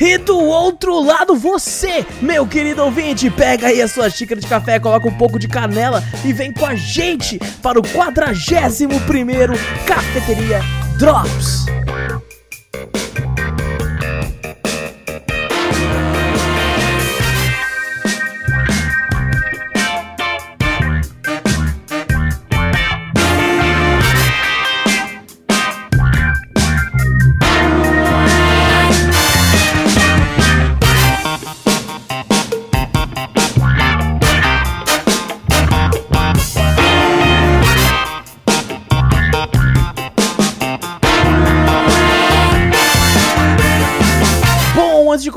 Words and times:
E 0.00 0.18
do 0.18 0.38
outro 0.38 1.00
lado, 1.00 1.36
você, 1.36 2.04
meu 2.20 2.46
querido 2.46 2.82
ouvinte, 2.82 3.30
pega 3.30 3.68
aí 3.68 3.80
a 3.80 3.88
sua 3.88 4.10
xícara 4.10 4.40
de 4.40 4.46
café, 4.46 4.80
coloca 4.80 5.08
um 5.08 5.16
pouco 5.16 5.38
de 5.38 5.46
canela 5.46 6.02
e 6.24 6.32
vem 6.32 6.52
com 6.52 6.66
a 6.66 6.74
gente 6.74 7.38
para 7.62 7.78
o 7.78 7.88
41 7.88 8.98
primeiro 9.06 9.54
Cafeteria 9.86 10.60
Drops. 10.98 11.66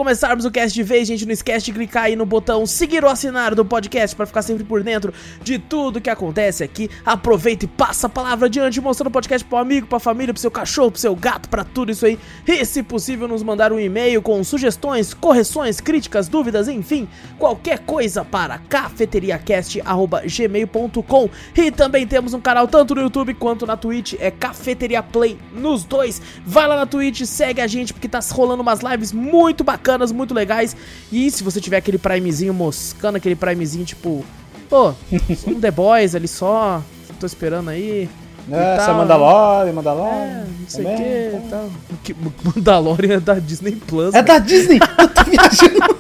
Começarmos 0.08 0.46
o 0.46 0.52
cast 0.52 0.74
de 0.74 0.84
vez, 0.84 1.06
gente, 1.06 1.26
não 1.26 1.34
esquece 1.34 1.66
de 1.66 1.74
clicar 1.74 2.04
aí 2.04 2.16
no 2.16 2.26
botão 2.26 2.66
seguir 2.66 3.04
ou 3.04 3.10
assinar 3.10 3.54
do 3.54 3.66
podcast 3.66 4.16
para 4.16 4.26
ficar 4.26 4.42
sempre 4.42 4.64
por 4.64 4.82
dentro 4.82 5.14
de 5.44 5.60
tudo 5.60 6.00
que 6.00 6.10
acontece 6.10 6.64
aqui. 6.64 6.90
Aproveita 7.06 7.66
e 7.66 7.68
passa 7.68 8.08
a 8.08 8.10
palavra 8.10 8.46
adiante, 8.46 8.80
mostrando 8.80 9.10
o 9.10 9.12
podcast 9.12 9.46
pro 9.46 9.58
amigo, 9.58 9.86
pra 9.86 10.00
família, 10.00 10.34
pro 10.34 10.40
seu 10.40 10.50
cachorro, 10.50 10.92
pro 10.92 11.02
seu 11.02 11.14
gato, 11.14 11.50
pra 11.50 11.66
tudo 11.66 11.92
isso 11.92 12.06
aí. 12.06 12.18
E 12.48 12.64
se 12.64 12.82
possível, 12.84 13.28
nos 13.28 13.44
mandar 13.44 13.74
um 13.74 13.80
e-mail 13.80 14.22
com 14.22 14.42
sugestões, 14.46 15.14
correções, 15.14 15.82
críticas, 15.82 16.30
dúvidas, 16.30 16.70
enfim, 16.70 17.06
qualquer 17.38 17.80
coisa 17.80 18.24
para 18.24 18.60
cafeteriacast@gmail.com. 18.60 21.30
E 21.54 21.70
também 21.70 22.08
temos 22.08 22.34
um 22.34 22.40
canal 22.40 22.66
tanto 22.66 22.96
no 22.96 23.02
YouTube 23.02 23.34
quanto 23.34 23.66
na 23.66 23.76
Twitch, 23.76 24.14
é 24.22 24.32
Cafeteria 24.32 25.04
Play 25.04 25.38
nos 25.54 25.84
dois. 25.84 26.22
Vai 26.46 26.66
lá 26.66 26.78
na 26.78 26.86
Twitch, 26.86 27.24
segue 27.24 27.60
a 27.60 27.68
gente 27.68 27.92
porque 27.92 28.08
tá 28.08 28.22
rolando 28.32 28.62
umas 28.62 28.80
lives 28.80 29.12
muito 29.12 29.66
bacanas, 29.66 29.97
muito 30.12 30.34
legais. 30.34 30.76
E 31.12 31.30
se 31.32 31.44
você 31.44 31.60
tiver 31.62 31.78
aquele 31.78 31.98
primezinho 31.98 32.54
moscando, 32.54 33.18
aquele 33.18 33.36
primezinho 33.36 33.86
tipo, 33.86 34.24
pô, 34.70 34.94
um 35.48 35.60
The 35.60 35.72
Boys 35.72 36.14
ali 36.16 36.28
só, 36.28 36.82
tô 37.20 37.26
esperando 37.26 37.70
aí. 37.70 38.10
É, 38.50 38.76
essa 38.76 38.86
tal. 38.86 38.96
Mandalorian, 39.00 39.70
É, 39.70 39.74
Mandalorian. 39.74 40.46
não 40.62 40.70
sei 40.70 40.86
o 40.86 40.96
que 40.96 41.04
e 41.04 41.50
tal. 41.50 41.70
Que- 42.04 42.16
Mandalorian 42.44 43.16
é 43.16 43.20
da 43.20 43.34
Disney 43.36 43.74
Plus. 43.76 44.14
É 44.14 44.22
da 44.24 44.40
Disney! 44.40 44.80
Eu 44.98 45.08
tô 45.10 45.24
viajando! 45.30 45.98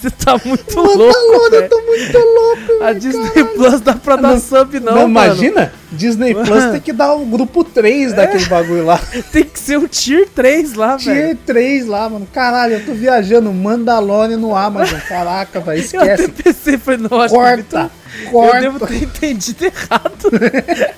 Você 0.00 0.10
tá 0.10 0.38
muito 0.44 0.74
louco, 0.76 0.98
Mandalorian, 0.98 1.58
eu 1.60 1.68
tô 1.68 1.80
muito 1.82 2.18
louco! 2.18 2.84
A 2.84 2.92
Disney 2.92 3.44
Plus 3.54 3.80
dá 3.80 3.94
pra 3.94 4.16
dar 4.16 4.38
sub 4.38 4.78
não, 4.80 4.94
Não, 4.94 5.08
mano. 5.08 5.26
imagina? 5.34 5.72
Disney 5.92 6.34
Plus 6.34 6.64
tem 6.72 6.80
que 6.80 6.92
dar 6.92 7.14
o 7.14 7.24
grupo 7.24 7.62
3 7.64 8.12
É. 8.12 8.16
daquele 8.16 8.44
bagulho 8.46 8.84
lá. 8.84 9.00
Tem 9.30 9.44
que 9.44 9.58
ser 9.58 9.78
um 9.78 9.86
Tier 9.86 10.28
3 10.28 10.74
lá, 10.74 10.96
velho. 10.96 11.22
Tier 11.26 11.38
3 11.46 11.86
lá, 11.86 12.08
mano. 12.08 12.26
Caralho, 12.32 12.74
eu 12.74 12.84
tô 12.86 12.92
viajando. 12.94 13.52
Mandalorian 13.52 14.36
no 14.36 14.56
Amazon. 14.56 14.98
Caraca, 15.08 15.60
velho, 15.60 15.84
Eu 15.92 16.00
até 16.02 16.14
esquece. 16.14 16.32
pensei, 16.42 16.78
falei, 16.78 17.00
não, 17.00 17.08
que 17.08 17.14
o 17.14 17.28
Corta! 17.28 17.90
Corta! 18.30 18.56
Eu 18.56 18.62
devo 18.62 18.86
ter 18.86 19.02
entendido 19.02 19.64
errado. 19.64 20.30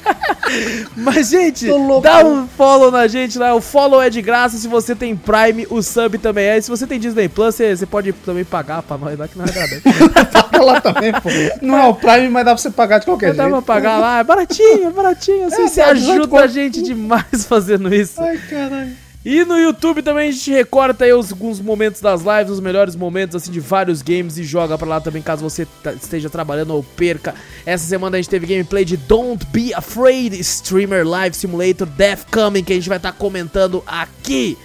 Mas, 0.96 1.28
gente, 1.28 1.66
dá 2.02 2.24
um 2.24 2.46
follow 2.46 2.90
na 2.90 3.06
gente 3.08 3.38
lá. 3.38 3.54
O 3.54 3.60
follow 3.60 4.00
é 4.00 4.08
de 4.08 4.22
graça. 4.22 4.56
Se 4.56 4.68
você 4.68 4.94
tem 4.94 5.16
Prime, 5.16 5.66
o 5.70 5.82
sub 5.82 6.18
também 6.18 6.46
é. 6.46 6.58
E 6.58 6.62
se 6.62 6.70
você 6.70 6.86
tem 6.86 6.98
Disney 6.98 7.28
Plus, 7.28 7.54
você, 7.54 7.76
você 7.76 7.86
pode 7.86 8.12
também 8.12 8.44
pagar 8.44 8.82
pra 8.82 8.96
nós 8.96 9.18
lá, 9.18 9.26
que 9.28 9.36
não 9.38 9.44
é 9.44 9.52
nada. 9.52 9.82
Paga 10.32 10.62
lá 10.64 10.80
também, 10.80 11.12
pô. 11.12 11.28
Não 11.62 11.76
é 11.78 11.86
o 11.86 11.94
Prime, 11.94 12.28
mas 12.28 12.44
dá 12.44 12.52
pra 12.52 12.58
você 12.62 12.70
pagar 12.70 12.98
de 12.98 13.06
qualquer 13.06 13.34
Dá 13.34 13.44
pra 13.44 13.52
jeito. 13.52 13.62
pagar 13.66 13.98
lá, 13.98 14.18
é 14.20 14.24
baratinho, 14.24 14.86
é 14.86 14.90
baratinho. 14.90 15.46
Assim, 15.46 15.62
É, 15.62 15.68
você 15.68 15.80
dá 15.80 15.92
18 15.92 16.22
ajuda 16.22 16.40
a 16.40 16.46
gente 16.46 16.82
demais 16.82 17.24
fazendo 17.48 17.92
isso. 17.94 18.20
Ai, 18.20 18.38
caralho. 18.48 19.05
E 19.28 19.44
no 19.44 19.58
YouTube 19.58 20.02
também 20.02 20.28
a 20.28 20.30
gente 20.30 20.52
recorta 20.52 21.04
aí 21.04 21.10
alguns 21.10 21.58
momentos 21.60 22.00
das 22.00 22.20
lives, 22.22 22.48
os 22.48 22.60
melhores 22.60 22.94
momentos 22.94 23.34
assim 23.34 23.50
de 23.50 23.58
vários 23.58 24.00
games 24.00 24.38
e 24.38 24.44
joga 24.44 24.78
pra 24.78 24.86
lá 24.86 25.00
também 25.00 25.20
caso 25.20 25.42
você 25.42 25.66
tá- 25.82 25.92
esteja 25.94 26.30
trabalhando 26.30 26.72
ou 26.72 26.84
perca. 26.84 27.34
Essa 27.66 27.84
semana 27.84 28.16
a 28.16 28.20
gente 28.20 28.30
teve 28.30 28.46
gameplay 28.46 28.84
de 28.84 28.96
Don't 28.96 29.44
Be 29.46 29.74
Afraid 29.74 30.32
Streamer 30.38 31.04
Live 31.04 31.34
Simulator 31.34 31.88
Death 31.88 32.26
Coming 32.30 32.62
que 32.62 32.72
a 32.72 32.76
gente 32.76 32.88
vai 32.88 32.98
estar 32.98 33.10
comentando 33.14 33.82
aqui. 33.84 34.56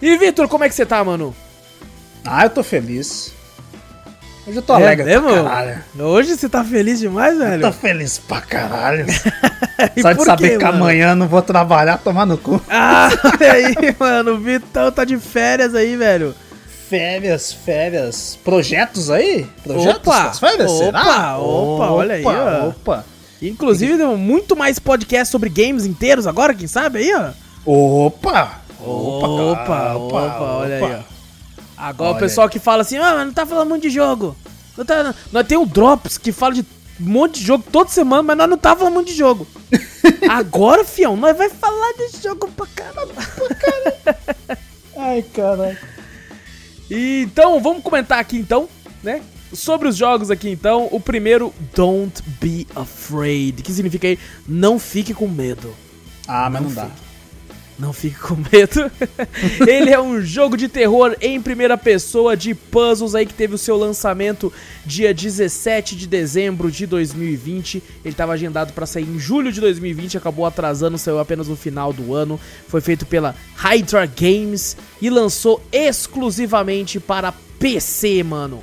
E 0.00 0.16
Vitor, 0.16 0.48
como 0.48 0.64
é 0.64 0.68
que 0.70 0.74
você 0.74 0.86
tá, 0.86 1.04
mano? 1.04 1.36
Ah, 2.24 2.44
eu 2.46 2.50
tô 2.50 2.62
feliz. 2.62 3.34
Hoje 4.46 4.56
eu 4.58 4.62
tô 4.62 4.72
É 4.74 4.76
alegre 4.82 5.04
mesmo? 5.04 5.28
pra 5.28 5.42
caralho. 5.44 5.78
Hoje 6.00 6.36
você 6.36 6.48
tá 6.48 6.64
feliz 6.64 6.98
demais, 6.98 7.38
velho? 7.38 7.62
Tô 7.62 7.72
feliz 7.72 8.18
pra 8.18 8.40
caralho. 8.40 9.06
Só 10.00 10.12
de 10.12 10.24
saber 10.24 10.50
quê, 10.50 10.58
que 10.58 10.64
mano? 10.64 10.76
amanhã 10.78 11.10
eu 11.10 11.16
não 11.16 11.28
vou 11.28 11.42
trabalhar, 11.42 11.98
tomar 11.98 12.26
no 12.26 12.36
cu. 12.36 12.60
Ah, 12.68 13.08
olha 13.40 13.52
aí, 13.52 13.74
mano, 13.98 14.32
o 14.32 14.38
Vitão 14.40 14.90
tá 14.90 15.04
de 15.04 15.16
férias 15.18 15.74
aí, 15.74 15.96
velho. 15.96 16.34
Férias, 16.88 17.52
férias. 17.52 18.36
Projetos 18.44 19.10
aí? 19.10 19.46
Projetos 19.62 20.06
Opa! 20.08 20.32
férias? 20.34 20.70
Opa, 20.70 20.84
será? 20.84 21.38
opa, 21.38 21.90
olha 21.90 22.14
aí, 22.16 22.24
ó. 22.24 22.68
Opa, 22.68 23.04
Inclusive, 23.40 23.96
deu 23.96 24.16
muito 24.16 24.54
mais 24.56 24.78
podcast 24.78 25.30
sobre 25.32 25.48
games 25.48 25.86
inteiros 25.86 26.26
agora, 26.26 26.52
quem 26.54 26.66
sabe 26.66 26.98
aí, 26.98 27.12
ó. 27.14 27.30
opa. 27.64 28.60
Opa, 28.84 29.64
cara, 29.64 29.96
opa, 29.96 30.40
olha 30.58 30.76
aí, 30.76 30.82
ó. 30.82 31.11
Agora 31.82 32.10
o 32.10 32.12
Olha 32.12 32.20
pessoal 32.20 32.48
que 32.48 32.60
fala 32.60 32.82
assim, 32.82 32.96
ah, 32.96 33.14
mas 33.16 33.26
não 33.26 33.32
tá 33.34 33.44
falando 33.44 33.70
muito 33.70 33.82
de 33.82 33.90
jogo. 33.90 34.36
Não 34.78 34.84
tá... 34.84 35.12
Nós 35.32 35.44
tem 35.44 35.58
o 35.58 35.66
Drops 35.66 36.16
que 36.16 36.30
fala 36.30 36.54
de 36.54 36.60
um 37.00 37.10
monte 37.10 37.40
de 37.40 37.44
jogo 37.44 37.64
toda 37.72 37.90
semana, 37.90 38.22
mas 38.22 38.36
nós 38.36 38.48
não 38.48 38.56
tá 38.56 38.76
falando 38.76 38.94
muito 38.94 39.08
de 39.08 39.14
jogo. 39.14 39.48
Agora, 40.30 40.84
fião, 40.84 41.16
nós 41.16 41.36
vai 41.36 41.50
falar 41.50 41.92
de 41.94 42.22
jogo 42.22 42.48
pra 42.52 42.66
caramba. 42.66 43.14
Ai, 44.96 45.22
caralho. 45.22 45.76
Então, 46.88 47.60
vamos 47.60 47.82
comentar 47.82 48.20
aqui 48.20 48.36
então, 48.36 48.68
né? 49.02 49.20
Sobre 49.52 49.88
os 49.88 49.96
jogos 49.96 50.30
aqui 50.30 50.48
então. 50.50 50.88
O 50.92 51.00
primeiro, 51.00 51.52
Don't 51.74 52.22
Be 52.40 52.64
Afraid. 52.76 53.60
Que 53.60 53.72
significa 53.72 54.06
aí, 54.06 54.16
não 54.46 54.78
fique 54.78 55.12
com 55.12 55.26
medo. 55.26 55.74
Ah, 56.28 56.48
mas 56.48 56.62
não, 56.62 56.72
dá. 56.72 56.88
Não 57.78 57.92
fique 57.92 58.18
com 58.18 58.36
medo. 58.36 58.90
Ele 59.66 59.90
é 59.90 60.00
um 60.00 60.20
jogo 60.20 60.56
de 60.56 60.68
terror 60.68 61.16
em 61.20 61.40
primeira 61.40 61.76
pessoa 61.76 62.36
de 62.36 62.54
puzzles 62.54 63.14
aí 63.14 63.24
que 63.26 63.34
teve 63.34 63.54
o 63.54 63.58
seu 63.58 63.76
lançamento 63.76 64.52
dia 64.84 65.12
17 65.12 65.96
de 65.96 66.06
dezembro 66.06 66.70
de 66.70 66.86
2020. 66.86 67.82
Ele 68.04 68.12
estava 68.12 68.32
agendado 68.32 68.72
para 68.72 68.86
sair 68.86 69.08
em 69.08 69.18
julho 69.18 69.50
de 69.50 69.60
2020, 69.60 70.18
acabou 70.18 70.44
atrasando, 70.44 70.98
saiu 70.98 71.18
apenas 71.18 71.48
no 71.48 71.56
final 71.56 71.92
do 71.92 72.14
ano. 72.14 72.38
Foi 72.68 72.80
feito 72.80 73.06
pela 73.06 73.34
Hydra 73.56 74.06
Games 74.06 74.76
e 75.00 75.08
lançou 75.08 75.62
exclusivamente 75.72 77.00
para 77.00 77.32
PC, 77.58 78.22
mano. 78.22 78.60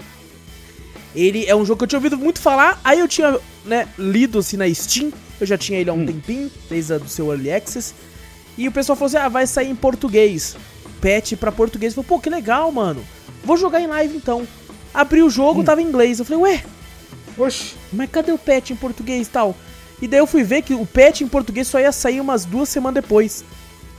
Ele 1.16 1.46
é 1.46 1.56
um 1.56 1.66
jogo 1.66 1.80
que 1.80 1.84
eu 1.86 1.88
tinha 1.88 2.00
ouvido 2.00 2.18
muito 2.18 2.40
falar, 2.40 2.80
aí 2.84 3.00
eu 3.00 3.08
tinha, 3.08 3.38
né, 3.66 3.88
lido 3.98 4.40
assim 4.40 4.58
na 4.58 4.72
Steam, 4.72 5.12
eu 5.42 5.48
já 5.48 5.58
tinha 5.58 5.80
ele 5.80 5.90
há 5.90 5.94
um 5.94 6.06
tempinho, 6.06 6.52
desde 6.70 7.00
do 7.00 7.10
seu 7.10 7.32
Early 7.32 7.52
Access. 7.52 7.96
E 8.58 8.68
o 8.68 8.72
pessoal 8.72 8.96
falou 8.96 9.08
assim: 9.08 9.18
ah, 9.18 9.30
vai 9.30 9.48
sair 9.48 9.70
em 9.70 9.76
português. 9.76 10.56
Patch 11.02 11.34
pra 11.34 11.52
português. 11.52 11.94
Eu 11.96 12.04
falei, 12.04 12.08
pô, 12.10 12.20
que 12.20 12.30
legal, 12.30 12.72
mano. 12.72 13.04
Vou 13.44 13.58
jogar 13.58 13.80
em 13.80 13.88
live 13.88 14.18
então. 14.18 14.48
Abri 14.94 15.22
o 15.22 15.30
jogo, 15.30 15.64
tava 15.64 15.82
em 15.82 15.86
inglês. 15.86 16.20
Eu 16.20 16.26
falei, 16.26 16.44
ué, 16.44 16.64
Oxi. 17.38 17.76
mas 17.94 18.10
cadê 18.10 18.32
o 18.32 18.38
patch 18.38 18.72
em 18.72 18.76
português 18.76 19.28
e 19.28 19.30
tal? 19.30 19.56
E 20.02 20.08
daí 20.08 20.20
eu 20.20 20.28
fui 20.28 20.44
ver 20.44 20.62
que 20.62 20.74
o 20.74 20.86
patch 20.86 21.22
em 21.22 21.28
português 21.28 21.68
só 21.68 21.80
ia 21.80 21.92
sair 21.92 22.20
umas 22.20 22.46
duas 22.46 22.70
semanas 22.70 23.02
depois. 23.04 23.44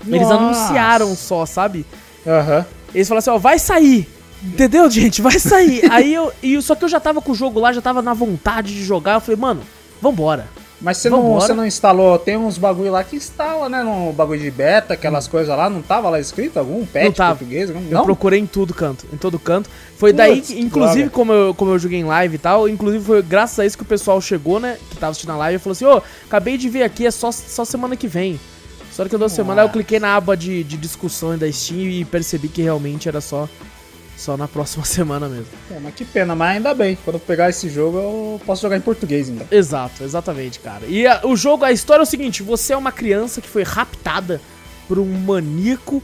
Eles 0.06 0.22
Nossa. 0.22 0.34
anunciaram 0.34 1.14
só, 1.14 1.44
sabe? 1.46 1.84
Aham. 2.26 2.66
Eles 2.94 3.06
falaram 3.06 3.18
assim, 3.20 3.30
ó, 3.30 3.38
vai 3.38 3.58
sair. 3.58 4.08
Entendeu, 4.42 4.88
gente? 4.90 5.20
Vai 5.22 5.38
sair. 5.38 5.90
Aí 5.90 6.12
eu. 6.14 6.32
E, 6.42 6.60
só 6.62 6.74
que 6.74 6.84
eu 6.84 6.88
já 6.88 6.98
tava 6.98 7.20
com 7.20 7.32
o 7.32 7.34
jogo 7.34 7.60
lá, 7.60 7.72
já 7.72 7.82
tava 7.82 8.00
na 8.02 8.14
vontade 8.14 8.74
de 8.74 8.82
jogar. 8.82 9.14
Eu 9.14 9.20
falei, 9.20 9.40
mano, 9.40 9.62
vambora. 10.00 10.48
Mas 10.80 10.96
você 10.96 11.10
não, 11.10 11.34
você 11.34 11.52
não 11.52 11.66
instalou, 11.66 12.18
tem 12.18 12.36
uns 12.38 12.56
bagulho 12.56 12.90
lá 12.90 13.04
que 13.04 13.14
instala 13.14 13.68
né, 13.68 13.82
no 13.82 14.12
bagulho 14.12 14.40
de 14.40 14.50
beta, 14.50 14.94
aquelas 14.94 15.26
hum. 15.26 15.30
coisas 15.30 15.56
lá, 15.56 15.68
não 15.68 15.82
tava 15.82 16.08
lá 16.08 16.18
escrito 16.18 16.58
algum 16.58 16.86
patch 16.86 17.04
não 17.04 17.12
tava. 17.12 17.36
português? 17.36 17.68
Não? 17.68 18.00
Eu 18.00 18.04
procurei 18.04 18.40
em 18.40 18.46
tudo 18.46 18.72
canto, 18.72 19.06
em 19.12 19.16
todo 19.16 19.38
canto. 19.38 19.68
Foi 19.98 20.12
daí, 20.12 20.40
que, 20.40 20.58
inclusive, 20.58 21.10
como 21.10 21.32
eu, 21.32 21.54
como 21.54 21.72
eu 21.72 21.78
joguei 21.78 21.98
em 21.98 22.04
live 22.04 22.34
e 22.34 22.38
tal, 22.38 22.66
inclusive 22.66 23.04
foi 23.04 23.22
graças 23.22 23.58
a 23.58 23.66
isso 23.66 23.76
que 23.76 23.82
o 23.82 23.86
pessoal 23.86 24.20
chegou, 24.20 24.58
né, 24.58 24.78
que 24.88 24.96
tava 24.96 25.10
assistindo 25.10 25.32
a 25.32 25.36
live 25.36 25.56
e 25.56 25.58
falou 25.58 25.72
assim, 25.72 25.84
ô, 25.84 25.98
oh, 25.98 26.02
acabei 26.26 26.56
de 26.56 26.68
ver 26.70 26.82
aqui, 26.82 27.06
é 27.06 27.10
só, 27.10 27.30
só 27.30 27.64
semana 27.64 27.94
que 27.94 28.08
vem. 28.08 28.40
Só 28.90 29.06
que 29.06 29.14
eu 29.14 29.18
dou 29.18 29.28
semana, 29.28 29.62
eu 29.62 29.68
cliquei 29.68 30.00
na 30.00 30.16
aba 30.16 30.36
de, 30.36 30.64
de 30.64 30.76
discussões 30.76 31.38
da 31.38 31.50
Steam 31.50 31.82
e 31.82 32.04
percebi 32.04 32.48
que 32.48 32.60
realmente 32.60 33.08
era 33.08 33.20
só 33.20 33.48
só 34.20 34.36
na 34.36 34.46
próxima 34.46 34.84
semana 34.86 35.28
mesmo. 35.28 35.46
É, 35.70 35.80
mas 35.80 35.94
que 35.94 36.04
pena, 36.04 36.36
mas 36.36 36.56
ainda 36.56 36.74
bem. 36.74 36.96
Quando 37.04 37.16
eu 37.16 37.20
pegar 37.20 37.48
esse 37.48 37.68
jogo, 37.68 37.98
eu 37.98 38.40
posso 38.44 38.62
jogar 38.62 38.76
em 38.76 38.80
português 38.80 39.28
ainda. 39.28 39.46
Exato, 39.50 40.04
exatamente, 40.04 40.60
cara. 40.60 40.84
E 40.86 41.06
a, 41.06 41.22
o 41.24 41.34
jogo, 41.34 41.64
a 41.64 41.72
história 41.72 42.02
é 42.02 42.04
o 42.04 42.06
seguinte: 42.06 42.42
você 42.42 42.74
é 42.74 42.76
uma 42.76 42.92
criança 42.92 43.40
que 43.40 43.48
foi 43.48 43.62
raptada 43.62 44.40
por 44.86 44.98
um 44.98 45.06
maníaco. 45.06 46.02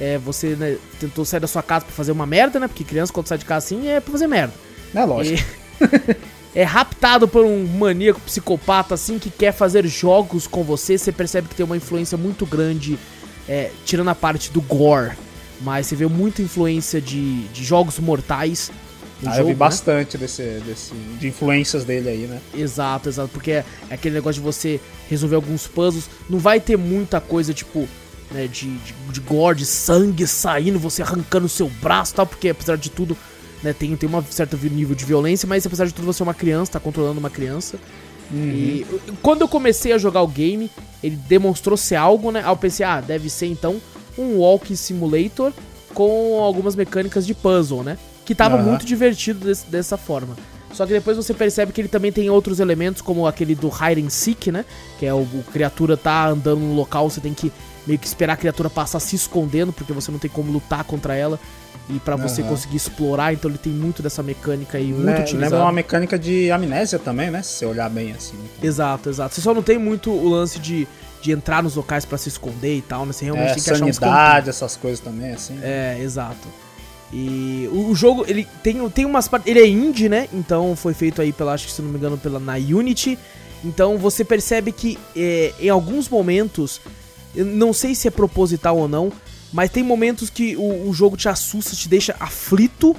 É, 0.00 0.16
você 0.16 0.56
né, 0.56 0.78
tentou 0.98 1.26
sair 1.26 1.40
da 1.40 1.46
sua 1.46 1.62
casa 1.62 1.84
pra 1.84 1.94
fazer 1.94 2.10
uma 2.10 2.24
merda, 2.24 2.58
né? 2.58 2.66
Porque 2.66 2.82
criança, 2.82 3.12
quando 3.12 3.28
sai 3.28 3.36
de 3.36 3.44
casa 3.44 3.66
assim, 3.66 3.86
é 3.86 4.00
pra 4.00 4.12
fazer 4.12 4.26
merda. 4.26 4.54
É 4.94 5.04
lógico. 5.04 5.42
E... 5.78 6.16
é 6.58 6.64
raptado 6.64 7.28
por 7.28 7.44
um 7.44 7.66
maníaco 7.66 8.18
psicopata, 8.22 8.94
assim, 8.94 9.18
que 9.18 9.28
quer 9.28 9.52
fazer 9.52 9.86
jogos 9.86 10.46
com 10.46 10.64
você. 10.64 10.96
Você 10.96 11.12
percebe 11.12 11.48
que 11.48 11.54
tem 11.54 11.66
uma 11.66 11.76
influência 11.76 12.16
muito 12.16 12.46
grande, 12.46 12.98
é, 13.46 13.70
tirando 13.84 14.08
a 14.08 14.14
parte 14.14 14.50
do 14.50 14.62
gore 14.62 15.12
mas 15.60 15.86
você 15.86 15.96
vê 15.96 16.06
muita 16.06 16.42
influência 16.42 17.00
de, 17.00 17.46
de 17.48 17.64
jogos 17.64 17.98
mortais. 17.98 18.70
ah, 19.24 19.30
jogo, 19.30 19.40
eu 19.40 19.44
vi 19.46 19.50
né? 19.52 19.56
bastante 19.56 20.16
desse, 20.16 20.42
desse, 20.66 20.94
de 21.18 21.28
influências 21.28 21.84
dele 21.84 22.08
aí, 22.08 22.26
né? 22.26 22.40
Exato, 22.54 23.08
exato. 23.08 23.28
Porque 23.28 23.52
é 23.52 23.64
aquele 23.90 24.14
negócio 24.14 24.40
de 24.40 24.46
você 24.46 24.80
resolver 25.08 25.36
alguns 25.36 25.66
puzzles. 25.66 26.08
Não 26.28 26.38
vai 26.38 26.60
ter 26.60 26.78
muita 26.78 27.20
coisa, 27.20 27.52
tipo, 27.52 27.86
né, 28.30 28.46
de, 28.46 28.74
de, 28.78 28.94
de 29.12 29.20
gore, 29.20 29.58
de 29.58 29.66
sangue 29.66 30.26
saindo, 30.26 30.78
você 30.78 31.02
arrancando 31.02 31.46
o 31.46 31.50
seu 31.50 31.68
braço 31.68 32.12
e 32.12 32.16
tal. 32.16 32.26
Porque 32.26 32.48
apesar 32.48 32.76
de 32.76 32.90
tudo, 32.90 33.16
né, 33.62 33.74
tem, 33.74 33.94
tem 33.96 34.08
um 34.08 34.22
certo 34.30 34.56
nível 34.56 34.94
de 34.94 35.04
violência, 35.04 35.46
mas 35.46 35.66
apesar 35.66 35.84
de 35.86 35.92
tudo 35.92 36.06
você 36.06 36.22
é 36.22 36.24
uma 36.24 36.34
criança, 36.34 36.72
tá 36.72 36.80
controlando 36.80 37.20
uma 37.20 37.30
criança. 37.30 37.78
Uhum. 38.30 38.50
E 38.50 38.86
quando 39.22 39.42
eu 39.42 39.48
comecei 39.48 39.92
a 39.92 39.98
jogar 39.98 40.22
o 40.22 40.28
game, 40.28 40.70
ele 41.02 41.16
demonstrou 41.16 41.76
ser 41.76 41.96
algo, 41.96 42.30
né? 42.30 42.40
Aí 42.40 42.50
eu 42.50 42.56
pensei, 42.56 42.86
ah, 42.86 43.00
deve 43.00 43.28
ser 43.28 43.46
então 43.46 43.80
um 44.20 44.38
walking 44.38 44.76
simulator 44.76 45.52
com 45.94 46.40
algumas 46.40 46.76
mecânicas 46.76 47.26
de 47.26 47.34
puzzle, 47.34 47.82
né? 47.82 47.98
Que 48.24 48.34
tava 48.34 48.56
uhum. 48.56 48.62
muito 48.62 48.86
divertido 48.86 49.50
dessa 49.68 49.96
forma. 49.96 50.36
Só 50.72 50.86
que 50.86 50.92
depois 50.92 51.16
você 51.16 51.34
percebe 51.34 51.72
que 51.72 51.80
ele 51.80 51.88
também 51.88 52.12
tem 52.12 52.30
outros 52.30 52.60
elementos, 52.60 53.02
como 53.02 53.26
aquele 53.26 53.54
do 53.54 53.68
hide 53.68 54.04
and 54.04 54.10
seek, 54.10 54.52
né? 54.52 54.64
Que 54.98 55.06
é 55.06 55.12
o, 55.12 55.22
o 55.22 55.44
criatura 55.52 55.96
tá 55.96 56.28
andando 56.28 56.60
no 56.60 56.74
local, 56.74 57.10
você 57.10 57.20
tem 57.20 57.34
que 57.34 57.52
meio 57.86 57.98
que 57.98 58.06
esperar 58.06 58.34
a 58.34 58.36
criatura 58.36 58.70
passar 58.70 59.00
se 59.00 59.16
escondendo, 59.16 59.72
porque 59.72 59.92
você 59.92 60.12
não 60.12 60.18
tem 60.18 60.30
como 60.30 60.52
lutar 60.52 60.84
contra 60.84 61.16
ela. 61.16 61.40
E 61.88 61.98
para 61.98 62.14
uhum. 62.14 62.22
você 62.22 62.40
conseguir 62.42 62.76
explorar, 62.76 63.32
então 63.32 63.50
ele 63.50 63.58
tem 63.58 63.72
muito 63.72 64.00
dessa 64.00 64.22
mecânica 64.22 64.78
aí, 64.78 64.92
muito 64.92 65.06
Le 65.06 65.12
utilizada. 65.12 65.44
Lembra 65.46 65.62
uma 65.62 65.72
mecânica 65.72 66.16
de 66.16 66.48
amnésia 66.50 67.00
também, 67.00 67.32
né? 67.32 67.42
Se 67.42 67.54
você 67.54 67.66
olhar 67.66 67.90
bem 67.90 68.12
assim. 68.12 68.36
Então. 68.36 68.68
Exato, 68.68 69.08
exato. 69.08 69.34
Você 69.34 69.40
só 69.40 69.52
não 69.52 69.62
tem 69.62 69.76
muito 69.76 70.10
o 70.10 70.28
lance 70.28 70.60
de 70.60 70.86
de 71.20 71.32
entrar 71.32 71.62
nos 71.62 71.76
locais 71.76 72.04
para 72.04 72.18
se 72.18 72.28
esconder 72.28 72.76
e 72.76 72.82
tal, 72.82 73.04
né? 73.04 73.12
Você 73.12 73.24
realmente 73.24 73.50
é, 73.50 73.54
tem 73.54 73.62
que 73.62 73.70
achar 73.70 73.84
uns 73.84 74.48
essas 74.48 74.76
coisas 74.76 75.00
também, 75.00 75.32
assim. 75.32 75.58
É, 75.62 75.98
exato. 76.00 76.48
E 77.12 77.68
o, 77.72 77.90
o, 77.90 77.94
jogo, 77.94 78.24
ele 78.28 78.46
tem, 78.62 78.88
tem 78.90 79.04
umas 79.04 79.26
partes. 79.26 79.50
Ele 79.50 79.60
é 79.60 79.66
indie, 79.66 80.08
né? 80.08 80.28
Então 80.32 80.76
foi 80.76 80.94
feito 80.94 81.20
aí 81.20 81.32
pela, 81.32 81.52
acho 81.52 81.66
que 81.66 81.72
se 81.72 81.82
não 81.82 81.90
me 81.90 81.98
engano, 81.98 82.16
pela 82.16 82.38
na 82.38 82.54
Unity. 82.54 83.18
Então 83.64 83.98
você 83.98 84.24
percebe 84.24 84.72
que 84.72 84.98
é, 85.14 85.52
em 85.60 85.68
alguns 85.68 86.08
momentos, 86.08 86.80
não 87.34 87.72
sei 87.72 87.94
se 87.94 88.08
é 88.08 88.10
proposital 88.10 88.78
ou 88.78 88.88
não, 88.88 89.12
mas 89.52 89.70
tem 89.70 89.82
momentos 89.82 90.30
que 90.30 90.56
o, 90.56 90.88
o 90.88 90.94
jogo 90.94 91.16
te 91.16 91.28
assusta, 91.28 91.76
te 91.76 91.88
deixa 91.88 92.14
aflito. 92.18 92.96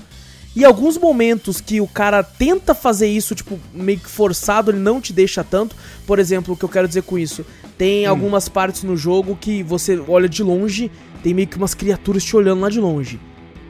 E 0.54 0.66
alguns 0.66 0.98
momentos 0.98 1.62
que 1.62 1.80
o 1.80 1.88
cara 1.88 2.22
tenta 2.22 2.76
fazer 2.76 3.08
isso, 3.08 3.34
tipo, 3.34 3.58
meio 3.74 4.00
que 4.00 4.10
forçado, 4.10 4.70
ele 4.70 4.80
não 4.80 5.00
te 5.00 5.14
deixa 5.14 5.46
tanto. 5.46 5.74
Por 6.06 6.20
exemplo, 6.20 6.54
o 6.54 6.58
que 6.58 6.66
eu 6.66 6.70
quero 6.70 6.90
dizer 6.90 7.04
com 7.04 7.18
isso? 7.18 7.46
Tem 7.82 8.06
hum. 8.06 8.12
algumas 8.12 8.48
partes 8.48 8.84
no 8.84 8.96
jogo 8.96 9.36
que 9.42 9.64
você 9.64 10.00
olha 10.08 10.30
de 10.30 10.44
longe, 10.44 10.92
tem 11.24 11.34
meio 11.34 11.48
que 11.48 11.58
umas 11.58 11.74
criaturas 11.74 12.24
te 12.24 12.36
olhando 12.36 12.62
lá 12.62 12.70
de 12.70 12.80
longe. 12.80 13.20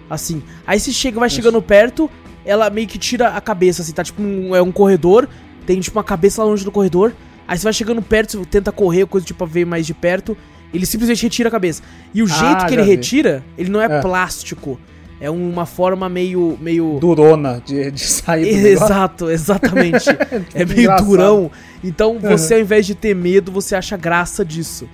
Assim. 0.09 0.43
Aí 0.67 0.77
você 0.77 0.91
chega, 0.91 1.17
vai 1.17 1.29
chegando 1.29 1.61
perto, 1.61 2.11
ela 2.43 2.69
meio 2.69 2.89
que 2.89 2.97
tira 2.97 3.29
a 3.29 3.39
cabeça, 3.39 3.81
assim, 3.81 3.93
tá 3.93 4.03
tipo 4.03 4.21
um, 4.21 4.53
é 4.53 4.61
um 4.61 4.69
corredor, 4.69 5.29
tem 5.65 5.79
tipo 5.79 5.97
uma 5.97 6.03
cabeça 6.03 6.43
lá 6.43 6.49
longe 6.49 6.65
do 6.65 6.71
corredor. 6.73 7.13
Aí 7.47 7.57
você 7.57 7.63
vai 7.63 7.71
chegando 7.71 8.01
perto, 8.01 8.39
você 8.39 8.45
tenta 8.45 8.69
correr, 8.69 9.05
coisa 9.05 9.25
tipo 9.25 9.37
pra 9.37 9.47
ver 9.47 9.65
mais 9.65 9.87
de 9.87 9.93
perto. 9.93 10.35
Ele 10.73 10.85
simplesmente 10.85 11.23
retira 11.23 11.47
a 11.47 11.51
cabeça. 11.51 11.81
E 12.13 12.21
o 12.21 12.25
ah, 12.25 12.27
jeito 12.27 12.65
que 12.65 12.73
ele 12.73 12.83
vi. 12.83 12.89
retira, 12.89 13.45
ele 13.57 13.69
não 13.69 13.81
é, 13.81 13.85
é. 13.85 14.01
plástico 14.01 14.77
é 15.21 15.29
uma 15.29 15.67
forma 15.67 16.09
meio. 16.09 16.57
meio... 16.59 16.97
Durona 16.99 17.61
de, 17.63 17.91
de 17.91 18.01
sair 18.01 18.59
do 18.59 18.65
Exato, 18.67 19.29
exatamente. 19.29 20.09
é 20.55 20.65
meio 20.65 20.81
engraçado. 20.81 21.05
durão. 21.05 21.51
Então 21.83 22.19
você, 22.19 22.55
uhum. 22.55 22.59
ao 22.59 22.63
invés 22.63 22.87
de 22.87 22.95
ter 22.95 23.15
medo, 23.15 23.51
você 23.51 23.75
acha 23.75 23.95
graça 23.95 24.43
disso. 24.43 24.89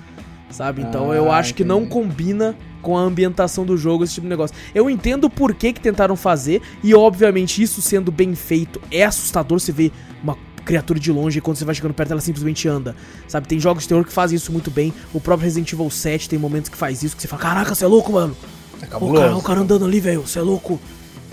Sabe? 0.50 0.82
Então 0.82 1.12
ah, 1.12 1.16
eu 1.16 1.32
acho 1.32 1.52
entendi. 1.52 1.64
que 1.64 1.64
não 1.64 1.86
combina 1.86 2.56
com 2.82 2.98
a 2.98 3.02
ambientação 3.02 3.66
do 3.66 3.78
jogo, 3.78 4.04
esse 4.04 4.16
tipo 4.16 4.26
de 4.26 4.30
negócio. 4.30 4.56
Eu 4.76 4.90
entendo 4.90 5.30
por 5.30 5.54
que, 5.54 5.72
que 5.72 5.80
tentaram 5.80 6.16
fazer, 6.16 6.62
e 6.84 6.94
obviamente 6.94 7.62
isso 7.62 7.82
sendo 7.82 8.12
bem 8.12 8.36
feito 8.36 8.82
é 8.92 9.04
assustador 9.04 9.60
você 9.60 9.72
ver 9.72 9.92
uma 10.22 10.38
criatura 10.66 11.00
de 11.00 11.12
longe 11.12 11.38
e 11.38 11.42
quando 11.42 11.56
você 11.56 11.64
vai 11.64 11.74
chegando 11.74 11.94
perto 11.94 12.12
ela 12.12 12.22
simplesmente 12.22 12.68
anda. 12.68 12.96
Sabe? 13.28 13.48
Tem 13.48 13.60
jogos 13.60 13.84
de 13.84 13.90
terror 13.90 14.04
que 14.04 14.12
fazem 14.12 14.36
isso 14.36 14.52
muito 14.52 14.70
bem. 14.70 14.94
O 15.14 15.22
próprio 15.22 15.46
Resident 15.46 15.72
Evil 15.72 15.90
7 15.90 16.28
tem 16.28 16.38
momentos 16.38 16.70
que 16.70 16.78
faz 16.78 17.02
isso, 17.04 17.16
que 17.16 17.22
você 17.22 17.28
fala, 17.28 17.42
caraca, 17.42 17.74
você 17.74 17.86
é 17.86 17.88
louco, 17.88 18.12
mano. 18.12 18.36
É 18.82 18.96
o, 18.96 19.14
cara, 19.14 19.38
o 19.38 19.42
cara 19.42 19.60
andando 19.62 19.86
ali, 19.86 20.00
velho, 20.00 20.22
você 20.22 20.40
é 20.40 20.42
louco. 20.42 20.80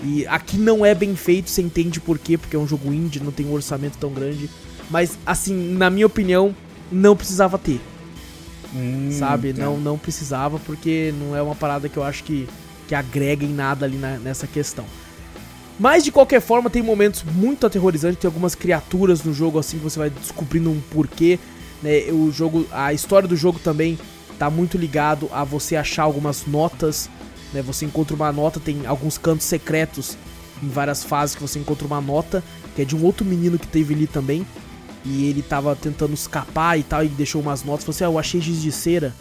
E 0.03 0.25
aqui 0.27 0.57
não 0.57 0.85
é 0.85 0.93
bem 0.93 1.15
feito, 1.15 1.49
você 1.49 1.61
entende 1.61 1.99
por 1.99 2.19
quê, 2.19 2.37
porque 2.37 2.55
é 2.55 2.59
um 2.59 2.67
jogo 2.67 2.93
indie, 2.93 3.19
não 3.19 3.31
tem 3.31 3.45
um 3.45 3.53
orçamento 3.53 3.97
tão 3.97 4.11
grande. 4.11 4.49
Mas, 4.89 5.17
assim, 5.25 5.73
na 5.73 5.89
minha 5.89 6.05
opinião, 6.05 6.55
não 6.91 7.15
precisava 7.15 7.57
ter. 7.57 7.79
Hum, 8.75 9.09
sabe? 9.11 9.53
Não, 9.53 9.77
não 9.77 9.97
precisava, 9.97 10.59
porque 10.59 11.13
não 11.19 11.35
é 11.35 11.41
uma 11.41 11.55
parada 11.55 11.87
que 11.87 11.97
eu 11.97 12.03
acho 12.03 12.23
que, 12.23 12.47
que 12.87 12.93
agrega 12.93 13.45
em 13.45 13.53
nada 13.53 13.85
ali 13.85 13.97
na, 13.97 14.17
nessa 14.17 14.45
questão. 14.45 14.85
Mas 15.79 16.03
de 16.03 16.11
qualquer 16.11 16.41
forma, 16.41 16.69
tem 16.69 16.81
momentos 16.81 17.23
muito 17.23 17.65
aterrorizantes, 17.65 18.19
tem 18.19 18.27
algumas 18.27 18.55
criaturas 18.55 19.23
no 19.23 19.33
jogo 19.33 19.59
assim 19.59 19.77
que 19.77 19.83
você 19.83 19.99
vai 19.99 20.09
descobrindo 20.09 20.69
um 20.69 20.79
porquê. 20.91 21.39
Né? 21.81 22.11
O 22.11 22.31
jogo, 22.31 22.65
a 22.71 22.93
história 22.93 23.27
do 23.27 23.35
jogo 23.35 23.59
também 23.59 23.97
tá 24.37 24.49
muito 24.49 24.77
ligado 24.77 25.29
a 25.33 25.43
você 25.43 25.75
achar 25.75 26.03
algumas 26.03 26.45
notas 26.45 27.09
né? 27.53 27.61
Você 27.61 27.85
encontra 27.85 28.15
uma 28.15 28.31
nota, 28.31 28.59
tem 28.59 28.85
alguns 28.85 29.17
cantos 29.17 29.45
secretos 29.45 30.17
em 30.61 30.69
várias 30.69 31.03
fases 31.03 31.35
que 31.35 31.41
você 31.41 31.59
encontra 31.59 31.85
uma 31.85 32.01
nota, 32.01 32.43
que 32.75 32.81
é 32.81 32.85
de 32.85 32.95
um 32.95 33.03
outro 33.03 33.25
menino 33.25 33.59
que 33.59 33.67
teve 33.67 33.93
ali 33.93 34.07
também. 34.07 34.45
E 35.03 35.29
ele 35.29 35.43
tava 35.43 35.75
tentando 35.75 36.13
escapar 36.13 36.79
e 36.79 36.83
tal, 36.83 37.03
e 37.03 37.07
deixou 37.07 37.41
umas 37.41 37.63
notas. 37.63 37.85
Você, 37.85 38.03
assim, 38.03 38.11
ah, 38.11 38.13
eu 38.13 38.19
achei 38.19 38.41
giz 38.41 38.61
de 38.61 38.71
cera, 38.71 39.13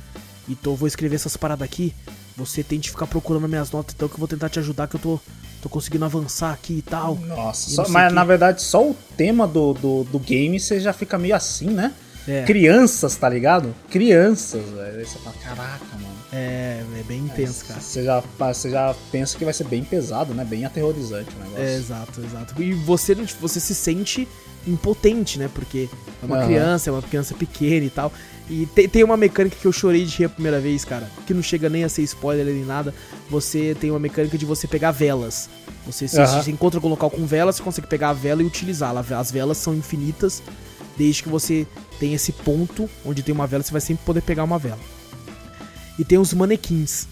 então 0.48 0.74
vou 0.74 0.88
escrever 0.88 1.16
essas 1.16 1.36
paradas 1.36 1.64
aqui. 1.64 1.94
Você 2.36 2.62
tente 2.62 2.90
ficar 2.90 3.06
procurando 3.06 3.48
minhas 3.48 3.70
notas, 3.70 3.94
então 3.94 4.08
que 4.08 4.14
eu 4.14 4.18
vou 4.18 4.26
tentar 4.26 4.48
te 4.48 4.58
ajudar, 4.58 4.88
que 4.88 4.96
eu 4.96 5.00
tô, 5.00 5.20
tô 5.62 5.68
conseguindo 5.68 6.04
avançar 6.04 6.52
aqui 6.52 6.78
e 6.78 6.82
tal. 6.82 7.16
Nossa, 7.16 7.70
e 7.70 7.74
só, 7.74 7.88
mas 7.88 8.08
que... 8.08 8.14
na 8.14 8.24
verdade 8.24 8.62
só 8.62 8.82
o 8.82 8.96
tema 9.16 9.46
do, 9.46 9.74
do, 9.74 10.04
do 10.04 10.18
game 10.18 10.58
você 10.58 10.80
já 10.80 10.92
fica 10.92 11.16
meio 11.18 11.36
assim, 11.36 11.70
né? 11.70 11.92
É. 12.26 12.42
Crianças, 12.44 13.16
tá 13.16 13.28
ligado? 13.28 13.74
Crianças, 13.90 14.62
velho. 14.70 14.98
Aí 14.98 15.04
você 15.04 15.18
fala, 15.18 15.36
caraca, 15.42 15.84
mano. 15.92 16.14
É, 16.32 16.82
é 16.98 17.02
bem 17.04 17.20
intenso, 17.20 17.64
cara. 17.66 17.80
Você 17.80 18.02
já, 18.02 18.22
você 18.38 18.70
já 18.70 18.94
pensa 19.12 19.38
que 19.38 19.44
vai 19.44 19.54
ser 19.54 19.64
bem 19.64 19.84
pesado, 19.84 20.34
né? 20.34 20.44
Bem 20.44 20.64
aterrorizante 20.64 21.30
o 21.36 21.38
negócio. 21.38 21.62
É, 21.62 21.76
exato, 21.76 22.20
exato. 22.20 22.60
E 22.60 22.72
você, 22.72 23.14
você 23.14 23.60
se 23.60 23.74
sente 23.74 24.26
impotente, 24.66 25.38
né? 25.38 25.48
Porque 25.52 25.88
é 26.22 26.26
uma 26.26 26.40
uhum. 26.40 26.46
criança, 26.46 26.90
é 26.90 26.92
uma 26.92 27.02
criança 27.02 27.34
pequena 27.34 27.86
e 27.86 27.90
tal. 27.90 28.12
E 28.48 28.66
tem, 28.66 28.88
tem 28.88 29.04
uma 29.04 29.16
mecânica 29.16 29.56
que 29.60 29.66
eu 29.66 29.72
chorei 29.72 30.04
de 30.04 30.16
rir 30.16 30.24
a 30.24 30.28
primeira 30.28 30.60
vez, 30.60 30.84
cara. 30.84 31.08
Que 31.26 31.32
não 31.32 31.42
chega 31.42 31.68
nem 31.68 31.84
a 31.84 31.88
ser 31.88 32.02
spoiler 32.02 32.46
nem 32.46 32.64
nada. 32.64 32.92
Você 33.30 33.76
tem 33.78 33.90
uma 33.90 34.00
mecânica 34.00 34.36
de 34.36 34.44
você 34.44 34.66
pegar 34.66 34.90
velas. 34.90 35.48
Você 35.86 36.08
se, 36.08 36.18
uhum. 36.18 36.42
se 36.42 36.50
encontra 36.50 36.80
com 36.80 36.88
um 36.88 36.90
local 36.90 37.10
com 37.10 37.26
velas, 37.26 37.56
você 37.56 37.62
consegue 37.62 37.86
pegar 37.86 38.10
a 38.10 38.12
vela 38.12 38.42
e 38.42 38.46
utilizá-la. 38.46 39.04
As 39.16 39.30
velas 39.30 39.58
são 39.58 39.74
infinitas 39.74 40.42
desde 40.96 41.22
que 41.22 41.28
você 41.28 41.66
tem 41.98 42.14
esse 42.14 42.32
ponto 42.32 42.88
onde 43.04 43.22
tem 43.22 43.34
uma 43.34 43.46
vela, 43.46 43.62
você 43.62 43.72
vai 43.72 43.80
sempre 43.80 44.04
poder 44.04 44.22
pegar 44.22 44.44
uma 44.44 44.58
vela. 44.58 44.80
E 45.98 46.04
tem 46.04 46.18
os 46.18 46.32
manequins. 46.32 47.06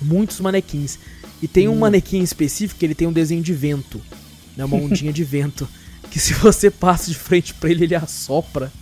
Muitos 0.00 0.40
manequins. 0.40 0.98
E 1.42 1.48
tem 1.48 1.68
um 1.68 1.72
hum. 1.72 1.78
manequim 1.78 2.22
específico 2.22 2.78
que 2.78 2.86
ele 2.86 2.94
tem 2.94 3.08
um 3.08 3.12
desenho 3.12 3.42
de 3.42 3.52
vento. 3.52 4.00
Né, 4.56 4.64
uma 4.64 4.76
ondinha 4.76 5.12
de 5.12 5.24
vento. 5.24 5.68
Que 6.08 6.20
se 6.20 6.32
você 6.34 6.70
passa 6.70 7.10
de 7.10 7.18
frente 7.18 7.52
para 7.52 7.68
ele, 7.68 7.82
ele 7.82 7.94
assopra 7.94 8.72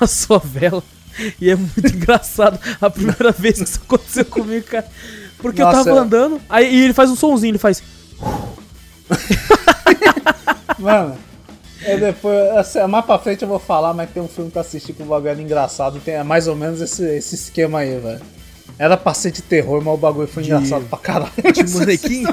a 0.00 0.06
sua 0.06 0.38
vela. 0.38 0.82
E 1.40 1.50
é 1.50 1.56
muito 1.56 1.84
engraçado. 1.92 2.58
A 2.80 2.88
primeira 2.88 3.32
vez 3.32 3.58
que 3.58 3.64
isso 3.64 3.80
aconteceu 3.84 4.24
comigo, 4.24 4.64
cara. 4.64 4.88
Porque 5.38 5.60
Nossa, 5.60 5.80
eu 5.80 5.84
tava 5.84 6.00
andando, 6.00 6.40
aí 6.48 6.84
ele 6.84 6.92
faz 6.94 7.10
um 7.10 7.16
sonzinho, 7.16 7.50
ele 7.50 7.58
faz. 7.58 7.82
Mano, 10.78 11.18
É 11.82 11.96
depois, 11.96 12.50
assim, 12.56 12.84
mais 12.86 13.04
pra 13.04 13.18
frente 13.18 13.42
eu 13.42 13.48
vou 13.48 13.58
falar, 13.58 13.94
mas 13.94 14.10
tem 14.10 14.22
um 14.22 14.28
filme 14.28 14.50
que 14.50 14.58
eu 14.58 14.62
assisti 14.62 14.92
com 14.92 15.04
um 15.04 15.06
bagulho 15.06 15.40
engraçado. 15.40 16.00
Tem 16.00 16.14
é 16.14 16.22
mais 16.22 16.48
ou 16.48 16.56
menos 16.56 16.80
esse, 16.80 17.04
esse 17.04 17.34
esquema 17.34 17.80
aí, 17.80 17.98
velho. 17.98 18.20
Era 18.78 18.96
pra 18.96 19.14
ser 19.14 19.32
de 19.32 19.42
terror, 19.42 19.82
mas 19.82 19.94
o 19.94 19.96
bagulho 19.96 20.28
foi 20.28 20.42
de... 20.42 20.50
engraçado 20.50 20.84
pra 20.86 20.98
caralho. 20.98 21.32
De 21.52 21.64
manequim? 21.74 22.24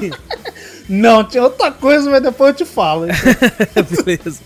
Não, 0.88 1.24
tinha 1.24 1.42
outra 1.42 1.72
coisa, 1.72 2.08
mas 2.10 2.22
depois 2.22 2.50
eu 2.50 2.56
te 2.56 2.64
falo. 2.64 3.06
Então. 3.06 3.84
Beleza. 4.04 4.40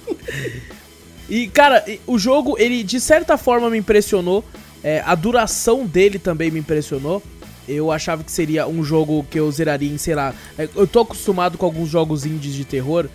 E, 1.29 1.47
cara, 1.49 1.85
o 2.07 2.19
jogo, 2.19 2.57
ele 2.59 2.83
de 2.83 3.01
certa 3.01 3.37
forma 3.37 3.71
me 3.71 3.79
impressionou. 3.79 4.45
É, 4.83 5.03
a 5.05 5.15
duração 5.15 5.87
dele 5.87 6.19
também 6.19 6.51
me 6.51 6.59
impressionou. 6.61 7.23
Eu 7.69 7.93
achava 7.93 8.25
que 8.25 8.33
seria 8.33 8.67
um 8.67 8.83
jogo 8.83 9.25
que 9.31 9.39
eu 9.39 9.51
zeraria 9.53 9.93
em, 9.93 9.99
sei 9.99 10.15
lá. 10.15 10.35
É, 10.59 10.69
eu 10.75 10.87
tô 10.87 11.01
acostumado 11.01 11.59
com 11.59 11.67
alguns 11.67 11.89
jogos 11.89 12.25
indies 12.25 12.55
de 12.55 12.65
terror 12.65 13.09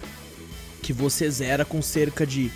que 0.86 0.94
você 0.94 1.27
zera 1.32 1.65
com 1.65 1.82
cerca 1.82 2.27
de 2.27 2.51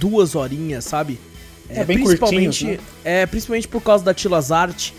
duas 0.00 0.34
horinhas, 0.34 0.86
sabe? 0.86 1.20
É, 1.68 1.80
é 1.80 1.84
bem 1.84 1.98
principalmente, 2.02 2.64
né? 2.64 2.78
É, 3.04 3.26
principalmente 3.26 3.68
por 3.68 3.82
causa 3.82 4.02
da 4.02 4.14
Tilas 4.14 4.50
Art, 4.50 4.92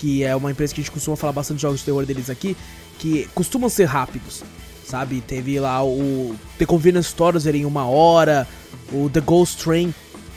que 0.00 0.24
é 0.24 0.34
uma 0.34 0.50
empresa 0.50 0.74
que 0.74 0.80
a 0.80 0.82
gente 0.82 0.90
costuma 0.90 1.16
falar 1.16 1.32
bastante 1.32 1.58
de 1.58 1.62
jogos 1.62 1.78
de 1.78 1.84
terror 1.84 2.04
deles 2.04 2.28
aqui, 2.28 2.56
que 2.98 3.28
costumam 3.32 3.68
ser 3.68 3.84
rápidos, 3.84 4.42
sabe? 4.84 5.20
Teve 5.20 5.60
lá 5.60 5.84
o 5.84 6.34
The 6.58 6.66
Convenience 6.66 7.10
Store 7.10 7.38
em 7.56 7.64
uma 7.64 7.86
hora, 7.86 8.48
o 8.92 9.08
The 9.08 9.20
Ghost 9.20 9.62
Train, 9.62 9.94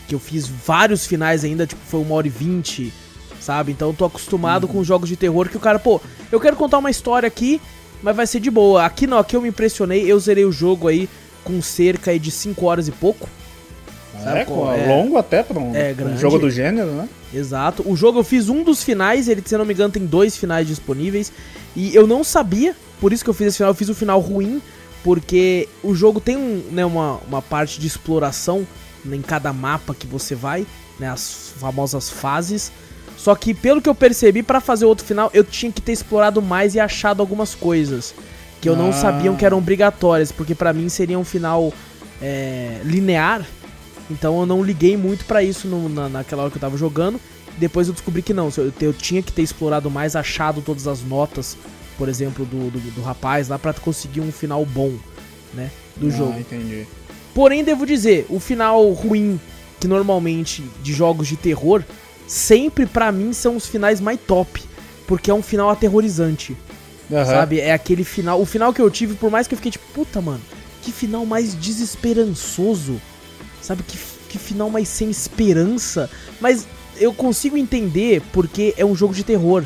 que 0.07 0.13
eu 0.13 0.19
fiz 0.19 0.47
vários 0.47 1.07
finais 1.07 1.43
ainda, 1.43 1.65
tipo, 1.65 1.81
foi 1.87 2.01
uma 2.01 2.13
hora 2.13 2.27
e 2.27 2.29
vinte, 2.29 2.93
sabe? 3.41 3.71
Então 3.71 3.87
eu 3.87 3.95
tô 3.95 4.05
acostumado 4.05 4.67
uhum. 4.67 4.73
com 4.73 4.83
jogos 4.83 5.09
de 5.09 5.15
terror 5.15 5.49
que 5.49 5.57
o 5.57 5.59
cara, 5.59 5.79
pô, 5.79 5.99
eu 6.31 6.39
quero 6.39 6.55
contar 6.55 6.77
uma 6.77 6.91
história 6.91 7.25
aqui, 7.25 7.59
mas 8.03 8.15
vai 8.15 8.27
ser 8.27 8.39
de 8.39 8.51
boa. 8.51 8.85
Aqui 8.85 9.07
não, 9.07 9.17
aqui 9.17 9.35
eu 9.35 9.41
me 9.41 9.49
impressionei, 9.49 10.05
eu 10.05 10.19
zerei 10.19 10.45
o 10.45 10.51
jogo 10.51 10.87
aí 10.87 11.09
com 11.45 11.61
cerca 11.61 12.17
de 12.19 12.31
5 12.31 12.65
horas 12.65 12.89
e 12.89 12.91
pouco. 12.91 13.29
É, 14.25 14.41
é, 14.41 14.87
longo 14.87 15.17
até 15.17 15.43
pra 15.43 15.59
um, 15.59 15.75
é, 15.75 15.93
um, 16.03 16.17
jogo 16.17 16.39
do 16.39 16.49
gênero, 16.49 16.91
né? 16.91 17.07
Exato. 17.33 17.83
O 17.87 17.95
jogo 17.95 18.19
eu 18.19 18.23
fiz 18.23 18.49
um 18.49 18.63
dos 18.63 18.83
finais, 18.83 19.27
ele, 19.27 19.43
se 19.45 19.55
não 19.55 19.65
me 19.65 19.73
engano, 19.73 19.93
tem 19.93 20.05
dois 20.05 20.35
finais 20.35 20.67
disponíveis. 20.67 21.31
E 21.75 21.93
eu 21.95 22.07
não 22.07 22.23
sabia, 22.23 22.75
por 22.99 23.13
isso 23.13 23.23
que 23.23 23.29
eu 23.29 23.33
fiz 23.33 23.47
esse 23.47 23.57
final, 23.57 23.71
eu 23.71 23.75
fiz 23.75 23.87
o 23.87 23.91
um 23.91 23.95
final 23.95 24.19
ruim, 24.19 24.61
porque 25.03 25.69
o 25.83 25.93
jogo 25.93 26.19
tem 26.19 26.35
um, 26.35 26.63
né, 26.71 26.83
uma, 26.83 27.19
uma 27.27 27.41
parte 27.41 27.79
de 27.79 27.85
exploração 27.85 28.65
em 29.05 29.21
cada 29.21 29.53
mapa 29.53 29.93
que 29.93 30.07
você 30.07 30.33
vai, 30.33 30.65
né, 30.97 31.09
as 31.09 31.53
famosas 31.59 32.09
fases. 32.09 32.71
Só 33.17 33.35
que 33.35 33.53
pelo 33.53 33.81
que 33.81 33.89
eu 33.89 33.95
percebi, 33.95 34.41
para 34.41 34.59
fazer 34.59 34.85
outro 34.85 35.05
final, 35.05 35.29
eu 35.33 35.43
tinha 35.43 35.71
que 35.71 35.81
ter 35.81 35.91
explorado 35.91 36.41
mais 36.41 36.73
e 36.73 36.79
achado 36.79 37.21
algumas 37.21 37.53
coisas 37.53 38.15
que 38.61 38.69
eu 38.69 38.73
ah. 38.73 38.77
não 38.77 38.93
sabiam 38.93 39.35
que 39.35 39.45
eram 39.45 39.57
obrigatórias, 39.57 40.31
porque 40.31 40.55
para 40.55 40.73
mim 40.73 40.89
seria 40.89 41.17
um 41.17 41.23
final 41.23 41.73
é, 42.21 42.79
linear. 42.83 43.45
Então 44.09 44.39
eu 44.39 44.45
não 44.45 44.63
liguei 44.63 44.95
muito 44.95 45.25
para 45.25 45.41
isso 45.43 45.67
no, 45.67 45.89
na, 45.89 46.09
naquela 46.09 46.43
hora 46.43 46.51
que 46.51 46.57
eu 46.57 46.61
tava 46.61 46.77
jogando. 46.77 47.19
Depois 47.57 47.87
eu 47.87 47.93
descobri 47.93 48.21
que 48.21 48.33
não, 48.33 48.49
eu, 48.57 48.71
eu, 48.81 48.93
tinha 48.93 49.21
que 49.21 49.31
ter 49.31 49.41
explorado 49.41 49.89
mais, 49.89 50.15
achado 50.15 50.61
todas 50.61 50.87
as 50.87 51.01
notas, 51.01 51.57
por 51.97 52.09
exemplo, 52.09 52.45
do, 52.45 52.69
do, 52.69 52.79
do 52.91 53.01
rapaz 53.01 53.47
lá 53.47 53.57
para 53.57 53.73
conseguir 53.73 54.19
um 54.19 54.31
final 54.31 54.65
bom, 54.65 54.93
né, 55.53 55.71
do 55.95 56.07
ah, 56.07 56.11
jogo. 56.11 56.39
entendi. 56.39 56.85
Porém, 57.33 57.63
devo 57.63 57.85
dizer, 57.85 58.25
o 58.29 58.39
final 58.39 58.91
ruim, 58.91 59.39
que 59.79 59.87
normalmente 59.87 60.63
de 60.83 60.93
jogos 60.93 61.27
de 61.27 61.37
terror, 61.37 61.83
sempre 62.27 62.85
para 62.85 63.11
mim 63.11 63.31
são 63.31 63.55
os 63.55 63.67
finais 63.67 64.01
mais 64.01 64.19
top, 64.19 64.61
porque 65.07 65.31
é 65.31 65.33
um 65.33 65.41
final 65.41 65.69
aterrorizante. 65.69 66.57
Uhum. 67.09 67.25
Sabe? 67.25 67.59
É 67.59 67.71
aquele 67.71 68.03
final. 68.03 68.41
O 68.41 68.45
final 68.45 68.73
que 68.73 68.81
eu 68.81 68.89
tive, 68.89 69.15
por 69.15 69.29
mais 69.29 69.47
que 69.47 69.53
eu 69.53 69.57
fiquei 69.57 69.71
tipo, 69.71 69.85
puta, 69.93 70.21
mano, 70.21 70.41
que 70.81 70.91
final 70.91 71.25
mais 71.25 71.53
desesperançoso. 71.53 73.01
Sabe? 73.61 73.83
Que, 73.83 73.97
que 74.29 74.37
final 74.37 74.69
mais 74.69 74.87
sem 74.87 75.09
esperança. 75.09 76.09
Mas 76.39 76.67
eu 76.97 77.13
consigo 77.13 77.57
entender 77.57 78.21
porque 78.31 78.73
é 78.77 78.85
um 78.85 78.95
jogo 78.95 79.13
de 79.13 79.23
terror. 79.23 79.63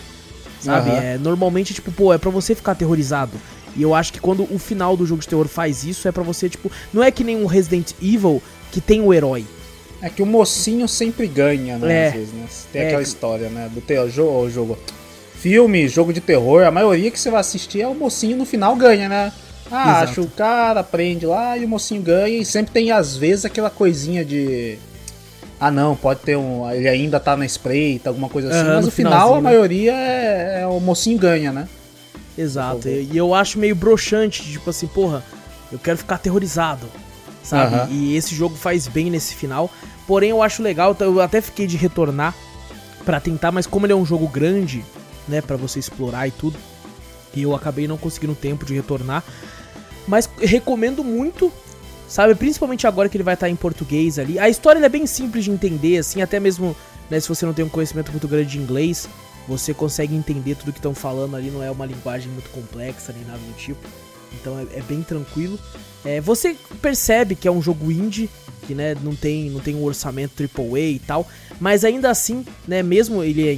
Sabe? 0.60 0.89
Uhum. 0.89 0.98
É, 0.98 1.17
normalmente, 1.17 1.74
tipo, 1.74 1.91
pô, 1.91 2.13
é 2.13 2.17
pra 2.17 2.29
você 2.29 2.53
ficar 2.53 2.74
aterrorizado. 2.74 3.38
E 3.75 3.81
eu 3.81 3.93
acho 3.93 4.12
que 4.12 4.19
quando 4.19 4.43
o 4.53 4.60
final 4.60 4.98
do 4.98 5.05
jogo 5.05 5.22
de 5.22 5.27
terror 5.27 5.48
faz 5.48 5.84
isso, 5.84 6.08
é 6.08 6.12
para 6.12 6.24
você, 6.24 6.50
tipo. 6.50 6.72
Não 6.91 7.03
é 7.03 7.12
que 7.12 7.24
nem 7.24 7.38
um 7.38 7.46
Resident 7.46 7.91
Evil 8.01 8.41
que 8.72 8.81
tem 8.81 9.01
o 9.01 9.13
herói. 9.13 9.46
É 10.01 10.10
que 10.10 10.22
o 10.22 10.25
mocinho 10.25 10.88
sempre 10.88 11.27
ganha, 11.27 11.77
né? 11.77 11.93
É. 11.93 12.08
Às 12.08 12.13
vezes, 12.13 12.34
né? 12.34 12.46
Tem 12.72 12.81
é. 12.81 12.88
aquela 12.88 13.01
história, 13.01 13.50
né? 13.50 13.69
Do 13.74 13.81
teu 13.81 14.10
jogo, 14.10 14.50
jogo 14.50 14.77
filme, 15.39 15.88
jogo 15.88 16.12
de 16.12 16.19
terror, 16.19 16.63
a 16.63 16.72
maioria 16.72 17.10
que 17.10 17.19
você 17.19 17.31
vai 17.31 17.39
assistir 17.39 17.81
é 17.81 17.88
o 17.88 17.96
mocinho 17.96 18.38
no 18.38 18.46
final 18.46 18.75
ganha, 18.75 19.08
né? 19.08 19.31
Ah, 19.72 20.01
acha 20.01 20.19
o 20.19 20.27
cara, 20.27 20.84
prende 20.84 21.25
lá 21.25 21.58
e 21.58 21.63
o 21.63 21.67
mocinho 21.67 22.01
ganha. 22.01 22.39
E 22.39 22.46
sempre 22.46 22.74
tem, 22.74 22.91
às 22.91 23.15
vezes, 23.15 23.46
aquela 23.46 23.69
coisinha 23.69 24.25
de. 24.25 24.77
Ah, 25.60 25.69
não, 25.69 25.96
pode 25.96 26.22
ter 26.22 26.36
um. 26.36 26.69
Ele 26.72 26.89
ainda 26.89 27.19
tá 27.19 27.38
na 27.38 27.46
espreita, 27.46 28.10
alguma 28.10 28.29
coisa 28.29 28.50
assim. 28.50 28.67
Uhum, 28.67 28.75
mas 28.75 28.86
no, 28.86 28.91
final, 28.91 29.34
a 29.34 29.36
né? 29.36 29.41
maioria 29.41 29.93
é, 29.93 30.62
é, 30.62 30.67
o 30.67 30.79
mocinho 30.79 31.17
ganha, 31.17 31.51
né? 31.51 31.67
Exato. 32.38 32.88
E, 32.88 33.10
e 33.12 33.17
eu 33.17 33.34
acho 33.34 33.60
meio 33.60 33.75
broxante, 33.75 34.43
tipo 34.43 34.69
assim, 34.69 34.88
porra, 34.88 35.24
eu 35.72 35.77
quero 35.77 35.98
ficar 35.98 36.15
aterrorizado. 36.15 36.88
Sabe? 37.43 37.75
Uhum. 37.75 37.88
E 37.89 38.15
esse 38.15 38.36
jogo 38.36 38.55
faz 38.55 38.88
bem 38.88 39.10
nesse 39.10 39.36
final. 39.36 39.69
Porém, 40.08 40.31
eu 40.31 40.41
acho 40.41 40.63
legal, 40.63 40.96
eu 41.00 41.22
até 41.22 41.39
fiquei 41.41 41.67
de 41.67 41.77
retornar 41.77 42.34
para 43.05 43.19
tentar, 43.19 43.51
mas 43.51 43.67
como 43.67 43.86
ele 43.86 43.93
é 43.93 43.96
um 43.96 44.05
jogo 44.05 44.27
grande, 44.27 44.84
né, 45.29 45.41
para 45.41 45.55
você 45.55 45.79
explorar 45.79 46.27
e 46.27 46.31
tudo. 46.31 46.57
E 47.33 47.43
eu 47.43 47.55
acabei 47.55 47.88
não 47.88 47.98
conseguindo 47.98 48.36
tempo 48.36 48.65
de 48.65 48.74
retornar. 48.74 49.24
Mas 50.07 50.29
recomendo 50.39 51.03
muito, 51.03 51.51
sabe? 52.07 52.33
Principalmente 52.36 52.88
agora 52.88 53.07
que 53.07 53.15
ele 53.15 53.24
vai 53.24 53.36
estar 53.36 53.50
em 53.50 53.55
português 53.55 54.17
ali. 54.17 54.39
A 54.39 54.50
história 54.50 54.83
é 54.83 54.89
bem 54.89 55.05
simples 55.05 55.45
de 55.45 55.51
entender, 55.51 56.00
assim, 56.00 56.21
até 56.21 56.39
mesmo 56.39 56.75
né, 57.09 57.19
se 57.19 57.29
você 57.29 57.45
não 57.45 57.53
tem 57.53 57.63
um 57.63 57.69
conhecimento 57.69 58.12
muito 58.12 58.27
grande 58.27 58.51
de 58.51 58.57
inglês, 58.57 59.07
você 59.48 59.74
consegue 59.74 60.15
entender 60.15 60.55
tudo 60.55 60.71
que 60.71 60.79
estão 60.79 60.93
falando 60.93 61.36
ali. 61.36 61.50
Não 61.50 61.63
é 61.63 61.71
uma 61.71 61.86
linguagem 61.86 62.31
muito 62.31 62.50
complexa 62.50 63.13
nem 63.13 63.24
nada 63.25 63.39
do 63.39 63.53
tipo. 63.53 63.88
Então 64.33 64.59
é, 64.59 64.79
é 64.79 64.81
bem 64.81 65.01
tranquilo. 65.01 65.59
É, 66.05 66.21
você 66.21 66.55
percebe 66.81 67.36
que 67.36 67.48
é 67.48 67.51
um 67.51 67.62
jogo 67.62 67.91
indie, 67.91 68.29
que 68.69 68.75
né, 68.75 68.95
não, 69.01 69.15
tem, 69.15 69.49
não 69.49 69.59
tem 69.59 69.75
um 69.75 69.83
orçamento 69.83 70.43
AAA 70.43 70.79
e 70.79 70.99
tal, 70.99 71.27
mas 71.59 71.83
ainda 71.83 72.07
assim, 72.11 72.45
né, 72.67 72.83
mesmo 72.83 73.23
ele 73.23 73.47
é, 73.47 73.57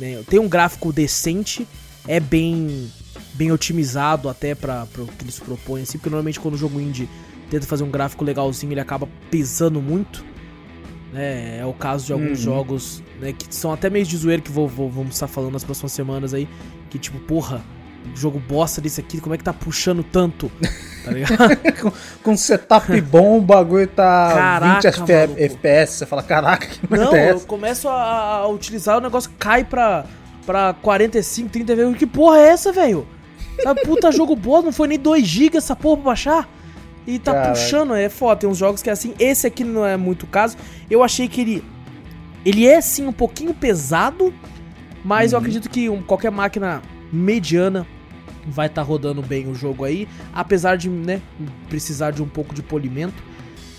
né, 0.00 0.22
tem 0.28 0.40
um 0.40 0.48
gráfico 0.48 0.92
decente, 0.92 1.64
é 2.08 2.18
bem 2.18 2.90
bem 3.34 3.52
otimizado 3.52 4.28
até 4.28 4.56
para 4.56 4.84
o 4.98 5.06
que 5.06 5.22
eles 5.22 5.38
propõem, 5.38 5.84
assim, 5.84 5.96
porque 5.96 6.10
normalmente 6.10 6.40
quando 6.40 6.54
o 6.54 6.58
jogo 6.58 6.80
indie 6.80 7.08
tenta 7.48 7.68
fazer 7.68 7.84
um 7.84 7.90
gráfico 7.90 8.24
legalzinho, 8.24 8.72
ele 8.72 8.80
acaba 8.80 9.08
pesando 9.30 9.80
muito. 9.80 10.24
Né? 11.12 11.60
É 11.60 11.64
o 11.64 11.72
caso 11.72 12.06
de 12.06 12.12
alguns 12.12 12.30
uhum. 12.30 12.44
jogos 12.44 13.00
né, 13.20 13.32
que 13.32 13.54
são 13.54 13.72
até 13.72 13.88
meio 13.88 14.04
de 14.04 14.16
zoeiro 14.16 14.42
que 14.42 14.50
vou, 14.50 14.66
vou, 14.66 14.90
vamos 14.90 15.14
estar 15.14 15.28
falando 15.28 15.52
nas 15.52 15.62
próximas 15.62 15.92
semanas 15.92 16.34
aí. 16.34 16.48
Que 16.90 16.98
tipo, 16.98 17.20
porra, 17.20 17.62
jogo 18.14 18.38
bosta 18.38 18.80
desse 18.80 19.00
aqui, 19.00 19.20
como 19.20 19.34
é 19.34 19.38
que 19.38 19.44
tá 19.44 19.52
puxando 19.52 20.02
tanto? 20.02 20.50
Tá 21.04 21.10
ligado? 21.10 21.56
com, 21.80 21.92
com 22.22 22.36
setup 22.36 23.00
bom, 23.00 23.38
o 23.38 23.40
bagulho 23.40 23.86
tá 23.86 24.32
caraca, 24.34 24.90
20 24.90 25.12
FPS. 25.12 25.92
Você 25.94 26.06
fala, 26.06 26.22
caraca, 26.22 26.66
que 26.66 26.80
Não, 26.90 27.14
é 27.14 27.32
eu 27.32 27.40
começo 27.40 27.88
a, 27.88 28.38
a, 28.38 28.48
utilizar 28.48 28.98
o 28.98 29.00
negócio 29.00 29.30
cai 29.38 29.64
pra, 29.64 30.04
pra 30.44 30.74
45, 30.82 31.48
30 31.48 31.76
vezes. 31.76 31.96
Que 31.96 32.06
porra 32.06 32.38
é 32.38 32.48
essa, 32.48 32.72
velho? 32.72 33.06
Sabe, 33.62 33.82
puta 33.82 34.12
jogo 34.12 34.36
bom, 34.36 34.62
não 34.62 34.72
foi 34.72 34.88
nem 34.88 34.98
2 34.98 35.26
GB 35.26 35.58
essa 35.58 35.74
porra 35.74 35.96
pra 35.96 36.04
baixar. 36.06 36.48
E 37.06 37.18
tá 37.18 37.32
Caraca. 37.32 37.52
puxando, 37.52 37.94
é 37.94 38.08
foda. 38.10 38.40
Tem 38.40 38.50
uns 38.50 38.58
jogos 38.58 38.82
que 38.82 38.90
é 38.90 38.92
assim. 38.92 39.14
Esse 39.18 39.46
aqui 39.46 39.64
não 39.64 39.84
é 39.84 39.96
muito 39.96 40.24
o 40.24 40.26
caso. 40.26 40.58
Eu 40.90 41.02
achei 41.02 41.26
que 41.26 41.40
ele. 41.40 41.64
Ele 42.44 42.66
é 42.66 42.80
sim 42.82 43.06
um 43.06 43.12
pouquinho 43.12 43.54
pesado. 43.54 44.32
Mas 45.02 45.32
uhum. 45.32 45.36
eu 45.36 45.40
acredito 45.40 45.70
que 45.70 45.88
um, 45.88 46.02
qualquer 46.02 46.30
máquina 46.30 46.82
mediana 47.10 47.86
vai 48.48 48.66
estar 48.66 48.82
tá 48.82 48.86
rodando 48.86 49.22
bem 49.22 49.48
o 49.48 49.54
jogo 49.54 49.84
aí, 49.84 50.08
apesar 50.32 50.76
de 50.76 50.88
né, 50.88 51.20
precisar 51.68 52.10
de 52.10 52.22
um 52.22 52.28
pouco 52.28 52.54
de 52.54 52.62
polimento. 52.62 53.22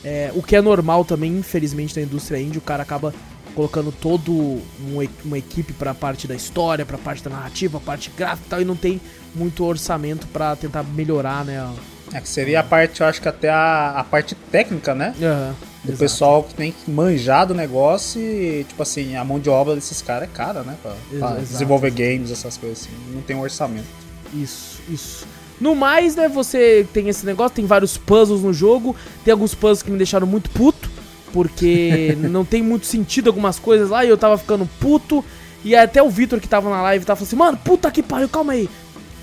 É, 0.03 0.31
o 0.33 0.41
que 0.41 0.55
é 0.55 0.61
normal 0.61 1.03
também, 1.03 1.37
infelizmente, 1.37 1.95
na 1.97 2.03
indústria 2.03 2.39
indie, 2.39 2.57
o 2.57 2.61
cara 2.61 2.83
acaba 2.83 3.13
colocando 3.53 3.91
todo 3.91 4.31
um, 4.31 5.07
uma 5.25 5.37
equipe 5.37 5.73
para 5.73 5.91
a 5.91 5.95
parte 5.95 6.27
da 6.27 6.35
história, 6.35 6.85
para 6.85 6.95
a 6.95 6.99
parte 6.99 7.23
da 7.23 7.29
narrativa, 7.29 7.77
a 7.77 7.81
parte 7.81 8.11
gráfica 8.15 8.45
e 8.45 8.49
tal, 8.49 8.61
e 8.61 8.65
não 8.65 8.75
tem 8.75 9.01
muito 9.35 9.65
orçamento 9.65 10.27
para 10.27 10.55
tentar 10.55 10.83
melhorar, 10.83 11.43
né? 11.43 11.69
É 12.13 12.21
que 12.21 12.29
seria 12.29 12.61
a 12.61 12.63
parte, 12.63 13.01
eu 13.01 13.07
acho 13.07 13.21
que 13.21 13.27
até 13.27 13.49
a, 13.49 13.91
a 13.97 14.03
parte 14.03 14.33
técnica, 14.33 14.95
né? 14.95 15.13
Uhum, 15.19 15.53
do 15.83 15.91
exato. 15.91 15.99
pessoal 15.99 16.43
que 16.43 16.53
tem 16.53 16.71
que 16.71 16.89
manjar 16.89 17.45
do 17.45 17.53
negócio 17.53 18.19
e, 18.19 18.65
tipo 18.67 18.81
assim, 18.81 19.15
a 19.15 19.23
mão 19.23 19.39
de 19.39 19.49
obra 19.49 19.75
desses 19.75 20.01
caras 20.01 20.23
é 20.23 20.31
cara, 20.31 20.63
né? 20.63 20.75
Pra, 20.81 20.93
pra 21.19 21.35
desenvolver 21.39 21.91
games, 21.91 22.31
essas 22.31 22.57
coisas 22.57 22.79
assim. 22.79 23.13
Não 23.13 23.21
tem 23.21 23.35
um 23.35 23.41
orçamento. 23.41 23.85
Isso, 24.33 24.81
isso. 24.89 25.27
No 25.59 25.75
mais, 25.75 26.15
né, 26.15 26.29
você 26.29 26.87
tem 26.93 27.09
esse 27.09 27.25
negócio, 27.25 27.55
tem 27.55 27.65
vários 27.65 27.97
puzzles 27.97 28.41
no 28.41 28.53
jogo, 28.53 28.95
tem 29.25 29.31
alguns 29.31 29.53
puzzles 29.53 29.83
que 29.83 29.91
me 29.91 29.97
deixaram 29.97 30.25
muito 30.25 30.49
puto, 30.51 30.89
porque 31.33 32.15
não 32.29 32.45
tem 32.45 32.63
muito 32.63 32.85
sentido 32.85 33.27
algumas 33.27 33.59
coisas 33.59 33.89
lá 33.89 34.05
e 34.05 34.09
eu 34.09 34.17
tava 34.17 34.37
ficando 34.37 34.67
puto. 34.79 35.23
E 35.63 35.75
até 35.75 36.01
o 36.01 36.09
Vitor 36.09 36.39
que 36.39 36.47
tava 36.47 36.69
na 36.69 36.81
live 36.81 37.03
tava 37.03 37.17
falando 37.17 37.27
assim, 37.27 37.35
mano, 37.35 37.57
puta 37.57 37.91
que 37.91 38.01
pariu, 38.01 38.29
calma 38.29 38.53
aí. 38.53 38.69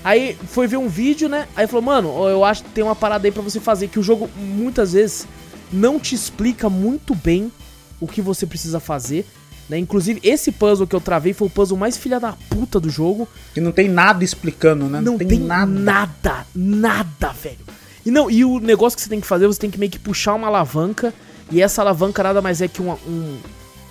Aí 0.03 0.37
foi 0.47 0.67
ver 0.67 0.77
um 0.77 0.87
vídeo, 0.87 1.27
né? 1.27 1.47
Aí 1.55 1.65
falou, 1.65 1.81
mano, 1.81 2.29
eu 2.29 2.45
acho 2.45 2.63
que 2.63 2.69
tem 2.69 2.83
uma 2.83 2.95
parada 2.95 3.27
aí 3.27 3.31
pra 3.31 3.41
você 3.41 3.59
fazer, 3.59 3.87
que 3.87 3.99
o 3.99 4.03
jogo 4.03 4.29
muitas 4.37 4.93
vezes 4.93 5.27
não 5.73 5.99
te 5.99 6.13
explica 6.13 6.69
muito 6.69 7.15
bem 7.15 7.51
o 7.99 8.07
que 8.07 8.21
você 8.21 8.45
precisa 8.45 8.79
fazer. 8.79 9.25
Né? 9.69 9.77
Inclusive, 9.77 10.19
esse 10.23 10.51
puzzle 10.51 10.87
que 10.87 10.95
eu 10.95 11.01
travei 11.01 11.33
foi 11.33 11.47
o 11.47 11.51
puzzle 11.51 11.77
mais 11.77 11.97
filha 11.97 12.19
da 12.19 12.33
puta 12.49 12.79
do 12.79 12.89
jogo. 12.89 13.27
Que 13.53 13.59
não 13.59 13.71
tem 13.71 13.89
nada 13.89 14.23
explicando, 14.23 14.85
né? 14.85 15.01
Não, 15.01 15.13
não 15.13 15.17
tem, 15.17 15.27
tem, 15.27 15.39
nada. 15.39 15.71
Nada, 15.71 16.47
nada, 16.55 17.33
velho. 17.33 17.57
E 18.05 18.11
não, 18.11 18.31
e 18.31 18.45
o 18.45 18.59
negócio 18.59 18.95
que 18.95 19.03
você 19.03 19.09
tem 19.09 19.19
que 19.19 19.27
fazer, 19.27 19.47
você 19.47 19.59
tem 19.59 19.69
que 19.69 19.77
meio 19.77 19.91
que 19.91 19.99
puxar 19.99 20.35
uma 20.35 20.47
alavanca. 20.47 21.13
E 21.51 21.61
essa 21.61 21.81
alavanca 21.81 22.23
nada 22.23 22.41
mais 22.41 22.61
é 22.61 22.67
que 22.67 22.81
uma, 22.81 22.97
um, 23.05 23.37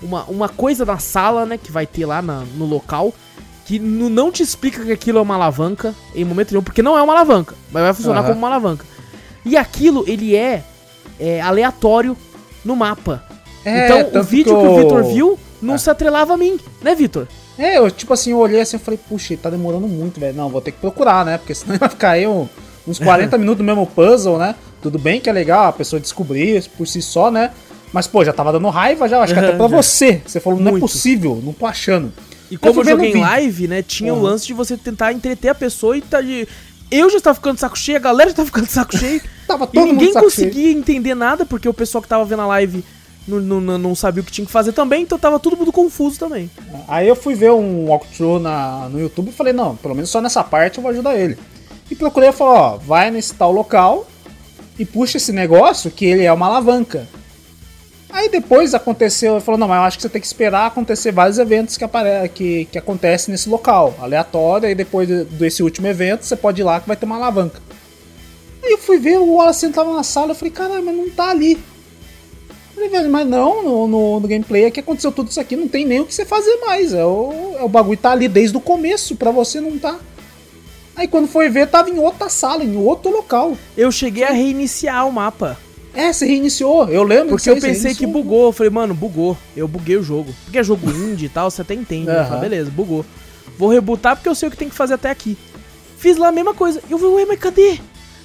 uma, 0.03 0.25
uma 0.25 0.49
coisa 0.49 0.85
na 0.85 0.99
sala, 0.99 1.45
né? 1.45 1.59
Que 1.59 1.71
vai 1.71 1.87
ter 1.87 2.07
lá 2.07 2.23
na, 2.23 2.43
no 2.57 2.65
local. 2.65 3.13
Que 3.67 3.79
não 3.79 4.31
te 4.31 4.43
explica 4.43 4.85
que 4.85 4.93
aquilo 4.93 5.19
é 5.19 5.23
uma 5.23 5.35
alavanca 5.35 5.95
em 6.15 6.25
momento 6.25 6.53
nenhum, 6.53 6.63
porque 6.63 6.83
não 6.83 6.97
é 6.97 7.03
uma 7.03 7.13
alavanca, 7.13 7.55
mas 7.73 7.83
vai 7.83 7.93
funcionar 7.93 8.21
uhum. 8.21 8.29
como 8.29 8.39
uma 8.39 8.47
alavanca. 8.47 8.87
E 9.45 9.57
aquilo, 9.57 10.05
ele 10.07 10.37
é, 10.37 10.63
é 11.19 11.41
aleatório 11.41 12.17
no 12.65 12.77
mapa. 12.77 13.25
É, 13.65 13.87
então, 13.87 14.21
o 14.21 14.25
vídeo 14.25 14.45
que, 14.45 14.51
eu... 14.53 14.61
que 14.61 14.67
o 14.69 14.77
Vitor 14.77 15.05
viu 15.05 15.39
não 15.61 15.75
é. 15.75 15.79
se 15.79 15.91
atrelava 15.91 16.35
a 16.35 16.37
mim, 16.37 16.59
né, 16.83 16.95
Vitor? 16.95 17.27
É, 17.59 17.79
eu, 17.79 17.91
tipo 17.91 18.13
assim, 18.13 18.33
eu 18.33 18.39
olhei 18.39 18.61
assim 18.61 18.77
e 18.77 18.81
falei, 18.81 19.01
puxa, 19.09 19.37
tá 19.37 19.49
demorando 19.49 19.89
muito, 19.89 20.21
velho. 20.21 20.37
Não, 20.37 20.49
vou 20.49 20.61
ter 20.61 20.73
que 20.73 20.79
procurar, 20.79 21.25
né? 21.25 21.39
Porque 21.39 21.55
senão 21.55 21.77
vai 21.79 21.89
ficar 21.89 22.11
aí 22.11 22.27
um, 22.27 22.49
uns 22.87 22.99
40 22.99 23.37
minutos 23.39 23.59
do 23.59 23.65
mesmo 23.65 23.87
puzzle, 23.87 24.39
né? 24.39 24.55
Tudo 24.83 24.99
bem 24.99 25.21
que 25.21 25.31
é 25.31 25.33
legal 25.33 25.67
a 25.67 25.73
pessoa 25.73 25.99
descobrir 25.99 26.63
por 26.77 26.87
si 26.87 27.01
só, 27.01 27.31
né? 27.31 27.51
Mas, 27.93 28.07
pô, 28.07 28.25
já 28.25 28.33
tava 28.33 28.53
dando 28.53 28.69
raiva 28.69 29.09
já, 29.09 29.23
acho 29.23 29.33
que 29.33 29.41
até 29.41 29.57
pra 29.57 29.67
você. 29.67 30.21
Você 30.27 30.39
falou, 30.39 30.61
não 30.61 30.77
é 30.77 30.81
possível, 30.81 31.41
não 31.43 31.53
tô 31.53 31.67
achando. 31.67 32.13
E 32.51 32.57
como 32.57 32.81
eu, 32.81 32.85
eu 32.85 32.91
joguei 32.91 33.13
em 33.13 33.21
live, 33.21 33.69
né, 33.69 33.83
tinha 33.83 34.13
uhum. 34.13 34.21
o 34.21 34.23
lance 34.23 34.47
de 34.47 34.53
você 34.53 34.77
tentar 34.77 35.13
entreter 35.13 35.49
a 35.49 35.55
pessoa 35.55 35.97
e 35.97 36.01
tá 36.01 36.21
de... 36.21 36.47
Eu 36.89 37.11
já 37.11 37.17
estava 37.17 37.35
ficando 37.35 37.55
de 37.55 37.61
saco 37.61 37.77
cheio, 37.77 37.97
a 37.97 38.01
galera 38.01 38.31
já 38.31 38.37
tava 38.37 38.47
ficando 38.47 38.67
de 38.67 38.73
saco 38.73 38.95
cheio. 38.99 39.21
tava 39.47 39.67
todo 39.67 39.85
e 39.85 39.93
ninguém 39.93 40.13
conseguia 40.13 40.63
cheio. 40.65 40.79
entender 40.79 41.15
nada, 41.15 41.45
porque 41.45 41.69
o 41.69 41.75
pessoal 41.75 42.01
que 42.03 42.09
tava 42.09 42.25
vendo 42.25 42.43
a 42.43 42.47
live 42.47 42.85
não, 43.27 43.61
não, 43.61 43.79
não, 43.79 43.95
sabia 43.95 44.23
o 44.23 44.25
que 44.25 44.31
tinha 44.31 44.47
que 44.47 44.53
fazer 44.53 44.73
também, 44.73 45.03
então 45.03 45.19
tava 45.19 45.41
todo 45.41 45.57
mundo 45.57 45.73
confuso 45.73 46.19
também. 46.19 46.51
Aí 46.87 47.09
eu 47.09 47.17
fui 47.17 47.35
ver 47.35 47.51
um 47.51 47.89
walkthrough 47.89 48.39
na, 48.39 48.89
no 48.89 49.01
YouTube 49.01 49.31
e 49.31 49.33
falei, 49.33 49.53
não, 49.53 49.75
pelo 49.77 49.95
menos 49.95 50.11
só 50.11 50.21
nessa 50.21 50.45
parte 50.45 50.79
eu 50.79 50.83
vou 50.83 50.93
ajudar 50.93 51.17
ele. 51.17 51.37
E 51.91 51.95
procurei 51.95 52.29
e 52.29 52.33
falei, 52.33 52.55
ó, 52.55 52.77
vai 52.77 53.11
nesse 53.11 53.35
tal 53.35 53.51
local 53.51 54.07
e 54.79 54.85
puxa 54.85 55.17
esse 55.17 55.33
negócio 55.33 55.91
que 55.91 56.05
ele 56.05 56.25
é 56.25 56.33
uma 56.33 56.47
alavanca. 56.47 57.09
Aí 58.09 58.29
depois 58.29 58.75
aconteceu, 58.75 59.35
ele 59.35 59.41
falou, 59.41 59.59
não, 59.59 59.69
mas 59.69 59.77
eu 59.77 59.83
acho 59.83 59.97
que 59.99 60.03
você 60.03 60.09
tem 60.09 60.21
que 60.21 60.27
esperar 60.27 60.67
acontecer 60.67 61.13
vários 61.13 61.39
eventos 61.39 61.77
que, 61.77 61.85
apare 61.85 62.29
que, 62.29 62.65
que 62.67 62.79
acontecem 62.79 63.33
nesse 63.33 63.49
local, 63.49 63.95
aleatório, 64.01 64.69
e 64.69 64.75
depois 64.75 65.09
desse 65.33 65.63
último 65.63 65.87
evento 65.87 66.25
você 66.25 66.37
pode 66.37 66.61
ir 66.61 66.65
lá 66.65 66.81
que 66.81 66.89
vai 66.89 66.97
ter 66.97 67.05
uma 67.05 67.17
alavanca. 67.17 67.61
Aí 68.63 68.73
eu 68.73 68.79
fui 68.79 68.99
ver, 68.99 69.19
o 69.19 69.35
Wallace 69.35 69.69
tava 69.71 69.93
na 69.93 70.03
sala, 70.03 70.31
eu 70.31 70.35
falei, 70.35 70.51
caralho, 70.53 70.85
mas 70.85 70.97
não 70.97 71.11
tá 71.11 71.31
ali. 71.31 71.59
Mas 73.11 73.27
não, 73.27 73.63
no, 73.63 73.87
no, 73.89 74.21
no 74.21 74.29
gameplay 74.29 74.67
aqui 74.67 74.81
aconteceu 74.81 75.11
tudo 75.11 75.31
isso 75.31 75.41
aqui, 75.41 75.57
não 75.57 75.67
tem 75.67 75.87
nem 75.87 76.01
o 76.01 76.07
que 76.07 76.15
você 76.15 76.27
fazer 76.27 76.57
mais. 76.59 76.93
É 76.93 77.05
o, 77.05 77.57
é 77.59 77.63
o 77.63 77.69
bagulho 77.69 77.99
tá 77.99 78.13
ali 78.13 78.29
desde 78.29 78.57
o 78.57 78.61
começo, 78.61 79.17
pra 79.17 79.31
você 79.31 79.61
não 79.61 79.79
tá. 79.79 79.99
Aí 80.95 81.09
quando 81.09 81.27
foi 81.27 81.49
ver, 81.49 81.69
tava 81.69 81.91
em 81.91 81.99
outra 81.99 82.29
sala, 82.29 82.65
em 82.65 82.77
outro 82.77 83.11
local. 83.11 83.57
Eu 83.77 83.91
cheguei 83.91 84.25
a 84.25 84.31
reiniciar 84.31 85.07
o 85.07 85.13
mapa. 85.13 85.59
É, 85.95 86.13
você 86.13 86.27
reiniciou, 86.27 86.89
eu 86.91 87.03
lembro. 87.03 87.31
Porque 87.31 87.49
eu 87.49 87.59
pensei 87.59 87.95
que 87.95 88.07
bugou. 88.07 88.47
Eu 88.47 88.53
falei, 88.53 88.71
mano, 88.71 88.95
bugou. 88.95 89.37
Eu 89.57 89.67
buguei 89.67 89.97
o 89.97 90.03
jogo. 90.03 90.35
Porque 90.45 90.59
é 90.59 90.65
jogo 90.65 90.89
indie 90.93 91.27
e 91.27 91.29
tal, 91.31 91.51
você 91.51 91.63
até 91.63 91.75
entende. 91.75 92.11
Uhum. 92.11 92.27
Falei, 92.27 92.41
beleza, 92.51 92.71
bugou. 92.71 93.05
Vou 93.59 93.71
rebootar 93.71 94.15
porque 94.15 94.29
eu 94.29 94.35
sei 94.35 94.49
o 94.49 94.51
que 94.51 94.59
tem 94.59 94.69
que 94.69 94.75
fazer 94.75 94.95
até 94.95 95.11
aqui. 95.11 95.39
Fiz 95.97 96.19
lá 96.19 96.29
a 96.29 96.33
mesma 96.33 96.53
coisa. 96.53 96.83
Eu 96.91 96.99
falei, 96.99 97.15
ué, 97.15 97.25
mas 97.25 97.39
cadê? 97.39 97.79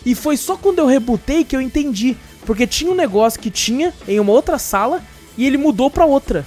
E 0.05 0.13
foi 0.13 0.35
só 0.35 0.57
quando 0.57 0.79
eu 0.79 0.85
rebutei 0.85 1.45
que 1.45 1.55
eu 1.55 1.61
entendi. 1.61 2.17
Porque 2.51 2.67
tinha 2.67 2.91
um 2.91 2.95
negócio 2.95 3.39
que 3.39 3.49
tinha 3.49 3.93
em 4.05 4.19
uma 4.19 4.33
outra 4.33 4.59
sala 4.59 5.01
e 5.37 5.47
ele 5.47 5.55
mudou 5.55 5.89
pra 5.89 6.03
outra. 6.03 6.45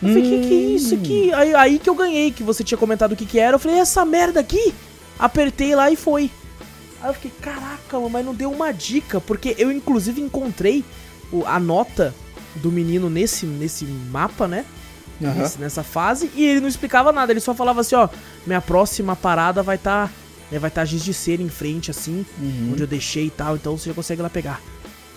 Eu 0.00 0.08
falei, 0.10 0.22
que 0.22 0.46
que 0.46 0.54
é 0.54 0.76
isso 0.76 0.94
aqui? 0.94 1.30
Hum. 1.32 1.34
Aí, 1.34 1.54
aí 1.56 1.78
que 1.80 1.90
eu 1.90 1.94
ganhei, 1.96 2.30
que 2.30 2.44
você 2.44 2.62
tinha 2.62 2.78
comentado 2.78 3.10
o 3.10 3.16
que 3.16 3.26
que 3.26 3.36
era. 3.36 3.56
Eu 3.56 3.58
falei, 3.58 3.80
essa 3.80 4.04
merda 4.04 4.38
aqui? 4.38 4.72
Apertei 5.18 5.74
lá 5.74 5.90
e 5.90 5.96
foi. 5.96 6.30
Aí 7.02 7.10
eu 7.10 7.14
fiquei, 7.14 7.32
caraca, 7.42 7.98
mas 8.08 8.24
não 8.24 8.32
deu 8.32 8.52
uma 8.52 8.70
dica, 8.70 9.20
porque 9.20 9.56
eu 9.58 9.72
inclusive 9.72 10.20
encontrei 10.20 10.84
a 11.44 11.58
nota 11.58 12.14
do 12.54 12.70
menino 12.70 13.10
nesse, 13.10 13.44
nesse 13.44 13.84
mapa, 13.84 14.46
né? 14.46 14.64
Uhum. 15.20 15.50
Nessa 15.58 15.82
fase, 15.82 16.30
e 16.36 16.44
ele 16.44 16.60
não 16.60 16.68
explicava 16.68 17.10
nada, 17.10 17.32
ele 17.32 17.40
só 17.40 17.56
falava 17.56 17.80
assim, 17.80 17.96
ó, 17.96 18.08
minha 18.46 18.60
próxima 18.60 19.16
parada 19.16 19.64
vai 19.64 19.74
estar. 19.74 20.06
Tá, 20.06 20.12
né, 20.48 20.60
vai 20.60 20.68
estar 20.68 20.82
tá 20.82 20.84
giz 20.84 21.02
de 21.02 21.12
cera 21.12 21.42
em 21.42 21.48
frente, 21.48 21.90
assim, 21.90 22.24
uhum. 22.38 22.70
onde 22.72 22.84
eu 22.84 22.86
deixei 22.86 23.26
e 23.26 23.30
tal, 23.30 23.56
então 23.56 23.76
você 23.76 23.88
já 23.88 23.94
consegue 23.94 24.22
lá 24.22 24.30
pegar. 24.30 24.60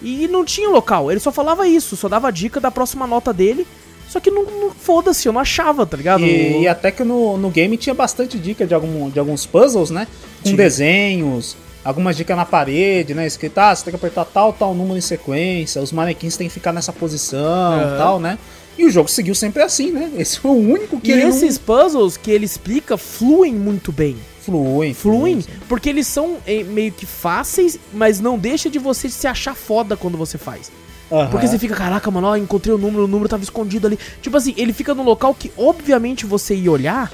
E 0.04 0.28
não 0.28 0.44
tinha 0.44 0.70
local, 0.70 1.10
ele 1.10 1.20
só 1.20 1.32
falava 1.32 1.68
isso, 1.68 1.96
só 1.96 2.10
dava 2.10 2.32
dica 2.32 2.60
da 2.60 2.70
próxima 2.70 3.08
nota 3.08 3.32
dele. 3.32 3.66
Só 4.10 4.20
que 4.20 4.30
não, 4.30 4.44
não 4.44 4.72
foda-se, 4.72 5.28
eu 5.28 5.34
não 5.34 5.42
achava, 5.42 5.86
tá 5.86 5.98
ligado? 5.98 6.24
E, 6.24 6.62
e, 6.62 6.68
até 6.68 6.92
que 6.92 7.04
no, 7.04 7.36
no 7.38 7.50
game 7.50 7.76
tinha 7.78 7.96
bastante 7.96 8.38
dica 8.38 8.68
de, 8.68 8.74
algum, 8.74 9.10
de 9.10 9.18
alguns 9.18 9.46
puzzles, 9.46 9.90
né? 9.90 10.08
Com 10.38 10.50
tinha. 10.50 10.58
desenhos, 10.58 11.58
algumas 11.84 12.16
dicas 12.16 12.38
na 12.38 12.46
parede, 12.46 13.16
né? 13.16 13.26
Escrito, 13.26 13.58
ah, 13.58 13.76
você 13.76 13.86
tem 13.86 13.92
que 13.92 13.96
apertar 13.96 14.26
tal, 14.26 14.54
tal 14.54 14.76
número 14.76 14.98
em 14.98 15.02
sequência, 15.02 15.82
os 15.82 15.92
manequins 15.92 16.38
têm 16.38 16.48
que 16.48 16.54
ficar 16.54 16.72
nessa 16.72 16.94
posição 16.94 17.80
e 17.82 17.98
tal, 17.98 18.20
né? 18.20 18.38
E 18.78 18.86
o 18.86 18.92
jogo 18.92 19.10
seguiu 19.10 19.34
sempre 19.34 19.64
assim, 19.64 19.92
né? 19.92 20.12
Esse 20.18 20.40
foi 20.40 20.52
o 20.52 20.60
único 20.60 21.00
que 21.00 21.12
E 21.12 21.22
esses 21.22 21.58
não... 21.58 21.66
puzzles 21.66 22.18
que 22.18 22.30
ele 22.30 22.46
explica 22.46 22.98
fluem 22.98 23.54
muito 23.54 23.92
bem. 23.92 24.18
Fluem. 24.44 24.94
Fluem, 24.94 25.46
porque 25.70 25.90
eles 25.90 26.06
são 26.06 26.38
eh, 26.46 26.64
meio 26.64 26.92
que 26.92 27.06
fáceis, 27.06 27.80
mas 27.94 28.20
não 28.20 28.38
deixa 28.38 28.70
de 28.70 28.78
você 28.78 29.10
se 29.10 29.26
achar 29.26 29.56
foda 29.56 29.96
quando 29.96 30.18
você 30.18 30.38
faz. 30.38 30.72
Uhum. 31.10 31.30
Porque 31.30 31.48
você 31.48 31.58
fica, 31.60 31.76
caraca, 31.76 32.10
mano, 32.12 32.28
ó, 32.28 32.36
encontrei 32.36 32.74
o 32.74 32.78
número, 32.78 33.06
o 33.06 33.08
número 33.08 33.30
tava 33.30 33.44
escondido 33.44 33.88
ali. 33.88 33.98
Tipo 34.22 34.36
assim, 34.36 34.54
ele 34.58 34.74
fica 34.74 34.94
num 34.94 35.04
local 35.04 35.34
que 35.34 35.52
obviamente 35.58 36.26
você 36.26 36.56
ia 36.56 36.72
olhar, 36.72 37.12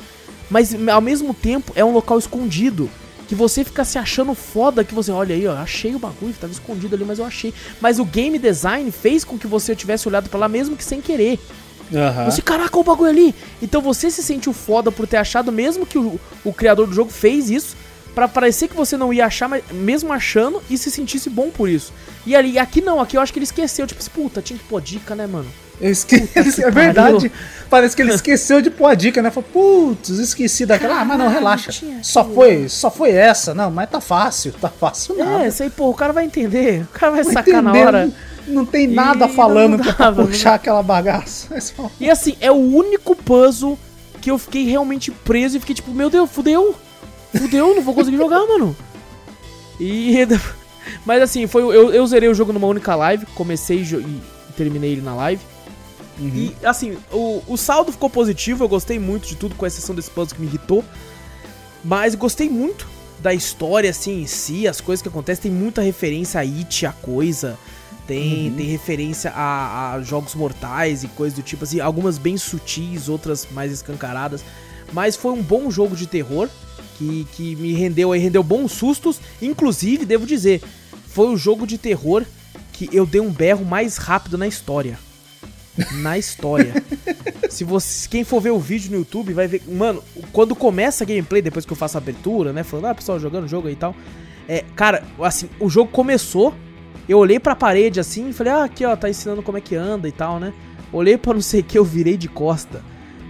mas 0.49 0.75
ao 0.89 1.01
mesmo 1.01 1.33
tempo 1.33 1.71
é 1.75 1.85
um 1.85 1.91
local 1.91 2.17
escondido 2.17 2.89
que 3.27 3.35
você 3.35 3.63
fica 3.63 3.85
se 3.85 3.99
achando 3.99 4.33
foda, 4.33 4.83
que 4.83 4.95
você, 4.95 5.11
olha 5.11 5.35
aí, 5.35 5.45
ó, 5.45 5.55
achei 5.55 5.93
o 5.93 5.99
bagulho, 5.99 6.33
tava 6.33 6.51
escondido 6.51 6.95
ali, 6.95 7.05
mas 7.05 7.19
eu 7.19 7.25
achei. 7.25 7.53
Mas 7.79 7.99
o 7.99 8.05
game 8.05 8.39
design 8.39 8.89
fez 8.89 9.23
com 9.23 9.37
que 9.37 9.45
você 9.45 9.75
tivesse 9.75 10.07
olhado 10.07 10.29
para 10.29 10.39
lá 10.39 10.47
mesmo 10.47 10.75
que 10.75 10.83
sem 10.83 10.99
querer. 10.99 11.37
Uhum. 11.91 12.25
Você, 12.25 12.41
caraca, 12.41 12.77
o 12.77 12.83
bagulho 12.83 13.09
ali. 13.09 13.35
Então 13.61 13.81
você 13.81 14.11
se 14.11 14.21
sentiu 14.21 14.53
foda 14.53 14.91
por 14.91 15.07
ter 15.07 15.17
achado, 15.17 15.51
mesmo 15.51 15.85
que 15.85 15.97
o, 15.97 16.19
o 16.43 16.53
criador 16.53 16.87
do 16.87 16.93
jogo 16.93 17.11
fez 17.11 17.49
isso, 17.49 17.75
para 18.13 18.27
parecer 18.27 18.67
que 18.67 18.75
você 18.75 18.97
não 18.97 19.13
ia 19.13 19.25
achar, 19.25 19.47
mas 19.47 19.63
mesmo 19.71 20.11
achando, 20.11 20.61
e 20.69 20.77
se 20.77 20.91
sentisse 20.91 21.29
bom 21.29 21.49
por 21.49 21.69
isso. 21.69 21.93
E 22.25 22.35
ali, 22.35 22.59
aqui 22.59 22.81
não, 22.81 22.99
aqui 22.99 23.17
eu 23.17 23.21
acho 23.21 23.31
que 23.31 23.39
ele 23.39 23.45
esqueceu, 23.45 23.87
tipo 23.87 24.01
assim, 24.01 24.11
puta, 24.13 24.41
tinha 24.41 24.59
que 24.59 24.65
pôr 24.65 24.81
dica, 24.81 25.15
né, 25.15 25.25
mano? 25.25 25.47
Eu 25.79 25.91
esque... 25.91 26.15
é 26.35 26.71
verdade. 26.71 27.31
Parece 27.69 27.95
que 27.95 28.01
ele 28.01 28.13
esqueceu 28.13 28.61
de 28.61 28.69
pôr 28.69 28.87
a 28.87 28.95
dica, 28.95 29.21
né? 29.21 29.31
Falou, 29.31 29.49
putz, 29.51 30.09
esqueci 30.09 30.65
daquela. 30.65 30.99
ah, 30.99 31.05
mas 31.05 31.17
não, 31.17 31.29
relaxa. 31.29 31.71
Só 32.01 32.25
foi, 32.25 32.67
só 32.67 32.91
foi 32.91 33.11
essa. 33.11 33.53
Não, 33.53 33.71
mas 33.71 33.89
tá 33.89 34.01
fácil, 34.01 34.51
tá 34.51 34.69
fácil 34.69 35.15
nada. 35.17 35.45
É, 35.45 35.47
isso 35.47 35.63
aí, 35.63 35.69
pô, 35.69 35.89
o 35.89 35.93
cara 35.93 36.11
vai 36.11 36.25
entender. 36.25 36.83
O 36.83 36.99
cara 36.99 37.11
vai, 37.13 37.23
vai 37.23 37.33
sacar 37.33 37.61
entender, 37.61 37.79
na 37.79 37.87
hora. 37.87 38.11
Não, 38.49 38.65
tem 38.65 38.87
nada 38.87 39.27
e 39.27 39.33
falando 39.33 39.77
dava, 39.77 39.93
pra 39.93 40.25
puxar 40.25 40.55
aquela 40.55 40.83
bagaça. 40.83 41.55
E 41.99 42.09
assim, 42.09 42.35
é 42.39 42.51
o 42.51 42.55
único 42.55 43.15
puzzle 43.15 43.77
que 44.19 44.29
eu 44.31 44.37
fiquei 44.37 44.65
realmente 44.65 45.11
preso 45.11 45.57
e 45.57 45.59
fiquei 45.59 45.75
tipo, 45.75 45.91
meu 45.91 46.09
Deus, 46.09 46.29
fudeu. 46.29 46.75
Fudeu, 47.33 47.75
não 47.75 47.81
vou 47.81 47.93
conseguir 47.93 48.17
jogar, 48.17 48.45
mano. 48.45 48.75
E. 49.79 50.13
Mas 51.05 51.21
assim, 51.21 51.47
foi, 51.47 51.61
eu, 51.61 51.93
eu 51.93 52.07
zerei 52.07 52.29
o 52.29 52.33
jogo 52.33 52.51
numa 52.51 52.67
única 52.67 52.95
live, 52.95 53.25
comecei 53.27 53.81
e 53.81 54.21
terminei 54.57 54.93
ele 54.93 55.01
na 55.01 55.15
live. 55.15 55.41
Uhum. 56.19 56.27
E, 56.35 56.65
assim, 56.65 56.97
o, 57.11 57.41
o 57.47 57.57
saldo 57.57 57.91
ficou 57.91 58.09
positivo, 58.09 58.63
eu 58.63 58.67
gostei 58.67 58.99
muito 58.99 59.27
de 59.27 59.35
tudo, 59.35 59.55
com 59.55 59.65
exceção 59.65 59.95
desse 59.95 60.09
puzzle 60.09 60.35
que 60.35 60.41
me 60.41 60.47
irritou. 60.47 60.83
Mas 61.83 62.13
gostei 62.15 62.49
muito 62.49 62.87
da 63.19 63.33
história, 63.33 63.89
assim, 63.89 64.21
em 64.21 64.27
si, 64.27 64.67
as 64.67 64.81
coisas 64.81 65.01
que 65.01 65.07
acontecem. 65.07 65.43
Tem 65.43 65.51
muita 65.51 65.81
referência 65.81 66.39
a 66.39 66.43
It, 66.43 66.85
a 66.85 66.91
coisa. 66.91 67.57
Tem, 68.09 68.49
uhum. 68.49 68.55
tem 68.55 68.65
referência 68.65 69.29
a, 69.29 69.93
a, 69.93 70.01
jogos 70.01 70.33
mortais 70.33 71.03
e 71.03 71.07
coisas 71.09 71.37
do 71.37 71.43
tipo, 71.43 71.63
assim, 71.63 71.79
algumas 71.79 72.17
bem 72.17 72.37
sutis, 72.37 73.07
outras 73.07 73.47
mais 73.51 73.71
escancaradas. 73.71 74.43
Mas 74.91 75.15
foi 75.15 75.31
um 75.31 75.43
bom 75.43 75.69
jogo 75.69 75.95
de 75.95 76.07
terror 76.07 76.49
que, 76.97 77.27
que 77.33 77.55
me 77.57 77.71
rendeu 77.73 78.11
aí, 78.11 78.19
rendeu 78.19 78.41
bons 78.41 78.71
sustos. 78.71 79.21
Inclusive, 79.39 80.05
devo 80.05 80.25
dizer, 80.25 80.59
foi 81.05 81.27
o 81.27 81.37
jogo 81.37 81.67
de 81.67 81.77
terror 81.77 82.25
que 82.73 82.89
eu 82.91 83.05
dei 83.05 83.21
um 83.21 83.29
berro 83.29 83.63
mais 83.63 83.97
rápido 83.97 84.39
na 84.39 84.47
história 84.47 84.97
na 85.93 86.17
história. 86.17 86.73
Se 87.49 87.63
você, 87.63 88.09
quem 88.09 88.23
for 88.23 88.41
ver 88.41 88.51
o 88.51 88.59
vídeo 88.59 88.91
no 88.91 88.97
YouTube 88.97 89.33
vai 89.33 89.47
ver, 89.47 89.61
mano, 89.65 90.03
quando 90.33 90.55
começa 90.55 91.03
a 91.03 91.07
gameplay 91.07 91.41
depois 91.41 91.65
que 91.65 91.71
eu 91.71 91.77
faço 91.77 91.97
a 91.97 92.01
abertura, 92.01 92.51
né, 92.51 92.63
falando, 92.63 92.87
ah, 92.87 92.95
pessoal 92.95 93.17
jogando 93.17 93.45
o 93.45 93.47
jogo 93.47 93.67
aí 93.67 93.73
e 93.73 93.77
tal. 93.77 93.95
É, 94.47 94.65
cara, 94.75 95.03
assim, 95.21 95.49
o 95.59 95.69
jogo 95.69 95.89
começou, 95.91 96.53
eu 97.09 97.17
olhei 97.17 97.39
pra 97.39 97.55
parede 97.55 97.99
assim 97.99 98.29
e 98.29 98.33
falei, 98.33 98.53
ah, 98.53 98.63
aqui 98.63 98.85
ó, 98.85 98.95
tá 98.95 99.09
ensinando 99.09 99.41
como 99.41 99.57
é 99.57 99.61
que 99.61 99.75
anda 99.75 100.07
e 100.07 100.11
tal, 100.11 100.39
né? 100.39 100.53
Olhei 100.93 101.17
para 101.17 101.33
não 101.33 101.41
sei 101.41 101.61
o 101.61 101.63
que, 101.63 101.77
eu 101.77 101.83
virei 101.83 102.15
de 102.15 102.27
costa, 102.27 102.81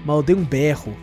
mas 0.06 0.16
eu 0.16 0.24
dei 0.24 0.36
um 0.36 0.44
berro. 0.44 0.96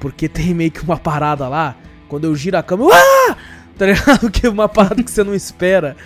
Porque 0.00 0.28
tem 0.28 0.52
meio 0.52 0.70
que 0.70 0.82
uma 0.82 0.98
parada 0.98 1.48
lá, 1.48 1.76
quando 2.08 2.24
eu 2.24 2.34
giro 2.34 2.58
a 2.58 2.62
câmera, 2.62 2.90
ah! 2.92 3.36
Tá 3.78 3.86
ligado? 3.86 4.30
Que 4.32 4.46
é 4.46 4.50
uma 4.50 4.68
parada 4.68 5.02
que 5.02 5.10
você 5.10 5.24
não 5.24 5.34
espera. 5.34 5.96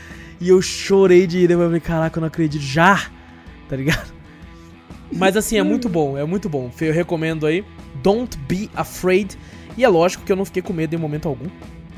E 0.41 0.49
eu 0.49 0.63
chorei 0.63 1.27
de 1.27 1.39
ir. 1.39 1.51
Eu 1.51 1.59
falei, 1.59 1.81
caraca, 1.81 2.19
eu 2.19 2.21
não 2.21 2.29
acredito. 2.29 2.63
Já! 2.63 3.11
Tá 3.69 3.77
ligado? 3.77 4.13
Mas 5.13 5.37
assim, 5.37 5.59
é 5.59 5.63
muito 5.63 5.89
bom, 5.89 6.17
é 6.17 6.25
muito 6.25 6.49
bom. 6.49 6.71
Eu 6.81 6.93
recomendo 6.93 7.47
aí. 7.47 7.65
Don't 8.03 8.37
Be 8.39 8.71
Afraid. 8.75 9.37
E 9.77 9.85
é 9.85 9.89
lógico 9.89 10.25
que 10.25 10.33
eu 10.33 10.37
não 10.37 10.45
fiquei 10.45 10.63
com 10.63 10.73
medo 10.73 10.95
em 10.95 10.99
momento 10.99 11.29
algum. 11.29 11.47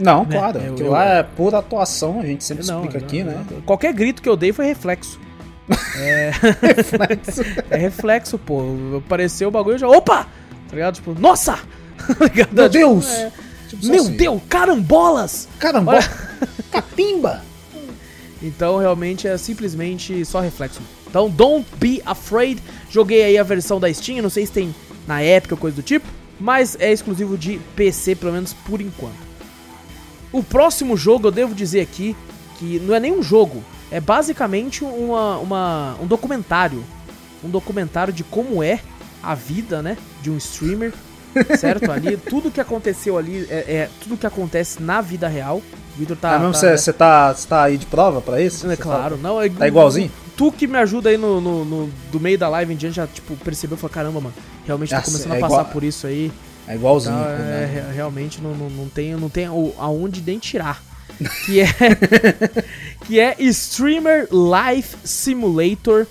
Não, 0.01 0.25
né? 0.25 0.37
claro. 0.37 0.59
Eu, 0.59 0.77
eu, 0.77 0.91
lá 0.91 1.05
é 1.05 1.23
pura 1.23 1.59
atuação, 1.59 2.21
a 2.21 2.27
gente 2.27 2.43
sempre 2.43 2.67
não, 2.67 2.85
explica 2.85 2.99
não, 2.99 3.07
aqui, 3.07 3.23
não, 3.23 3.33
né? 3.33 3.47
Qualquer 3.67 3.93
grito 3.93 4.23
que 4.23 4.29
eu 4.29 4.37
dei 4.37 4.53
foi 4.53 4.67
reflexo. 4.67 5.19
É... 5.97 6.33
reflexo. 6.63 7.43
é 7.71 7.77
reflexo, 7.77 8.39
pô. 8.39 8.63
Apareceu 8.99 9.49
o 9.49 9.51
bagulho 9.53 9.79
já. 9.79 9.87
Opa! 9.87 10.27
Tá 10.69 10.75
ligado? 10.75 10.95
Tipo, 10.97 11.15
nossa! 11.19 11.59
Tá 12.01 12.49
Meu 12.53 12.69
Deus! 12.69 13.09
É... 13.09 13.31
Tipo, 13.69 13.87
Meu 13.87 14.03
assim. 14.03 14.17
Deus, 14.17 14.43
carambolas! 14.49 15.49
Carambola! 15.61 16.01
Catimba! 16.73 17.43
Então 18.43 18.79
realmente 18.79 19.29
é 19.29 19.37
simplesmente 19.37 20.25
só 20.25 20.41
reflexo. 20.41 20.81
Então, 21.07 21.29
Don't 21.29 21.67
Be 21.77 22.01
Afraid. 22.07 22.63
Joguei 22.89 23.23
aí 23.23 23.39
a 23.39 23.43
versão 23.43 23.79
da 23.79 23.93
Steam, 23.93 24.23
não 24.23 24.31
sei 24.31 24.47
se 24.47 24.53
tem 24.53 24.75
na 25.07 25.21
época 25.21 25.55
ou 25.55 25.61
coisa 25.61 25.77
do 25.77 25.83
tipo, 25.83 26.07
mas 26.39 26.77
é 26.81 26.93
exclusivo 26.93 27.37
de 27.37 27.61
PC, 27.77 28.15
pelo 28.15 28.33
menos 28.33 28.53
por 28.53 28.81
enquanto. 28.81 29.30
O 30.33 30.43
próximo 30.43 30.97
jogo, 30.97 31.29
eu 31.29 31.33
devo 31.33 31.55
dizer 31.55 31.81
aqui, 31.81 32.16
que 32.59 32.79
não 32.81 32.95
é 32.95 33.01
nem 33.01 33.12
um 33.12 33.23
jogo, 33.23 33.64
é 33.90 34.01
basicamente 34.01 34.85
uma, 34.85 35.38
uma, 35.38 35.97
um 36.01 36.07
documentário. 36.07 36.85
Um 37.43 37.49
documentário 37.49 38.12
de 38.12 38.23
como 38.23 38.62
é 38.62 38.81
a 39.23 39.35
vida, 39.35 39.83
né, 39.83 39.97
de 40.23 40.31
um 40.31 40.37
streamer, 40.37 40.93
certo? 41.59 41.90
Ali, 41.90 42.16
tudo 42.16 42.51
que 42.51 42.61
aconteceu 42.61 43.16
ali, 43.19 43.47
é, 43.51 43.59
é 43.59 43.90
tudo 44.03 44.16
que 44.16 44.27
acontece 44.27 44.83
na 44.83 45.01
vida 45.01 45.29
real. 45.29 45.62
Vitor 45.97 46.16
tá. 46.16 46.35
É 46.35 46.38
mesmo 46.38 46.55
você 46.55 46.93
tá, 46.93 47.35
tá, 47.35 47.40
tá, 47.49 47.62
aí 47.64 47.77
de 47.77 47.87
prova 47.87 48.21
pra 48.21 48.40
isso? 48.40 48.71
É 48.71 48.77
claro, 48.77 49.16
não. 49.16 49.40
É, 49.40 49.49
tá 49.49 49.66
igualzinho? 49.66 50.11
Tu 50.37 50.53
que 50.53 50.66
me 50.66 50.79
ajuda 50.79 51.11
aí 51.11 51.16
no, 51.16 51.40
no, 51.40 51.64
no, 51.64 51.90
do 52.11 52.21
meio 52.21 52.38
da 52.38 52.49
live 52.49 52.73
em 52.73 52.77
diante 52.77 52.97
já, 52.97 53.07
tipo, 53.07 53.37
percebeu 53.37 53.77
e 53.77 53.81
falou: 53.81 53.93
caramba, 53.93 54.21
mano, 54.21 54.35
realmente 54.66 54.90
tá 54.90 55.03
começando 55.03 55.33
é 55.33 55.37
a 55.37 55.40
passar 55.40 55.55
igual, 55.55 55.64
por 55.66 55.85
isso 55.85 56.07
aí. 56.07 56.33
É 56.70 56.76
igualzinho. 56.76 57.16
Então, 57.16 57.26
é, 57.26 57.90
realmente 57.92 58.40
não, 58.40 58.54
não, 58.54 58.70
não 58.70 58.88
tem, 58.88 59.16
não 59.16 59.28
tem 59.28 59.46
aonde 59.46 60.22
nem 60.22 60.38
tirar. 60.38 60.83
Que 61.44 61.61
é, 61.61 61.66
que 63.04 63.20
é 63.20 63.37
Streamer 63.40 64.26
Life 64.33 64.96
Simulator 65.04 66.06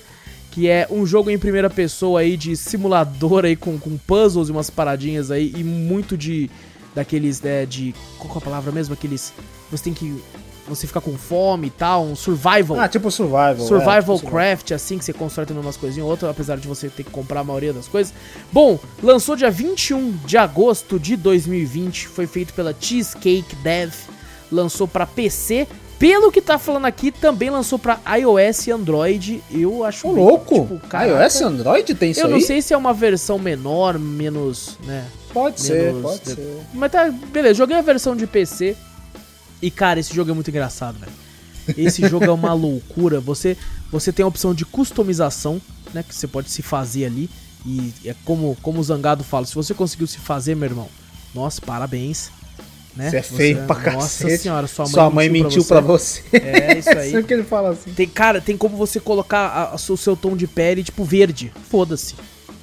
que 0.52 0.68
é 0.68 0.88
um 0.92 1.04
jogo 1.04 1.32
em 1.32 1.40
primeira 1.40 1.70
pessoa 1.70 2.20
aí 2.20 2.38
de 2.38 2.56
simulador 2.56 3.46
aí 3.46 3.56
com, 3.56 3.80
com 3.80 3.98
puzzles 3.98 4.50
e 4.50 4.52
umas 4.52 4.70
paradinhas 4.70 5.32
aí 5.32 5.52
e 5.56 5.64
muito 5.64 6.16
de 6.16 6.50
daqueles 6.94 7.42
né, 7.42 7.66
de 7.66 7.96
qual 8.20 8.36
é 8.36 8.38
a 8.38 8.42
palavra 8.42 8.72
mesmo 8.72 8.94
aqueles 8.94 9.34
você 9.72 9.86
tem 9.86 9.94
que 9.94 10.22
você 10.70 10.88
fica 10.88 11.02
com 11.02 11.18
fome 11.18 11.68
e 11.68 11.70
tal, 11.72 12.06
um 12.06 12.16
survival. 12.16 12.80
Ah, 12.80 12.88
tipo 12.88 13.10
survival. 13.10 13.60
Survival 13.60 14.16
é, 14.16 14.20
tipo 14.20 14.32
craft, 14.32 14.68
survival. 14.68 14.76
assim, 14.76 14.98
que 14.98 15.06
você 15.06 15.14
constrói 15.14 15.48
umas 15.50 15.76
coisinhas 15.76 16.06
ou 16.06 16.12
outra, 16.12 16.30
apesar 16.30 16.58
de 16.58 16.68
você 16.68 16.88
ter 16.90 17.04
que 17.04 17.10
comprar 17.10 17.42
a 17.42 17.44
maioria 17.44 17.74
das 17.74 17.88
coisas. 17.88 18.14
Bom, 18.52 18.80
lançou 19.02 19.36
dia 19.36 19.50
21 19.50 20.12
de 20.26 20.38
agosto 20.38 21.00
de 21.00 21.16
2020, 21.16 22.08
foi 22.08 22.28
feito 22.28 22.54
pela 22.54 22.74
Cheesecake 22.80 23.56
Dev, 23.58 23.94
lançou 24.52 24.88
para 24.88 25.06
PC, 25.06 25.68
pelo 26.00 26.32
que 26.32 26.42
tá 26.42 26.58
falando 26.58 26.86
aqui, 26.86 27.12
também 27.12 27.50
lançou 27.50 27.78
para 27.78 28.00
iOS 28.18 28.68
e 28.68 28.72
Android. 28.72 29.44
Eu 29.52 29.84
acho 29.84 30.08
Ô, 30.08 30.12
louco! 30.14 30.62
Tipo, 30.62 30.88
caraca, 30.88 31.24
iOS 31.24 31.40
e 31.40 31.44
Android 31.44 31.96
tem 31.96 32.12
isso 32.12 32.22
Eu 32.22 32.28
aí? 32.28 32.32
não 32.32 32.40
sei 32.40 32.62
se 32.62 32.74
é 32.74 32.78
uma 32.78 32.94
versão 32.94 33.38
menor, 33.38 34.00
menos, 34.00 34.78
né? 34.86 35.06
Pode 35.34 35.62
menos, 35.62 35.68
ser, 35.68 36.02
pode 36.02 36.30
ser. 36.30 36.60
Mas 36.74 36.92
tá, 36.92 37.10
beleza, 37.10 37.56
joguei 37.56 37.76
a 37.76 37.82
versão 37.82 38.16
de 38.16 38.26
PC. 38.26 38.78
E 39.62 39.70
cara, 39.70 40.00
esse 40.00 40.14
jogo 40.14 40.32
é 40.32 40.34
muito 40.34 40.50
engraçado, 40.50 40.98
velho. 41.00 41.12
Esse 41.78 42.08
jogo 42.08 42.26
é 42.26 42.32
uma 42.32 42.54
loucura. 42.54 43.20
Você 43.20 43.58
você 43.92 44.12
tem 44.12 44.24
a 44.24 44.28
opção 44.28 44.54
de 44.54 44.66
customização, 44.66 45.62
né, 45.94 46.04
que 46.04 46.14
você 46.14 46.28
pode 46.28 46.50
se 46.50 46.62
fazer 46.62 47.06
ali 47.06 47.30
e 47.66 47.92
é 48.06 48.16
como 48.24 48.58
como 48.62 48.80
o 48.80 48.84
Zangado 48.84 49.24
fala, 49.24 49.46
se 49.46 49.56
você 49.56 49.74
conseguiu 49.74 50.08
se 50.08 50.18
fazer, 50.18 50.56
meu 50.56 50.70
irmão, 50.70 50.88
nossa, 51.34 51.62
parabéns. 51.62 52.32
Né? 52.96 53.10
Você 53.10 53.18
é 53.18 53.22
feio 53.22 53.58
você, 53.58 53.66
pra 53.66 53.76
cacete. 53.76 54.24
Nossa 54.24 54.38
senhora, 54.38 54.68
sua 54.68 54.86
mãe, 54.86 54.92
sua 54.92 55.10
mãe 55.10 55.30
mentiu, 55.30 55.64
pra, 55.64 55.80
você. 55.80 56.22
pra 56.22 56.40
você. 56.40 56.48
É, 56.48 56.78
isso 56.78 56.90
aí. 56.98 57.14
Isso 57.14 57.24
que 57.24 57.34
ele 57.34 57.44
fala 57.44 57.70
assim. 57.70 57.94
Tem, 57.94 58.08
cara, 58.08 58.42
tem 58.42 58.58
como 58.58 58.76
você 58.76 59.00
colocar 59.00 59.48
a, 59.48 59.72
a, 59.72 59.76
o 59.76 59.98
seu 59.98 60.18
tom 60.18 60.36
de 60.36 60.48
pele, 60.48 60.84
tipo, 60.84 61.04
verde. 61.04 61.52
Foda-se. 61.70 62.16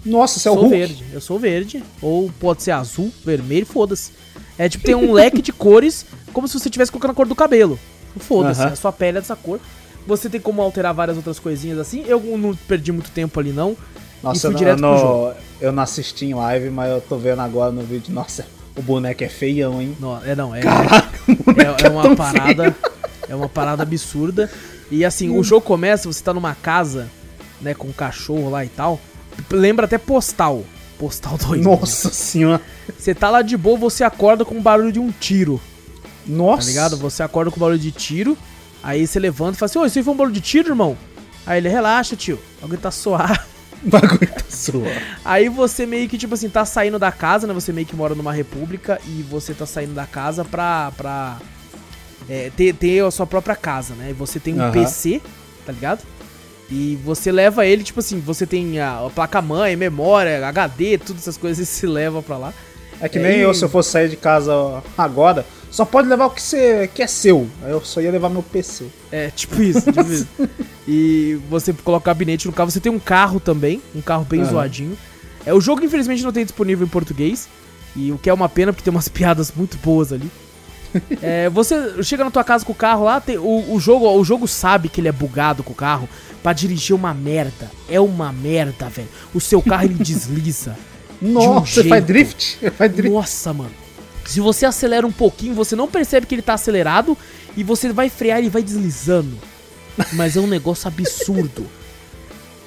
Nossa, 0.04 0.38
você 0.38 0.48
é 0.48 0.50
o 0.50 0.54
Hulk. 0.54 0.68
verde. 0.68 1.04
Eu 1.12 1.20
sou 1.20 1.38
verde. 1.38 1.82
Ou 2.02 2.30
pode 2.38 2.62
ser 2.62 2.72
azul, 2.72 3.10
vermelho, 3.24 3.64
foda-se. 3.64 4.12
É 4.58 4.68
tipo, 4.68 4.84
tem 4.84 4.94
um 4.94 5.12
leque 5.12 5.40
de 5.40 5.52
cores, 5.52 6.04
como 6.36 6.46
se 6.46 6.52
você 6.60 6.68
estivesse 6.68 6.92
colocando 6.92 7.12
a 7.12 7.14
cor 7.14 7.26
do 7.26 7.34
cabelo. 7.34 7.78
Foda-se, 8.18 8.60
uh 8.60 8.66
-huh. 8.66 8.72
a 8.72 8.76
sua 8.76 8.92
pele 8.92 9.16
é 9.16 9.20
dessa 9.22 9.34
cor. 9.34 9.58
Você 10.06 10.28
tem 10.28 10.38
como 10.38 10.60
alterar 10.60 10.92
várias 10.92 11.16
outras 11.16 11.38
coisinhas 11.38 11.78
assim. 11.78 12.04
Eu 12.06 12.20
não 12.36 12.54
perdi 12.54 12.92
muito 12.92 13.10
tempo 13.10 13.40
ali, 13.40 13.52
não. 13.52 13.74
Nossa, 14.22 14.48
eu, 14.48 14.52
direto 14.52 14.80
pro 14.80 14.98
jogo. 14.98 15.34
eu 15.62 15.72
não 15.72 15.82
assisti 15.82 16.26
em 16.26 16.34
live, 16.34 16.68
mas 16.68 16.90
eu 16.90 17.00
tô 17.00 17.16
vendo 17.16 17.40
agora 17.40 17.72
no 17.72 17.80
vídeo. 17.80 18.12
Nossa, 18.12 18.46
o 18.76 18.82
boneco 18.82 19.24
é 19.24 19.30
feião, 19.30 19.80
hein? 19.80 19.96
Não, 19.98 20.22
é 20.22 20.36
não, 20.36 20.54
é. 20.54 20.60
Caraca, 20.60 21.18
é, 21.26 21.86
é, 21.86 21.88
uma 21.88 22.14
parada. 22.14 22.64
Feio. 22.64 22.76
É 23.30 23.34
uma 23.34 23.48
parada 23.48 23.82
absurda. 23.82 24.50
E 24.90 25.06
assim, 25.06 25.30
hum. 25.30 25.38
o 25.38 25.42
jogo 25.42 25.64
começa, 25.64 26.06
você 26.06 26.22
tá 26.22 26.34
numa 26.34 26.54
casa, 26.54 27.08
né, 27.62 27.72
com 27.72 27.88
um 27.88 27.92
cachorro 27.92 28.50
lá 28.50 28.62
e 28.62 28.68
tal. 28.68 29.00
Lembra 29.50 29.86
até 29.86 29.96
postal. 29.96 30.64
Postal 30.98 31.38
2. 31.38 31.64
Nossa 31.64 32.10
senhora. 32.10 32.60
Você 32.98 33.14
tá 33.14 33.30
lá 33.30 33.40
de 33.40 33.56
boa, 33.56 33.78
você 33.78 34.04
acorda 34.04 34.44
com 34.44 34.58
o 34.58 34.60
barulho 34.60 34.92
de 34.92 35.00
um 35.00 35.10
tiro. 35.10 35.58
Nossa. 36.26 36.62
Tá 36.62 36.68
ligado? 36.68 36.96
Você 36.96 37.22
acorda 37.22 37.50
com 37.50 37.56
o 37.56 37.60
barulho 37.60 37.78
de 37.78 37.92
tiro. 37.92 38.36
Aí 38.82 39.06
você 39.06 39.18
levanta 39.18 39.56
e 39.56 39.58
fala 39.58 39.70
assim: 39.70 39.78
Ô, 39.78 39.86
isso 39.86 39.98
aí 39.98 40.04
foi 40.04 40.14
um 40.14 40.16
barulho 40.16 40.34
de 40.34 40.40
tiro, 40.40 40.70
irmão? 40.70 40.96
Aí 41.46 41.58
ele, 41.58 41.68
relaxa, 41.68 42.16
tio. 42.16 42.38
Alguém 42.60 42.78
tá 42.78 42.90
suave. 42.90 43.38
O 43.84 43.90
bagulho 43.90 44.26
tá 44.26 44.42
suave. 44.48 44.90
Aí 45.22 45.50
você 45.50 45.84
meio 45.84 46.08
que, 46.08 46.16
tipo 46.16 46.32
assim, 46.32 46.48
tá 46.48 46.64
saindo 46.64 46.98
da 46.98 47.12
casa, 47.12 47.46
né? 47.46 47.52
Você 47.52 47.74
meio 47.74 47.86
que 47.86 47.94
mora 47.94 48.14
numa 48.14 48.32
república 48.32 48.98
e 49.06 49.22
você 49.22 49.52
tá 49.52 49.66
saindo 49.66 49.92
da 49.92 50.06
casa 50.06 50.44
pra. 50.44 50.90
pra 50.96 51.38
é, 52.28 52.50
ter, 52.56 52.74
ter 52.74 53.04
a 53.04 53.10
sua 53.10 53.26
própria 53.26 53.54
casa, 53.54 53.94
né? 53.94 54.10
E 54.10 54.12
você 54.14 54.40
tem 54.40 54.54
um 54.54 54.64
uhum. 54.64 54.72
PC, 54.72 55.20
tá 55.64 55.72
ligado? 55.72 56.02
E 56.70 56.98
você 57.04 57.30
leva 57.30 57.64
ele, 57.66 57.84
tipo 57.84 58.00
assim, 58.00 58.18
você 58.18 58.46
tem 58.46 58.80
a, 58.80 59.06
a 59.06 59.10
placa-mãe, 59.10 59.76
memória, 59.76 60.44
HD, 60.48 60.98
todas 60.98 61.22
essas 61.22 61.36
coisas 61.36 61.68
você 61.68 61.86
leva 61.86 62.22
pra 62.22 62.36
lá. 62.36 62.54
É 63.00 63.08
que 63.08 63.18
nem 63.18 63.38
eu, 63.38 63.52
se 63.52 63.64
eu 63.64 63.68
fosse 63.68 63.90
sair 63.90 64.08
de 64.08 64.16
casa 64.16 64.82
agora, 64.96 65.44
só 65.70 65.84
pode 65.84 66.08
levar 66.08 66.26
o 66.26 66.30
que, 66.30 66.40
você, 66.40 66.88
que 66.94 67.02
é 67.02 67.06
seu. 67.06 67.46
Aí 67.62 67.70
eu 67.70 67.84
só 67.84 68.00
ia 68.00 68.10
levar 68.10 68.30
meu 68.30 68.42
PC. 68.42 68.86
É, 69.12 69.30
tipo 69.30 69.60
isso, 69.60 69.80
tipo 69.92 70.00
isso. 70.10 70.26
E 70.88 71.38
você 71.50 71.72
coloca 71.72 72.04
o 72.04 72.14
gabinete 72.14 72.46
no 72.46 72.52
carro. 72.52 72.70
Você 72.70 72.80
tem 72.80 72.90
um 72.90 72.98
carro 72.98 73.38
também, 73.38 73.82
um 73.94 74.00
carro 74.00 74.24
bem 74.24 74.40
uhum. 74.40 74.48
zoadinho. 74.48 74.98
É, 75.44 75.52
o 75.52 75.60
jogo, 75.60 75.84
infelizmente, 75.84 76.22
não 76.22 76.32
tem 76.32 76.44
disponível 76.44 76.86
em 76.86 76.90
português. 76.90 77.48
E 77.94 78.10
o 78.12 78.18
que 78.18 78.30
é 78.30 78.32
uma 78.32 78.48
pena, 78.48 78.72
porque 78.72 78.84
tem 78.84 78.90
umas 78.90 79.08
piadas 79.10 79.52
muito 79.54 79.76
boas 79.78 80.12
ali. 80.12 80.30
é, 81.20 81.50
você 81.50 82.02
chega 82.02 82.24
na 82.24 82.30
tua 82.30 82.44
casa 82.44 82.64
com 82.64 82.72
o 82.72 82.74
carro 82.74 83.04
lá, 83.04 83.20
tem, 83.20 83.36
o, 83.36 83.74
o, 83.74 83.78
jogo, 83.78 84.08
o 84.08 84.24
jogo 84.24 84.48
sabe 84.48 84.88
que 84.88 85.00
ele 85.00 85.08
é 85.08 85.12
bugado 85.12 85.62
com 85.62 85.72
o 85.72 85.76
carro 85.76 86.08
para 86.42 86.54
dirigir 86.54 86.96
uma 86.96 87.12
merda. 87.12 87.70
É 87.88 88.00
uma 88.00 88.32
merda, 88.32 88.88
velho. 88.88 89.08
O 89.34 89.40
seu 89.40 89.60
carro 89.60 89.84
ele 89.84 89.94
desliza. 90.02 90.76
Nossa, 91.20 91.60
um 91.60 91.66
você 91.66 91.84
faz 91.84 92.04
drift? 92.04 92.58
faz 92.76 92.92
drift? 92.92 93.12
Nossa, 93.12 93.52
mano. 93.52 93.70
Se 94.24 94.40
você 94.40 94.66
acelera 94.66 95.06
um 95.06 95.12
pouquinho, 95.12 95.54
você 95.54 95.76
não 95.76 95.88
percebe 95.88 96.26
que 96.26 96.34
ele 96.34 96.42
tá 96.42 96.54
acelerado 96.54 97.16
e 97.56 97.62
você 97.62 97.92
vai 97.92 98.08
frear 98.08 98.42
e 98.42 98.48
vai 98.48 98.62
deslizando. 98.62 99.38
Mas 100.12 100.36
é 100.36 100.40
um 100.40 100.46
negócio 100.46 100.88
absurdo. 100.88 101.66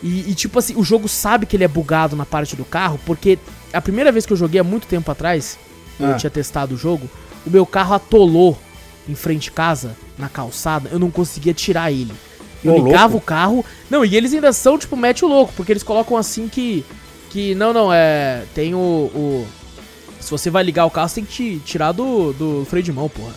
E, 0.02 0.32
e, 0.32 0.34
tipo 0.34 0.58
assim, 0.58 0.78
o 0.78 0.84
jogo 0.84 1.10
sabe 1.10 1.46
que 1.46 1.58
ele 1.58 1.66
é 1.66 1.68
bugado 1.68 2.16
na 2.16 2.26
parte 2.26 2.56
do 2.56 2.64
carro, 2.64 2.98
porque 3.06 3.38
a 3.74 3.82
primeira 3.82 4.14
vez 4.14 4.26
que 4.26 4.32
eu 4.32 4.38
joguei 4.38 4.58
há 4.58 4.64
muito 4.64 4.88
tempo 4.88 5.12
atrás, 5.12 5.60
ah. 6.00 6.12
eu 6.12 6.18
tinha 6.18 6.30
testado 6.30 6.76
o 6.76 6.78
jogo, 6.78 7.10
o 7.46 7.50
meu 7.50 7.66
carro 7.66 7.94
atolou 7.94 8.58
em 9.10 9.16
frente 9.16 9.44
de 9.44 9.52
casa, 9.52 9.98
na 10.18 10.30
calçada, 10.30 10.90
eu 10.90 11.00
não 11.00 11.12
conseguia 11.12 11.54
tirar 11.54 11.92
ele. 11.92 12.14
Eu 12.64 12.74
Ô, 12.74 12.86
ligava 12.86 13.14
louco. 13.14 13.18
o 13.18 13.22
carro. 13.22 13.66
Não, 13.90 14.04
e 14.04 14.16
eles 14.16 14.34
ainda 14.34 14.52
são, 14.54 14.78
tipo, 14.78 14.96
mete 14.96 15.24
o 15.24 15.28
louco, 15.28 15.54
porque 15.56 15.72
eles 15.72 15.84
colocam 15.84 16.18
assim 16.18 16.48
que. 16.48 16.86
Que. 17.30 17.56
Não, 17.56 17.74
não, 17.74 17.94
é. 17.94 18.44
Tem 18.54 18.74
o. 18.74 18.78
o 18.78 19.48
se 20.20 20.32
você 20.32 20.50
vai 20.50 20.64
ligar 20.64 20.86
o 20.86 20.92
carro, 20.92 21.08
você 21.08 21.16
tem 21.16 21.26
que 21.26 21.60
tirar 21.60 21.92
do, 21.92 22.34
do 22.34 22.66
freio 22.70 22.84
de 22.84 22.92
mão, 22.92 23.08
porra. 23.08 23.34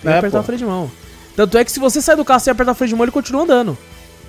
Tem 0.00 0.02
que 0.02 0.08
é, 0.08 0.18
apertar 0.18 0.38
pô. 0.38 0.42
o 0.42 0.46
freio 0.46 0.58
de 0.58 0.64
mão. 0.64 0.90
Tanto 1.36 1.58
é 1.58 1.64
que 1.64 1.70
se 1.70 1.78
você 1.78 2.00
sai 2.00 2.16
do 2.16 2.24
carro 2.24 2.40
sem 2.40 2.50
apertar 2.50 2.72
o 2.72 2.74
freio 2.74 2.88
de 2.88 2.94
mão, 2.94 3.04
ele 3.04 3.12
continua 3.12 3.42
andando. 3.42 3.76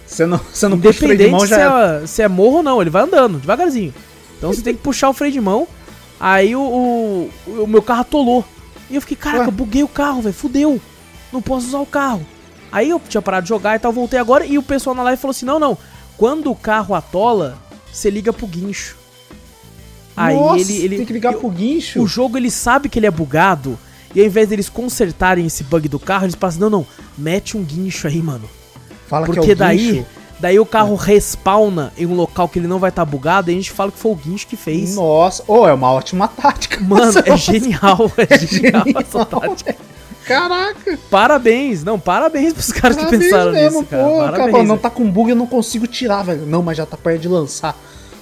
Você 0.05 0.25
não, 0.25 0.38
você 0.38 0.67
não 0.67 0.79
puxa 0.79 0.89
o 0.89 0.93
freio 0.93 1.17
de 1.17 1.27
mão 1.27 1.45
já 1.45 1.55
se 1.55 1.62
é, 1.62 2.03
é, 2.03 2.07
se 2.07 2.21
é 2.21 2.27
morro 2.27 2.57
ou 2.57 2.63
não, 2.63 2.81
ele 2.81 2.89
vai 2.89 3.03
andando, 3.03 3.39
devagarzinho. 3.39 3.93
Então 4.38 4.53
você 4.53 4.62
tem 4.62 4.73
que 4.73 4.81
puxar 4.81 5.10
o 5.10 5.13
freio 5.13 5.33
de 5.33 5.41
mão. 5.41 5.67
Aí 6.19 6.55
o, 6.55 6.62
o, 6.62 7.63
o 7.63 7.67
meu 7.67 7.81
carro 7.81 8.01
atolou. 8.01 8.45
E 8.89 8.95
eu 8.95 9.01
fiquei, 9.01 9.17
caraca, 9.17 9.45
Ué? 9.45 9.51
buguei 9.51 9.83
o 9.83 9.88
carro, 9.88 10.21
velho, 10.21 10.33
fudeu. 10.33 10.81
Não 11.31 11.41
posso 11.41 11.67
usar 11.67 11.79
o 11.79 11.86
carro. 11.86 12.25
Aí 12.71 12.89
eu 12.89 13.01
tinha 13.07 13.21
parado 13.21 13.43
de 13.43 13.49
jogar 13.49 13.75
e 13.75 13.79
tal, 13.79 13.91
voltei 13.91 14.19
agora 14.19 14.45
e 14.45 14.57
o 14.57 14.63
pessoal 14.63 14.95
na 14.95 15.03
live 15.03 15.21
falou 15.21 15.31
assim: 15.31 15.45
não, 15.45 15.60
não. 15.60 15.77
Quando 16.17 16.51
o 16.51 16.55
carro 16.55 16.95
atola, 16.95 17.57
você 17.97 18.10
liga 18.10 18.31
pro 18.31 18.45
guincho. 18.45 18.95
Aí 20.15 20.36
Nossa, 20.36 20.62
ele, 20.62 20.77
ele. 20.83 20.97
Tem 20.97 21.05
que 21.05 21.13
ligar 21.13 21.33
pro 21.33 21.49
guincho. 21.49 22.01
O 22.01 22.07
jogo 22.07 22.38
ele 22.38 22.51
sabe 22.51 22.89
que 22.89 22.99
ele 22.99 23.07
é 23.07 23.12
bugado. 23.12 23.77
E 24.15 24.21
ao 24.21 24.25
invés 24.25 24.47
deles 24.47 24.69
consertarem 24.69 25.45
esse 25.45 25.63
bug 25.63 25.88
do 25.89 25.99
carro, 25.99 26.25
eles 26.25 26.36
passam, 26.36 26.62
não, 26.62 26.79
não, 26.79 26.88
mete 27.17 27.57
um 27.57 27.63
guincho 27.63 28.07
aí, 28.07 28.21
mano. 28.21 28.49
Fala 29.07 29.25
Porque 29.25 29.53
daí, 29.53 29.91
guincho. 29.91 30.05
daí 30.39 30.60
o 30.60 30.65
carro 30.65 30.95
é. 30.95 31.05
respawna 31.05 31.91
em 31.97 32.05
um 32.05 32.15
local 32.15 32.47
que 32.47 32.57
ele 32.57 32.67
não 32.67 32.79
vai 32.79 32.89
estar 32.89 33.05
tá 33.05 33.12
bugado 33.12 33.51
e 33.51 33.53
a 33.53 33.55
gente 33.55 33.71
fala 33.71 33.91
que 33.91 33.99
foi 33.99 34.12
o 34.12 34.15
guincho 34.15 34.47
que 34.47 34.55
fez. 34.55 34.95
Nossa, 34.95 35.43
oh, 35.45 35.67
é 35.67 35.73
uma 35.73 35.91
ótima 35.91 36.27
tática. 36.27 36.79
Mano, 36.79 37.19
é 37.25 37.38
genial, 37.38 38.12
é, 38.17 38.33
é 38.33 38.39
genial, 38.39 38.83
genial 38.86 39.01
essa 39.01 39.25
tática. 39.25 39.75
Caraca! 40.28 41.00
Parabéns, 41.10 41.84
não, 41.84 41.98
parabéns 41.98 42.54
pros 42.54 42.72
caras 42.72 42.98
parabéns 42.98 43.20
que 43.20 43.30
pensaram 43.30 43.52
mesmo, 43.54 43.80
nisso, 43.80 43.90
cara. 43.90 44.04
Pô, 44.04 44.18
parabéns, 44.18 44.52
cara, 44.52 44.63
não 44.63 44.78
tá 44.78 44.90
com 44.90 45.10
bug, 45.10 45.30
eu 45.30 45.36
não 45.36 45.48
consigo 45.48 45.88
tirar, 45.88 46.24
velho. 46.24 46.46
Não, 46.46 46.62
mas 46.62 46.78
já 46.78 46.86
tá 46.86 46.98
perto 46.98 47.22
de 47.22 47.28
lançar. 47.30 47.78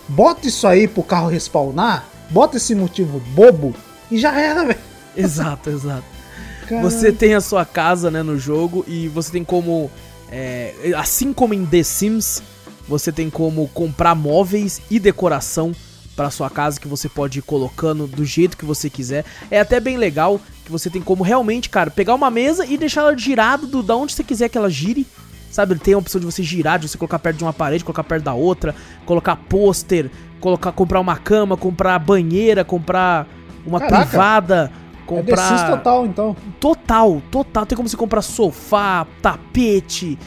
Bota 0.08 0.48
isso 0.48 0.68
aí 0.68 0.88
pro 0.88 1.02
carro 1.02 1.28
respawnar, 1.28 2.08
bota 2.30 2.58
esse 2.58 2.76
motivo 2.76 3.20
bobo 3.34 3.74
e 4.12 4.20
já 4.20 4.40
era, 4.40 4.64
velho. 4.64 4.80
Exato, 5.18 5.70
exato. 5.70 6.04
Caraca. 6.68 6.90
Você 6.90 7.12
tem 7.12 7.34
a 7.34 7.42
sua 7.42 7.66
casa, 7.66 8.12
né, 8.12 8.22
no 8.22 8.38
jogo 8.38 8.84
e 8.88 9.08
você 9.08 9.32
tem 9.32 9.46
como, 9.46 9.90
é, 10.30 10.74
assim 10.98 11.32
como 11.32 11.54
em 11.54 11.66
The 11.66 11.84
Sims, 11.84 12.44
você 12.88 13.12
tem 13.12 13.30
como 13.30 13.68
comprar 13.70 14.14
móveis 14.14 14.82
e 14.92 15.00
decoração 15.00 15.74
para 16.16 16.30
sua 16.30 16.50
casa 16.50 16.80
que 16.80 16.88
você 16.88 17.08
pode 17.08 17.40
ir 17.40 17.42
colocando 17.42 18.08
do 18.08 18.26
jeito 18.26 18.58
que 18.58 18.66
você 18.66 18.90
quiser. 18.90 19.26
É 19.50 19.60
até 19.60 19.80
bem 19.80 19.98
legal 19.98 20.40
que 20.66 20.72
você 20.72 20.90
tem 20.90 21.02
como 21.02 21.24
realmente, 21.24 21.70
cara, 21.70 21.92
pegar 21.92 22.16
uma 22.16 22.32
mesa 22.32 22.66
e 22.66 22.78
deixar 22.78 23.02
ela 23.02 23.18
girada 23.18 23.68
do 23.68 23.84
da 23.84 23.96
onde 23.96 24.14
você 24.14 24.24
quiser 24.24 24.50
que 24.50 24.58
ela 24.58 24.70
gire. 24.70 25.06
Sabe, 25.52 25.76
tem 25.76 25.94
a 25.94 25.98
opção 25.98 26.20
de 26.20 26.26
você 26.26 26.44
girar, 26.44 26.78
de 26.78 26.90
você 26.90 26.98
colocar 26.98 27.18
perto 27.18 27.38
de 27.38 27.44
uma 27.46 27.54
parede, 27.54 27.86
colocar 27.86 28.04
perto 28.04 28.24
da 28.24 28.34
outra, 28.34 28.76
colocar 29.06 29.38
pôster, 29.38 30.12
colocar 30.42 30.74
comprar 30.74 31.00
uma 31.00 31.16
cama, 31.16 31.56
comprar 31.56 31.98
banheira, 31.98 32.66
comprar 32.66 33.26
uma 33.66 33.80
Caraca, 33.80 34.06
privada, 34.06 34.72
comprar 35.06 35.70
é 35.70 35.78
total 35.78 36.06
então. 36.06 36.36
Total, 36.60 37.22
total. 37.32 37.66
Tem 37.66 37.76
como 37.76 37.88
você 37.88 37.96
comprar 37.96 38.22
sofá, 38.22 39.08
tapete, 39.22 40.20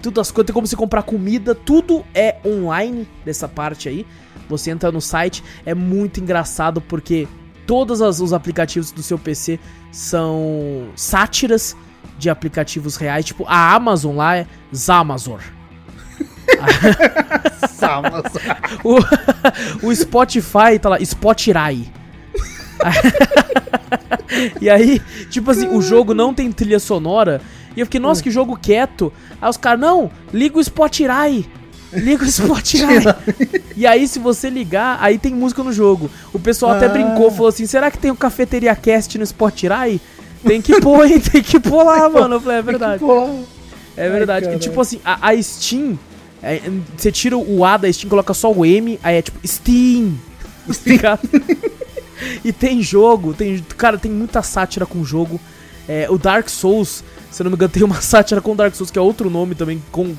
tudo 0.00 0.20
as 0.20 0.30
coisas, 0.30 0.46
tem 0.46 0.54
como 0.54 0.68
você 0.68 0.76
comprar 0.76 1.02
comida, 1.02 1.52
tudo 1.52 2.04
é 2.14 2.36
online 2.46 3.08
dessa 3.24 3.48
parte 3.48 3.88
aí. 3.88 4.06
Você 4.48 4.70
entra 4.70 4.92
no 4.92 5.00
site, 5.00 5.42
é 5.64 5.74
muito 5.74 6.20
engraçado 6.20 6.80
porque 6.80 7.26
todos 7.66 8.00
os 8.00 8.32
aplicativos 8.32 8.92
do 8.92 9.02
seu 9.02 9.18
PC 9.18 9.58
são 9.96 10.90
sátiras 10.94 11.74
de 12.18 12.28
aplicativos 12.28 12.96
reais. 12.96 13.24
Tipo, 13.24 13.46
a 13.48 13.74
Amazon 13.74 14.16
lá 14.16 14.36
é 14.36 14.46
Zamazor. 14.74 15.40
o, 18.84 18.98
o 19.88 19.94
Spotify 19.94 20.78
tá 20.80 20.90
lá, 20.90 21.00
Spotirai. 21.00 21.90
e 24.60 24.68
aí, 24.68 25.00
tipo 25.30 25.50
assim, 25.50 25.68
o 25.68 25.80
jogo 25.80 26.12
não 26.12 26.34
tem 26.34 26.52
trilha 26.52 26.78
sonora. 26.78 27.40
E 27.74 27.80
eu 27.80 27.86
fiquei, 27.86 27.98
nossa, 27.98 28.22
que 28.22 28.30
jogo 28.30 28.54
quieto. 28.54 29.10
Aí 29.40 29.48
os 29.48 29.56
caras, 29.56 29.80
não, 29.80 30.10
liga 30.30 30.58
o 30.58 30.60
Spotirai. 30.60 31.46
Liga 31.92 32.24
o 32.24 32.30
Spotify. 32.30 32.84
e 33.76 33.86
aí, 33.86 34.06
se 34.08 34.18
você 34.18 34.50
ligar, 34.50 34.98
aí 35.00 35.18
tem 35.18 35.34
música 35.34 35.62
no 35.62 35.72
jogo. 35.72 36.10
O 36.32 36.38
pessoal 36.38 36.72
ah. 36.72 36.76
até 36.76 36.88
brincou, 36.88 37.30
falou 37.30 37.48
assim: 37.48 37.66
será 37.66 37.90
que 37.90 37.98
tem 37.98 38.10
o 38.10 38.16
Cafeteria 38.16 38.74
Cast 38.74 39.16
no 39.18 39.26
Spotify? 39.26 40.00
Tem 40.44 40.60
que 40.60 40.80
pôr, 40.80 41.06
hein? 41.06 41.20
Tem 41.20 41.42
que 41.42 41.58
pôr 41.58 41.82
lá, 41.82 42.08
mano. 42.08 42.36
Eu 42.36 42.40
falei, 42.40 42.58
é 42.58 42.62
verdade. 42.62 43.04
É 43.96 44.08
verdade. 44.08 44.48
Ai, 44.48 44.58
tipo 44.58 44.80
assim, 44.80 45.00
a, 45.04 45.28
a 45.28 45.42
Steam. 45.42 45.98
É, 46.42 46.60
você 46.96 47.10
tira 47.10 47.36
o 47.36 47.64
A 47.64 47.76
da 47.76 47.92
Steam, 47.92 48.10
coloca 48.10 48.34
só 48.34 48.52
o 48.52 48.64
M, 48.64 49.00
aí 49.02 49.16
é 49.16 49.22
tipo 49.22 49.38
Steam. 49.46 50.16
Steam. 50.70 51.18
e 52.44 52.52
tem 52.52 52.82
jogo, 52.82 53.32
tem. 53.34 53.64
Cara, 53.76 53.98
tem 53.98 54.10
muita 54.10 54.42
sátira 54.42 54.86
com 54.86 55.00
o 55.00 55.04
jogo. 55.04 55.40
É, 55.88 56.08
o 56.10 56.18
Dark 56.18 56.48
Souls, 56.48 57.04
se 57.30 57.40
eu 57.40 57.44
não 57.44 57.50
me 57.50 57.56
engano, 57.56 57.72
tem 57.72 57.82
uma 57.82 58.00
sátira 58.02 58.40
com 58.40 58.54
Dark 58.54 58.74
Souls, 58.74 58.90
que 58.90 58.98
é 58.98 59.02
outro 59.02 59.30
nome 59.30 59.54
também, 59.54 59.82
com, 59.90 60.14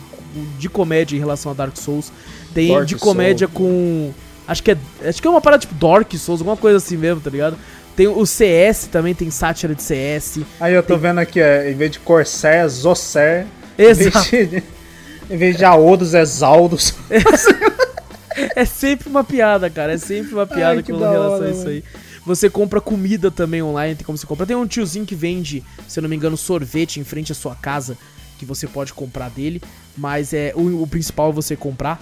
de 0.57 0.69
comédia 0.69 1.15
em 1.15 1.19
relação 1.19 1.51
a 1.51 1.55
Dark 1.55 1.75
Souls. 1.77 2.11
Tem 2.53 2.73
Dark 2.73 2.85
de 2.85 2.95
comédia 2.95 3.47
Soul. 3.47 3.57
com. 3.57 4.13
Acho 4.47 4.63
que 4.63 4.71
é. 4.71 4.77
Acho 5.05 5.21
que 5.21 5.27
é 5.27 5.31
uma 5.31 5.41
parada 5.41 5.61
tipo 5.61 5.75
Dark 5.75 6.11
Souls, 6.13 6.41
alguma 6.41 6.57
coisa 6.57 6.77
assim 6.77 6.97
mesmo, 6.97 7.21
tá 7.21 7.29
ligado? 7.29 7.57
Tem 7.95 8.07
o 8.07 8.25
CS 8.25 8.87
também, 8.91 9.15
tem 9.15 9.31
sátira 9.31 9.73
de 9.73 9.81
CS. 9.81 10.41
Aí 10.59 10.73
eu 10.73 10.83
tô 10.83 10.93
tem... 10.93 10.99
vendo 10.99 11.19
aqui, 11.19 11.39
é, 11.41 11.71
em 11.71 11.75
vez 11.75 11.91
de 11.91 11.99
Corsair, 11.99 12.65
é 12.65 12.67
Zosser. 12.67 13.47
Exato. 13.77 14.35
Em 14.35 14.45
vez 14.45 14.49
de, 14.49 14.63
em 15.33 15.37
vez 15.37 15.57
de 15.57 15.65
Aodos, 15.65 16.13
é 16.13 16.23
Zaldos. 16.23 16.93
É, 17.09 18.61
é 18.61 18.65
sempre 18.65 19.09
uma 19.09 19.23
piada, 19.23 19.67
cara. 19.69 19.93
É 19.93 19.97
sempre 19.97 20.33
uma 20.33 20.45
piada 20.45 20.75
Ai, 20.75 20.83
com 20.83 20.97
relação 20.97 21.31
hora, 21.31 21.47
a 21.47 21.49
isso 21.49 21.67
aí. 21.67 21.83
Você 22.27 22.49
compra 22.49 22.81
comida 22.81 23.31
também 23.31 23.63
online, 23.63 23.95
tem 23.95 24.05
como 24.05 24.17
você 24.17 24.27
comprar. 24.27 24.45
Tem 24.45 24.55
um 24.55 24.67
tiozinho 24.67 25.05
que 25.05 25.15
vende, 25.15 25.63
se 25.87 25.97
eu 25.97 26.01
não 26.01 26.09
me 26.09 26.15
engano, 26.15 26.35
sorvete 26.35 26.99
em 26.99 27.03
frente 27.03 27.31
à 27.31 27.35
sua 27.35 27.55
casa, 27.55 27.97
que 28.37 28.45
você 28.45 28.67
pode 28.67 28.93
comprar 28.93 29.29
dele 29.29 29.61
mas 29.97 30.31
é 30.31 30.53
o, 30.55 30.83
o 30.83 30.87
principal 30.87 31.29
é 31.31 31.33
você 31.33 31.55
comprar. 31.55 31.99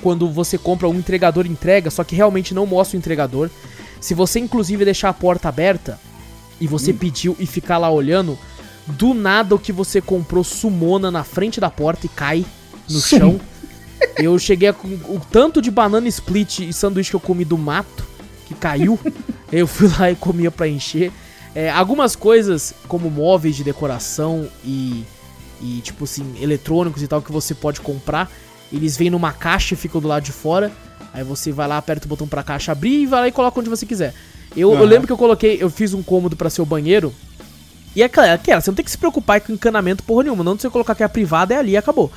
Quando 0.00 0.30
você 0.30 0.56
compra, 0.56 0.88
o 0.88 0.94
entregador 0.94 1.46
entrega, 1.46 1.90
só 1.90 2.02
que 2.02 2.14
realmente 2.16 2.54
não 2.54 2.66
mostra 2.66 2.96
o 2.96 2.98
entregador. 2.98 3.50
Se 4.00 4.14
você 4.14 4.38
inclusive 4.38 4.84
deixar 4.84 5.10
a 5.10 5.14
porta 5.14 5.48
aberta 5.48 5.98
e 6.60 6.66
você 6.66 6.92
hum. 6.92 6.96
pediu 6.96 7.36
e 7.38 7.46
ficar 7.46 7.78
lá 7.78 7.90
olhando, 7.90 8.38
do 8.86 9.12
nada 9.12 9.54
o 9.54 9.58
que 9.58 9.72
você 9.72 10.00
comprou 10.00 10.42
sumona 10.42 11.10
na 11.10 11.24
frente 11.24 11.60
da 11.60 11.70
porta 11.70 12.06
e 12.06 12.08
cai 12.08 12.46
no 12.88 13.00
Sum. 13.00 13.18
chão. 13.18 13.40
Eu 14.16 14.36
cheguei 14.38 14.68
a, 14.68 14.72
com 14.72 14.88
o 14.88 15.20
tanto 15.30 15.62
de 15.62 15.70
banana 15.70 16.08
split 16.08 16.60
e 16.60 16.72
sanduíche 16.72 17.10
que 17.10 17.16
eu 17.16 17.20
comi 17.20 17.44
do 17.44 17.58
mato 17.58 18.04
que 18.46 18.54
caiu. 18.54 18.98
eu 19.52 19.66
fui 19.66 19.88
lá 19.98 20.10
e 20.10 20.16
comia 20.16 20.50
para 20.50 20.66
encher. 20.66 21.12
É, 21.54 21.70
algumas 21.70 22.16
coisas, 22.16 22.74
como 22.88 23.10
móveis 23.10 23.54
de 23.54 23.62
decoração 23.62 24.48
e 24.64 25.04
e 25.62 25.80
tipo 25.80 26.04
assim, 26.04 26.34
eletrônicos 26.40 27.02
e 27.02 27.06
tal 27.06 27.22
que 27.22 27.30
você 27.30 27.54
pode 27.54 27.80
comprar. 27.80 28.30
Eles 28.72 28.96
vêm 28.96 29.10
numa 29.10 29.32
caixa 29.32 29.74
e 29.74 29.76
ficam 29.76 30.00
do 30.00 30.08
lado 30.08 30.24
de 30.24 30.32
fora. 30.32 30.72
Aí 31.14 31.22
você 31.22 31.52
vai 31.52 31.68
lá, 31.68 31.78
aperta 31.78 32.06
o 32.06 32.08
botão 32.08 32.26
pra 32.26 32.42
caixa 32.42 32.72
abrir 32.72 33.02
e 33.02 33.06
vai 33.06 33.20
lá 33.20 33.28
e 33.28 33.32
coloca 33.32 33.60
onde 33.60 33.70
você 33.70 33.86
quiser. 33.86 34.14
Eu, 34.56 34.70
uhum. 34.70 34.78
eu 34.78 34.84
lembro 34.84 35.06
que 35.06 35.12
eu 35.12 35.18
coloquei, 35.18 35.58
eu 35.60 35.70
fiz 35.70 35.94
um 35.94 36.02
cômodo 36.02 36.36
para 36.36 36.50
ser 36.50 36.62
o 36.62 36.66
banheiro. 36.66 37.14
E 37.94 38.02
é 38.02 38.06
aquela, 38.06 38.60
você 38.60 38.70
não 38.70 38.74
tem 38.74 38.84
que 38.84 38.90
se 38.90 38.98
preocupar 38.98 39.40
com 39.40 39.52
encanamento 39.52 40.02
porra 40.02 40.24
nenhuma. 40.24 40.42
Não 40.42 40.58
você 40.58 40.70
colocar 40.70 40.94
que 40.94 41.02
a 41.02 41.08
privada 41.08 41.54
é 41.54 41.58
ali 41.58 41.72
e 41.72 41.76
acabou. 41.76 42.10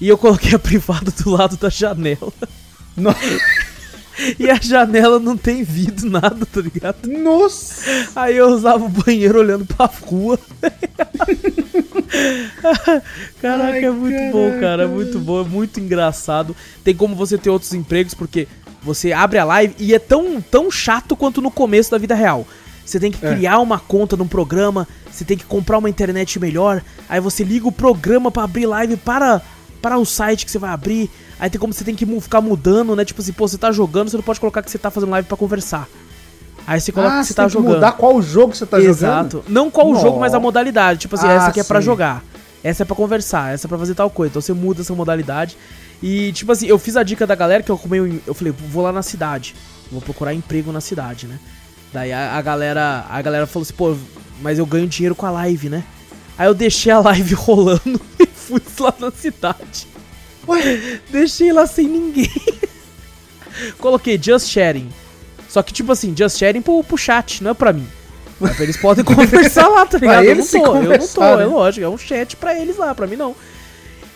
E 0.00 0.08
eu 0.08 0.16
coloquei 0.16 0.54
a 0.54 0.58
privada 0.60 1.10
do 1.10 1.30
lado 1.30 1.56
da 1.56 1.68
janela. 1.68 2.32
e 4.38 4.50
a 4.50 4.56
janela 4.56 5.18
não 5.18 5.36
tem 5.36 5.62
vidro, 5.62 6.08
nada, 6.10 6.46
tá 6.46 6.60
ligado? 6.60 7.06
Nossa! 7.06 8.08
Aí 8.14 8.36
eu 8.36 8.48
usava 8.48 8.84
o 8.84 8.88
banheiro 8.88 9.38
olhando 9.38 9.64
pra 9.66 9.86
rua. 9.86 10.38
Caraca, 13.40 13.72
Ai, 13.72 13.84
é 13.84 13.90
muito 13.90 14.16
caraca. 14.16 14.32
bom, 14.32 14.60
cara. 14.60 14.82
É 14.84 14.86
muito 14.86 15.18
bom, 15.18 15.40
é 15.40 15.44
muito 15.44 15.80
engraçado. 15.80 16.56
Tem 16.82 16.94
como 16.94 17.14
você 17.14 17.36
ter 17.36 17.50
outros 17.50 17.74
empregos, 17.74 18.14
porque 18.14 18.48
você 18.82 19.12
abre 19.12 19.38
a 19.38 19.44
live 19.44 19.74
e 19.78 19.94
é 19.94 19.98
tão, 19.98 20.40
tão 20.40 20.70
chato 20.70 21.16
quanto 21.16 21.42
no 21.42 21.50
começo 21.50 21.90
da 21.90 21.98
vida 21.98 22.14
real. 22.14 22.46
Você 22.84 23.00
tem 23.00 23.10
que 23.10 23.24
é. 23.26 23.34
criar 23.34 23.54
é. 23.54 23.58
uma 23.58 23.80
conta 23.80 24.16
num 24.16 24.28
programa, 24.28 24.86
você 25.10 25.24
tem 25.24 25.36
que 25.36 25.44
comprar 25.44 25.78
uma 25.78 25.90
internet 25.90 26.38
melhor, 26.38 26.82
aí 27.08 27.20
você 27.20 27.42
liga 27.42 27.66
o 27.66 27.72
programa 27.72 28.30
para 28.30 28.44
abrir 28.44 28.66
live 28.66 28.96
para, 28.96 29.42
para 29.82 29.98
o 29.98 30.06
site 30.06 30.44
que 30.44 30.50
você 30.50 30.58
vai 30.58 30.70
abrir. 30.70 31.10
Aí 31.38 31.50
tem 31.50 31.60
como 31.60 31.72
você 31.72 31.84
tem 31.84 31.94
que 31.94 32.06
ficar 32.20 32.40
mudando, 32.40 32.96
né? 32.96 33.04
Tipo 33.04 33.20
assim, 33.20 33.32
pô, 33.32 33.46
você 33.46 33.58
tá 33.58 33.70
jogando, 33.70 34.08
você 34.10 34.16
não 34.16 34.24
pode 34.24 34.40
colocar 34.40 34.62
que 34.62 34.70
você 34.70 34.78
tá 34.78 34.90
fazendo 34.90 35.10
live 35.10 35.28
para 35.28 35.36
conversar. 35.36 35.88
Aí 36.66 36.80
você 36.80 36.90
coloca 36.90 37.18
ah, 37.18 37.20
que 37.20 37.26
você, 37.26 37.34
tá 37.34 37.46
jogando. 37.46 37.74
mudar 37.74 37.92
qual 37.92 38.20
jogo 38.20 38.54
você 38.54 38.66
tá 38.66 38.80
Exato. 38.80 38.96
jogando. 38.96 39.34
Exato. 39.34 39.44
Não 39.52 39.70
qual 39.70 39.90
Nossa. 39.90 40.02
jogo, 40.02 40.18
mas 40.18 40.34
a 40.34 40.40
modalidade. 40.40 40.98
Tipo 41.00 41.14
assim, 41.14 41.28
ah, 41.28 41.32
essa 41.32 41.48
aqui 41.48 41.60
é 41.60 41.64
para 41.64 41.80
jogar. 41.80 42.24
Essa 42.64 42.82
é 42.82 42.86
para 42.86 42.96
conversar, 42.96 43.54
essa 43.54 43.66
é 43.66 43.68
pra 43.68 43.78
fazer 43.78 43.94
tal 43.94 44.10
coisa. 44.10 44.32
Então 44.32 44.42
você 44.42 44.52
muda 44.52 44.80
essa 44.80 44.92
modalidade. 44.94 45.56
E, 46.02 46.32
tipo 46.32 46.50
assim, 46.50 46.66
eu 46.66 46.78
fiz 46.78 46.96
a 46.96 47.02
dica 47.02 47.26
da 47.26 47.34
galera 47.34 47.62
que 47.62 47.70
eu 47.70 47.78
comei. 47.78 48.20
Eu 48.26 48.34
falei, 48.34 48.52
vou 48.52 48.82
lá 48.82 48.90
na 48.90 49.02
cidade. 49.02 49.54
Vou 49.92 50.00
procurar 50.00 50.34
emprego 50.34 50.72
na 50.72 50.80
cidade, 50.80 51.26
né? 51.26 51.38
Daí 51.92 52.12
a, 52.12 52.36
a 52.36 52.42
galera. 52.42 53.06
A 53.08 53.22
galera 53.22 53.46
falou 53.46 53.62
assim, 53.62 53.74
pô, 53.74 53.96
mas 54.42 54.58
eu 54.58 54.66
ganho 54.66 54.88
dinheiro 54.88 55.14
com 55.14 55.26
a 55.26 55.30
live, 55.30 55.68
né? 55.68 55.84
Aí 56.36 56.48
eu 56.48 56.54
deixei 56.54 56.90
a 56.90 56.98
live 57.00 57.34
rolando 57.34 58.00
e 58.18 58.26
fui 58.26 58.60
lá 58.80 58.92
na 58.98 59.10
cidade. 59.12 59.86
Ué? 60.48 61.00
Deixei 61.10 61.52
lá 61.52 61.66
sem 61.66 61.88
ninguém. 61.88 62.30
Coloquei 63.78 64.18
just 64.20 64.48
sharing. 64.48 64.88
Só 65.48 65.62
que, 65.62 65.72
tipo 65.72 65.92
assim, 65.92 66.14
just 66.16 66.38
sharing 66.38 66.62
pro, 66.62 66.82
pro 66.84 66.98
chat, 66.98 67.42
não 67.42 67.52
é 67.52 67.54
pra 67.54 67.72
mim. 67.72 67.86
Eles 68.60 68.76
podem 68.76 69.02
conversar 69.04 69.68
lá, 69.68 69.86
tá 69.86 69.98
ligado? 69.98 70.24
eu 70.24 70.36
não 70.36 70.46
tô, 70.46 70.76
eu 70.76 70.98
não 70.98 71.08
tô, 71.08 71.24
é 71.24 71.36
né? 71.38 71.46
lógico, 71.46 71.84
é 71.84 71.88
um 71.88 71.96
chat 71.96 72.36
pra 72.36 72.58
eles 72.58 72.76
lá, 72.76 72.94
pra 72.94 73.06
mim 73.06 73.16
não. 73.16 73.34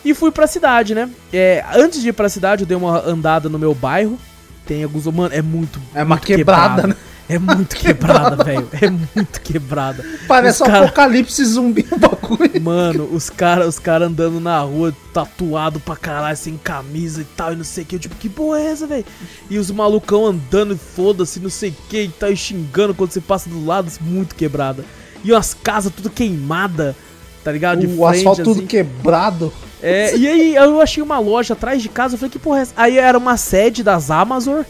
E 0.05 0.15
fui 0.15 0.31
pra 0.31 0.47
cidade, 0.47 0.95
né? 0.95 1.11
É, 1.33 1.65
antes 1.75 2.01
de 2.01 2.09
ir 2.09 2.13
pra 2.13 2.29
cidade, 2.29 2.63
eu 2.63 2.67
dei 2.67 2.77
uma 2.77 3.07
andada 3.07 3.49
no 3.49 3.59
meu 3.59 3.75
bairro. 3.75 4.19
Tem 4.67 4.83
alguns. 4.83 5.05
Mano, 5.07 5.35
é 5.35 5.43
muito. 5.43 5.81
É 5.95 6.03
uma 6.03 6.19
quebrada, 6.19 6.87
né? 6.87 6.97
É 7.31 7.39
muito 7.39 7.77
quebrada, 7.77 8.35
velho. 8.43 8.69
É 8.73 8.91
muito 8.91 9.41
quebrada. 9.41 10.05
Parece 10.27 10.63
um 10.65 10.67
cara... 10.67 10.87
apocalipse 10.87 11.45
zumbi 11.45 11.87
no 11.89 11.97
bagulho. 11.97 12.61
Mano, 12.61 13.09
os 13.13 13.31
caras 13.31 13.69
os 13.69 13.79
cara 13.79 14.07
andando 14.07 14.41
na 14.41 14.61
rua, 14.61 14.93
tatuado 15.15 15.79
pra 15.79 15.95
caralho, 15.95 16.37
sem 16.37 16.57
camisa 16.57 17.21
e 17.21 17.25
tal, 17.25 17.53
e 17.53 17.57
não 17.57 17.63
sei 17.63 17.85
o 17.85 17.87
que. 17.87 17.95
Eu, 17.95 18.01
tipo, 18.01 18.17
que 18.17 18.29
porra 18.29 18.59
é 18.61 18.67
essa, 18.67 18.87
velho? 18.87 19.05
E 19.49 19.59
os 19.59 19.71
malucão 19.71 20.27
andando, 20.27 20.77
foda-se, 20.77 21.39
não 21.39 21.51
sei 21.51 21.71
o 21.71 21.77
que, 21.89 22.03
e 22.03 22.09
tal, 22.09 22.33
e 22.33 22.37
xingando 22.37 22.95
quando 22.95 23.13
você 23.13 23.21
passa 23.21 23.49
do 23.49 23.65
lado, 23.65 23.89
muito 24.01 24.35
quebrada. 24.35 24.85
E 25.23 25.33
as 25.33 25.55
casas 25.55 25.93
tudo 25.95 26.11
queimada, 26.11 26.97
tá 27.45 27.53
ligado? 27.53 27.81
De 27.81 27.87
o 27.87 27.91
frente, 27.91 28.19
asfalto 28.19 28.43
assim. 28.43 28.55
tudo 28.55 28.67
quebrado. 28.67 29.53
É, 29.81 30.17
e 30.17 30.27
aí 30.27 30.55
eu 30.57 30.81
achei 30.81 31.03
uma 31.03 31.19
loja 31.19 31.55
atrás 31.55 31.81
de 31.81 31.89
casa, 31.89 32.15
eu 32.15 32.19
falei, 32.19 32.31
que 32.31 32.39
porra 32.41 32.59
é 32.59 32.63
essa? 32.63 32.75
Aí 32.77 32.99
era 32.99 33.17
uma 33.17 33.37
sede 33.37 33.85
das 33.85 34.11
Amazon. 34.11 34.63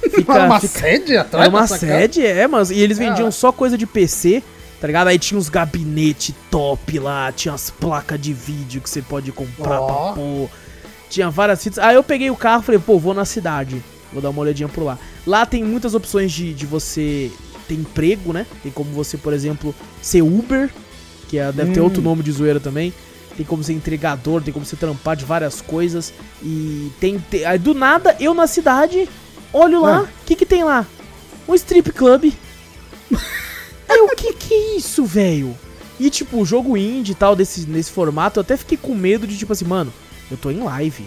Fica, 0.00 0.44
uma 0.44 0.60
fica, 0.60 0.78
sede 0.80 1.16
atrás? 1.16 1.46
Era 1.46 1.56
uma 1.56 1.66
sede, 1.66 2.24
é, 2.24 2.46
mas. 2.46 2.70
E 2.70 2.78
eles 2.78 2.98
vendiam 2.98 3.28
ah. 3.28 3.32
só 3.32 3.50
coisa 3.50 3.76
de 3.76 3.86
PC, 3.86 4.42
tá 4.80 4.86
ligado? 4.86 5.08
Aí 5.08 5.18
tinha 5.18 5.38
uns 5.38 5.48
gabinete 5.48 6.34
top 6.50 6.98
lá, 6.98 7.32
tinha 7.32 7.54
as 7.54 7.70
placas 7.70 8.20
de 8.20 8.32
vídeo 8.32 8.80
que 8.80 8.88
você 8.88 9.02
pode 9.02 9.32
comprar 9.32 9.80
oh. 9.80 9.86
pra 9.86 10.12
pôr. 10.12 10.50
Tinha 11.10 11.30
várias 11.30 11.62
fitas. 11.62 11.78
Aí 11.78 11.96
eu 11.96 12.04
peguei 12.04 12.30
o 12.30 12.36
carro 12.36 12.62
e 12.62 12.66
falei, 12.66 12.80
pô, 12.80 12.98
vou 12.98 13.14
na 13.14 13.24
cidade. 13.24 13.82
Vou 14.12 14.22
dar 14.22 14.30
uma 14.30 14.40
olhadinha 14.40 14.68
por 14.68 14.84
lá. 14.84 14.98
Lá 15.26 15.44
tem 15.44 15.62
muitas 15.62 15.94
opções 15.94 16.32
de, 16.32 16.54
de 16.54 16.66
você 16.66 17.30
ter 17.66 17.74
emprego, 17.74 18.32
né? 18.32 18.46
Tem 18.62 18.72
como 18.72 18.90
você, 18.90 19.16
por 19.16 19.32
exemplo, 19.32 19.74
ser 20.00 20.22
Uber, 20.22 20.70
que 21.28 21.38
é, 21.38 21.52
deve 21.52 21.70
hum. 21.70 21.74
ter 21.74 21.80
outro 21.80 22.02
nome 22.02 22.22
de 22.22 22.32
zoeira 22.32 22.58
também. 22.60 22.92
Tem 23.36 23.46
como 23.46 23.62
ser 23.62 23.72
entregador, 23.72 24.42
tem 24.42 24.52
como 24.52 24.66
você 24.66 24.74
trampar 24.74 25.14
de 25.14 25.24
várias 25.24 25.60
coisas. 25.60 26.12
E 26.42 26.90
tem. 26.98 27.18
tem 27.18 27.44
aí 27.44 27.58
do 27.58 27.72
nada, 27.72 28.16
eu 28.18 28.34
na 28.34 28.46
cidade, 28.46 29.08
olho 29.52 29.82
lá, 29.82 30.02
o 30.02 30.04
ah. 30.04 30.08
que 30.26 30.36
que 30.36 30.46
tem 30.46 30.64
lá? 30.64 30.86
Um 31.48 31.54
strip 31.54 31.92
club. 31.92 32.32
aí 33.88 34.00
o 34.00 34.14
que 34.16 34.32
que 34.32 34.54
é 34.54 34.76
isso, 34.76 35.04
velho? 35.04 35.56
E 35.98 36.10
tipo, 36.10 36.38
o 36.40 36.46
jogo 36.46 36.76
indie 36.76 37.12
e 37.12 37.14
tal, 37.14 37.34
desse, 37.34 37.68
nesse 37.68 37.90
formato, 37.90 38.38
eu 38.38 38.42
até 38.42 38.56
fiquei 38.56 38.78
com 38.78 38.94
medo 38.94 39.26
de 39.26 39.36
tipo 39.36 39.52
assim, 39.52 39.64
mano, 39.64 39.92
eu 40.30 40.36
tô 40.36 40.50
em 40.50 40.62
live. 40.62 41.04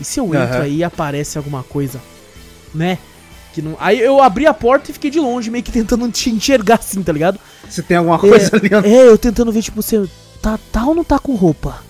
E 0.00 0.04
se 0.04 0.20
eu 0.20 0.26
entro 0.34 0.56
uhum. 0.56 0.62
aí 0.62 0.76
e 0.76 0.84
aparece 0.84 1.36
alguma 1.36 1.62
coisa, 1.64 2.00
né? 2.72 2.98
Que 3.52 3.60
não... 3.60 3.76
Aí 3.80 3.98
eu 3.98 4.22
abri 4.22 4.46
a 4.46 4.54
porta 4.54 4.90
e 4.90 4.94
fiquei 4.94 5.10
de 5.10 5.18
longe, 5.18 5.50
meio 5.50 5.64
que 5.64 5.72
tentando 5.72 6.08
te 6.10 6.30
enxergar 6.30 6.76
assim, 6.76 7.02
tá 7.02 7.12
ligado? 7.12 7.40
Se 7.68 7.82
tem 7.82 7.96
alguma 7.96 8.18
coisa 8.18 8.50
é, 8.54 8.76
ali. 8.76 8.88
É, 8.88 9.08
eu 9.08 9.18
tentando 9.18 9.50
ver, 9.50 9.62
tipo, 9.62 9.82
você 9.82 10.08
tá, 10.40 10.58
tá 10.70 10.84
ou 10.86 10.94
não 10.94 11.02
tá 11.02 11.18
com 11.18 11.34
roupa? 11.34 11.82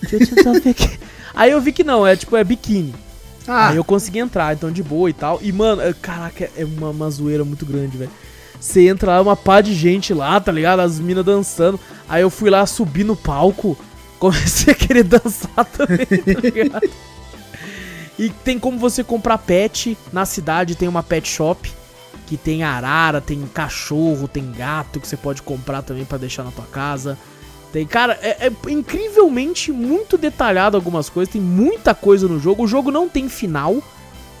Deixa 0.00 0.32
eu 0.32 0.36
tentar 0.36 0.52
ver 0.58 0.70
aqui. 0.70 0.98
Aí 1.34 1.50
eu 1.50 1.60
vi 1.60 1.72
que 1.72 1.84
não, 1.84 2.06
é 2.06 2.16
tipo, 2.16 2.36
é 2.36 2.42
biquíni. 2.42 2.94
Ah. 3.50 3.70
Aí 3.70 3.76
eu 3.76 3.84
consegui 3.84 4.20
entrar, 4.20 4.54
então 4.54 4.70
de 4.70 4.80
boa 4.80 5.10
e 5.10 5.12
tal. 5.12 5.40
E, 5.42 5.50
mano, 5.50 5.82
é, 5.82 5.92
caraca, 5.92 6.48
é 6.56 6.64
uma, 6.64 6.90
uma 6.90 7.10
zoeira 7.10 7.44
muito 7.44 7.66
grande, 7.66 7.96
velho. 7.96 8.10
Você 8.60 8.88
entra 8.88 9.12
lá, 9.12 9.20
uma 9.20 9.34
pá 9.34 9.60
de 9.60 9.74
gente 9.74 10.14
lá, 10.14 10.38
tá 10.38 10.52
ligado? 10.52 10.80
As 10.80 11.00
minas 11.00 11.24
dançando. 11.24 11.80
Aí 12.08 12.22
eu 12.22 12.30
fui 12.30 12.48
lá 12.48 12.64
subir 12.64 13.02
no 13.04 13.16
palco, 13.16 13.76
comecei 14.20 14.72
a 14.72 14.76
querer 14.76 15.02
dançar 15.02 15.64
também, 15.64 16.06
tá 16.06 16.40
ligado? 16.40 16.90
E 18.16 18.28
tem 18.28 18.58
como 18.58 18.78
você 18.78 19.02
comprar 19.02 19.38
pet 19.38 19.98
na 20.12 20.24
cidade, 20.24 20.76
tem 20.76 20.86
uma 20.86 21.02
pet 21.02 21.26
shop 21.26 21.72
que 22.26 22.36
tem 22.36 22.62
arara, 22.62 23.20
tem 23.20 23.40
cachorro, 23.52 24.28
tem 24.28 24.52
gato 24.52 25.00
que 25.00 25.08
você 25.08 25.16
pode 25.16 25.42
comprar 25.42 25.82
também 25.82 26.04
para 26.04 26.18
deixar 26.18 26.44
na 26.44 26.52
tua 26.52 26.66
casa. 26.66 27.18
Tem, 27.72 27.86
cara, 27.86 28.18
é, 28.20 28.48
é, 28.48 28.52
incrivelmente 28.68 29.70
muito 29.70 30.18
detalhado 30.18 30.76
algumas 30.76 31.08
coisas, 31.08 31.32
tem 31.32 31.40
muita 31.40 31.94
coisa 31.94 32.26
no 32.26 32.38
jogo. 32.40 32.64
O 32.64 32.66
jogo 32.66 32.90
não 32.90 33.08
tem 33.08 33.28
final, 33.28 33.80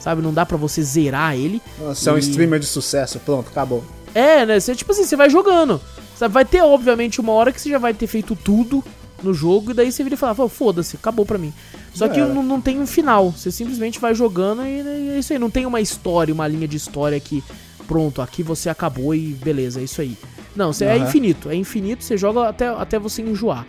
sabe? 0.00 0.20
Não 0.20 0.32
dá 0.32 0.44
para 0.44 0.56
você 0.56 0.82
zerar 0.82 1.36
ele. 1.36 1.62
Você 1.78 2.08
e... 2.08 2.10
é 2.10 2.12
um 2.12 2.18
streamer 2.18 2.58
de 2.58 2.66
sucesso, 2.66 3.20
pronto, 3.20 3.48
acabou. 3.48 3.84
É, 4.14 4.44
né? 4.44 4.58
Você, 4.58 4.74
tipo 4.74 4.90
assim, 4.90 5.04
você 5.04 5.14
vai 5.14 5.30
jogando. 5.30 5.80
Sabe? 6.16 6.34
Vai 6.34 6.44
ter, 6.44 6.62
obviamente, 6.62 7.20
uma 7.20 7.32
hora 7.32 7.52
que 7.52 7.60
você 7.60 7.70
já 7.70 7.78
vai 7.78 7.94
ter 7.94 8.06
feito 8.06 8.34
tudo 8.34 8.84
no 9.22 9.32
jogo, 9.32 9.70
e 9.70 9.74
daí 9.74 9.92
você 9.92 10.02
vira 10.02 10.14
e 10.14 10.18
fala, 10.18 10.48
foda-se, 10.48 10.96
acabou 10.96 11.24
pra 11.24 11.38
mim. 11.38 11.52
Só 11.94 12.08
que 12.08 12.20
não, 12.20 12.42
não, 12.42 12.60
tem 12.60 12.80
um 12.80 12.86
final, 12.86 13.30
você 13.30 13.50
simplesmente 13.50 13.98
vai 13.98 14.14
jogando 14.14 14.62
e, 14.64 14.80
e 14.80 15.10
é 15.10 15.18
isso 15.18 15.32
aí, 15.32 15.38
não 15.38 15.50
tem 15.50 15.66
uma 15.66 15.80
história, 15.80 16.32
uma 16.32 16.46
linha 16.46 16.66
de 16.66 16.76
história 16.76 17.18
que, 17.20 17.42
pronto, 17.86 18.22
aqui 18.22 18.42
você 18.42 18.70
acabou 18.70 19.14
e 19.14 19.32
beleza, 19.32 19.80
é 19.80 19.84
isso 19.84 20.00
aí. 20.00 20.16
Não, 20.60 20.68
uhum. 20.68 20.86
é 20.86 20.98
infinito, 20.98 21.48
é 21.48 21.54
infinito, 21.54 22.04
você 22.04 22.18
joga 22.18 22.46
até, 22.46 22.68
até 22.68 22.98
você 22.98 23.22
enjoar. 23.22 23.66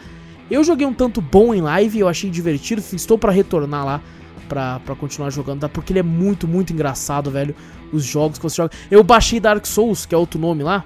Eu 0.50 0.62
joguei 0.62 0.86
um 0.86 0.94
tanto 0.94 1.22
bom 1.22 1.54
em 1.54 1.62
live, 1.62 2.00
eu 2.00 2.10
achei 2.10 2.30
divertido, 2.30 2.84
estou 2.92 3.18
para 3.18 3.32
retornar 3.32 3.86
lá 3.86 4.02
pra, 4.50 4.82
pra 4.82 4.94
continuar 4.94 5.30
jogando, 5.30 5.62
tá? 5.62 5.70
Porque 5.70 5.94
ele 5.94 6.00
é 6.00 6.04
muito, 6.04 6.50
muito 6.50 6.74
engraçado, 6.74 7.32
velho. 7.32 7.56
Os 7.94 8.04
jogos 8.04 8.38
que 8.38 8.44
você 8.44 8.58
joga. 8.58 8.74
Eu 8.92 9.02
baixei 9.02 9.40
Dark 9.40 9.66
Souls, 9.66 10.06
que 10.06 10.14
é 10.14 10.18
outro 10.18 10.38
nome 10.38 10.64
lá, 10.64 10.84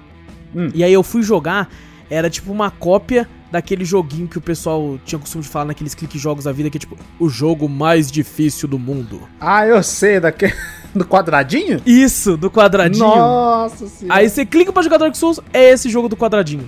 hum. 0.54 0.70
e 0.72 0.84
aí 0.84 0.92
eu 0.92 1.02
fui 1.02 1.24
jogar, 1.24 1.68
era 2.10 2.30
tipo 2.30 2.52
uma 2.52 2.70
cópia 2.70 3.28
daquele 3.50 3.84
joguinho 3.84 4.28
que 4.28 4.38
o 4.38 4.40
pessoal 4.40 4.98
tinha 5.04 5.18
costume 5.18 5.42
de 5.42 5.50
falar 5.50 5.66
naqueles 5.66 5.94
clique 5.94 6.18
jogos 6.18 6.44
da 6.44 6.52
vida, 6.52 6.68
que 6.70 6.78
é 6.78 6.80
tipo 6.80 6.96
o 7.18 7.28
jogo 7.28 7.68
mais 7.68 8.10
difícil 8.10 8.68
do 8.68 8.78
mundo. 8.78 9.22
Ah, 9.40 9.66
eu 9.66 9.82
sei, 9.82 10.20
daquele. 10.20 10.54
Do 10.94 11.04
quadradinho? 11.04 11.82
Isso, 11.84 12.38
do 12.38 12.50
quadradinho. 12.50 13.06
Nossa 13.06 13.86
senhora. 13.86 14.18
Aí 14.18 14.30
você 14.30 14.46
clica 14.46 14.72
pra 14.72 14.82
jogar 14.82 14.96
Dark 14.96 15.14
Souls, 15.14 15.38
é 15.52 15.68
esse 15.70 15.90
jogo 15.90 16.08
do 16.08 16.16
quadradinho. 16.16 16.66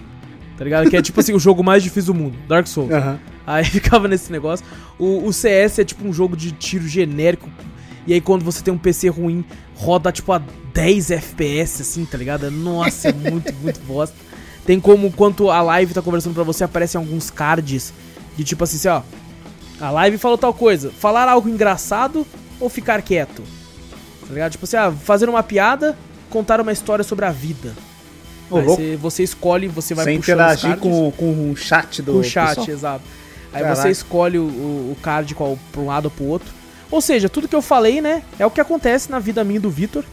Tá 0.59 0.65
ligado? 0.65 0.91
Que 0.91 0.99
é 0.99 1.01
tipo 1.01 1.19
assim, 1.19 1.33
o 1.33 1.39
jogo 1.39 1.65
mais 1.65 1.83
difícil 1.83 2.13
do 2.13 2.21
mundo, 2.21 2.37
Dark 2.47 2.67
Souls. 2.67 2.93
Uhum. 2.93 3.17
Aí 3.47 3.65
ficava 3.71 4.07
nesse 4.07 4.31
negócio. 4.31 4.67
O, 4.99 5.27
o 5.27 5.33
CS 5.33 5.79
é 5.79 5.85
tipo 5.85 6.07
um 6.07 6.13
jogo 6.13 6.37
de 6.37 6.53
tiro 6.53 6.87
genérico. 6.87 7.49
E 8.07 8.13
aí 8.13 8.21
quando 8.21 8.45
você 8.45 8.63
tem 8.63 8.75
um 8.75 8.77
PC 8.77 9.09
ruim, 9.09 9.43
roda 9.75 10.13
tipo 10.13 10.31
a 10.31 10.43
10 10.75 11.11
FPS, 11.11 11.81
assim, 11.81 12.05
tá 12.05 12.19
ligado? 12.19 12.51
Nossa, 12.51 13.09
é 13.09 13.13
muito, 13.15 13.55
muito 13.63 13.81
bosta. 13.87 14.15
Tem 14.69 14.79
como, 14.79 15.11
quanto 15.11 15.51
a 15.51 15.63
live 15.63 15.95
tá 15.95 16.03
conversando 16.03 16.35
pra 16.35 16.43
você, 16.43 16.63
aparecem 16.63 16.99
alguns 16.99 17.31
cards 17.31 17.91
de 18.37 18.45
tipo 18.45 18.65
assim, 18.65 18.77
assim, 18.77 18.89
ó. 18.89 19.01
A 19.81 19.91
live 19.91 20.19
falou 20.19 20.37
tal 20.37 20.53
coisa. 20.53 20.91
Falar 20.91 21.27
algo 21.27 21.49
engraçado 21.49 22.27
ou 22.61 22.69
ficar 22.69 23.01
quieto? 23.01 23.43
Tá 24.21 24.27
ligado? 24.35 24.53
Tipo 24.53 24.67
assim, 24.67 24.77
ah, 24.77 24.93
fazer 24.93 25.27
uma 25.27 25.43
piada, 25.43 25.97
contar 26.29 26.61
uma 26.61 26.71
história 26.71 27.03
sobre 27.03 27.25
a 27.25 27.31
vida. 27.31 27.73
Aí 28.53 28.63
você, 28.63 28.97
você, 28.97 29.23
escolhe, 29.23 29.69
você 29.69 29.95
vai 29.95 30.05
Sem 30.05 30.17
interagir 30.17 30.77
com, 30.77 31.11
com 31.13 31.51
o 31.51 31.57
chat 31.57 32.03
do 32.03 32.13
Com 32.13 32.19
o 32.19 32.25
chat, 32.25 32.57
pessoal. 32.57 32.69
exato. 32.69 33.05
Aí 33.55 33.63
Caraca. 33.63 33.81
você 33.81 33.89
escolhe 33.89 34.39
o, 34.39 34.43
o 34.45 34.97
card 35.01 35.35
qual, 35.35 35.59
pra 35.73 35.81
um 35.81 35.87
lado 35.87 36.05
ou 36.05 36.11
pro 36.11 36.27
outro. 36.27 36.53
Ou 36.91 37.01
seja, 37.01 37.27
tudo 37.31 37.49
que 37.49 37.57
eu 37.57 37.63
falei, 37.63 38.03
né, 38.03 38.23
é 38.39 38.45
o 38.45 38.51
que 38.51 38.61
acontece 38.61 39.11
na 39.11 39.19
vida 39.19 39.43
minha 39.43 39.61
do 39.61 39.71
Vitor. 39.71 40.05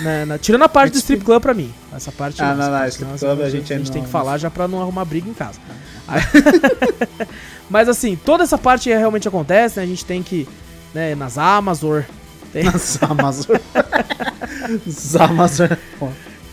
Na, 0.00 0.26
na, 0.26 0.38
tirando 0.38 0.62
a 0.62 0.68
parte 0.68 0.92
do 0.92 0.98
strip 0.98 1.24
club 1.24 1.42
pra 1.42 1.54
mim. 1.54 1.72
Essa 1.94 2.10
parte. 2.10 2.42
Ah, 2.42 2.54
não, 2.54 2.70
não, 2.70 2.78
não 2.78 2.86
strip 2.88 3.18
club 3.18 3.40
a 3.42 3.50
gente, 3.50 3.72
a 3.72 3.78
gente 3.78 3.90
tem 3.90 4.02
que 4.02 4.08
falar 4.08 4.38
já 4.38 4.50
pra 4.50 4.66
não 4.66 4.80
arrumar 4.80 5.04
briga 5.04 5.28
em 5.28 5.34
casa. 5.34 5.60
É. 6.08 7.26
Mas 7.68 7.88
assim, 7.88 8.16
toda 8.16 8.44
essa 8.44 8.58
parte 8.58 8.88
realmente 8.88 9.28
acontece, 9.28 9.78
né? 9.78 9.84
A 9.84 9.86
gente 9.86 10.04
tem 10.04 10.22
que. 10.22 10.48
Né, 10.94 11.14
nas 11.14 11.38
Amazon. 11.38 12.02
Tem... 12.52 12.64
Nas 12.64 13.02
Amazon. 13.02 13.56
nas 14.86 15.16
Amazon. 15.16 15.68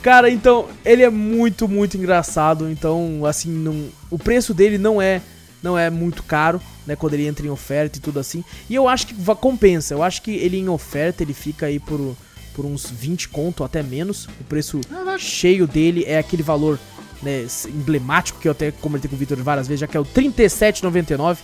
Cara, 0.01 0.29
então, 0.31 0.67
ele 0.83 1.03
é 1.03 1.09
muito, 1.09 1.67
muito 1.67 1.95
engraçado. 1.95 2.69
Então, 2.69 3.23
assim, 3.25 3.51
não, 3.51 3.89
o 4.09 4.17
preço 4.17 4.53
dele 4.53 4.77
não 4.77 5.01
é 5.01 5.21
não 5.61 5.77
é 5.77 5.89
muito 5.89 6.23
caro, 6.23 6.59
né? 6.87 6.95
Quando 6.95 7.13
ele 7.13 7.27
entra 7.27 7.45
em 7.45 7.49
oferta 7.49 7.97
e 7.97 8.01
tudo 8.01 8.19
assim. 8.19 8.43
E 8.69 8.73
eu 8.73 8.87
acho 8.87 9.07
que 9.07 9.13
compensa. 9.35 9.93
Eu 9.93 10.01
acho 10.01 10.21
que 10.21 10.31
ele 10.31 10.57
em 10.57 10.69
oferta, 10.69 11.23
ele 11.23 11.33
fica 11.33 11.67
aí 11.67 11.79
por 11.79 12.15
por 12.53 12.65
uns 12.65 12.89
20 12.89 13.29
conto, 13.29 13.63
até 13.63 13.81
menos. 13.81 14.25
O 14.39 14.43
preço 14.43 14.79
cheio 15.17 15.67
dele 15.67 16.03
é 16.05 16.17
aquele 16.17 16.43
valor 16.43 16.79
né, 17.21 17.45
emblemático 17.67 18.39
que 18.39 18.47
eu 18.47 18.51
até 18.51 18.71
comentei 18.71 19.09
com 19.09 19.15
o 19.15 19.19
Victor 19.19 19.37
várias 19.41 19.67
vezes, 19.67 19.81
já 19.81 19.87
que 19.87 19.95
é 19.95 19.99
o 19.99 20.05
37,99. 20.05 21.37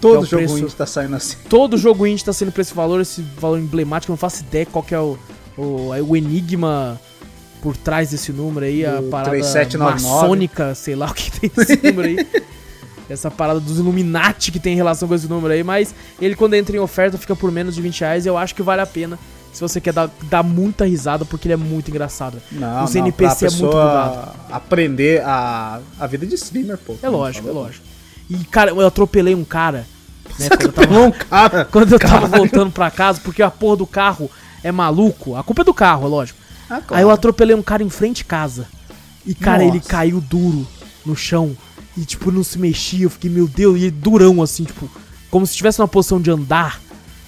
Todo 0.00 0.24
é 0.24 0.28
jogo 0.28 0.44
preço, 0.44 0.58
indie 0.58 0.74
tá 0.74 0.86
saindo 0.86 1.16
assim. 1.16 1.36
Todo 1.48 1.76
jogo 1.78 2.06
indie 2.06 2.24
tá 2.24 2.32
sendo 2.32 2.52
por 2.52 2.60
esse 2.60 2.74
valor, 2.74 3.00
esse 3.00 3.22
valor 3.38 3.58
emblemático. 3.58 4.10
Eu 4.10 4.14
não 4.14 4.18
faço 4.18 4.42
ideia 4.42 4.66
qual 4.66 4.82
que 4.82 4.94
é 4.94 5.00
o, 5.00 5.18
o, 5.56 5.90
o 6.06 6.16
enigma 6.16 7.00
por 7.62 7.76
trás 7.76 8.10
desse 8.10 8.32
número 8.32 8.66
aí, 8.66 8.84
a 8.84 9.02
parada 9.10 9.30
3799. 9.30 10.02
maçônica, 10.02 10.74
sei 10.74 10.94
lá 10.94 11.06
o 11.06 11.14
que 11.14 11.30
tem 11.40 11.50
nesse 11.56 11.76
número 11.82 12.08
aí. 12.08 12.26
Essa 13.08 13.30
parada 13.30 13.60
dos 13.60 13.78
Illuminati 13.78 14.50
que 14.50 14.58
tem 14.58 14.74
relação 14.74 15.08
com 15.08 15.14
esse 15.14 15.28
número 15.28 15.52
aí, 15.52 15.62
mas 15.62 15.94
ele 16.20 16.34
quando 16.34 16.54
entra 16.54 16.76
em 16.76 16.80
oferta 16.80 17.16
fica 17.16 17.34
por 17.34 17.50
menos 17.50 17.74
de 17.74 17.80
20 17.80 18.00
reais, 18.00 18.26
eu 18.26 18.36
acho 18.36 18.54
que 18.54 18.62
vale 18.62 18.82
a 18.82 18.86
pena 18.86 19.18
se 19.56 19.62
você 19.62 19.80
quer 19.80 19.94
dar, 19.94 20.10
dar 20.24 20.42
muita 20.42 20.84
risada, 20.86 21.24
porque 21.24 21.48
ele 21.48 21.54
é 21.54 21.56
muito 21.56 21.90
engraçado. 21.90 22.42
Não, 22.52 22.84
Os 22.84 22.94
não, 22.94 23.00
NPC 23.00 23.46
é 23.46 23.50
muito 23.50 23.70
bugado. 23.70 24.32
aprender 24.52 25.22
a, 25.24 25.80
a 25.98 26.06
vida 26.06 26.26
de 26.26 26.34
streamer, 26.34 26.76
pô. 26.76 26.94
É 27.02 27.08
lógico, 27.08 27.48
é 27.48 27.52
lógico. 27.52 27.82
E, 28.28 28.36
cara, 28.44 28.70
eu 28.72 28.86
atropelei 28.86 29.34
um 29.34 29.44
cara. 29.44 29.86
Né, 30.38 30.48
quando 30.50 30.62
eu 30.62 30.72
tava, 30.72 31.00
um 31.00 31.10
cara? 31.10 31.64
Quando 31.72 31.92
eu 31.92 31.98
tava 31.98 32.26
voltando 32.26 32.70
pra 32.70 32.90
casa, 32.90 33.18
porque 33.24 33.42
a 33.42 33.50
porra 33.50 33.76
do 33.76 33.86
carro 33.86 34.30
é 34.62 34.70
maluco. 34.70 35.34
A 35.36 35.42
culpa 35.42 35.62
é 35.62 35.64
do 35.64 35.72
carro, 35.72 36.04
é 36.04 36.08
lógico. 36.08 36.38
Ah, 36.68 36.82
claro. 36.82 36.86
Aí 36.90 37.02
eu 37.02 37.10
atropelei 37.10 37.56
um 37.56 37.62
cara 37.62 37.82
em 37.82 37.88
frente 37.88 38.18
de 38.18 38.24
casa. 38.24 38.66
E, 39.24 39.34
cara, 39.34 39.64
Nossa. 39.64 39.76
ele 39.76 39.80
caiu 39.80 40.20
duro 40.20 40.66
no 41.06 41.16
chão. 41.16 41.56
E, 41.96 42.04
tipo, 42.04 42.30
não 42.30 42.44
se 42.44 42.58
mexia. 42.58 43.06
Eu 43.06 43.10
fiquei, 43.10 43.30
meu 43.30 43.48
Deus, 43.48 43.78
e 43.78 43.84
ele 43.84 43.90
durão, 43.90 44.42
assim, 44.42 44.64
tipo, 44.64 44.90
como 45.30 45.46
se 45.46 45.52
estivesse 45.52 45.78
numa 45.78 45.88
posição 45.88 46.20
de 46.20 46.30
andar 46.30 46.78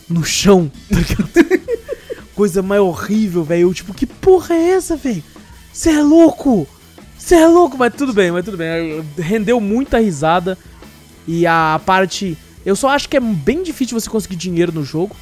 no 0.07 0.23
chão, 0.23 0.71
tá 0.91 0.97
ligado? 0.97 1.69
coisa 2.39 2.63
mais 2.63 2.81
horrível, 2.81 3.43
velho. 3.43 3.63
Eu, 3.63 3.75
tipo, 3.75 3.93
que 3.93 4.07
porra 4.07 4.55
é 4.55 4.71
essa, 4.71 4.97
velho? 4.97 5.25
Você 5.73 5.91
é 5.91 6.01
louco! 6.01 6.69
Você 7.19 7.35
é 7.35 7.49
louco! 7.49 7.77
Mas 7.77 7.93
tudo 7.97 8.13
bem, 8.13 8.31
mas 8.31 8.45
tudo 8.45 8.57
bem. 8.57 9.05
Rendeu 9.19 9.61
muita 9.61 9.99
risada. 9.99 10.57
E 11.27 11.45
a 11.49 11.81
parte. 11.85 12.39
Eu 12.65 12.77
só 12.77 12.91
acho 12.91 13.09
que 13.09 13.17
é 13.17 13.21
bem 13.21 13.65
difícil 13.65 13.99
você 13.99 14.09
conseguir 14.09 14.37
dinheiro 14.37 14.71
no 14.71 14.85
jogo. 14.85 15.17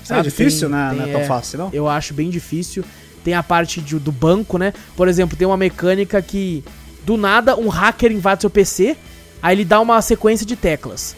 É 0.00 0.06
sabe? 0.06 0.20
É 0.20 0.22
difícil, 0.22 0.68
tem, 0.68 0.78
né? 0.78 0.90
Tem, 0.90 0.98
não 0.98 1.08
é 1.08 1.12
tão 1.12 1.24
fácil, 1.24 1.58
não? 1.58 1.70
Eu 1.72 1.88
acho 1.88 2.14
bem 2.14 2.30
difícil. 2.30 2.84
Tem 3.24 3.34
a 3.34 3.42
parte 3.42 3.80
de, 3.80 3.98
do 3.98 4.12
banco, 4.12 4.56
né? 4.56 4.72
Por 4.96 5.08
exemplo, 5.08 5.36
tem 5.36 5.48
uma 5.48 5.56
mecânica 5.56 6.22
que 6.22 6.62
do 7.04 7.16
nada 7.16 7.56
um 7.56 7.68
hacker 7.68 8.12
invade 8.12 8.42
seu 8.42 8.50
PC, 8.50 8.96
aí 9.42 9.56
ele 9.56 9.64
dá 9.64 9.80
uma 9.80 10.00
sequência 10.00 10.46
de 10.46 10.54
teclas. 10.54 11.16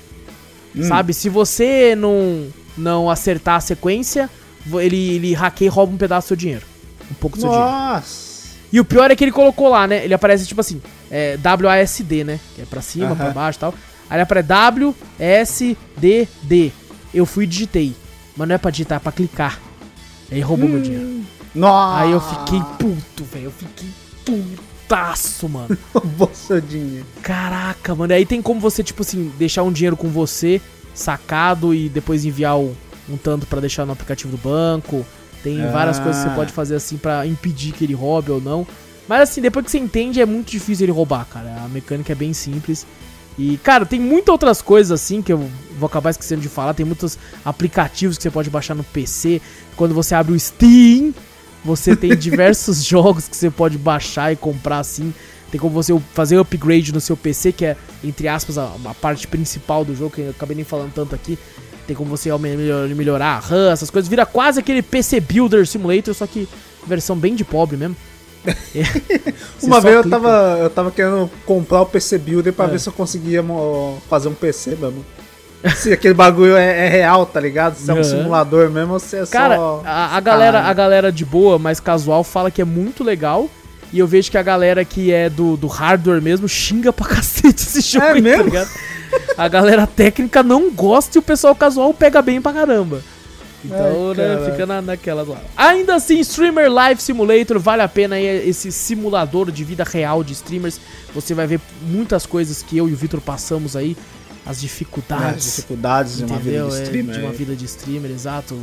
Hum. 0.74 0.82
Sabe? 0.82 1.12
Se 1.12 1.28
você 1.28 1.94
não, 1.94 2.46
não 2.74 3.10
acertar 3.10 3.56
a 3.56 3.60
sequência, 3.60 4.30
ele, 4.74 5.14
ele 5.14 5.34
hackeia 5.34 5.66
e 5.66 5.70
rouba 5.70 5.92
um 5.92 5.96
pedaço 5.96 6.26
do 6.26 6.28
seu 6.28 6.36
dinheiro. 6.36 6.64
Um 7.10 7.14
pouco 7.14 7.36
do 7.36 7.40
seu 7.40 7.50
Nossa. 7.50 7.62
dinheiro. 7.62 7.94
Nossa! 7.94 8.32
E 8.72 8.80
o 8.80 8.84
pior 8.84 9.10
é 9.10 9.16
que 9.16 9.22
ele 9.22 9.32
colocou 9.32 9.68
lá, 9.68 9.86
né? 9.86 10.02
Ele 10.04 10.14
aparece 10.14 10.46
tipo 10.46 10.60
assim, 10.60 10.80
é, 11.10 11.38
WASD, 11.44 12.24
né? 12.24 12.40
Que 12.54 12.62
é 12.62 12.64
pra 12.64 12.80
cima, 12.80 13.10
uh 13.10 13.12
-huh. 13.12 13.16
pra 13.16 13.30
baixo 13.30 13.58
e 13.58 13.60
tal. 13.60 13.74
Aí 14.08 14.16
ele 14.16 14.22
aparece 14.22 15.76
WSDD. 15.98 16.72
Eu 17.12 17.26
fui 17.26 17.44
e 17.44 17.46
digitei. 17.46 17.94
Mas 18.36 18.48
não 18.48 18.54
é 18.54 18.58
pra 18.58 18.70
digitar, 18.70 18.96
é 18.96 18.98
pra 18.98 19.12
clicar. 19.12 19.60
Aí 20.30 20.40
roubou 20.40 20.66
hum. 20.66 20.72
meu 20.72 20.80
dinheiro. 20.80 21.22
Nossa. 21.54 22.02
Aí 22.02 22.12
eu 22.12 22.20
fiquei 22.20 22.60
puto, 22.78 23.24
velho. 23.24 23.44
Eu 23.44 23.50
fiquei 23.52 23.88
putaço, 24.24 25.48
mano. 25.48 25.76
roubou 25.92 26.30
seu 26.32 26.60
dinheiro. 26.60 27.04
Caraca, 27.22 27.94
mano. 27.94 28.14
Aí 28.14 28.24
tem 28.24 28.40
como 28.40 28.58
você, 28.58 28.82
tipo 28.82 29.02
assim, 29.02 29.30
deixar 29.38 29.62
um 29.62 29.72
dinheiro 29.72 29.96
com 29.96 30.08
você, 30.08 30.60
sacado, 30.94 31.74
e 31.74 31.90
depois 31.90 32.24
enviar 32.24 32.58
um, 32.58 32.74
um 33.08 33.16
tanto 33.16 33.46
para 33.46 33.60
deixar 33.60 33.84
no 33.84 33.92
aplicativo 33.92 34.36
do 34.36 34.38
banco. 34.38 35.04
Tem 35.42 35.62
ah. 35.62 35.70
várias 35.70 35.98
coisas 35.98 36.22
que 36.22 36.28
você 36.28 36.34
pode 36.34 36.52
fazer 36.52 36.76
assim 36.76 36.96
para 36.96 37.26
impedir 37.26 37.72
que 37.72 37.84
ele 37.84 37.94
roube 37.94 38.30
ou 38.30 38.40
não. 38.40 38.66
Mas 39.08 39.22
assim, 39.22 39.40
depois 39.40 39.64
que 39.64 39.70
você 39.70 39.78
entende, 39.78 40.20
é 40.20 40.26
muito 40.26 40.50
difícil 40.50 40.84
ele 40.84 40.92
roubar, 40.92 41.26
cara. 41.26 41.62
A 41.64 41.68
mecânica 41.68 42.12
é 42.12 42.14
bem 42.14 42.32
simples. 42.32 42.86
E, 43.38 43.56
cara, 43.58 43.86
tem 43.86 43.98
muitas 43.98 44.28
outras 44.28 44.60
coisas 44.60 44.92
assim 44.92 45.22
que 45.22 45.32
eu 45.32 45.50
vou 45.78 45.86
acabar 45.86 46.10
esquecendo 46.10 46.40
de 46.40 46.48
falar. 46.48 46.74
Tem 46.74 46.86
muitos 46.86 47.18
aplicativos 47.44 48.16
que 48.16 48.22
você 48.22 48.30
pode 48.30 48.50
baixar 48.50 48.74
no 48.74 48.84
PC. 48.84 49.40
Quando 49.74 49.94
você 49.94 50.14
abre 50.14 50.32
o 50.32 50.38
Steam, 50.38 51.14
você 51.64 51.96
tem 51.96 52.14
diversos 52.16 52.84
jogos 52.84 53.28
que 53.28 53.36
você 53.36 53.50
pode 53.50 53.78
baixar 53.78 54.32
e 54.32 54.36
comprar 54.36 54.78
assim. 54.78 55.12
Tem 55.50 55.60
como 55.60 55.74
você 55.74 55.98
fazer 56.14 56.38
upgrade 56.38 56.92
no 56.92 57.00
seu 57.00 57.16
PC, 57.16 57.52
que 57.52 57.64
é, 57.64 57.76
entre 58.02 58.28
aspas, 58.28 58.56
a, 58.56 58.72
a 58.86 58.94
parte 58.94 59.26
principal 59.26 59.84
do 59.84 59.94
jogo, 59.94 60.14
que 60.14 60.20
eu 60.22 60.30
acabei 60.30 60.56
nem 60.56 60.64
falando 60.64 60.92
tanto 60.92 61.14
aqui. 61.14 61.38
Tem 61.86 61.96
como 61.96 62.10
você 62.10 62.30
melhorar 62.94 63.36
a 63.36 63.38
RAM, 63.38 63.72
essas 63.72 63.90
coisas. 63.90 64.08
Vira 64.08 64.24
quase 64.24 64.60
aquele 64.60 64.82
PC 64.82 65.20
Builder 65.20 65.66
Simulator, 65.66 66.14
só 66.14 66.26
que 66.26 66.48
versão 66.86 67.16
bem 67.16 67.34
de 67.34 67.44
pobre 67.44 67.76
mesmo. 67.76 67.96
Uma 69.62 69.80
vez 69.80 69.96
eu 69.96 70.10
tava, 70.10 70.58
eu 70.60 70.70
tava 70.70 70.90
querendo 70.90 71.30
comprar 71.46 71.82
o 71.82 71.86
PC 71.86 72.18
Builder 72.18 72.52
pra 72.52 72.64
é. 72.64 72.68
ver 72.68 72.80
se 72.80 72.88
eu 72.88 72.92
conseguia 72.92 73.44
fazer 74.08 74.28
um 74.28 74.34
PC 74.34 74.76
mesmo. 74.76 75.04
Se 75.76 75.92
aquele 75.92 76.14
bagulho 76.14 76.56
é, 76.56 76.86
é, 76.86 76.88
real, 76.88 77.24
tá 77.24 77.38
ligado? 77.38 77.76
Se 77.76 77.88
é 77.88 77.94
um 77.94 77.98
uhum. 77.98 78.04
simulador 78.04 78.68
mesmo 78.68 78.94
ou 78.94 78.98
se 78.98 79.16
é 79.16 79.26
Cara, 79.26 79.56
só. 79.56 79.82
A, 79.84 80.16
a 80.16 80.20
galera, 80.20 80.60
a 80.62 80.72
galera 80.72 81.12
de 81.12 81.24
boa, 81.24 81.56
mais 81.56 81.78
casual, 81.78 82.24
fala 82.24 82.50
que 82.50 82.60
é 82.60 82.64
muito 82.64 83.04
legal. 83.04 83.48
E 83.92 83.98
eu 83.98 84.06
vejo 84.06 84.30
que 84.30 84.38
a 84.38 84.42
galera 84.42 84.84
que 84.84 85.12
é 85.12 85.28
do, 85.28 85.56
do 85.56 85.66
hardware 85.66 86.22
mesmo 86.22 86.48
xinga 86.48 86.92
pra 86.92 87.06
cacete 87.08 87.62
esse 87.62 87.80
jogo, 87.80 88.06
é 88.06 88.12
aí, 88.12 88.14
tá 88.16 88.22
mesmo? 88.22 88.44
tá 88.44 88.50
ligado? 88.50 88.70
A 89.36 89.48
galera 89.48 89.86
técnica 89.86 90.42
não 90.42 90.70
gosta 90.70 91.18
e 91.18 91.20
o 91.20 91.22
pessoal 91.22 91.54
casual 91.54 91.92
pega 91.92 92.22
bem 92.22 92.40
pra 92.40 92.52
caramba. 92.52 93.02
Então, 93.64 94.10
Ai, 94.10 94.16
né, 94.16 94.50
fica 94.50 94.66
na, 94.66 94.82
naquela 94.82 95.22
lá. 95.22 95.40
Ainda 95.56 95.94
assim, 95.94 96.18
Streamer 96.20 96.70
Live 96.70 97.00
Simulator, 97.00 97.58
vale 97.58 97.82
a 97.82 97.88
pena 97.88 98.16
aí 98.16 98.48
esse 98.48 98.72
simulador 98.72 99.50
de 99.52 99.62
vida 99.62 99.84
real 99.84 100.24
de 100.24 100.32
streamers. 100.32 100.80
Você 101.14 101.32
vai 101.32 101.46
ver 101.46 101.60
muitas 101.82 102.26
coisas 102.26 102.62
que 102.62 102.76
eu 102.76 102.88
e 102.88 102.92
o 102.92 102.96
Vitor 102.96 103.20
passamos 103.20 103.76
aí. 103.76 103.96
As 104.44 104.60
dificuldades. 104.60 105.46
As 105.46 105.56
dificuldades 105.56 106.16
de 106.16 106.24
uma 106.24 106.38
vida 106.38 106.64
de 106.66 106.82
streamer. 106.82 107.14
É, 107.14 107.18
de 107.18 107.24
uma 107.24 107.32
vida 107.32 107.54
de 107.54 107.64
streamer, 107.64 108.10
exato. 108.10 108.58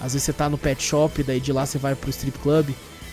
Às 0.00 0.14
vezes 0.14 0.24
você 0.24 0.32
tá 0.32 0.48
no 0.48 0.58
pet 0.58 0.82
shop, 0.82 1.22
daí 1.22 1.38
de 1.38 1.52
lá 1.52 1.64
você 1.64 1.78
vai 1.78 1.94
pro 1.94 2.10
strip 2.10 2.36
club. 2.40 2.70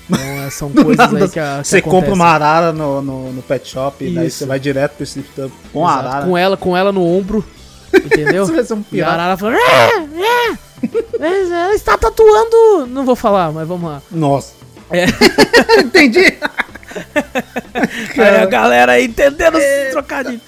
Então 0.09 0.19
é, 0.19 0.49
são 0.49 0.71
coisas 0.71 1.13
aí 1.13 1.29
que, 1.29 1.39
a, 1.39 1.59
que 1.61 1.67
Você 1.67 1.81
compra 1.81 2.13
uma 2.13 2.27
arara 2.27 2.71
no, 2.71 3.01
no, 3.01 3.33
no 3.33 3.41
pet 3.41 3.67
shop, 3.67 4.03
Isso. 4.03 4.15
daí 4.15 4.31
você 4.31 4.45
vai 4.45 4.59
direto 4.59 4.93
pro 4.93 5.03
strip 5.03 5.29
club 5.33 5.51
com 5.73 5.83
Exato. 5.83 5.97
a 5.97 6.09
arara. 6.09 6.25
Com 6.25 6.37
ela, 6.37 6.57
com 6.57 6.77
ela 6.77 6.91
no 6.91 7.05
ombro, 7.05 7.45
entendeu? 7.93 8.45
você 8.47 8.53
vai 8.53 8.63
ser 8.63 8.73
um 8.73 8.83
e 8.91 9.01
a 9.01 9.09
arara 9.09 9.37
fala... 9.37 9.55
Ela 11.19 11.73
está 11.73 11.97
tatuando... 11.97 12.87
Não 12.87 13.03
vou 13.03 13.15
falar, 13.15 13.51
mas 13.51 13.67
vamos 13.67 13.89
lá. 13.89 14.01
Nossa. 14.11 14.53
É. 14.91 15.05
Entendi. 15.81 16.37
aí 18.17 18.35
a 18.41 18.45
galera 18.45 18.93
aí 18.93 19.05
entendendo 19.05 19.57
é... 19.57 19.89
trocadilho. 19.89 20.39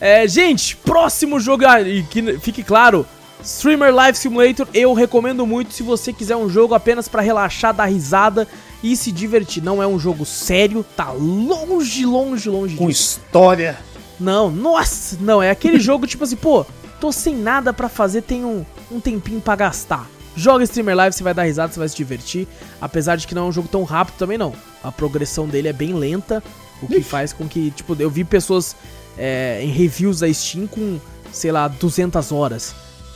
É, 0.00 0.28
gente, 0.28 0.76
próximo 0.76 1.40
jogo... 1.40 1.66
Ah, 1.66 1.80
e 1.80 2.02
que 2.02 2.38
fique 2.38 2.62
claro... 2.62 3.06
Streamer 3.42 3.94
Live 3.94 4.18
Simulator 4.18 4.68
eu 4.74 4.92
recomendo 4.92 5.46
muito 5.46 5.72
se 5.72 5.82
você 5.82 6.12
quiser 6.12 6.36
um 6.36 6.50
jogo 6.50 6.74
apenas 6.74 7.08
para 7.08 7.22
relaxar, 7.22 7.72
dar 7.72 7.86
risada 7.86 8.46
e 8.82 8.96
se 8.96 9.12
divertir. 9.12 9.62
Não 9.62 9.82
é 9.82 9.86
um 9.86 9.98
jogo 9.98 10.24
sério, 10.24 10.84
tá 10.96 11.10
longe, 11.10 12.04
longe, 12.04 12.48
longe 12.48 12.76
Com 12.76 12.88
disso. 12.88 13.20
história. 13.24 13.78
Não, 14.18 14.50
nossa, 14.50 15.16
não, 15.20 15.42
é 15.42 15.50
aquele 15.50 15.78
jogo 15.80 16.06
tipo 16.06 16.24
assim, 16.24 16.36
pô, 16.36 16.64
tô 17.00 17.10
sem 17.10 17.34
nada 17.34 17.72
para 17.72 17.88
fazer, 17.88 18.22
tem 18.22 18.44
um, 18.44 18.64
um 18.90 19.00
tempinho 19.00 19.40
para 19.40 19.56
gastar. 19.56 20.08
Joga 20.36 20.64
Streamer 20.64 20.96
Live, 20.96 21.16
você 21.16 21.22
vai 21.22 21.34
dar 21.34 21.42
risada, 21.42 21.72
você 21.72 21.78
vai 21.78 21.88
se 21.88 21.96
divertir. 21.96 22.46
Apesar 22.80 23.16
de 23.16 23.26
que 23.26 23.34
não 23.34 23.46
é 23.46 23.48
um 23.48 23.52
jogo 23.52 23.68
tão 23.68 23.82
rápido 23.84 24.16
também 24.16 24.38
não. 24.38 24.54
A 24.82 24.92
progressão 24.92 25.46
dele 25.46 25.68
é 25.68 25.72
bem 25.72 25.92
lenta, 25.94 26.42
o 26.80 26.86
que 26.86 26.98
Ixi. 26.98 27.04
faz 27.04 27.32
com 27.32 27.48
que, 27.48 27.70
tipo, 27.72 27.96
eu 27.98 28.08
vi 28.08 28.24
pessoas 28.24 28.76
é, 29.18 29.60
em 29.62 29.70
reviews 29.70 30.20
da 30.20 30.32
Steam 30.32 30.66
com, 30.66 30.98
sei 31.32 31.50
lá, 31.52 31.68
200 31.68 32.32
horas. 32.32 32.74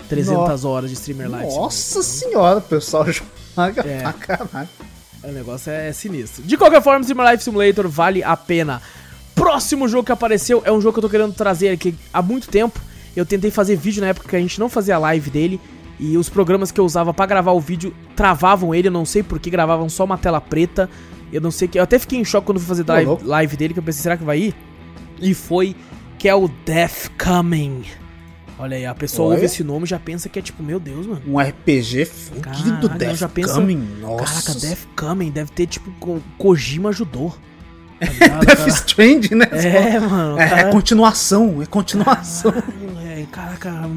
300 0.09 0.35
Nossa. 0.35 0.69
horas 0.69 0.91
de 0.91 0.97
Streamer 0.97 1.31
Live. 1.31 1.55
Nossa 1.55 2.03
senhora, 2.03 2.59
o 2.59 2.63
pessoal 2.63 3.07
joga 3.11 3.83
é. 3.89 4.03
pra 4.03 4.13
caralho. 4.13 4.69
O 5.27 5.33
negócio 5.33 5.71
é 5.71 5.93
sinistro. 5.93 6.43
De 6.43 6.57
qualquer 6.57 6.83
forma, 6.83 7.05
Sim 7.05 7.15
Life 7.15 7.45
Simulator 7.45 7.89
vale 7.89 8.23
a 8.23 8.37
pena. 8.37 8.83
Próximo 9.35 9.89
jogo 9.89 10.05
que 10.05 10.13
apareceu 10.13 10.63
é 10.65 10.73
um 10.73 10.81
jogo 10.81 10.93
que 10.95 10.99
eu 10.99 11.03
tô 11.03 11.09
querendo 11.09 11.33
trazer 11.33 11.71
aqui 11.71 11.95
há 12.13 12.21
muito 12.21 12.49
tempo. 12.49 12.79
Eu 13.17 13.25
tentei 13.25 13.51
fazer 13.51 13.77
vídeo 13.77 14.01
na 14.01 14.09
época 14.09 14.29
que 14.29 14.37
a 14.37 14.39
gente 14.39 14.59
não 14.61 14.69
fazia 14.69 14.99
live 14.99 15.31
dele. 15.31 15.61
E 15.99 16.19
os 16.19 16.29
programas 16.29 16.71
que 16.71 16.81
eu 16.81 16.85
usava 16.85 17.15
para 17.15 17.27
gravar 17.27 17.53
o 17.53 17.61
vídeo 17.61 17.95
travavam 18.17 18.75
ele, 18.75 18.89
eu 18.89 18.93
não 18.93 19.05
sei 19.05 19.23
por 19.23 19.39
que 19.39 19.49
gravavam 19.49 19.89
só 19.89 20.05
uma 20.05 20.19
tela 20.19 20.41
preta. 20.41 20.91
Eu 21.33 21.41
não 21.41 21.51
sei 21.51 21.69
que. 21.69 21.79
Eu 21.79 21.83
até 21.85 21.99
fiquei 21.99 22.19
em 22.19 22.25
choque 22.25 22.47
quando 22.47 22.59
fui 22.59 22.69
fazer 22.69 22.85
live, 22.87 23.25
live 23.25 23.57
dele, 23.57 23.75
que 23.75 23.81
eu 23.81 23.85
pensei, 23.85 24.03
será 24.03 24.17
que 24.17 24.25
vai 24.25 24.39
ir? 24.39 24.55
E 25.21 25.33
foi 25.33 25.75
que 26.19 26.29
é 26.29 26.35
o 26.35 26.49
Death 26.67 27.11
Coming. 27.23 27.85
Olha 28.59 28.77
aí, 28.77 28.87
a 28.87 28.95
pessoa 28.95 29.29
Olha. 29.29 29.35
ouve 29.35 29.47
esse 29.47 29.65
nome 29.65 29.85
e 29.85 29.89
já 29.89 29.99
pensa 29.99 30.29
que 30.29 30.39
é 30.39 30.43
tipo, 30.43 30.63
meu 30.63 30.79
Deus, 30.79 31.07
mano. 31.07 31.23
Um 31.27 31.39
RPG 31.39 32.05
fudido 32.05 32.89
Death 32.89 33.17
já 33.17 33.29
pensa, 33.29 33.55
Coming. 33.55 33.89
Nossa. 34.01 34.43
Caraca, 34.43 34.61
Death 34.61 34.87
Coming 34.97 35.31
deve 35.31 35.51
ter 35.51 35.67
tipo 35.67 35.93
Kojima 36.39 36.91
ajudou. 36.91 37.35
Tá 38.19 38.39
Death 38.41 38.69
Strand, 38.69 39.31
né? 39.31 39.47
É, 39.53 39.99
mano. 39.99 40.39
É, 40.39 40.61
é, 40.61 40.65
continuação, 40.71 41.63
é 41.63 41.67
continuação. 41.67 42.53
Caralho, 42.53 42.99
é, 43.01 43.04
caraca, 43.35 43.91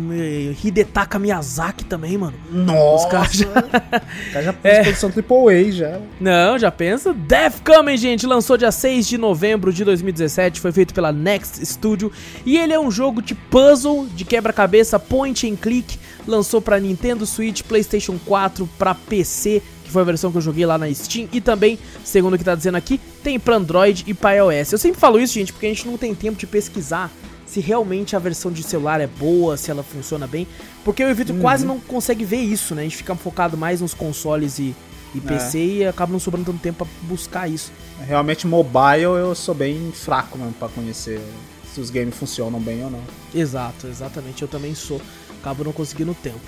Hidetaka 0.64 1.20
Miyazaki 1.20 1.86
também, 1.86 2.18
mano. 2.18 2.34
Nossa. 2.52 3.06
Os 3.06 3.12
caras 3.12 3.34
já... 3.34 3.46
cara 4.34 4.46
já 4.46 4.56
é. 4.64 4.82
produção 4.82 5.12
AAA 5.12 5.72
já. 5.72 6.00
Não, 6.20 6.58
já 6.58 6.72
pensa. 6.72 7.14
Death 7.14 7.62
Coming, 7.64 7.98
gente, 7.98 8.26
lançou 8.26 8.58
dia 8.58 8.72
6 8.72 9.08
de 9.08 9.16
novembro 9.16 9.72
de 9.72 9.86
2017, 9.86 10.60
foi 10.60 10.72
feito 10.72 10.92
pela 10.92 11.12
Next 11.12 11.64
Studio 11.64 12.12
e 12.44 12.58
ele 12.58 12.74
é 12.74 12.80
um 12.80 12.90
jogo 12.90 13.22
de 13.22 13.36
puzzle, 13.36 14.08
de 14.08 14.26
quebra-cabeça, 14.26 14.98
point 14.98 15.48
and 15.48 15.56
click, 15.56 16.00
lançou 16.26 16.60
para 16.60 16.80
Nintendo 16.80 17.24
Switch, 17.28 17.62
PlayStation 17.62 18.18
4, 18.26 18.68
para 18.80 18.96
PC 18.96 19.62
que 19.84 19.94
foi 19.94 20.02
a 20.02 20.06
versão 20.06 20.30
que 20.32 20.38
eu 20.38 20.42
joguei 20.42 20.66
lá 20.66 20.78
na 20.78 20.94
Steam, 20.94 21.30
e 21.32 21.40
também, 21.40 21.80
segundo 22.04 22.34
o 22.34 22.38
que 22.38 22.44
tá 22.44 22.54
dizendo 22.54 22.76
aqui, 22.76 23.00
tem 23.24 23.40
para 23.40 23.56
Android 23.56 24.04
e 24.06 24.14
para 24.14 24.34
iOS. 24.34 24.74
Eu 24.74 24.78
sempre 24.78 25.00
falo 25.00 25.18
isso, 25.18 25.36
gente, 25.36 25.54
porque 25.54 25.66
a 25.66 25.70
gente 25.70 25.88
não 25.88 25.98
tem 25.98 26.14
tempo 26.14 26.38
de 26.38 26.46
pesquisar 26.46 27.10
se 27.48 27.62
realmente 27.62 28.16
a 28.16 28.20
versão 28.20 28.52
de 28.52 28.62
celular 28.62 29.00
é 29.00 29.08
boa, 29.08 29.58
se 29.58 29.72
ela 29.72 29.82
funciona 29.82 30.28
bem, 30.28 30.46
porque 30.84 31.04
o 31.04 31.10
Evito 31.10 31.34
uhum. 31.34 31.40
quase 31.40 31.66
não 31.66 31.80
consegue 31.80 32.26
ver 32.26 32.42
isso, 32.42 32.76
né? 32.76 32.82
A 32.82 32.84
gente 32.84 32.98
fica 32.98 33.16
focado 33.16 33.58
mais 33.58 33.80
nos 33.82 33.94
consoles 33.94 34.60
e, 34.60 34.76
e 35.16 35.22
PC 35.22 35.58
é. 35.58 35.62
e 35.62 35.86
acaba 35.88 36.12
não 36.12 36.20
sobrando 36.20 36.46
tanto 36.52 36.60
tempo 36.60 36.86
para 36.86 36.88
buscar 37.08 37.50
isso. 37.50 37.72
Realmente 38.06 38.46
mobile 38.46 39.04
eu 39.04 39.34
sou 39.34 39.56
bem 39.56 39.92
fraco 39.94 40.38
mesmo 40.38 40.54
para 40.54 40.68
conhecer 40.68 41.22
se 41.74 41.80
os 41.80 41.90
games 41.90 42.16
funcionam 42.16 42.60
bem 42.60 42.84
ou 42.84 42.92
não. 42.92 43.02
Exato, 43.34 43.88
exatamente, 43.88 44.42
eu 44.42 44.48
também 44.48 44.76
sou. 44.76 45.02
Acabo 45.40 45.64
não 45.64 45.72
conseguindo 45.72 46.14
tempo. 46.14 46.40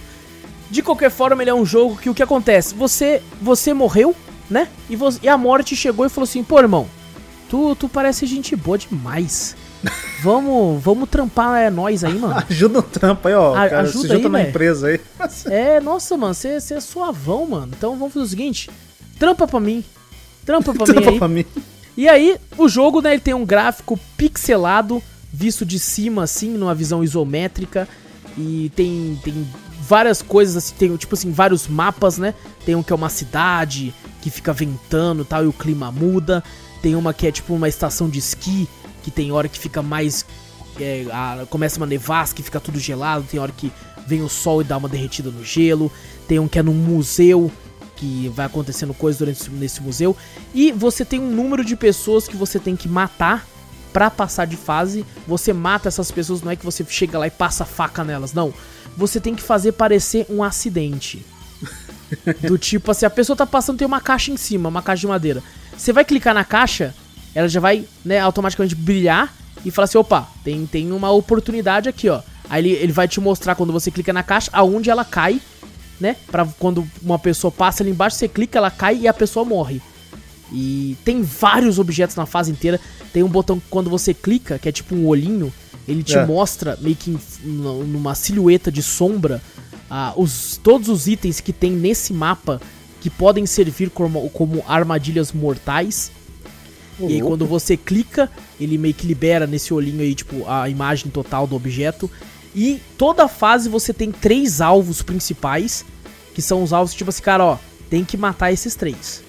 De 0.69 0.83
qualquer 0.83 1.09
forma, 1.09 1.41
ele 1.41 1.49
é 1.49 1.53
um 1.53 1.65
jogo 1.65 1.95
que 1.95 2.09
o 2.09 2.13
que 2.13 2.21
acontece? 2.21 2.75
Você 2.75 3.21
você 3.41 3.73
morreu, 3.73 4.13
né? 4.49 4.67
E, 4.89 4.95
você, 4.95 5.19
e 5.23 5.29
a 5.29 5.37
morte 5.37 5.75
chegou 5.75 6.05
e 6.05 6.09
falou 6.09 6.25
assim: 6.25 6.43
pô, 6.43 6.59
irmão, 6.59 6.87
tu, 7.49 7.75
tu 7.75 7.87
parece 7.87 8.25
gente 8.25 8.55
boa 8.55 8.77
demais. 8.77 9.55
Vamos, 10.21 10.83
vamos 10.83 11.09
trampar 11.09 11.61
é 11.61 11.69
nós 11.69 12.03
aí, 12.03 12.17
mano. 12.17 12.43
ajuda 12.49 12.79
o 12.79 12.83
trampo 12.83 13.27
aí, 13.27 13.33
ó. 13.33 13.55
A, 13.55 13.69
cara, 13.69 13.81
ajuda 13.81 14.07
se 14.07 14.13
junta 14.13 14.27
aí, 14.27 14.31
na 14.31 14.41
empresa 14.43 14.87
aí. 14.87 14.99
é, 15.49 15.79
nossa, 15.79 16.17
mano, 16.17 16.33
você 16.33 16.57
é 16.73 16.79
suavão, 16.79 17.45
mano. 17.45 17.71
Então 17.77 17.95
vamos 17.97 18.13
fazer 18.13 18.25
o 18.25 18.29
seguinte: 18.29 18.69
trampa 19.17 19.47
pra 19.47 19.59
mim. 19.59 19.83
Trampa 20.45 20.73
pra 20.73 20.85
trampa 20.85 21.01
mim 21.01 21.07
aí. 21.07 21.17
Pra 21.17 21.27
mim. 21.27 21.45
E 21.95 22.07
aí, 22.07 22.37
o 22.57 22.67
jogo, 22.67 23.01
né, 23.01 23.11
ele 23.13 23.21
tem 23.21 23.33
um 23.33 23.45
gráfico 23.45 23.99
pixelado, 24.17 25.01
visto 25.31 25.65
de 25.65 25.79
cima, 25.79 26.23
assim, 26.23 26.49
numa 26.49 26.75
visão 26.75 27.03
isométrica. 27.03 27.87
E 28.37 28.71
tem, 28.75 29.19
tem 29.23 29.47
várias 29.81 30.21
coisas 30.21 30.55
assim, 30.55 30.75
tem 30.75 30.95
tipo 30.95 31.15
assim, 31.15 31.31
vários 31.31 31.67
mapas, 31.67 32.17
né? 32.17 32.33
Tem 32.65 32.75
um 32.75 32.83
que 32.83 32.93
é 32.93 32.95
uma 32.95 33.09
cidade 33.09 33.93
que 34.21 34.29
fica 34.29 34.53
ventando 34.53 35.25
tal 35.25 35.43
e 35.43 35.47
o 35.47 35.53
clima 35.53 35.91
muda. 35.91 36.43
Tem 36.81 36.95
uma 36.95 37.13
que 37.13 37.27
é 37.27 37.31
tipo 37.31 37.53
uma 37.53 37.67
estação 37.67 38.07
de 38.07 38.19
esqui, 38.19 38.69
que 39.09 39.15
tem 39.15 39.31
hora 39.31 39.49
que 39.49 39.57
fica 39.57 39.81
mais 39.81 40.23
é, 40.79 41.05
a, 41.11 41.45
começa 41.49 41.77
uma 41.77 41.87
nevasca 41.87 42.37
que 42.37 42.43
fica 42.43 42.59
tudo 42.59 42.79
gelado, 42.79 43.25
tem 43.29 43.39
hora 43.39 43.51
que 43.51 43.71
vem 44.05 44.21
o 44.21 44.29
sol 44.29 44.61
e 44.61 44.63
dá 44.63 44.77
uma 44.77 44.87
derretida 44.87 45.29
no 45.29 45.43
gelo, 45.43 45.91
tem 46.27 46.39
um 46.39 46.47
que 46.47 46.59
é 46.59 46.63
num 46.63 46.73
museu 46.73 47.51
que 47.95 48.29
vai 48.29 48.45
acontecendo 48.45 48.93
coisas 48.93 49.19
durante 49.19 49.49
nesse 49.51 49.81
museu 49.81 50.15
e 50.53 50.71
você 50.71 51.03
tem 51.03 51.19
um 51.19 51.31
número 51.31 51.65
de 51.65 51.75
pessoas 51.75 52.27
que 52.27 52.37
você 52.37 52.59
tem 52.59 52.75
que 52.75 52.87
matar 52.87 53.45
para 53.91 54.09
passar 54.09 54.45
de 54.45 54.55
fase. 54.55 55.03
Você 55.27 55.51
mata 55.51 55.87
essas 55.87 56.11
pessoas, 56.11 56.41
não 56.41 56.51
é 56.51 56.55
que 56.55 56.63
você 56.63 56.85
chega 56.87 57.17
lá 57.17 57.27
e 57.27 57.31
passa 57.31 57.65
faca 57.65 58.03
nelas, 58.03 58.31
não. 58.31 58.53
Você 58.95 59.19
tem 59.19 59.33
que 59.35 59.41
fazer 59.41 59.71
parecer 59.73 60.25
um 60.29 60.43
acidente. 60.43 61.25
Do 62.47 62.57
tipo 62.57 62.91
assim, 62.91 63.05
a 63.05 63.09
pessoa 63.09 63.35
tá 63.35 63.45
passando, 63.45 63.79
tem 63.79 63.87
uma 63.87 63.99
caixa 63.99 64.31
em 64.31 64.37
cima, 64.37 64.69
uma 64.69 64.81
caixa 64.81 65.01
de 65.01 65.07
madeira. 65.07 65.43
Você 65.75 65.91
vai 65.91 66.05
clicar 66.05 66.33
na 66.33 66.45
caixa, 66.45 66.93
ela 67.39 67.47
já 67.47 67.61
vai, 67.61 67.85
né, 68.03 68.19
automaticamente 68.19 68.75
brilhar 68.75 69.33
e 69.63 69.71
falar 69.71 69.85
assim, 69.85 69.97
opa, 69.97 70.27
tem, 70.43 70.65
tem 70.65 70.91
uma 70.91 71.09
oportunidade 71.09 71.87
aqui, 71.87 72.09
ó. 72.09 72.21
Aí 72.49 72.61
ele, 72.61 72.71
ele 72.71 72.91
vai 72.91 73.07
te 73.07 73.21
mostrar 73.21 73.55
quando 73.55 73.71
você 73.71 73.89
clica 73.89 74.11
na 74.11 74.21
caixa 74.21 74.49
aonde 74.51 74.89
ela 74.89 75.05
cai, 75.05 75.39
né? 76.01 76.17
Pra 76.29 76.45
quando 76.59 76.85
uma 77.01 77.17
pessoa 77.17 77.49
passa 77.49 77.81
ali 77.81 77.91
embaixo, 77.91 78.17
você 78.17 78.27
clica, 78.27 78.57
ela 78.57 78.69
cai 78.69 78.97
e 78.97 79.07
a 79.07 79.13
pessoa 79.13 79.45
morre. 79.45 79.81
E 80.51 80.97
tem 81.05 81.21
vários 81.21 81.79
objetos 81.79 82.17
na 82.17 82.25
fase 82.25 82.51
inteira. 82.51 82.77
Tem 83.13 83.23
um 83.23 83.29
botão 83.29 83.57
que 83.57 83.67
quando 83.69 83.89
você 83.89 84.13
clica, 84.13 84.59
que 84.59 84.67
é 84.67 84.71
tipo 84.71 84.93
um 84.93 85.07
olhinho, 85.07 85.53
ele 85.87 86.03
te 86.03 86.17
é. 86.17 86.25
mostra 86.25 86.77
meio 86.81 86.95
que 86.97 87.17
numa 87.41 88.15
silhueta 88.15 88.69
de 88.69 88.83
sombra 88.83 89.41
uh, 89.89 90.21
os, 90.21 90.59
todos 90.61 90.89
os 90.89 91.07
itens 91.07 91.39
que 91.39 91.53
tem 91.53 91.71
nesse 91.71 92.11
mapa 92.11 92.59
que 92.99 93.09
podem 93.09 93.45
servir 93.45 93.89
como, 93.89 94.29
como 94.31 94.61
armadilhas 94.67 95.31
mortais. 95.31 96.11
Uhum. 96.99 97.09
E 97.09 97.13
aí 97.13 97.21
quando 97.21 97.45
você 97.45 97.77
clica, 97.77 98.29
ele 98.59 98.77
meio 98.77 98.93
que 98.93 99.07
libera 99.07 99.47
nesse 99.47 99.73
olhinho 99.73 100.01
aí, 100.01 100.13
tipo, 100.13 100.47
a 100.47 100.69
imagem 100.69 101.09
total 101.09 101.47
do 101.47 101.55
objeto. 101.55 102.09
E 102.55 102.81
toda 102.97 103.27
fase 103.27 103.69
você 103.69 103.93
tem 103.93 104.11
três 104.11 104.59
alvos 104.59 105.01
principais, 105.01 105.85
que 106.33 106.41
são 106.41 106.63
os 106.63 106.73
alvos, 106.73 106.93
tipo 106.93 107.09
assim, 107.09 107.21
cara, 107.21 107.43
ó, 107.43 107.57
tem 107.89 108.03
que 108.03 108.17
matar 108.17 108.51
esses 108.51 108.75
três. 108.75 109.23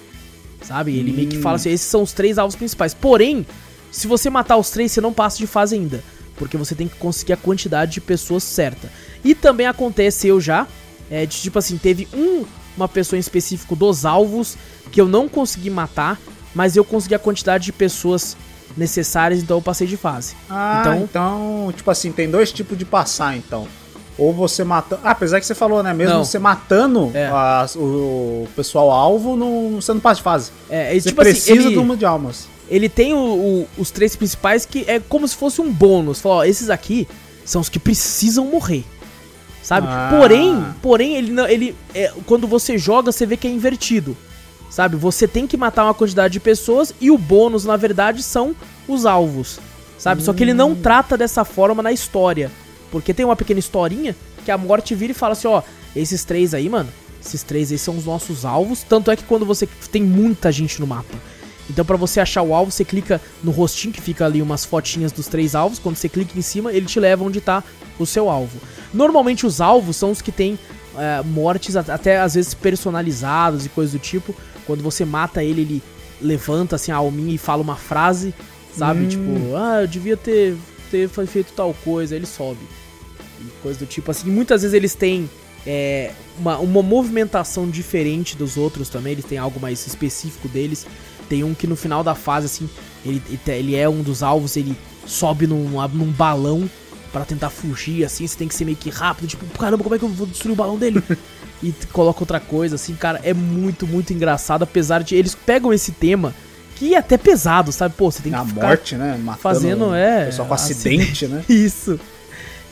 Sabe? 0.61 0.97
Ele 0.97 1.11
hum. 1.11 1.15
meio 1.15 1.27
que 1.27 1.37
fala 1.39 1.55
assim, 1.55 1.69
esses 1.69 1.87
são 1.87 2.03
os 2.03 2.13
três 2.13 2.37
alvos 2.37 2.55
principais. 2.55 2.93
Porém, 2.93 3.45
se 3.91 4.07
você 4.07 4.29
matar 4.29 4.57
os 4.57 4.69
três, 4.69 4.91
você 4.91 5.01
não 5.01 5.13
passa 5.13 5.37
de 5.37 5.47
fase 5.47 5.75
ainda. 5.75 6.03
Porque 6.35 6.57
você 6.57 6.73
tem 6.73 6.87
que 6.87 6.95
conseguir 6.95 7.33
a 7.33 7.37
quantidade 7.37 7.91
de 7.91 8.01
pessoas 8.01 8.43
certa. 8.43 8.91
E 9.23 9.35
também 9.35 9.67
aconteceu 9.67 10.39
já, 10.39 10.67
é, 11.09 11.25
de, 11.25 11.37
tipo 11.37 11.59
assim, 11.59 11.77
teve 11.77 12.07
um, 12.13 12.45
uma 12.75 12.87
pessoa 12.87 13.17
em 13.17 13.19
específico 13.19 13.75
dos 13.75 14.05
alvos 14.05 14.57
que 14.91 14.99
eu 14.99 15.07
não 15.07 15.27
consegui 15.29 15.69
matar, 15.69 16.19
mas 16.53 16.75
eu 16.75 16.83
consegui 16.83 17.15
a 17.15 17.19
quantidade 17.19 17.65
de 17.65 17.71
pessoas 17.71 18.35
necessárias, 18.75 19.41
então 19.41 19.57
eu 19.57 19.61
passei 19.61 19.87
de 19.87 19.97
fase. 19.97 20.35
Ah, 20.49 20.79
então, 20.81 21.03
então 21.03 21.73
tipo 21.75 21.89
assim, 21.91 22.11
tem 22.11 22.29
dois 22.29 22.51
tipos 22.51 22.77
de 22.77 22.85
passar, 22.85 23.35
então. 23.35 23.67
Ou 24.17 24.33
você 24.33 24.63
matando. 24.63 25.01
Ah, 25.03 25.11
apesar 25.11 25.39
que 25.39 25.45
você 25.45 25.55
falou, 25.55 25.81
né? 25.81 25.93
Mesmo 25.93 26.15
não. 26.15 26.25
você 26.25 26.37
matando 26.37 27.11
é. 27.13 27.27
a, 27.27 27.65
o, 27.75 28.47
pessoal 28.55 28.91
alvo, 28.91 29.35
não, 29.35 29.81
você 29.81 29.93
não 29.93 29.99
passa 29.99 30.17
de 30.17 30.23
fase. 30.23 30.51
É, 30.69 30.93
você 30.93 31.09
tipo 31.09 31.21
assim, 31.21 31.31
precisa 31.31 31.53
assim, 31.53 31.67
ele, 31.67 31.73
de 31.73 31.79
uma 31.79 31.97
de 31.97 32.05
almas. 32.05 32.47
Ele 32.69 32.87
tem 32.87 33.13
o, 33.13 33.17
o, 33.17 33.67
os 33.77 33.89
três 33.89 34.15
principais 34.15 34.65
que 34.65 34.85
é 34.87 34.99
como 34.99 35.27
se 35.27 35.35
fosse 35.35 35.61
um 35.61 35.71
bônus. 35.71 36.21
Fala, 36.21 36.35
ó, 36.35 36.43
esses 36.43 36.69
aqui 36.69 37.07
são 37.45 37.61
os 37.61 37.69
que 37.69 37.79
precisam 37.79 38.45
morrer. 38.45 38.83
Sabe? 39.63 39.87
Ah. 39.89 40.09
Porém, 40.11 40.65
porém, 40.81 41.15
ele. 41.15 41.41
Ele, 41.41 41.75
é, 41.93 42.11
quando 42.25 42.47
você 42.47 42.77
joga, 42.77 43.11
você 43.11 43.25
vê 43.25 43.37
que 43.37 43.47
é 43.47 43.51
invertido. 43.51 44.17
Sabe? 44.71 44.95
Você 44.95 45.27
tem 45.27 45.45
que 45.45 45.57
matar 45.57 45.83
uma 45.83 45.93
quantidade 45.93 46.31
de 46.31 46.39
pessoas 46.39 46.93
e 46.99 47.11
o 47.11 47.17
bônus, 47.17 47.65
na 47.65 47.75
verdade, 47.75 48.23
são 48.23 48.55
os 48.87 49.05
alvos. 49.05 49.59
Sabe? 49.99 50.21
Hum. 50.21 50.25
Só 50.25 50.33
que 50.33 50.43
ele 50.43 50.53
não 50.53 50.71
hum. 50.71 50.79
trata 50.81 51.17
dessa 51.17 51.43
forma 51.43 51.83
na 51.83 51.91
história. 51.91 52.49
Porque 52.89 53.13
tem 53.13 53.25
uma 53.25 53.35
pequena 53.35 53.59
historinha 53.59 54.15
que 54.45 54.49
a 54.49 54.57
morte 54.57 54.95
vira 54.95 55.11
e 55.11 55.15
fala 55.15 55.33
assim: 55.33 55.47
ó, 55.47 55.61
esses 55.93 56.23
três 56.23 56.53
aí, 56.53 56.69
mano, 56.69 56.89
esses 57.23 57.43
três 57.43 57.69
aí 57.69 57.77
são 57.77 57.97
os 57.97 58.05
nossos 58.05 58.45
alvos. 58.45 58.81
Tanto 58.81 59.11
é 59.11 59.15
que 59.17 59.25
quando 59.25 59.45
você 59.45 59.67
tem 59.91 60.01
muita 60.01 60.51
gente 60.51 60.79
no 60.79 60.87
mapa. 60.87 61.17
Então, 61.69 61.85
para 61.85 61.97
você 61.97 62.19
achar 62.19 62.41
o 62.41 62.53
alvo, 62.53 62.71
você 62.71 62.83
clica 62.83 63.21
no 63.43 63.51
rostinho 63.51 63.93
que 63.93 64.01
fica 64.01 64.25
ali 64.25 64.41
umas 64.41 64.65
fotinhas 64.65 65.11
dos 65.11 65.27
três 65.27 65.53
alvos. 65.53 65.79
Quando 65.79 65.97
você 65.97 66.09
clica 66.09 66.37
em 66.37 66.41
cima, 66.41 66.71
ele 66.71 66.85
te 66.85 66.99
leva 66.99 67.23
onde 67.23 67.39
tá 67.39 67.63
o 67.99 68.05
seu 68.05 68.29
alvo. 68.29 68.59
Normalmente, 68.93 69.45
os 69.45 69.61
alvos 69.61 69.97
são 69.97 70.11
os 70.11 70.21
que 70.21 70.31
têm 70.31 70.57
é, 70.97 71.21
mortes 71.23 71.75
até 71.75 72.19
às 72.19 72.35
vezes 72.35 72.53
personalizadas 72.53 73.65
e 73.65 73.69
coisas 73.69 73.93
do 73.93 73.99
tipo. 73.99 74.35
Quando 74.71 74.83
você 74.83 75.03
mata 75.03 75.43
ele, 75.43 75.61
ele 75.61 75.83
levanta 76.21 76.77
assim 76.77 76.93
a 76.93 76.95
alminha 76.95 77.35
e 77.35 77.37
fala 77.37 77.61
uma 77.61 77.75
frase, 77.75 78.33
sabe? 78.73 79.01
Hum. 79.01 79.07
Tipo, 79.09 79.55
ah, 79.57 79.81
eu 79.81 79.87
devia 79.87 80.15
ter, 80.15 80.55
ter 80.89 81.09
feito 81.09 81.51
tal 81.53 81.73
coisa. 81.83 82.15
Aí 82.15 82.19
ele 82.19 82.25
sobe. 82.25 82.61
E 83.41 83.43
coisa 83.61 83.79
do 83.79 83.85
tipo 83.85 84.09
assim. 84.09 84.31
Muitas 84.31 84.61
vezes 84.61 84.73
eles 84.73 84.95
têm 84.95 85.29
é, 85.67 86.13
uma, 86.39 86.57
uma 86.59 86.81
movimentação 86.81 87.69
diferente 87.69 88.37
dos 88.37 88.55
outros 88.55 88.87
também. 88.87 89.11
Eles 89.11 89.25
têm 89.25 89.37
algo 89.37 89.59
mais 89.59 89.85
específico 89.85 90.47
deles. 90.47 90.87
Tem 91.27 91.43
um 91.43 91.53
que 91.53 91.67
no 91.67 91.75
final 91.75 92.01
da 92.01 92.15
fase, 92.15 92.45
assim, 92.45 92.69
ele, 93.05 93.21
ele 93.45 93.75
é 93.75 93.89
um 93.89 94.01
dos 94.01 94.23
alvos, 94.23 94.55
ele 94.55 94.73
sobe 95.05 95.47
num, 95.47 95.85
num 95.89 96.11
balão 96.11 96.69
para 97.11 97.25
tentar 97.25 97.49
fugir, 97.49 98.05
assim, 98.05 98.25
você 98.25 98.37
tem 98.37 98.47
que 98.47 98.55
ser 98.55 98.65
meio 98.65 98.77
que 98.77 98.89
rápido, 98.89 99.27
tipo, 99.27 99.45
caramba, 99.57 99.83
como 99.83 99.95
é 99.95 99.99
que 99.99 100.05
eu 100.05 100.09
vou 100.09 100.25
destruir 100.25 100.53
o 100.53 100.55
balão 100.55 100.77
dele? 100.77 101.03
e 101.61 101.73
coloca 101.91 102.21
outra 102.21 102.39
coisa, 102.39 102.75
assim, 102.75 102.95
cara, 102.95 103.19
é 103.23 103.33
muito, 103.33 103.85
muito 103.85 104.13
engraçado, 104.13 104.63
apesar 104.63 105.03
de 105.03 105.15
eles 105.15 105.35
pegam 105.35 105.73
esse 105.73 105.91
tema 105.91 106.33
que 106.75 106.95
é 106.95 106.97
até 106.97 107.15
pesado, 107.17 107.71
sabe? 107.71 107.93
Pô, 107.95 108.09
você 108.09 108.23
tem 108.23 108.31
que 108.31 108.37
A 108.37 108.43
morte, 108.43 108.95
né? 108.95 109.15
Matando 109.21 109.41
fazendo, 109.41 109.93
é, 109.93 110.25
pessoal 110.25 110.47
com 110.47 110.53
acidente, 110.55 111.03
acidente, 111.03 111.27
né? 111.27 111.45
Isso. 111.47 111.99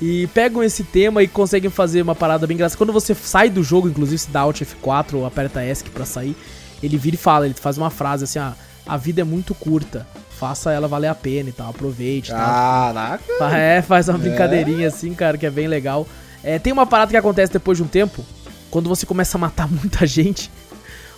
E 0.01 0.27
pegam 0.27 0.63
esse 0.63 0.83
tema 0.83 1.21
e 1.21 1.27
conseguem 1.27 1.69
fazer 1.69 2.01
uma 2.01 2.15
parada 2.15 2.47
bem 2.47 2.55
engraçada. 2.55 2.77
Quando 2.77 2.93
você 2.93 3.13
sai 3.13 3.49
do 3.49 3.61
jogo, 3.61 3.87
inclusive 3.87 4.17
se 4.17 4.29
dá 4.29 4.39
Alt 4.39 4.61
F4 4.61 5.15
ou 5.15 5.25
aperta 5.25 5.63
ESC 5.63 5.89
para 5.89 6.05
sair, 6.05 6.35
ele 6.81 6.97
vira 6.97 7.15
e 7.15 7.19
fala, 7.19 7.45
ele 7.45 7.53
faz 7.53 7.77
uma 7.77 7.89
frase 7.89 8.23
assim, 8.23 8.39
ah, 8.39 8.55
a 8.87 8.97
vida 8.97 9.21
é 9.21 9.23
muito 9.23 9.53
curta. 9.53 10.07
Faça 10.39 10.71
ela 10.71 10.87
valer 10.87 11.07
a 11.07 11.15
pena 11.15 11.49
e 11.49 11.51
tal, 11.51 11.69
aproveite. 11.69 12.31
Caraca! 12.31 13.21
Tal. 13.37 13.49
É, 13.51 13.81
faz 13.81 14.07
uma 14.07 14.17
brincadeirinha 14.17 14.85
é. 14.85 14.87
assim, 14.87 15.13
cara, 15.13 15.37
que 15.37 15.45
é 15.45 15.49
bem 15.49 15.67
legal. 15.67 16.07
É, 16.41 16.57
tem 16.57 16.71
uma 16.71 16.85
parada 16.85 17.11
que 17.11 17.17
acontece 17.17 17.51
depois 17.51 17.77
de 17.77 17.83
um 17.83 17.87
tempo, 17.87 18.23
quando 18.71 18.87
você 18.87 19.05
começa 19.05 19.37
a 19.37 19.41
matar 19.41 19.67
muita 19.69 20.07
gente, 20.07 20.49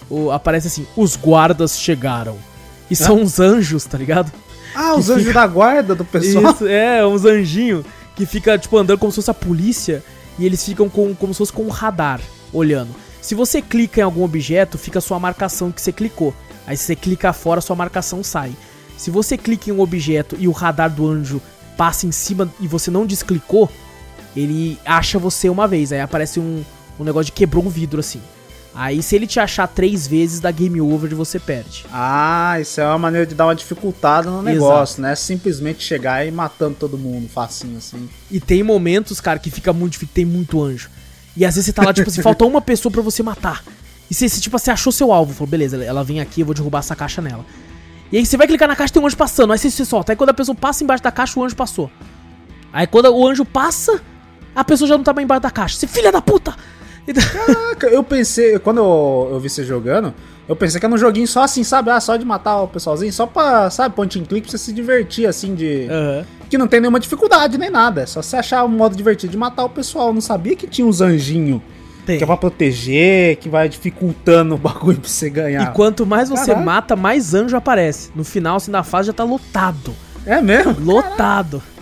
o, 0.09 0.31
aparece 0.31 0.65
assim, 0.65 0.87
os 0.97 1.15
guardas 1.15 1.77
chegaram. 1.77 2.35
E 2.89 2.95
são 2.95 3.21
uns 3.21 3.39
anjos, 3.39 3.85
tá 3.85 3.95
ligado? 3.95 4.31
Ah, 4.73 4.95
os 4.95 5.09
anjos 5.09 5.31
da 5.31 5.45
guarda 5.45 5.93
do 5.93 6.03
pessoal. 6.03 6.51
Isso, 6.51 6.65
é, 6.65 7.05
uns 7.05 7.23
anjinhos 7.23 7.85
que 8.15 8.25
fica, 8.25 8.57
tipo, 8.57 8.75
andando 8.75 8.97
como 8.97 9.11
se 9.11 9.17
fosse 9.17 9.29
a 9.29 9.35
polícia 9.35 10.03
e 10.39 10.45
eles 10.47 10.65
ficam 10.65 10.89
com, 10.89 11.13
como 11.13 11.31
se 11.31 11.37
fosse 11.37 11.53
com 11.53 11.63
um 11.63 11.69
radar, 11.69 12.19
olhando. 12.51 12.89
Se 13.21 13.35
você 13.35 13.61
clica 13.61 14.01
em 14.01 14.03
algum 14.03 14.23
objeto, 14.23 14.79
fica 14.79 14.97
a 14.97 15.01
sua 15.01 15.19
marcação 15.19 15.71
que 15.71 15.79
você 15.79 15.91
clicou. 15.91 16.33
Aí 16.65 16.75
se 16.75 16.85
você 16.85 16.95
clica 16.95 17.31
fora, 17.31 17.61
sua 17.61 17.75
marcação 17.75 18.23
sai. 18.23 18.51
Se 19.01 19.09
você 19.09 19.35
clica 19.35 19.67
em 19.67 19.73
um 19.73 19.79
objeto 19.79 20.37
e 20.39 20.47
o 20.47 20.51
radar 20.51 20.87
do 20.87 21.07
anjo 21.07 21.41
passa 21.75 22.05
em 22.05 22.11
cima 22.11 22.47
e 22.59 22.67
você 22.67 22.91
não 22.91 23.03
desclicou, 23.03 23.67
ele 24.35 24.77
acha 24.85 25.17
você 25.17 25.49
uma 25.49 25.67
vez. 25.67 25.91
Aí 25.91 25.99
aparece 25.99 26.39
um, 26.39 26.63
um 26.99 27.03
negócio 27.03 27.25
de 27.25 27.31
quebrou 27.31 27.65
um 27.65 27.69
vidro 27.69 27.99
assim. 27.99 28.21
Aí 28.75 29.01
se 29.01 29.15
ele 29.15 29.25
te 29.25 29.39
achar 29.39 29.65
três 29.65 30.05
vezes, 30.05 30.39
dá 30.39 30.51
game 30.51 30.79
over 30.79 31.11
e 31.11 31.15
você 31.15 31.39
perde. 31.39 31.83
Ah, 31.91 32.59
isso 32.61 32.79
é 32.79 32.85
uma 32.85 32.99
maneira 32.99 33.25
de 33.25 33.33
dar 33.33 33.47
uma 33.47 33.55
dificultada 33.55 34.29
no 34.29 34.43
negócio, 34.43 34.93
Exato. 34.93 35.01
né? 35.01 35.15
Simplesmente 35.15 35.83
chegar 35.83 36.23
e 36.23 36.29
matando 36.29 36.75
todo 36.75 36.95
mundo, 36.95 37.27
facinho 37.27 37.79
assim. 37.79 38.07
E 38.29 38.39
tem 38.39 38.61
momentos, 38.61 39.19
cara, 39.19 39.39
que 39.39 39.49
fica 39.49 39.73
muito 39.73 39.93
difícil, 39.93 40.13
tem 40.13 40.25
muito 40.25 40.61
anjo. 40.61 40.91
E 41.35 41.43
às 41.43 41.55
vezes 41.55 41.65
você 41.65 41.73
tá 41.73 41.81
lá, 41.81 41.91
tipo 41.91 42.07
assim, 42.07 42.21
falta 42.21 42.45
uma 42.45 42.61
pessoa 42.61 42.91
para 42.91 43.01
você 43.01 43.23
matar. 43.23 43.63
E 44.11 44.13
você, 44.13 44.29
tipo, 44.29 44.59
você 44.59 44.69
achou 44.69 44.93
seu 44.93 45.11
alvo. 45.11 45.33
Falou, 45.33 45.49
beleza, 45.49 45.83
ela 45.83 46.03
vem 46.03 46.19
aqui, 46.19 46.41
eu 46.41 46.45
vou 46.45 46.53
derrubar 46.53 46.79
essa 46.79 46.95
caixa 46.95 47.19
nela. 47.19 47.43
E 48.11 48.17
aí 48.17 48.25
você 48.25 48.35
vai 48.35 48.47
clicar 48.47 48.67
na 48.67 48.75
caixa 48.75 48.93
tem 48.93 49.01
um 49.01 49.05
anjo 49.05 49.15
passando. 49.15 49.53
Aí 49.53 49.59
você 49.59 49.69
se 49.69 49.85
solta. 49.85 50.11
Aí 50.11 50.15
quando 50.15 50.31
a 50.31 50.33
pessoa 50.33 50.55
passa 50.55 50.83
embaixo 50.83 51.03
da 51.03 51.11
caixa, 51.11 51.39
o 51.39 51.43
anjo 51.43 51.55
passou. 51.55 51.89
Aí 52.73 52.85
quando 52.85 53.05
o 53.05 53.27
anjo 53.27 53.45
passa, 53.45 54.01
a 54.55 54.63
pessoa 54.63 54.87
já 54.87 54.97
não 54.97 55.03
tá 55.03 55.13
mais 55.13 55.23
embaixo 55.23 55.41
da 55.41 55.51
caixa. 55.51 55.77
Você, 55.77 55.87
filha 55.87 56.11
da 56.11 56.21
puta! 56.21 56.53
Caraca, 57.31 57.87
eu 57.87 58.03
pensei, 58.03 58.59
quando 58.59 58.77
eu, 58.77 59.29
eu 59.31 59.39
vi 59.39 59.49
você 59.49 59.63
jogando, 59.63 60.13
eu 60.47 60.55
pensei 60.55 60.79
que 60.79 60.85
era 60.85 60.93
um 60.93 60.97
joguinho 60.97 61.27
só 61.27 61.43
assim, 61.43 61.63
sabe? 61.63 61.89
Ah, 61.89 61.99
só 61.99 62.15
de 62.15 62.23
matar 62.23 62.61
o 62.61 62.67
pessoalzinho, 62.67 63.11
só 63.11 63.25
pra, 63.25 63.69
sabe, 63.69 63.95
point 63.95 64.19
and 64.19 64.25
click 64.25 64.47
pra 64.47 64.51
você 64.51 64.57
se 64.57 64.73
divertir, 64.73 65.25
assim, 65.25 65.55
de. 65.55 65.87
Uhum. 65.89 66.25
Que 66.49 66.57
não 66.57 66.67
tem 66.67 66.79
nenhuma 66.79 66.99
dificuldade 66.99 67.57
nem 67.57 67.69
nada. 67.69 68.01
É 68.01 68.05
só 68.05 68.21
você 68.21 68.37
achar 68.37 68.63
um 68.65 68.69
modo 68.69 68.95
divertido 68.95 69.31
de 69.31 69.37
matar 69.37 69.63
o 69.63 69.69
pessoal. 69.69 70.07
Eu 70.07 70.13
não 70.13 70.21
sabia 70.21 70.55
que 70.55 70.67
tinha 70.67 70.85
uns 70.85 71.01
anjinhos. 71.01 71.61
Tem. 72.11 72.17
Que 72.17 72.23
é 72.23 72.27
pra 72.27 72.37
proteger, 72.37 73.37
que 73.37 73.47
vai 73.47 73.69
dificultando 73.69 74.55
o 74.55 74.57
bagulho 74.59 74.99
pra 74.99 75.09
você 75.09 75.29
ganhar. 75.29 75.63
E 75.63 75.73
quanto 75.73 76.05
mais 76.05 76.29
você 76.29 76.47
Caraca. 76.47 76.65
mata, 76.65 76.95
mais 76.95 77.33
anjo 77.33 77.55
aparece. 77.55 78.11
No 78.15 78.23
final, 78.23 78.57
assim, 78.57 78.71
da 78.71 78.83
fase 78.83 79.07
já 79.07 79.13
tá 79.13 79.23
lotado. 79.23 79.93
É 80.25 80.41
mesmo? 80.41 80.75
Lotado. 80.79 81.59
Caraca. 81.59 81.81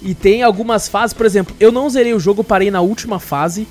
E 0.00 0.14
tem 0.14 0.42
algumas 0.42 0.88
fases, 0.88 1.12
por 1.12 1.26
exemplo, 1.26 1.56
eu 1.58 1.72
não 1.72 1.90
zerei 1.90 2.14
o 2.14 2.20
jogo, 2.20 2.44
parei 2.44 2.70
na 2.70 2.80
última 2.80 3.18
fase. 3.18 3.66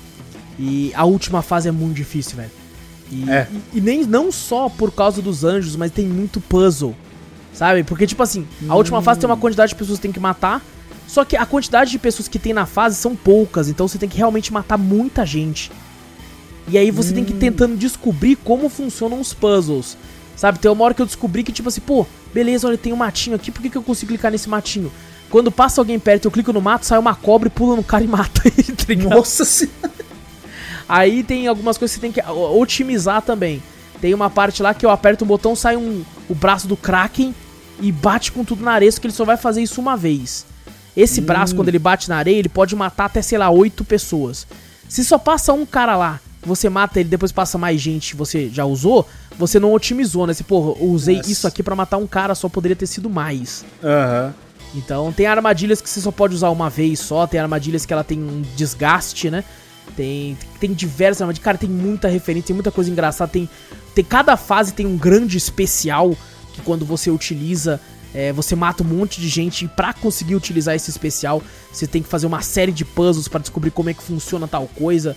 E 0.58 0.92
a 0.94 1.04
última 1.04 1.40
fase 1.40 1.68
é 1.68 1.72
muito 1.72 1.94
difícil, 1.94 2.36
velho. 2.36 2.50
E, 3.10 3.30
é. 3.30 3.46
e, 3.72 3.78
e, 3.78 3.80
nem 3.80 4.04
não 4.04 4.30
só 4.30 4.68
por 4.68 4.92
causa 4.92 5.22
dos 5.22 5.44
anjos, 5.44 5.76
mas 5.76 5.90
tem 5.90 6.04
muito 6.04 6.40
puzzle. 6.40 6.94
Sabe? 7.52 7.82
Porque, 7.82 8.06
tipo 8.06 8.22
assim, 8.22 8.46
a 8.68 8.76
última 8.76 9.00
fase 9.00 9.20
tem 9.20 9.28
uma 9.28 9.36
quantidade 9.36 9.70
de 9.70 9.76
pessoas 9.76 9.98
que 9.98 10.02
tem 10.02 10.12
que 10.12 10.20
matar. 10.20 10.62
Só 11.08 11.24
que 11.24 11.36
a 11.36 11.46
quantidade 11.46 11.90
de 11.90 11.98
pessoas 11.98 12.28
que 12.28 12.38
tem 12.38 12.52
na 12.52 12.66
fase 12.66 12.94
são 12.94 13.16
poucas, 13.16 13.68
então 13.68 13.88
você 13.88 13.96
tem 13.96 14.08
que 14.08 14.18
realmente 14.18 14.52
matar 14.52 14.76
muita 14.76 15.24
gente. 15.24 15.72
E 16.68 16.76
aí 16.76 16.90
você 16.90 17.10
hum. 17.10 17.14
tem 17.14 17.24
que 17.24 17.32
ir 17.32 17.36
hum. 17.36 17.40
tentando 17.40 17.76
descobrir 17.76 18.36
como 18.36 18.68
funcionam 18.68 19.18
os 19.18 19.32
puzzles. 19.32 19.96
Sabe, 20.36 20.58
tem 20.58 20.70
uma 20.70 20.84
hora 20.84 20.94
que 20.94 21.02
eu 21.02 21.06
descobri 21.06 21.42
que, 21.42 21.50
tipo 21.50 21.68
assim, 21.68 21.80
pô, 21.80 22.06
beleza, 22.32 22.68
olha, 22.68 22.78
tem 22.78 22.92
um 22.92 22.96
matinho 22.96 23.34
aqui, 23.34 23.50
por 23.50 23.60
que, 23.60 23.70
que 23.70 23.76
eu 23.76 23.82
consigo 23.82 24.10
clicar 24.10 24.30
nesse 24.30 24.48
matinho? 24.48 24.92
Quando 25.30 25.50
passa 25.50 25.80
alguém 25.80 25.98
perto, 25.98 26.26
eu 26.26 26.30
clico 26.30 26.52
no 26.52 26.60
mato, 26.60 26.86
sai 26.86 26.98
uma 26.98 27.14
cobra 27.14 27.48
e 27.48 27.50
pula 27.50 27.74
no 27.74 27.82
cara 27.82 28.04
e 28.04 28.06
mata 28.06 28.42
ele, 28.44 28.62
tá 28.76 29.16
Nossa 29.16 29.44
senhora. 29.44 29.90
Aí 30.88 31.22
tem 31.22 31.48
algumas 31.48 31.76
coisas 31.76 31.96
que 31.96 32.00
você 32.00 32.12
tem 32.12 32.12
que 32.12 32.30
otimizar 32.30 33.20
também. 33.22 33.62
Tem 34.00 34.14
uma 34.14 34.30
parte 34.30 34.62
lá 34.62 34.72
que 34.72 34.86
eu 34.86 34.90
aperto 34.90 35.24
o 35.24 35.26
botão, 35.26 35.56
sai 35.56 35.76
um, 35.76 36.04
o 36.28 36.34
braço 36.34 36.68
do 36.68 36.76
Kraken 36.76 37.34
e 37.80 37.90
bate 37.90 38.30
com 38.30 38.44
tudo 38.44 38.62
na 38.62 38.72
areia, 38.72 38.92
só 38.92 39.00
que 39.00 39.06
ele 39.06 39.14
só 39.14 39.24
vai 39.24 39.36
fazer 39.36 39.62
isso 39.62 39.80
uma 39.80 39.96
vez. 39.96 40.46
Esse 41.00 41.20
hum. 41.20 41.24
braço, 41.24 41.54
quando 41.54 41.68
ele 41.68 41.78
bate 41.78 42.08
na 42.08 42.16
areia, 42.16 42.38
ele 42.38 42.48
pode 42.48 42.74
matar 42.74 43.04
até, 43.04 43.22
sei 43.22 43.38
lá, 43.38 43.48
oito 43.48 43.84
pessoas. 43.84 44.46
Se 44.88 45.04
só 45.04 45.16
passa 45.18 45.52
um 45.52 45.64
cara 45.64 45.96
lá 45.96 46.20
você 46.42 46.68
mata 46.68 47.00
ele, 47.00 47.08
depois 47.08 47.32
passa 47.32 47.58
mais 47.58 47.80
gente, 47.80 48.16
você 48.16 48.48
já 48.48 48.64
usou, 48.64 49.06
você 49.38 49.58
não 49.58 49.72
otimizou, 49.72 50.26
né? 50.26 50.32
Você, 50.32 50.44
porra, 50.44 50.82
usei 50.82 51.16
yes. 51.16 51.28
isso 51.28 51.46
aqui 51.46 51.62
para 51.62 51.74
matar 51.74 51.98
um 51.98 52.06
cara, 52.06 52.34
só 52.34 52.48
poderia 52.48 52.76
ter 52.76 52.86
sido 52.86 53.10
mais. 53.10 53.64
Aham. 53.82 54.26
Uhum. 54.26 54.48
Então, 54.74 55.10
tem 55.12 55.26
armadilhas 55.26 55.80
que 55.80 55.88
você 55.88 56.00
só 56.00 56.10
pode 56.10 56.34
usar 56.34 56.50
uma 56.50 56.68
vez 56.68 57.00
só, 57.00 57.26
tem 57.26 57.40
armadilhas 57.40 57.86
que 57.86 57.92
ela 57.92 58.04
tem 58.04 58.18
um 58.18 58.42
desgaste, 58.54 59.30
né? 59.30 59.42
Tem, 59.96 60.36
tem 60.60 60.74
diversas 60.74 61.22
armadilhas. 61.22 61.44
Cara, 61.44 61.56
tem 61.56 61.70
muita 61.70 62.06
referência, 62.06 62.48
tem 62.48 62.54
muita 62.54 62.70
coisa 62.70 62.90
engraçada. 62.90 63.30
Tem, 63.30 63.48
tem 63.94 64.04
cada 64.04 64.36
fase 64.36 64.74
tem 64.74 64.84
um 64.84 64.96
grande 64.96 65.38
especial 65.38 66.14
que 66.52 66.60
quando 66.60 66.84
você 66.84 67.10
utiliza, 67.10 67.80
é, 68.18 68.32
você 68.32 68.56
mata 68.56 68.82
um 68.82 68.86
monte 68.86 69.20
de 69.20 69.28
gente. 69.28 69.64
E 69.64 69.68
pra 69.68 69.92
conseguir 69.92 70.34
utilizar 70.34 70.74
esse 70.74 70.90
especial, 70.90 71.40
você 71.72 71.86
tem 71.86 72.02
que 72.02 72.08
fazer 72.08 72.26
uma 72.26 72.42
série 72.42 72.72
de 72.72 72.84
puzzles 72.84 73.28
para 73.28 73.38
descobrir 73.38 73.70
como 73.70 73.90
é 73.90 73.94
que 73.94 74.02
funciona 74.02 74.48
tal 74.48 74.66
coisa. 74.66 75.16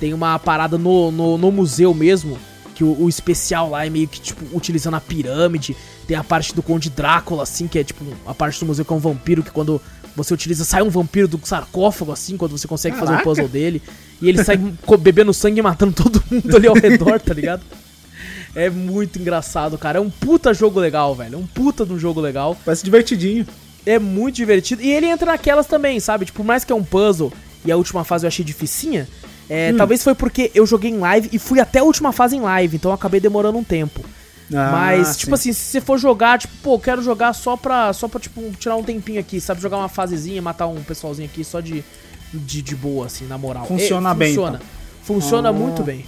Tem 0.00 0.12
uma 0.12 0.36
parada 0.40 0.76
no, 0.76 1.12
no, 1.12 1.38
no 1.38 1.52
museu 1.52 1.94
mesmo, 1.94 2.36
que 2.74 2.82
o, 2.82 3.02
o, 3.02 3.08
especial 3.08 3.70
lá 3.70 3.86
é 3.86 3.90
meio 3.90 4.08
que, 4.08 4.20
tipo, 4.20 4.44
utilizando 4.56 4.94
a 4.94 5.00
pirâmide. 5.00 5.76
Tem 6.04 6.16
a 6.16 6.24
parte 6.24 6.52
do 6.52 6.64
Conde 6.64 6.90
Drácula, 6.90 7.44
assim, 7.44 7.68
que 7.68 7.78
é, 7.78 7.84
tipo, 7.84 8.04
a 8.26 8.34
parte 8.34 8.58
do 8.58 8.66
museu 8.66 8.84
que 8.84 8.92
é 8.92 8.96
um 8.96 8.98
vampiro, 8.98 9.44
que 9.44 9.52
quando 9.52 9.80
você 10.16 10.34
utiliza, 10.34 10.64
sai 10.64 10.82
um 10.82 10.90
vampiro 10.90 11.28
do 11.28 11.40
sarcófago, 11.44 12.10
assim, 12.10 12.36
quando 12.36 12.58
você 12.58 12.66
consegue 12.66 12.96
Caraca. 12.96 13.22
fazer 13.22 13.22
o 13.22 13.24
puzzle 13.24 13.48
dele. 13.48 13.80
E 14.20 14.28
ele 14.28 14.42
sai 14.42 14.56
bebendo 14.98 15.32
sangue 15.32 15.60
e 15.60 15.62
matando 15.62 15.92
todo 15.92 16.20
mundo 16.28 16.56
ali 16.56 16.66
ao 16.66 16.74
redor, 16.74 17.20
tá 17.20 17.32
ligado? 17.32 17.62
É 18.54 18.68
muito 18.68 19.18
engraçado, 19.18 19.78
cara. 19.78 19.98
É 19.98 20.00
um 20.00 20.10
puta 20.10 20.52
jogo 20.52 20.78
legal, 20.78 21.14
velho. 21.14 21.36
É 21.36 21.38
um 21.38 21.46
puta 21.46 21.86
de 21.86 21.92
um 21.92 21.98
jogo 21.98 22.20
legal. 22.20 22.56
Parece 22.64 22.84
divertidinho. 22.84 23.46
É 23.84 23.98
muito 23.98 24.36
divertido. 24.36 24.82
E 24.82 24.90
ele 24.90 25.06
entra 25.06 25.32
naquelas 25.32 25.66
também, 25.66 25.98
sabe? 26.00 26.26
Tipo, 26.26 26.38
por 26.38 26.46
mais 26.46 26.64
que 26.64 26.72
é 26.72 26.76
um 26.76 26.84
puzzle 26.84 27.32
e 27.64 27.72
a 27.72 27.76
última 27.76 28.04
fase 28.04 28.26
eu 28.26 28.28
achei 28.28 28.44
dificinha, 28.44 29.08
é, 29.48 29.70
hum. 29.72 29.76
Talvez 29.76 30.02
foi 30.02 30.14
porque 30.14 30.50
eu 30.54 30.66
joguei 30.66 30.90
em 30.90 30.98
live 30.98 31.28
e 31.32 31.38
fui 31.38 31.60
até 31.60 31.80
a 31.80 31.84
última 31.84 32.12
fase 32.12 32.36
em 32.36 32.40
live, 32.40 32.76
então 32.76 32.90
eu 32.90 32.94
acabei 32.94 33.20
demorando 33.20 33.58
um 33.58 33.64
tempo. 33.64 34.02
Ah, 34.54 34.70
Mas, 34.72 35.16
tipo 35.16 35.36
sim. 35.36 35.50
assim, 35.50 35.52
se 35.52 35.72
você 35.72 35.80
for 35.80 35.98
jogar, 35.98 36.38
tipo, 36.38 36.52
pô, 36.62 36.78
quero 36.78 37.02
jogar 37.02 37.32
só 37.32 37.56
pra, 37.56 37.92
só 37.92 38.08
pra, 38.08 38.20
tipo, 38.20 38.40
tirar 38.58 38.76
um 38.76 38.82
tempinho 38.82 39.20
aqui, 39.20 39.40
sabe? 39.40 39.60
Jogar 39.60 39.78
uma 39.78 39.88
fasezinha, 39.88 40.42
matar 40.42 40.66
um 40.66 40.82
pessoalzinho 40.82 41.28
aqui 41.28 41.44
só 41.44 41.60
de, 41.60 41.84
de, 42.32 42.62
de 42.62 42.76
boa, 42.76 43.06
assim, 43.06 43.26
na 43.26 43.36
moral. 43.38 43.66
Funciona 43.66 44.14
bem. 44.14 44.28
Funciona. 44.28 44.56
Então. 44.56 44.68
Funciona 45.02 45.48
ah. 45.48 45.52
muito 45.52 45.82
bem. 45.82 46.04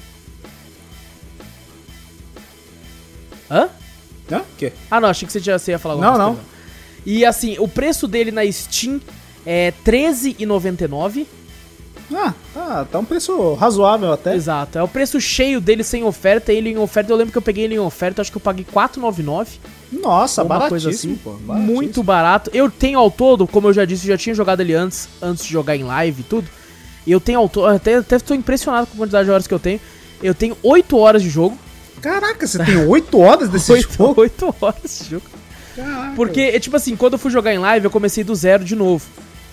Hã? 3.51 3.69
Hã? 4.31 4.43
quê? 4.57 4.73
Ah, 4.91 5.01
não, 5.01 5.09
achei 5.09 5.27
que 5.27 5.33
você, 5.33 5.41
já, 5.41 5.59
você 5.59 5.73
ia 5.73 5.79
falar 5.79 5.95
alguma 5.95 6.11
não, 6.11 6.17
coisa. 6.17 6.31
Não, 6.31 6.37
não. 6.37 6.55
E 7.07 7.25
assim, 7.25 7.57
o 7.59 7.69
preço 7.69 8.09
dele 8.09 8.31
na 8.31 8.51
Steam 8.51 9.01
é 9.45 9.73
R$13,99. 9.85 11.27
Ah, 12.13 12.35
tá, 12.53 12.85
tá 12.85 12.99
um 12.99 13.05
preço 13.05 13.55
razoável 13.55 14.13
até. 14.13 14.35
Exato, 14.35 14.79
é 14.79 14.83
o 14.83 14.89
preço 14.89 15.21
cheio 15.21 15.61
dele 15.61 15.83
sem 15.83 16.05
oferta. 16.05 16.53
Ele 16.53 16.71
em 16.71 16.79
oferta, 16.79 17.13
eu 17.13 17.17
lembro 17.17 17.33
que 17.33 17.39
eu 17.39 17.43
peguei 17.43 17.65
ele 17.65 17.75
em 17.75 17.79
oferta, 17.79 18.21
acho 18.21 18.31
que 18.31 18.37
eu 18.37 18.43
paguei 18.43 18.65
4,99. 18.65 19.47
Nossa, 19.93 20.45
baratíssimo, 20.45 20.91
assim, 20.91 21.17
pô, 21.17 21.33
baratíssimo. 21.33 21.75
Muito 21.75 22.03
barato. 22.03 22.51
Eu 22.53 22.71
tenho 22.71 22.99
ao 22.99 23.11
todo, 23.11 23.47
como 23.47 23.69
eu 23.69 23.73
já 23.73 23.85
disse, 23.85 24.07
eu 24.07 24.15
já 24.15 24.19
tinha 24.19 24.35
jogado 24.35 24.61
ele 24.61 24.75
antes, 24.75 25.09
antes 25.21 25.45
de 25.45 25.51
jogar 25.51 25.77
em 25.77 25.85
live 25.85 26.21
e 26.21 26.25
tudo. 26.25 26.49
E 27.07 27.13
eu 27.13 27.21
tenho 27.21 27.39
ao 27.39 27.49
todo, 27.49 27.67
até, 27.67 27.97
até 27.97 28.19
tô 28.19 28.35
impressionado 28.35 28.87
com 28.87 28.95
a 28.95 28.99
quantidade 28.99 29.25
de 29.25 29.31
horas 29.31 29.47
que 29.47 29.55
eu 29.55 29.59
tenho. 29.59 29.81
Eu 30.23 30.35
tenho 30.35 30.57
8 30.63 30.97
horas 30.97 31.23
de 31.23 31.31
jogo. 31.31 31.59
Caraca, 32.05 32.47
você 32.47 32.63
tem 32.63 32.87
8 32.87 33.19
horas 33.19 33.49
desse 33.49 33.73
8, 33.73 33.95
jogo? 33.95 34.21
8 34.21 34.55
horas 34.61 34.99
de 35.01 35.11
jogo. 35.11 35.25
Caraca. 35.75 36.13
Porque, 36.15 36.41
é 36.41 36.61
tipo 36.61 36.77
assim, 36.77 36.95
quando 36.97 37.15
eu 37.15 37.19
fui 37.19 37.31
jogar 37.31 37.55
em 37.55 37.59
live, 37.59 37.87
eu 37.87 37.91
comecei 37.91 38.23
do 38.23 38.35
zero 38.35 38.63
de 38.63 38.77
novo. 38.77 39.07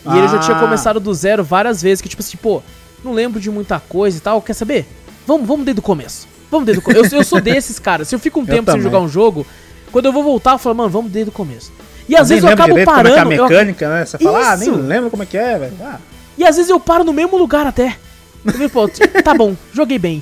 E 0.06 0.10
ah. 0.10 0.18
ele 0.18 0.28
já 0.28 0.40
tinha 0.40 0.58
ah. 0.58 0.60
começado 0.60 1.00
do 1.00 1.14
zero 1.14 1.46
várias 1.46 1.82
vezes, 1.82 2.02
que 2.02 2.10
tipo 2.10 2.22
assim, 2.22 2.36
pô, 2.36 2.62
não 3.06 3.14
lembro 3.14 3.40
de 3.40 3.50
muita 3.50 3.80
coisa 3.80 4.18
e 4.18 4.20
tal, 4.20 4.42
quer 4.42 4.54
saber? 4.54 4.86
Vamos, 5.26 5.48
vamos 5.48 5.64
desde 5.64 5.80
o 5.80 5.84
começo. 5.84 6.28
Vamos 6.50 6.66
desde 6.66 6.80
o 6.80 6.82
começo. 6.82 7.16
eu, 7.16 7.20
eu 7.22 7.24
sou 7.24 7.40
desses, 7.40 7.80
cara. 7.80 8.04
Se 8.04 8.14
eu 8.14 8.20
fico 8.20 8.42
um 8.42 8.46
tempo 8.46 8.70
sem 8.70 8.82
jogar 8.82 9.00
um 9.00 9.08
jogo, 9.08 9.48
quando 9.90 10.08
eu 10.08 10.12
vou 10.12 10.22
voltar, 10.22 10.54
eu 10.54 10.60
falo, 10.60 10.76
mano, 10.76 10.90
vamos 10.90 11.10
desde 11.10 11.30
o 11.30 11.34
começo. 11.34 11.72
E 12.10 12.18
às 12.18 12.28
vezes 12.28 12.44
eu 12.44 12.50
acabo 12.50 12.76
parando. 12.84 13.16
Como 13.16 13.32
é 13.32 13.36
que 13.38 13.44
é 13.44 13.46
a 13.46 13.48
mecânica, 13.48 13.86
eu... 13.86 13.90
né? 13.90 14.06
Você 14.06 14.18
fala, 14.18 14.42
Isso. 14.42 14.50
ah, 14.50 14.58
nem 14.58 14.72
lembro 14.72 15.10
como 15.10 15.24
é 15.24 15.26
que 15.26 15.38
é, 15.38 15.58
velho. 15.58 15.74
Ah. 15.82 16.00
E 16.38 16.44
às 16.44 16.58
vezes 16.58 16.70
eu 16.70 16.80
paro 16.80 17.06
no 17.06 17.14
mesmo 17.14 17.38
lugar 17.38 17.66
até. 17.66 17.96
Eu 18.44 18.70
pô, 18.70 18.90
tá 19.24 19.34
bom, 19.34 19.56
joguei 19.72 19.98
bem. 19.98 20.22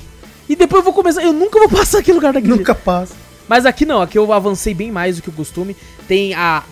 E 0.50 0.56
depois 0.56 0.80
eu 0.80 0.84
vou 0.84 0.92
começar. 0.92 1.22
Eu 1.22 1.32
nunca 1.32 1.60
vou 1.60 1.68
passar 1.70 2.00
aquele 2.00 2.16
lugar 2.16 2.32
daqui. 2.32 2.48
Nunca 2.48 2.74
passa. 2.74 3.14
Mas 3.48 3.64
aqui 3.64 3.86
não, 3.86 4.02
aqui 4.02 4.18
eu 4.18 4.32
avancei 4.32 4.74
bem 4.74 4.90
mais 4.90 5.16
do 5.16 5.22
que 5.22 5.28
o 5.28 5.32
costume. 5.32 5.76
Tem 6.08 6.34
a 6.34 6.64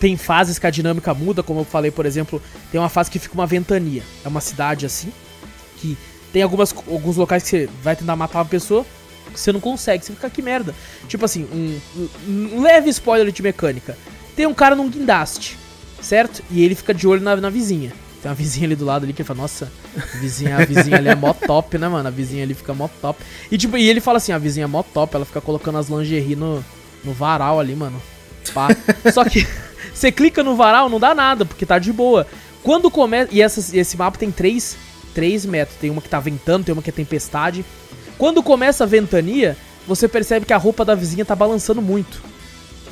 tem 0.00 0.16
fases 0.16 0.58
que 0.58 0.66
a 0.66 0.70
dinâmica 0.70 1.14
muda, 1.14 1.44
como 1.44 1.60
eu 1.60 1.64
falei, 1.64 1.92
por 1.92 2.04
exemplo, 2.04 2.42
tem 2.72 2.80
uma 2.80 2.88
fase 2.88 3.08
que 3.08 3.20
fica 3.20 3.34
uma 3.34 3.46
ventania. 3.46 4.02
É 4.24 4.28
uma 4.28 4.40
cidade 4.40 4.84
assim, 4.84 5.12
que 5.76 5.96
tem 6.32 6.42
algumas, 6.42 6.74
alguns 6.90 7.16
locais 7.16 7.44
que 7.44 7.50
você 7.50 7.68
vai 7.84 7.94
tentar 7.94 8.16
matar 8.16 8.40
uma 8.40 8.44
pessoa, 8.44 8.84
você 9.32 9.52
não 9.52 9.60
consegue, 9.60 10.04
você 10.04 10.12
fica 10.12 10.28
que 10.28 10.42
merda. 10.42 10.74
Tipo 11.06 11.24
assim, 11.24 11.44
um, 11.52 11.80
um, 12.28 12.56
um 12.56 12.62
leve 12.62 12.90
spoiler 12.90 13.30
de 13.30 13.40
mecânica. 13.44 13.96
Tem 14.34 14.44
um 14.44 14.54
cara 14.54 14.74
num 14.74 14.88
guindaste, 14.88 15.56
certo? 16.00 16.42
E 16.50 16.64
ele 16.64 16.74
fica 16.74 16.92
de 16.92 17.06
olho 17.06 17.22
na, 17.22 17.36
na 17.36 17.48
vizinha. 17.48 17.92
Tem 18.22 18.30
uma 18.30 18.36
vizinha 18.36 18.68
ali 18.68 18.76
do 18.76 18.84
lado 18.84 19.02
ali 19.02 19.12
que 19.12 19.20
ele 19.22 19.26
fala, 19.26 19.40
nossa, 19.40 19.70
a 19.96 20.18
vizinha, 20.18 20.56
a 20.56 20.64
vizinha 20.64 20.96
ali 20.96 21.08
é 21.08 21.14
mó 21.14 21.32
top, 21.34 21.76
né, 21.76 21.88
mano? 21.88 22.06
A 22.06 22.10
vizinha 22.10 22.44
ali 22.44 22.54
fica 22.54 22.72
mó 22.72 22.88
top. 23.00 23.20
E 23.50 23.58
tipo, 23.58 23.76
e 23.76 23.88
ele 23.88 24.00
fala 24.00 24.18
assim, 24.18 24.30
a 24.30 24.38
vizinha 24.38 24.62
é 24.62 24.66
mó 24.68 24.84
top, 24.84 25.16
ela 25.16 25.24
fica 25.24 25.40
colocando 25.40 25.78
as 25.78 25.88
lingerie 25.88 26.36
no, 26.36 26.64
no 27.02 27.12
varal 27.12 27.58
ali, 27.58 27.74
mano. 27.74 28.00
Pá. 28.54 28.68
Só 29.12 29.24
que 29.24 29.44
você 29.92 30.12
clica 30.12 30.42
no 30.44 30.54
varal, 30.54 30.88
não 30.88 31.00
dá 31.00 31.14
nada, 31.14 31.44
porque 31.44 31.66
tá 31.66 31.80
de 31.80 31.92
boa. 31.92 32.24
Quando 32.62 32.90
começa. 32.92 33.28
E 33.32 33.42
essas, 33.42 33.74
esse 33.74 33.96
mapa 33.96 34.16
tem 34.16 34.30
três, 34.30 34.76
três 35.12 35.44
métodos. 35.44 35.80
Tem 35.80 35.90
uma 35.90 36.00
que 36.00 36.08
tá 36.08 36.20
ventando, 36.20 36.64
tem 36.64 36.72
uma 36.72 36.82
que 36.82 36.90
é 36.90 36.92
tempestade. 36.92 37.64
Quando 38.16 38.40
começa 38.40 38.84
a 38.84 38.86
ventania, 38.86 39.56
você 39.86 40.06
percebe 40.06 40.46
que 40.46 40.52
a 40.52 40.56
roupa 40.56 40.84
da 40.84 40.94
vizinha 40.94 41.24
tá 41.24 41.34
balançando 41.34 41.82
muito. 41.82 42.22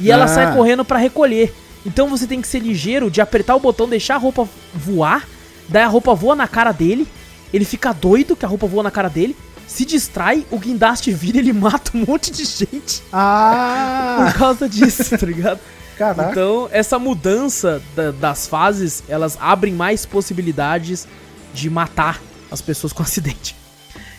E 0.00 0.10
ela 0.10 0.24
ah. 0.24 0.28
sai 0.28 0.54
correndo 0.56 0.84
para 0.84 0.98
recolher. 0.98 1.54
Então 1.84 2.08
você 2.08 2.26
tem 2.26 2.40
que 2.40 2.48
ser 2.48 2.60
ligeiro 2.60 3.10
de 3.10 3.20
apertar 3.20 3.56
o 3.56 3.60
botão, 3.60 3.88
deixar 3.88 4.16
a 4.16 4.18
roupa 4.18 4.48
voar. 4.74 5.26
Daí 5.68 5.82
a 5.82 5.88
roupa 5.88 6.14
voa 6.14 6.34
na 6.34 6.48
cara 6.48 6.72
dele. 6.72 7.06
Ele 7.52 7.64
fica 7.64 7.92
doido 7.92 8.36
que 8.36 8.44
a 8.44 8.48
roupa 8.48 8.66
voa 8.66 8.82
na 8.82 8.90
cara 8.90 9.08
dele. 9.08 9.36
Se 9.66 9.84
distrai, 9.84 10.44
o 10.50 10.58
guindaste 10.58 11.12
vira 11.12 11.38
e 11.38 11.40
ele 11.40 11.52
mata 11.54 11.92
um 11.94 12.04
monte 12.06 12.30
de 12.30 12.44
gente. 12.44 13.02
Ah! 13.12 14.30
Por 14.32 14.38
causa 14.38 14.68
disso, 14.68 15.16
tá 15.16 15.26
ligado? 15.26 15.60
Caraca. 15.96 16.30
Então, 16.30 16.68
essa 16.72 16.98
mudança 16.98 17.82
da, 17.94 18.10
das 18.10 18.46
fases, 18.46 19.02
elas 19.08 19.36
abrem 19.40 19.72
mais 19.72 20.06
possibilidades 20.06 21.06
de 21.52 21.68
matar 21.68 22.20
as 22.50 22.60
pessoas 22.60 22.92
com 22.92 23.02
acidente. 23.04 23.54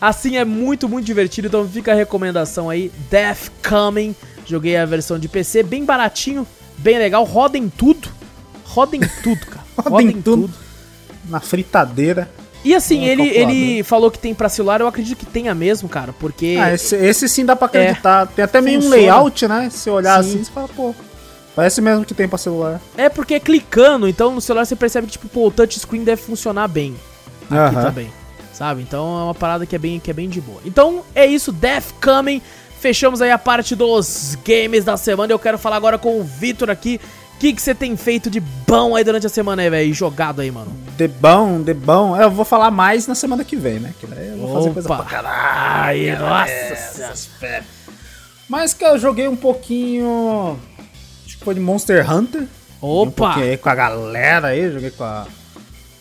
assim 0.00 0.36
é 0.36 0.44
muito, 0.44 0.88
muito 0.88 1.06
divertido. 1.06 1.48
Então 1.48 1.68
fica 1.68 1.92
a 1.92 1.94
recomendação 1.94 2.68
aí. 2.68 2.90
Death 3.10 3.50
Coming. 3.66 4.14
Joguei 4.46 4.76
a 4.76 4.86
versão 4.86 5.18
de 5.18 5.28
PC, 5.28 5.62
bem 5.62 5.84
baratinho, 5.84 6.46
bem 6.78 6.98
legal. 6.98 7.24
Roda 7.24 7.58
em 7.58 7.68
tudo. 7.68 8.08
Roda 8.64 8.96
em 8.96 9.00
tudo, 9.22 9.44
cara. 9.46 9.66
Roda 9.90 10.02
em 10.04 10.22
tudo. 10.22 10.42
tudo. 10.42 10.54
Na 11.28 11.40
fritadeira. 11.40 12.30
E 12.64 12.74
assim, 12.74 13.04
ele, 13.04 13.28
ele 13.28 13.82
falou 13.82 14.10
que 14.10 14.18
tem 14.18 14.34
pra 14.34 14.48
celular, 14.48 14.80
eu 14.80 14.88
acredito 14.88 15.18
que 15.18 15.26
tenha 15.26 15.54
mesmo, 15.54 15.88
cara, 15.88 16.12
porque. 16.12 16.56
Ah, 16.60 16.72
esse, 16.74 16.96
esse 16.96 17.28
sim 17.28 17.44
dá 17.44 17.54
pra 17.54 17.66
acreditar. 17.66 18.24
É, 18.24 18.26
tem 18.26 18.44
até 18.44 18.60
meio 18.60 18.80
funciona. 18.80 18.96
um 18.96 19.06
layout, 19.06 19.46
né? 19.48 19.70
Se 19.70 19.88
olhar 19.90 20.22
sim. 20.22 20.30
assim, 20.30 20.44
você 20.44 20.50
fala, 20.50 20.68
pô. 20.68 20.94
Parece 21.54 21.80
mesmo 21.80 22.04
que 22.04 22.12
tem 22.12 22.28
pra 22.28 22.36
celular. 22.36 22.80
É 22.96 23.08
porque 23.08 23.34
é 23.34 23.40
clicando, 23.40 24.06
então 24.06 24.34
no 24.34 24.40
celular 24.40 24.66
você 24.66 24.76
percebe 24.76 25.06
que, 25.06 25.12
tipo, 25.14 25.28
pô, 25.28 25.46
o 25.46 25.50
touchscreen 25.50 26.04
deve 26.04 26.20
funcionar 26.20 26.68
bem. 26.68 26.94
Aqui 27.50 27.76
também. 27.76 28.12
Sabe? 28.52 28.82
Então 28.82 29.18
é 29.18 29.22
uma 29.24 29.34
parada 29.34 29.64
que 29.64 29.74
é 29.74 29.78
bem, 29.78 30.00
que 30.00 30.10
é 30.10 30.14
bem 30.14 30.28
de 30.28 30.40
boa. 30.40 30.60
Então 30.64 31.02
é 31.14 31.24
isso, 31.24 31.52
Death 31.52 31.92
Coming. 32.02 32.42
Fechamos 32.86 33.20
aí 33.20 33.32
a 33.32 33.38
parte 33.38 33.74
dos 33.74 34.38
games 34.46 34.84
da 34.84 34.96
semana. 34.96 35.32
Eu 35.32 35.40
quero 35.40 35.58
falar 35.58 35.74
agora 35.74 35.98
com 35.98 36.20
o 36.20 36.22
Vitor 36.22 36.70
aqui 36.70 37.00
o 37.34 37.38
que 37.38 37.60
você 37.60 37.74
tem 37.74 37.96
feito 37.96 38.30
de 38.30 38.38
bom 38.38 38.94
aí 38.94 39.02
durante 39.02 39.26
a 39.26 39.28
semana 39.28 39.60
aí, 39.60 39.68
velho? 39.68 39.92
Jogado 39.92 40.40
aí, 40.40 40.52
mano. 40.52 40.70
De 40.96 41.08
bom, 41.08 41.60
de 41.60 41.74
bom. 41.74 42.16
Eu 42.16 42.30
vou 42.30 42.44
falar 42.44 42.70
mais 42.70 43.08
na 43.08 43.16
semana 43.16 43.42
que 43.42 43.56
vem, 43.56 43.80
né? 43.80 43.92
Que 43.98 44.06
daí 44.06 44.28
eu 44.28 44.36
vou 44.36 44.50
Opa. 44.50 44.58
fazer 44.60 44.72
coisa 44.72 44.88
pra 44.88 45.04
caralho. 45.04 46.18
Nossa 46.20 46.76
senhora. 46.76 47.64
Mas 48.48 48.72
que 48.72 48.84
eu 48.84 48.96
joguei 49.00 49.26
um 49.26 49.34
pouquinho. 49.34 50.56
Acho 51.26 51.38
que 51.38 51.44
foi 51.44 51.54
de 51.54 51.60
Monster 51.60 52.08
Hunter. 52.08 52.46
Opa! 52.80 53.36
Um 53.36 53.56
com 53.56 53.68
a 53.68 53.74
galera 53.74 54.46
aí, 54.46 54.70
joguei 54.70 54.92
com 54.92 55.02
a 55.02 55.26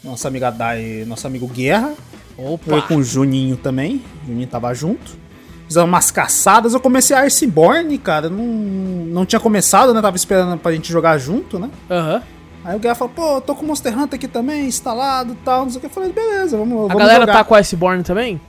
nossa 0.03 0.27
amiga 0.27 0.51
Dai, 0.51 1.03
nosso 1.07 1.25
amigo 1.25 1.47
Guerra. 1.47 1.95
Opa! 2.37 2.63
Joguei 2.67 2.81
com 2.83 2.97
o 2.97 3.03
Juninho 3.03 3.57
também. 3.57 4.03
O 4.23 4.27
Juninho 4.27 4.47
tava 4.47 4.71
junto. 4.75 5.24
Fizemos 5.67 5.89
umas 5.89 6.11
caçadas. 6.11 6.73
Eu 6.73 6.79
comecei 6.79 7.15
a 7.15 7.21
Iceborne, 7.21 7.97
cara. 7.97 8.29
Não, 8.29 8.43
não 8.43 9.25
tinha 9.25 9.39
começado, 9.39 9.93
né? 9.93 10.01
Tava 10.01 10.15
esperando 10.15 10.57
pra 10.57 10.71
gente 10.71 10.91
jogar 10.91 11.17
junto, 11.17 11.59
né? 11.59 11.69
Aham. 11.89 12.15
Uhum. 12.15 12.21
Aí 12.65 12.75
o 12.75 12.79
Guerra 12.79 12.95
falou, 12.95 13.13
pô, 13.13 13.39
tô 13.39 13.53
com 13.53 13.63
o 13.63 13.67
Monster 13.67 13.95
Hunter 13.95 14.17
aqui 14.17 14.27
também, 14.27 14.65
instalado 14.65 15.33
e 15.33 15.35
tal, 15.45 15.65
não 15.65 15.69
sei 15.69 15.77
o 15.77 15.81
que. 15.81 15.85
Eu 15.85 15.91
falei, 15.91 16.11
beleza, 16.11 16.57
vamos, 16.57 16.73
a 16.73 16.87
vamos 16.87 16.97
galera 16.97 17.19
jogar. 17.19 17.33
tá 17.33 17.43
com 17.43 17.53
Iceborne 17.53 18.01
também? 18.01 18.41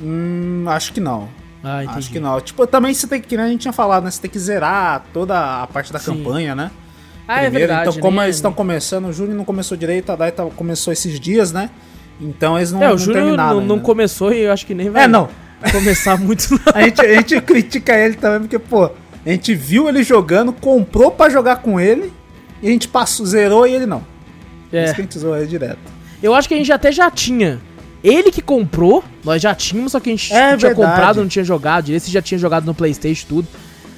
Hum, 0.00 0.64
acho 0.68 0.92
que 0.92 1.00
não. 1.00 1.28
Ah, 1.62 1.82
entendi. 1.82 1.98
Acho 1.98 2.10
que 2.12 2.20
não. 2.20 2.40
Tipo, 2.40 2.66
também 2.68 2.94
você 2.94 3.04
tem 3.08 3.20
que, 3.20 3.26
que 3.26 3.36
a 3.36 3.48
gente 3.48 3.62
tinha 3.62 3.72
falado, 3.72 4.04
né? 4.04 4.12
Você 4.12 4.20
tem 4.20 4.30
que 4.30 4.38
zerar 4.38 5.04
toda 5.12 5.62
a 5.62 5.66
parte 5.66 5.92
da 5.92 5.98
Sim. 5.98 6.12
campanha, 6.12 6.54
né? 6.54 6.70
Ah, 7.26 7.38
é 7.38 7.42
Primeiro. 7.42 7.64
é 7.64 7.66
verdade. 7.66 7.88
Então, 7.90 8.00
como 8.00 8.18
né? 8.18 8.26
eles 8.26 8.36
estão 8.36 8.52
começando, 8.52 9.06
o 9.06 9.12
Júnior 9.12 9.36
não 9.36 9.44
começou 9.44 9.76
direito, 9.76 10.10
a 10.10 10.16
Dai 10.16 10.30
tá, 10.30 10.44
começou 10.44 10.92
esses 10.92 11.18
dias, 11.18 11.50
né? 11.50 11.68
Então 12.20 12.56
eles 12.56 12.70
não, 12.70 12.82
é, 12.82 12.92
o 12.92 12.96
não 12.96 13.06
terminaram. 13.06 13.60
Não, 13.60 13.66
não 13.66 13.78
começou 13.80 14.32
e 14.32 14.42
eu 14.42 14.52
acho 14.52 14.64
que 14.66 14.74
nem 14.74 14.88
vai 14.88 15.04
é, 15.04 15.08
não. 15.08 15.28
Começar 15.70 16.18
muito. 16.18 16.60
A, 16.74 16.82
gente, 16.82 17.00
a 17.00 17.14
gente 17.14 17.40
critica 17.40 17.96
ele 17.96 18.14
também, 18.14 18.40
porque, 18.40 18.58
pô, 18.58 18.90
a 19.24 19.30
gente 19.30 19.54
viu 19.54 19.88
ele 19.88 20.02
jogando, 20.02 20.52
comprou 20.52 21.10
para 21.10 21.30
jogar 21.30 21.56
com 21.56 21.80
ele, 21.80 22.12
e 22.62 22.68
a 22.68 22.70
gente 22.70 22.88
passou, 22.88 23.24
zerou 23.26 23.66
e 23.66 23.74
ele 23.74 23.86
não. 23.86 24.04
É. 24.72 24.84
Isso 24.84 24.94
que 24.94 25.00
a 25.00 25.04
gente 25.04 25.18
zoou 25.18 25.36
ele 25.36 25.46
direto. 25.46 25.78
Eu 26.22 26.34
acho 26.34 26.48
que 26.48 26.54
a 26.54 26.56
gente 26.56 26.72
até 26.72 26.90
já 26.90 27.10
tinha. 27.10 27.60
Ele 28.02 28.30
que 28.30 28.42
comprou, 28.42 29.04
nós 29.24 29.40
já 29.40 29.54
tínhamos, 29.54 29.92
só 29.92 30.00
que 30.00 30.08
a 30.10 30.12
gente 30.12 30.32
é, 30.32 30.56
tinha 30.56 30.56
verdade. 30.56 30.74
comprado, 30.74 31.20
não 31.20 31.28
tinha 31.28 31.44
jogado. 31.44 31.90
Esse 31.90 32.10
já 32.10 32.22
tinha 32.22 32.38
jogado 32.38 32.64
no 32.64 32.74
Playstation 32.74 33.26
tudo. 33.28 33.48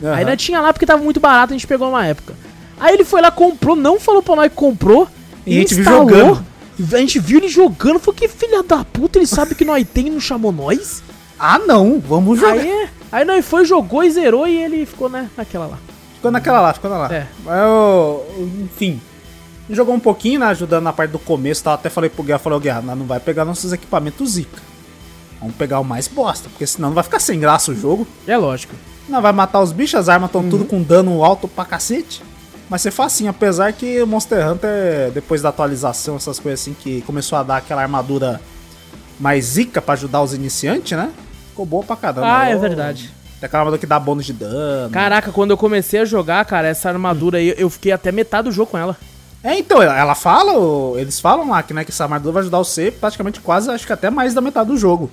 Uhum. 0.03 0.13
Aí 0.13 0.25
nós 0.25 0.41
tinha 0.41 0.61
lá 0.61 0.73
porque 0.73 0.85
tava 0.85 1.03
muito 1.03 1.21
barato, 1.21 1.53
a 1.53 1.57
gente 1.57 1.67
pegou 1.67 1.89
uma 1.89 2.05
época. 2.05 2.35
Aí 2.79 2.93
ele 2.93 3.05
foi 3.05 3.23
lá, 3.23 3.31
comprou, 3.31 3.77
não 3.77 3.99
falou 4.01 4.23
pra 4.23 4.37
nós 4.37 4.49
que 4.51 4.57
comprou. 4.57 5.09
E 5.47 5.57
a 5.57 5.61
gente 5.61 5.75
instalou, 5.79 6.07
viu 6.07 6.17
jogando. 6.19 6.45
A 6.93 6.99
gente 6.99 7.19
viu 7.19 7.39
ele 7.39 7.49
jogando, 7.49 7.99
falou 7.99 8.15
que 8.15 8.29
filha 8.29 8.63
da 8.63 8.85
puta, 8.85 9.19
ele 9.19 9.27
sabe 9.27 9.55
que 9.55 9.65
nós 9.65 9.87
tem 9.93 10.09
e 10.09 10.11
não 10.11 10.21
chamou 10.21 10.51
nós? 10.51 11.03
Ah 11.47 11.59
não, 11.59 12.01
vamos 12.01 12.41
jogar. 12.41 12.55
Aí, 12.55 12.89
aí 13.13 13.25
nós 13.27 13.45
foi, 13.45 13.67
jogou 13.67 14.03
e 14.03 14.11
zerou 14.11 14.49
e 14.49 14.57
ele 14.57 14.87
ficou, 14.87 15.11
né, 15.11 15.29
naquela 15.37 15.67
lá. 15.67 15.79
Ficou 16.15 16.31
naquela 16.31 16.59
lá, 16.59 16.73
ficou 16.73 16.91
naquela 16.91 17.09
lá. 17.09 17.15
É. 17.15 17.27
Eu, 17.63 18.25
enfim, 18.65 18.99
jogou 19.69 19.95
um 19.95 20.01
pouquinho, 20.01 20.41
né, 20.41 20.47
ajudando 20.47 20.85
na 20.85 20.93
parte 20.93 21.11
do 21.11 21.19
começo, 21.19 21.63
tal. 21.63 21.75
até 21.75 21.91
falei 21.91 22.09
pro 22.09 22.23
Guerra, 22.23 22.39
falou, 22.39 22.59
Guerra, 22.59 22.81
não 22.81 23.05
vai 23.05 23.21
pegar 23.21 23.45
nossos 23.45 23.75
equipamentos 23.75 24.31
zica. 24.31 24.59
Vamos 25.39 25.55
pegar 25.57 25.81
o 25.81 25.85
mais 25.85 26.09
bosta, 26.09 26.49
porque 26.49 26.67
senão 26.67 26.89
não 26.89 26.95
vai 26.95 27.05
ficar 27.05 27.21
sem 27.21 27.39
graça 27.39 27.73
o 27.73 27.75
jogo. 27.75 28.07
É 28.27 28.39
lógico. 28.39 28.75
Não 29.07 29.21
vai 29.21 29.33
matar 29.33 29.61
os 29.61 29.71
bichos, 29.71 30.01
as 30.01 30.09
armas 30.09 30.31
estão 30.31 30.41
uhum. 30.41 30.49
tudo 30.49 30.65
com 30.65 30.83
dano 30.83 31.23
alto 31.23 31.47
pra 31.47 31.67
cacete. 31.67 32.23
Mas 32.71 32.81
ser 32.81 32.91
facinho, 32.91 33.29
apesar 33.29 33.71
que 33.75 34.03
o 34.03 34.07
Monster 34.07 34.49
Hunter, 34.49 35.11
depois 35.13 35.43
da 35.43 35.51
atualização, 35.51 36.17
essas 36.17 36.39
coisas 36.39 36.63
assim, 36.63 36.73
que 36.73 37.03
começou 37.03 37.37
a 37.37 37.43
dar 37.43 37.59
aquela 37.59 37.83
armadura 37.83 38.41
mais 39.21 39.45
zica 39.45 39.83
pra 39.83 39.93
ajudar 39.93 40.23
os 40.23 40.33
iniciantes, 40.33 40.97
né? 40.97 41.13
Ficou 41.55 41.65
boa 41.65 41.85
pra 41.85 41.95
caramba. 41.95 42.27
Ah, 42.27 42.49
é 42.49 42.57
verdade. 42.57 43.13
Tem 43.39 43.47
aquela 43.47 43.61
armadura 43.61 43.79
que 43.79 43.87
dá 43.87 43.97
bônus 44.01 44.27
de 44.27 44.33
dano. 44.33 44.91
Caraca, 44.91 45.31
quando 45.31 45.53
eu 45.53 45.57
comecei 45.57 46.01
a 46.01 46.05
jogar, 46.05 46.45
cara, 46.45 46.67
essa 46.67 46.89
armadura 46.89 47.39
aí, 47.39 47.55
eu 47.57 47.71
fiquei 47.71 47.93
até 47.93 48.11
metade 48.11 48.49
do 48.49 48.53
jogo 48.53 48.73
com 48.73 48.79
ela. 48.79 48.97
É, 49.41 49.57
então, 49.57 49.81
ela 49.81 50.17
fala, 50.17 50.53
eles 51.01 51.21
falam 51.21 51.51
lá 51.51 51.63
que, 51.63 51.73
né, 51.73 51.85
que 51.85 51.93
essa 51.93 52.03
armadura 52.03 52.33
vai 52.33 52.41
ajudar 52.43 52.59
você 52.59 52.91
praticamente 52.91 53.39
quase, 53.39 53.71
acho 53.71 53.87
que 53.87 53.93
até 53.93 54.11
mais 54.11 54.35
da 54.35 54.41
metade 54.41 54.71
do 54.71 54.77
jogo. 54.77 55.09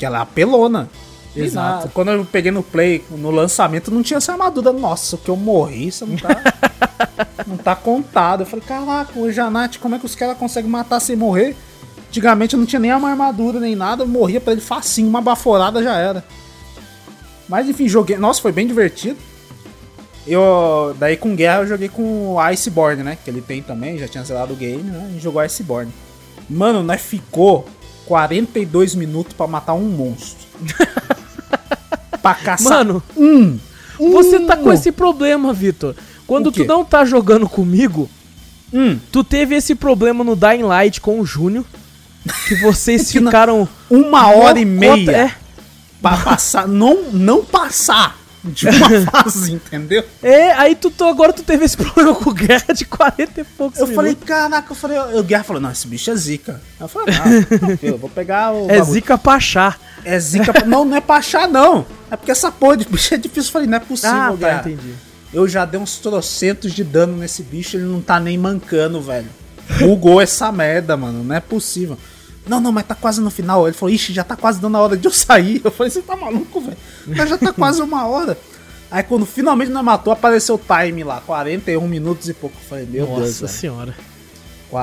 Que 0.00 0.04
ela 0.04 0.18
é 0.18 0.22
apelona. 0.22 0.88
Exato. 1.36 1.86
Na, 1.86 1.92
quando 1.92 2.10
eu 2.10 2.24
peguei 2.24 2.50
no 2.50 2.64
play, 2.64 3.04
no 3.08 3.30
lançamento, 3.30 3.92
não 3.92 4.02
tinha 4.02 4.16
essa 4.16 4.32
armadura. 4.32 4.72
Nossa, 4.72 5.14
o 5.14 5.18
que 5.18 5.28
eu 5.28 5.36
morri, 5.36 5.86
isso 5.86 6.04
não 6.04 6.16
tá. 6.16 6.42
não 7.46 7.56
tá 7.56 7.76
contado. 7.76 8.40
Eu 8.42 8.46
falei, 8.46 8.64
caraca, 8.64 9.16
o 9.16 9.30
Janate, 9.30 9.78
como 9.78 9.94
é 9.94 9.98
que 10.00 10.06
os 10.06 10.16
caras 10.16 10.36
conseguem 10.36 10.68
matar 10.68 10.98
sem 10.98 11.14
morrer? 11.14 11.54
Antigamente 12.08 12.54
eu 12.54 12.58
não 12.58 12.66
tinha 12.66 12.80
nem 12.80 12.92
uma 12.94 13.10
armadura 13.10 13.60
nem 13.60 13.76
nada, 13.76 14.02
eu 14.02 14.08
morria 14.08 14.40
pra 14.40 14.52
ele 14.52 14.62
facinho, 14.62 15.08
uma 15.08 15.20
baforada 15.20 15.82
já 15.82 15.96
era. 15.96 16.24
Mas 17.48 17.68
enfim, 17.68 17.88
joguei. 17.88 18.16
Nossa, 18.16 18.40
foi 18.40 18.52
bem 18.52 18.66
divertido. 18.66 19.18
Eu, 20.26 20.94
daí 20.98 21.16
com 21.16 21.34
Guerra 21.34 21.62
eu 21.62 21.66
joguei 21.66 21.88
com 21.88 22.34
o 22.34 22.40
Iceborne, 22.40 23.02
né? 23.02 23.16
Que 23.22 23.30
ele 23.30 23.40
tem 23.40 23.62
também, 23.62 23.98
já 23.98 24.06
tinha 24.06 24.22
zerado 24.22 24.52
o 24.52 24.56
game, 24.56 24.82
né? 24.82 25.14
E 25.16 25.20
jogou 25.20 25.40
Iceborne. 25.40 25.92
Mano, 26.48 26.82
nós 26.82 27.00
ficou 27.00 27.66
42 28.06 28.94
minutos 28.94 29.32
para 29.32 29.46
matar 29.46 29.74
um 29.74 29.88
monstro. 29.88 30.46
pra 32.20 32.34
caçar. 32.34 32.78
Mano, 32.78 33.02
um, 33.16 33.58
um. 33.98 34.12
Você 34.12 34.40
tá 34.40 34.56
com 34.56 34.72
esse 34.72 34.92
problema, 34.92 35.52
Vitor. 35.52 35.94
Quando 36.26 36.52
tu 36.52 36.64
não 36.64 36.84
tá 36.84 37.06
jogando 37.06 37.48
comigo, 37.48 38.08
hum. 38.72 38.98
tu 39.10 39.24
teve 39.24 39.54
esse 39.54 39.74
problema 39.74 40.22
no 40.22 40.36
Dying 40.36 40.62
Light 40.62 41.00
com 41.00 41.20
o 41.20 41.24
Júnior. 41.24 41.64
Que 42.48 42.54
vocês 42.56 43.10
que 43.12 43.18
ficaram. 43.18 43.68
Uma 43.90 44.28
hora 44.34 44.58
e 44.58 44.64
meia. 44.64 45.10
É. 45.10 45.34
Pra 46.00 46.16
passar. 46.16 46.68
Não, 46.68 47.10
não 47.12 47.44
passar 47.44 48.16
de 48.44 48.68
uma 48.68 48.88
fase, 49.10 49.52
entendeu? 49.52 50.04
É, 50.22 50.52
aí 50.52 50.76
tu, 50.76 50.90
tu, 50.90 51.04
agora 51.04 51.32
tu 51.32 51.42
teve 51.42 51.64
esse 51.64 51.76
problema 51.76 52.14
com 52.14 52.32
Guerra 52.32 52.72
de 52.72 52.84
40 52.84 53.40
e 53.40 53.44
poucos 53.44 53.80
Eu 53.80 53.86
minutos. 53.88 53.94
falei, 53.96 54.14
caraca, 54.14 54.70
eu 54.72 54.76
falei, 54.76 54.98
o 55.18 55.22
Guerra 55.24 55.42
falou, 55.42 55.60
não, 55.60 55.72
esse 55.72 55.88
bicho 55.88 56.08
é 56.10 56.14
zica. 56.14 56.60
Eu 56.78 56.86
falei, 56.86 57.14
não, 57.18 57.78
eu 57.82 57.98
vou 57.98 58.08
pegar 58.08 58.52
o. 58.52 58.66
É 58.70 58.78
bagulho. 58.78 58.92
zica 58.92 59.18
pra 59.18 59.32
achar. 59.34 59.78
É 60.04 60.18
zica 60.20 60.52
pra... 60.52 60.64
Não, 60.64 60.84
não 60.84 60.96
é 60.96 61.00
pra 61.00 61.16
achar, 61.16 61.48
não. 61.48 61.84
É 62.10 62.16
porque 62.16 62.30
essa 62.30 62.50
porra 62.52 62.76
de 62.76 62.84
bicho 62.86 63.12
é 63.12 63.18
difícil. 63.18 63.48
Eu 63.48 63.52
falei, 63.52 63.66
não 63.68 63.76
é 63.76 63.80
possível, 63.80 64.16
ah, 64.16 64.28
tá, 64.30 64.36
Guerra. 64.36 64.60
entendi. 64.60 64.94
Eu 65.34 65.46
já 65.48 65.64
dei 65.64 65.78
uns 65.80 65.96
trocentos 65.98 66.72
de 66.72 66.84
dano 66.84 67.16
nesse 67.16 67.42
bicho, 67.42 67.76
ele 67.76 67.84
não 67.84 68.00
tá 68.00 68.20
nem 68.20 68.38
mancando, 68.38 69.00
velho. 69.02 69.26
Bugou 69.80 70.20
essa 70.22 70.50
merda, 70.52 70.96
mano. 70.96 71.22
Não 71.24 71.34
é 71.34 71.40
possível. 71.40 71.98
Não, 72.48 72.60
não, 72.60 72.72
mas 72.72 72.86
tá 72.86 72.94
quase 72.94 73.20
no 73.20 73.30
final. 73.30 73.66
Ele 73.66 73.76
falou, 73.76 73.94
ixi, 73.94 74.12
já 74.12 74.24
tá 74.24 74.36
quase 74.36 74.60
dando 74.60 74.76
a 74.76 74.80
hora 74.80 74.96
de 74.96 75.06
eu 75.06 75.12
sair. 75.12 75.60
Eu 75.62 75.70
falei, 75.70 75.90
você 75.90 76.02
tá 76.02 76.16
maluco, 76.16 76.60
velho? 76.60 76.76
Já 77.28 77.38
tá 77.38 77.52
quase 77.52 77.82
uma 77.82 78.06
hora. 78.06 78.38
Aí 78.90 79.02
quando 79.02 79.26
finalmente 79.26 79.70
nós 79.70 79.84
matou, 79.84 80.12
apareceu 80.12 80.54
o 80.54 80.60
time 80.60 81.04
lá, 81.04 81.20
41 81.20 81.86
minutos 81.86 82.28
e 82.28 82.34
pouco. 82.34 82.56
Eu 82.56 82.68
falei, 82.68 82.86
meu 82.86 83.06
Nossa 83.06 83.20
Deus. 83.20 83.40
Nossa 83.42 83.54
senhora. 83.54 83.94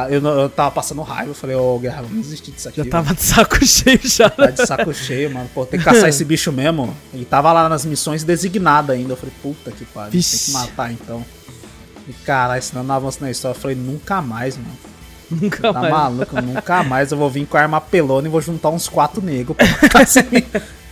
Eu, 0.10 0.24
eu 0.26 0.50
tava 0.50 0.72
passando 0.72 1.02
raiva, 1.04 1.30
eu 1.30 1.36
falei, 1.36 1.56
ô 1.56 1.76
oh, 1.76 1.80
Guerra, 1.80 2.02
vamos 2.02 2.26
desistir 2.26 2.52
disso 2.52 2.70
aqui. 2.70 2.84
Já 2.84 2.90
tava 2.90 3.14
de 3.14 3.22
saco 3.22 3.62
cheio 3.66 4.00
já. 4.04 4.30
Tá 4.30 4.48
de 4.48 4.66
saco 4.66 4.92
cheio, 4.94 5.32
mano. 5.32 5.48
Pô, 5.54 5.64
tem 5.64 5.80
que 5.80 5.86
caçar 5.86 6.10
esse 6.10 6.26
bicho 6.26 6.52
mesmo. 6.52 6.96
Ele 7.14 7.26
tava 7.26 7.54
lá 7.54 7.70
nas 7.70 7.86
missões 7.86 8.24
designado 8.24 8.92
ainda. 8.92 9.14
Eu 9.14 9.18
falei, 9.18 9.34
puta 9.44 9.72
que 9.72 9.86
pariu, 9.86 10.12
tem 10.12 10.22
que 10.22 10.52
matar 10.52 10.92
então. 10.92 11.24
E 12.08 12.14
caralho, 12.14 12.62
senão 12.64 12.84
não 12.84 12.96
avança 12.96 13.20
na 13.22 13.30
história. 13.30 13.56
Eu 13.56 13.60
falei, 13.60 13.76
nunca 13.76 14.22
mais, 14.24 14.58
mano. 14.58 14.76
Nunca 15.30 15.62
tá 15.62 15.74
mais. 15.74 15.94
Tá 15.94 16.00
maluco? 16.00 16.42
Nunca 16.42 16.84
mais 16.84 17.12
eu 17.12 17.18
vou 17.18 17.30
vir 17.30 17.46
com 17.46 17.58
a 17.58 17.62
arma 17.62 17.82
pelona 17.82 18.28
e 18.28 18.32
vou 18.32 18.42
juntar 18.42 18.70
uns 18.70 18.88
quatro 18.88 19.22
negros 19.22 19.56
pra 19.58 19.66
matar 19.82 20.04
esse 20.04 20.24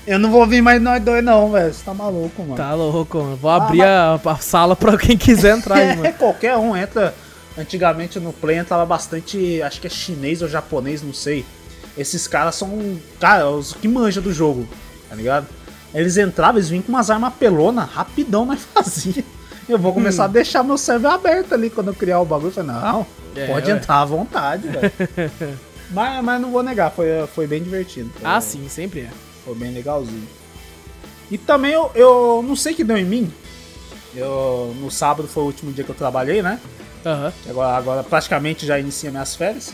Eu 0.06 0.20
não 0.20 0.32
vou 0.32 0.46
vir 0.48 0.62
mais 0.62 0.82
nós 0.82 1.02
dois, 1.02 1.24
não, 1.24 1.52
velho. 1.52 1.74
Você 1.74 1.84
tá 1.84 1.94
maluco, 1.94 2.42
mano. 2.42 2.56
Tá 2.56 2.74
louco, 2.74 3.18
mano. 3.18 3.36
Vou 3.36 3.52
abrir 3.52 3.84
ah, 3.84 4.20
a, 4.24 4.32
a, 4.32 4.38
sala 4.38 4.76
pra 4.76 4.98
quem 4.98 5.18
quiser 5.18 5.58
entrar 5.58 5.76
aí, 5.76 5.90
mano. 5.96 6.06
É, 6.06 6.12
qualquer 6.12 6.58
um 6.58 6.76
entra. 6.76 7.14
Antigamente 7.58 8.20
no 8.20 8.34
Play 8.34 8.58
entrava 8.58 8.84
bastante, 8.84 9.62
acho 9.62 9.80
que 9.80 9.86
é 9.86 9.90
chinês 9.90 10.42
ou 10.42 10.48
japonês, 10.48 11.04
não 11.04 11.14
sei. 11.14 11.46
Esses 11.96 12.28
caras 12.28 12.56
são, 12.56 12.98
cara, 13.20 13.48
os 13.48 13.74
que 13.74 13.88
manjam 13.88 14.24
do 14.24 14.34
jogo, 14.34 14.68
tá 15.08 15.16
ligado? 15.16 15.46
Eles 15.94 16.18
entravam, 16.18 16.58
eles 16.58 16.70
vinham 16.70 16.82
com 16.82 16.92
umas 16.92 17.12
armas 17.12 17.32
pelona, 17.36 17.84
rapidão 17.84 18.46
nós 18.46 18.62
fazia. 18.74 19.24
Eu 19.68 19.78
vou 19.78 19.94
começar 19.94 20.24
hum. 20.24 20.26
a 20.26 20.30
deixar 20.30 20.64
meu 20.64 20.78
server 20.78 21.12
aberto 21.12 21.54
ali 21.54 21.70
quando 21.70 21.88
eu 21.88 21.94
criar 21.94 22.20
o 22.20 22.26
bagulho. 22.26 22.50
Eu 22.50 22.54
falei, 22.54 22.72
não, 22.72 23.06
é, 23.36 23.48
pode 23.48 23.72
ué. 23.72 23.78
entrar 23.78 24.02
à 24.02 24.06
vontade, 24.06 24.68
velho. 24.68 24.92
mas, 25.92 26.24
mas 26.24 26.42
não 26.42 26.52
vou 26.52 26.64
negar, 26.64 26.92
foi, 26.92 27.08
foi 27.34 27.48
bem 27.48 27.64
divertido. 27.64 28.10
Foi, 28.10 28.30
ah, 28.30 28.42
sim, 28.42 28.68
sempre 28.68 29.02
é. 29.02 29.10
Foi 29.46 29.56
bem 29.56 29.72
legalzinho. 29.74 30.28
E 31.32 31.38
também 31.38 31.72
eu, 31.72 31.92
eu 31.96 32.46
não 32.46 32.56
sei 32.56 32.74
que 32.74 32.84
deu 32.84 32.98
em 32.98 33.06
mim. 33.06 33.32
Eu, 34.16 34.76
no 34.80 34.92
sábado 34.92 35.28
foi 35.28 35.44
o 35.44 35.46
último 35.48 35.72
dia 35.72 35.84
que 35.84 35.90
eu 35.90 35.96
trabalhei, 35.96 36.42
né? 36.42 36.60
Uhum. 37.06 37.32
Agora, 37.50 37.78
agora 37.78 38.04
praticamente 38.04 38.66
já 38.66 38.80
inicia 38.80 39.12
minhas 39.12 39.36
férias. 39.36 39.74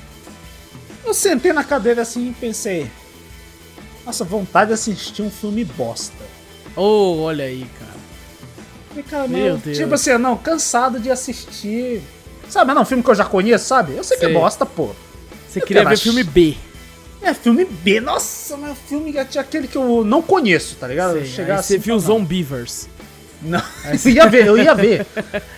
Eu 1.05 1.13
sentei 1.13 1.51
na 1.53 1.63
cadeira 1.63 2.01
assim 2.01 2.29
e 2.29 2.33
pensei. 2.33 2.89
Nossa, 4.05 4.23
vontade 4.23 4.69
de 4.69 4.73
assistir 4.73 5.21
um 5.21 5.29
filme 5.29 5.63
bosta. 5.63 6.15
Oh, 6.75 7.21
olha 7.21 7.45
aí, 7.45 7.67
cara. 7.77 7.88
Meu 9.27 9.57
Deus. 9.57 9.77
Tipo 9.77 9.93
assim, 9.93 10.17
não, 10.17 10.35
cansado 10.37 10.99
de 10.99 11.11
assistir. 11.11 12.01
Sabe, 12.49 12.73
não, 12.73 12.83
filme 12.83 13.03
que 13.03 13.09
eu 13.09 13.15
já 13.15 13.25
conheço, 13.25 13.65
sabe? 13.65 13.95
Eu 13.95 14.03
sei, 14.03 14.17
sei. 14.17 14.27
que 14.27 14.33
é 14.33 14.39
bosta, 14.39 14.65
pô. 14.65 14.89
Você 15.47 15.59
eu 15.59 15.65
queria 15.65 15.87
ver 15.87 15.97
filme 15.97 16.23
B. 16.23 16.57
É, 17.21 17.33
filme 17.33 17.65
B. 17.65 17.99
Nossa, 17.99 18.57
mas 18.57 18.77
filme 18.87 19.17
aquele 19.17 19.67
que 19.67 19.75
eu 19.75 20.03
não 20.03 20.21
conheço, 20.21 20.75
tá 20.75 20.87
ligado? 20.87 21.13
Sei, 21.13 21.25
Chegar 21.25 21.59
assim, 21.59 21.73
você 21.73 21.77
viu 21.77 21.99
Zombievers. 21.99 22.87
Não, 23.41 23.61
eu 24.05 24.11
ia 24.11 24.27
ver, 24.27 24.47
eu 24.47 24.57
ia 24.57 24.73
ver. 24.75 25.05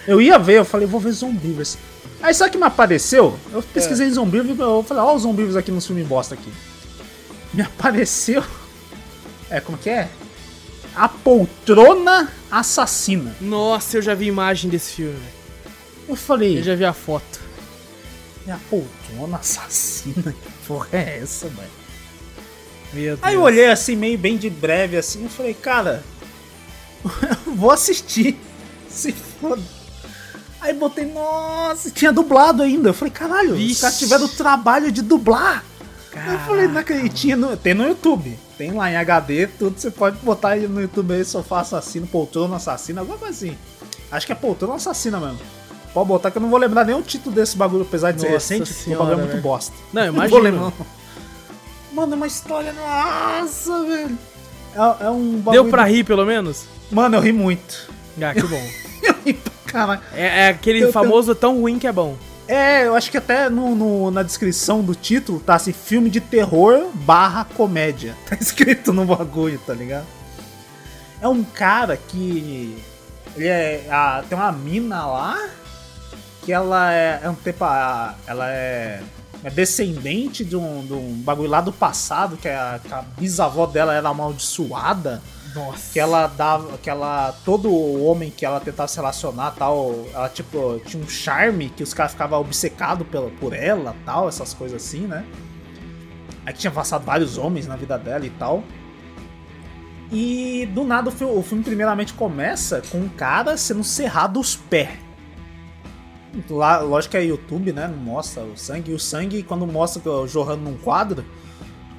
Eu 0.08 0.22
ia 0.22 0.38
ver, 0.38 0.60
eu 0.60 0.66
falei, 0.66 0.88
vou 0.88 1.00
ver 1.00 1.12
Zombievers. 1.12 1.78
Aí 2.22 2.34
sabe 2.34 2.52
que 2.52 2.58
me 2.58 2.66
apareceu? 2.66 3.38
Eu 3.52 3.64
pesquisei 3.64 4.08
é. 4.08 4.12
Zombievers, 4.12 4.60
eu 4.60 4.84
falei, 4.84 5.04
ó 5.04 5.16
os 5.16 5.24
Zombievers 5.24 5.56
aqui 5.56 5.72
no 5.72 5.82
filme 5.82 6.04
bosta 6.04 6.36
aqui. 6.36 6.52
Me 7.54 7.62
apareceu... 7.64 8.44
É, 9.50 9.60
como 9.60 9.78
que 9.78 9.90
é? 9.90 10.08
A 10.96 11.10
Poltrona 11.10 12.32
Assassina. 12.52 13.36
Nossa, 13.40 13.98
eu 13.98 14.02
já 14.02 14.14
vi 14.14 14.26
imagem 14.28 14.70
desse 14.70 14.92
filme. 14.94 15.20
Eu 16.08 16.16
falei. 16.16 16.60
Eu 16.60 16.64
já 16.64 16.76
vi 16.76 16.84
a 16.86 16.94
foto. 16.94 17.40
É 18.48 18.52
a 18.52 18.60
poltrona 18.70 19.38
assassina? 19.38 20.34
Que 20.42 20.68
porra 20.68 20.88
é 20.94 21.20
essa, 21.22 21.48
velho? 21.48 21.70
Meu 22.94 23.18
Aí 23.22 23.36
eu 23.36 23.42
olhei 23.42 23.68
assim, 23.68 23.96
meio 23.96 24.18
bem 24.18 24.38
de 24.38 24.50
breve, 24.50 24.98
assim, 24.98 25.26
e 25.26 25.30
falei, 25.30 25.54
cara, 25.54 26.04
eu 27.04 27.12
vou 27.56 27.72
assistir. 27.72 28.38
Se 28.90 29.12
foda. 29.12 29.62
Aí 30.60 30.74
botei, 30.74 31.06
nossa, 31.06 31.90
tinha 31.90 32.12
dublado 32.12 32.62
ainda. 32.64 32.90
Eu 32.90 32.94
falei, 32.94 33.12
caralho, 33.12 33.56
Vixe. 33.56 33.74
os 33.76 33.82
caras 33.82 34.00
tiveram 34.00 34.26
o 34.26 34.30
trabalho 34.30 34.92
de 34.92 35.02
dublar. 35.02 35.64
Caraca. 36.12 36.32
Eu 36.34 36.40
falei, 36.40 36.68
não 36.68 36.80
acredito. 36.82 37.14
Tinha 37.16 37.36
no- 37.38 37.56
tem 37.58 37.74
no 37.74 37.88
YouTube. 37.88 38.38
Tem 38.62 38.72
lá 38.74 38.92
em 38.92 38.96
HD, 38.96 39.48
tudo. 39.48 39.80
Você 39.80 39.90
pode 39.90 40.18
botar 40.18 40.50
aí 40.50 40.68
no 40.68 40.80
YouTube 40.80 41.16
aí, 41.16 41.26
sofá 41.26 41.62
assassino, 41.62 42.06
poltrona 42.06 42.58
assassina, 42.58 43.02
alguma 43.02 43.18
coisa 43.18 43.34
assim. 43.34 43.58
Acho 44.12 44.28
que 44.28 44.32
é 44.34 44.36
poltrona 44.36 44.76
assassina 44.76 45.20
mesmo. 45.20 45.40
Pode 45.96 46.08
botar 46.08 46.30
que 46.30 46.38
eu 46.38 46.42
não 46.44 46.50
vou 46.52 46.60
lembrar 46.60 46.86
nem 46.86 46.96
o 46.96 47.02
título 47.02 47.34
desse 47.34 47.58
bagulho, 47.58 47.82
apesar 47.82 48.12
de 48.12 48.22
ser 48.22 48.28
Nossa 48.32 48.54
recente, 48.54 48.72
senhora, 48.72 49.02
o 49.04 49.06
bagulho 49.08 49.14
é 49.16 49.24
muito 49.24 49.32
velho. 49.32 49.42
bosta. 49.42 49.74
Não, 49.92 50.06
Não 50.06 50.14
vou 50.14 50.24
imagina. 50.40 50.42
lembrar. 50.68 50.74
Mano, 51.92 52.14
é 52.14 52.16
uma 52.18 52.28
história, 52.28 52.72
nossa, 52.72 53.84
velho. 53.84 54.18
É, 54.76 55.06
é 55.06 55.10
um 55.10 55.38
bagulho. 55.38 55.64
Deu 55.64 55.72
pra 55.72 55.84
rir, 55.86 56.04
pelo 56.04 56.24
menos? 56.24 56.66
Mano, 56.92 57.18
eu 57.18 57.22
ri 57.22 57.32
muito. 57.34 57.90
Ah, 58.22 58.32
que 58.36 58.44
bom. 58.44 58.62
Eu 59.02 59.16
ri 59.26 59.34
pra 59.34 59.52
caralho. 59.66 60.02
É, 60.14 60.42
é 60.44 60.48
aquele 60.50 60.84
Eu- 60.84 60.92
famoso 60.92 61.34
tão 61.34 61.60
ruim 61.60 61.80
que 61.80 61.88
é 61.88 61.92
bom. 61.92 62.16
É, 62.48 62.86
eu 62.86 62.96
acho 62.96 63.10
que 63.10 63.18
até 63.18 63.50
no, 63.50 63.76
no- 63.76 64.12
na 64.12 64.24
descrição 64.24 64.82
do 64.82 64.94
título 64.94 65.40
tá 65.40 65.56
assim, 65.56 65.72
filme 65.72 66.10
de 66.10 66.20
terror 66.20 66.90
barra 66.94 67.46
comédia. 67.46 68.16
Tá 68.28 68.36
escrito 68.40 68.92
no 68.92 69.06
bagulho, 69.06 69.60
tá 69.66 69.74
ligado? 69.74 70.06
É 71.22 71.28
um 71.28 71.44
cara 71.44 71.96
que. 71.96 72.78
Ele 73.36 73.48
é. 73.48 73.88
a- 73.90 74.24
tem 74.28 74.38
uma 74.38 74.52
mina 74.52 75.06
lá 75.06 75.38
que 76.44 76.52
ela 76.52 76.94
é. 76.94 77.22
é 77.24 77.30
um 77.30 77.36
tempo. 77.36 77.64
a- 77.64 78.16
ela 78.28 78.50
é. 78.50 79.02
É 79.44 79.50
descendente 79.50 80.46
de 80.46 80.56
um, 80.56 80.86
de 80.86 80.94
um 80.94 81.14
bagulho 81.24 81.50
lá 81.50 81.62
do 81.62 81.74
passado, 81.74 82.38
que, 82.38 82.48
a, 82.48 82.80
que 82.84 82.94
a 82.94 83.02
bisavó 83.18 83.66
dela 83.66 83.92
era 83.94 84.10
amaldiçoada. 84.10 85.20
Nossa. 85.54 85.92
que 85.94 86.00
ela 86.00 86.28
dava, 86.28 86.78
que 86.78 86.90
ela 86.90 87.34
todo 87.46 87.72
homem 88.04 88.30
que 88.30 88.46
ela 88.46 88.60
tentava 88.60 88.88
se 88.88 88.96
relacionar, 88.96 89.52
tal, 89.52 90.06
ela 90.14 90.30
tipo 90.30 90.80
tinha 90.86 91.04
um 91.04 91.08
charme 91.08 91.70
que 91.70 91.84
os 91.84 91.94
caras 91.94 92.14
ficavam 92.14 92.40
obcecados 92.40 93.06
por 93.40 93.54
ela, 93.54 93.96
tal, 94.06 94.28
essas 94.30 94.54
coisas 94.54 94.84
assim, 94.84 95.02
né? 95.08 95.26
Aí 96.46 96.54
tinha 96.54 96.72
passado 96.72 97.06
vários 97.06 97.38
homens 97.38 97.68
na 97.68 97.76
vida 97.76 97.98
dela 97.98 98.26
e 98.26 98.30
tal. 98.32 98.64
E 100.12 100.68
do 100.74 100.84
nada 100.84 101.10
o 101.10 101.12
filme, 101.12 101.34
o 101.34 101.42
filme 101.42 101.64
primeiramente 101.64 102.14
começa 102.14 102.82
com 102.92 102.98
um 102.98 103.10
cara 103.10 103.56
sendo 103.56 103.84
cerrado 103.84 104.40
os 104.40 104.56
pés. 104.56 104.90
Lá, 106.50 106.80
lógico 106.80 107.12
que 107.12 107.18
é 107.18 107.24
YouTube, 107.24 107.72
né? 107.72 107.88
Não 107.88 107.98
mostra 107.98 108.44
o 108.44 108.58
sangue. 108.58 108.92
E 108.92 108.94
o 108.94 109.00
sangue, 109.00 109.44
quando 109.44 109.66
mostra 109.68 110.02
jorrando 110.28 110.64
num 110.64 110.78
quadro, 110.78 111.26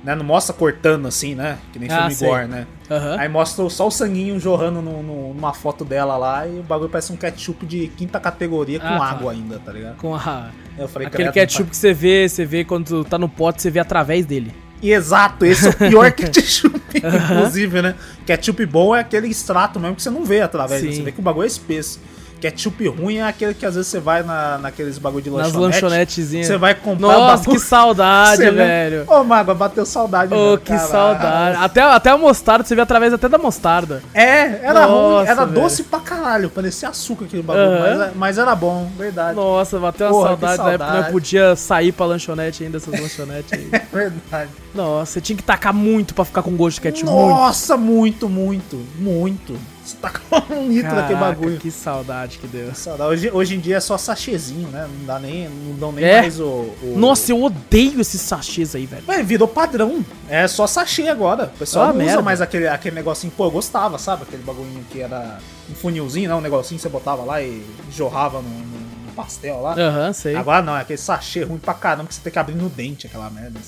né? 0.04 0.14
Não 0.14 0.24
mostra 0.24 0.52
cortando 0.54 1.06
assim, 1.06 1.34
né? 1.34 1.58
Que 1.72 1.78
nem 1.78 1.90
Ah, 1.90 1.98
filme 2.00 2.14
sei. 2.14 2.28
gore, 2.28 2.46
né? 2.46 2.66
Aham. 2.90 3.16
Aí 3.18 3.28
mostra 3.28 3.68
só 3.70 3.86
o 3.86 3.90
sanguinho 3.90 4.38
jorrando 4.40 4.82
no- 4.82 5.02
no- 5.02 5.34
numa 5.34 5.52
foto 5.54 5.84
dela 5.84 6.16
lá 6.16 6.46
e 6.46 6.58
o 6.60 6.62
bagulho 6.62 6.90
parece 6.90 7.12
um 7.12 7.16
ketchup 7.16 7.64
de 7.66 7.88
quinta 7.88 8.18
categoria 8.20 8.78
com 8.80 8.86
Ah, 8.86 8.98
tá. 8.98 9.04
água 9.04 9.32
ainda, 9.32 9.58
tá 9.58 9.72
ligado? 9.72 9.96
Com 9.96 10.14
a... 10.14 10.50
Eu 10.78 10.88
falei, 10.88 11.08
Aquele 11.08 11.24
credo, 11.30 11.34
ketchup 11.34 11.70
que 11.70 11.76
você 11.76 11.92
vê, 11.92 12.28
você 12.28 12.44
vê 12.44 12.64
quando 12.64 13.04
tá 13.04 13.18
no 13.18 13.28
pote, 13.28 13.60
você 13.62 13.70
vê 13.70 13.78
através 13.78 14.24
dele. 14.26 14.52
Exato, 14.82 15.44
esse 15.46 15.66
é 15.66 15.70
o 15.70 15.74
pior 15.74 16.10
ketchup, 16.12 16.80
inclusive, 16.96 17.82
né? 17.82 17.94
Ketchup 18.26 18.66
bom 18.66 18.96
é 18.96 19.00
aquele 19.00 19.28
extrato 19.28 19.78
mesmo 19.78 19.94
que 19.96 20.02
você 20.02 20.10
não 20.10 20.24
vê 20.24 20.40
através, 20.40 20.80
Sim. 20.80 20.92
você 20.92 21.02
vê 21.02 21.12
que 21.12 21.20
o 21.20 21.22
bagulho 21.22 21.44
é 21.44 21.46
espesso. 21.46 22.00
Ketchup 22.42 22.88
ruim 22.88 23.18
é 23.18 23.22
aquele 23.22 23.54
que 23.54 23.64
às 23.64 23.76
vezes 23.76 23.88
você 23.88 24.00
vai 24.00 24.22
na, 24.22 24.58
naqueles 24.58 24.98
bagulho 24.98 25.22
de 25.22 25.30
Nas 25.30 25.52
lanchonete. 25.52 25.82
lanchonetezinhas. 25.82 26.46
Você 26.48 26.56
vai 26.58 26.74
comprar 26.74 27.06
Nossa, 27.06 27.48
que 27.48 27.58
saudade, 27.58 28.50
velho. 28.50 29.04
Ô, 29.06 29.22
Mágoa, 29.22 29.54
bateu 29.54 29.86
saudade. 29.86 30.34
Ô, 30.34 30.36
meu, 30.48 30.58
que 30.58 30.66
caralho. 30.72 30.88
saudade. 30.90 31.58
Até, 31.62 31.80
até 31.82 32.10
a 32.10 32.18
mostarda, 32.18 32.64
você 32.64 32.74
vê 32.74 32.80
através 32.80 33.12
até 33.12 33.28
da 33.28 33.38
mostarda. 33.38 34.02
É, 34.12 34.66
era 34.66 34.84
ruim, 34.86 34.94
Nossa, 34.94 35.30
era 35.30 35.44
velho. 35.46 35.60
doce 35.62 35.82
pra 35.84 36.00
caralho, 36.00 36.50
parecia 36.50 36.88
açúcar 36.88 37.26
aquele 37.26 37.42
bagulho, 37.42 37.80
mas, 37.80 38.16
mas 38.16 38.38
era 38.38 38.54
bom, 38.56 38.90
verdade. 38.98 39.36
Nossa, 39.36 39.78
bateu 39.78 40.08
Porra, 40.10 40.34
que 40.36 40.40
saudade 40.40 40.56
da 40.58 40.70
época 40.72 40.84
saudade. 40.86 41.04
não 41.06 41.12
podia 41.12 41.54
sair 41.56 41.92
pra 41.92 42.06
lanchonete 42.06 42.64
ainda, 42.64 42.76
essas 42.78 43.00
lanchonetes 43.00 43.52
aí. 43.52 43.70
É 43.72 43.78
verdade. 43.94 44.50
Nossa, 44.74 45.12
você 45.12 45.20
tinha 45.20 45.36
que 45.36 45.42
tacar 45.42 45.72
muito 45.72 46.14
pra 46.14 46.24
ficar 46.24 46.42
com 46.42 46.50
gosto 46.56 46.76
de 46.76 46.80
ketchup. 46.82 47.10
Muito. 47.10 47.28
Nossa, 47.28 47.76
muito, 47.76 48.28
muito, 48.28 48.80
muito. 48.98 49.56
Você 49.84 49.96
tá 49.96 50.10
com 50.10 50.54
um 50.54 50.68
litro 50.68 50.94
daquele 50.94 51.18
bagulho. 51.18 51.58
que 51.58 51.70
saudade 51.70 52.38
que 52.38 52.46
deu. 52.46 52.72
Saudade. 52.74 53.10
Hoje, 53.10 53.30
hoje 53.32 53.54
em 53.56 53.60
dia 53.60 53.76
é 53.76 53.80
só 53.80 53.98
sachêzinho, 53.98 54.68
né? 54.68 54.88
Não 54.98 55.06
dá 55.06 55.18
nem, 55.18 55.48
não 55.48 55.74
dão 55.76 55.90
nem 55.92 56.04
É. 56.04 56.20
mais 56.20 56.38
o, 56.38 56.44
o- 56.44 56.94
Nossa, 56.96 57.32
eu 57.32 57.42
odeio 57.42 58.00
esses 58.00 58.20
sachês 58.20 58.74
aí, 58.76 58.86
velho. 58.86 59.02
Ué, 59.08 59.22
virou 59.24 59.48
padrão. 59.48 60.04
É 60.28 60.46
só 60.46 60.66
sachê 60.68 61.08
agora. 61.08 61.50
O 61.54 61.58
pessoal 61.58 61.86
Ah, 61.86 61.88
não 61.88 61.96
usa 61.96 62.04
merda. 62.04 62.22
mais 62.22 62.40
aquele, 62.40 62.68
aquele 62.68 62.94
negocinho. 62.94 63.32
Pô, 63.36 63.46
eu 63.46 63.50
gostava, 63.50 63.98
sabe? 63.98 64.22
Aquele 64.22 64.42
bagulhinho 64.44 64.84
que 64.90 65.00
era 65.00 65.38
um 65.68 65.74
funilzinho, 65.74 66.28
não? 66.30 66.38
Um 66.38 66.42
negocinho 66.42 66.78
que 66.78 66.82
você 66.82 66.88
botava 66.88 67.24
lá 67.24 67.42
e 67.42 67.64
jorrava 67.90 68.40
no, 68.40 68.48
no- 68.48 68.82
no 69.06 69.12
pastel 69.16 69.60
lá. 69.60 69.74
Aham, 69.76 70.12
sei. 70.12 70.36
Agora 70.36 70.62
não, 70.62 70.76
é 70.76 70.82
aquele 70.82 70.96
sachê 70.98 71.42
ruim 71.42 71.58
pra 71.58 71.74
caramba 71.74 72.06
que 72.08 72.14
você 72.14 72.20
tem 72.20 72.32
que 72.32 72.38
abrir 72.38 72.54
no 72.54 72.68
dente, 72.68 73.08
aquela 73.08 73.28
merda. 73.28 73.58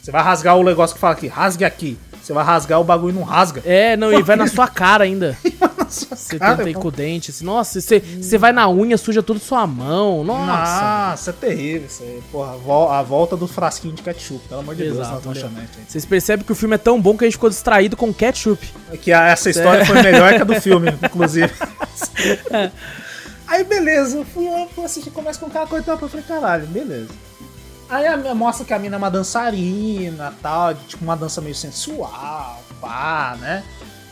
Você 0.00 0.10
vai 0.10 0.22
rasgar 0.22 0.56
o 0.56 0.64
negócio 0.64 0.94
que 0.94 1.00
fala 1.00 1.12
aqui, 1.12 1.28
rasgue 1.28 1.64
aqui. 1.64 1.98
Você 2.22 2.32
vai 2.32 2.44
rasgar 2.44 2.80
o 2.80 2.84
bagulho 2.84 3.10
e 3.10 3.18
não 3.18 3.22
rasga. 3.24 3.62
É, 3.64 3.96
não, 3.96 4.12
e 4.12 4.22
vai 4.22 4.36
na 4.36 4.46
sua 4.46 4.68
cara 4.68 5.04
ainda. 5.04 5.36
Nossa, 5.82 6.14
Você 6.16 6.38
cara, 6.38 6.56
tenta 6.56 6.70
ir 6.70 6.74
com 6.74 6.88
o 6.88 6.90
dente, 6.90 7.30
assim. 7.32 7.44
Nossa, 7.44 7.80
você, 7.80 7.98
você 8.00 8.38
vai 8.38 8.52
na 8.52 8.68
unha, 8.70 8.96
suja 8.96 9.22
tudo 9.22 9.40
sua 9.40 9.66
mão. 9.66 10.22
Nossa. 10.24 11.10
Nossa, 11.10 11.30
é 11.30 11.32
terrível 11.32 11.86
isso 11.86 12.02
aí. 12.02 12.22
Porra, 12.30 12.52
a 12.52 12.56
vol- 12.56 12.90
a 12.90 13.02
volta 13.02 13.36
do 13.36 13.46
frasquinho 13.48 13.92
de 13.94 14.02
ketchup, 14.02 14.40
pelo 14.48 14.60
amor 14.60 14.74
de 14.74 14.84
Deus, 14.84 14.98
Exato, 14.98 15.14
nas 15.16 15.24
lanchonetes. 15.26 15.78
aí. 15.78 15.84
Vocês 15.88 16.06
percebem 16.06 16.46
que 16.46 16.52
o 16.52 16.54
filme 16.54 16.76
é 16.76 16.78
tão 16.78 17.00
bom 17.00 17.16
que 17.18 17.24
a 17.24 17.26
gente 17.26 17.34
ficou 17.34 17.50
distraído 17.50 17.96
com 17.96 18.14
ketchup. 18.14 18.66
Que 19.02 19.12
a- 19.12 19.26
essa 19.28 19.50
história 19.50 19.84
foi 19.84 20.00
melhor 20.02 20.32
que 20.34 20.40
a 20.42 20.44
do 20.44 20.54
filme, 20.60 20.88
inclusive. 21.02 21.52
Aí 23.46 23.64
beleza, 23.64 24.16
eu 24.18 24.24
fui, 24.24 24.46
eu 24.46 24.68
fui 24.74 24.84
assistir, 24.84 25.10
começa 25.10 25.38
com 25.38 25.46
o 25.46 25.50
cara 25.50 25.66
cortando, 25.66 26.00
eu 26.00 26.08
falei, 26.08 26.24
caralho, 26.26 26.66
beleza. 26.68 27.08
Aí 27.92 28.34
mostra 28.34 28.64
que 28.64 28.72
a 28.72 28.78
mina 28.78 28.96
é 28.96 28.98
uma 28.98 29.10
dançarina 29.10 30.32
tal, 30.40 30.72
de, 30.72 30.82
tipo 30.86 31.04
uma 31.04 31.14
dança 31.14 31.42
meio 31.42 31.54
sensual, 31.54 32.64
pá, 32.80 33.36
né? 33.38 33.62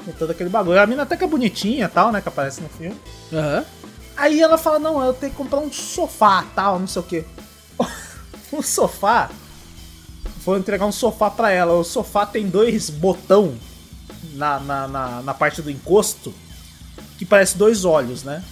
Com 0.05 0.13
todo 0.13 0.33
aquele 0.33 0.51
bagulho. 0.51 0.79
A 0.79 0.87
mina 0.87 1.05
até 1.05 1.17
que 1.17 1.25
é 1.25 1.27
bonitinha 1.27 1.89
tal, 1.89 2.13
né? 2.13 2.21
Que 2.21 2.29
aparece 2.29 2.61
no 2.61 2.69
filme. 2.69 3.01
Aham. 3.33 3.65
Aí 4.19 4.39
ela 4.39 4.59
fala, 4.59 4.79
não, 4.79 5.03
eu 5.03 5.15
tenho 5.15 5.33
que 5.33 5.39
comprar 5.39 5.61
um 5.61 5.73
sofá, 5.73 6.45
tal, 6.55 6.79
não 6.79 6.87
sei 6.87 7.01
o 7.01 7.05
quê. 7.07 7.25
o 8.53 8.61
sofá, 8.61 9.31
vou 10.45 10.59
entregar 10.59 10.85
um 10.85 10.93
sofá 10.93 11.31
pra 11.31 11.51
ela. 11.51 11.73
O 11.73 11.83
sofá 11.83 12.27
tem 12.27 12.47
dois 12.47 12.91
botão 12.91 13.55
na, 14.35 14.61
na, 14.61 14.89
na, 14.89 15.23
na 15.23 15.33
parte 15.33 15.63
do 15.63 15.71
encosto 15.71 16.35
que 17.17 17.25
parece 17.25 17.57
dois 17.57 17.87
olhos, 17.87 18.25
né? 18.25 18.45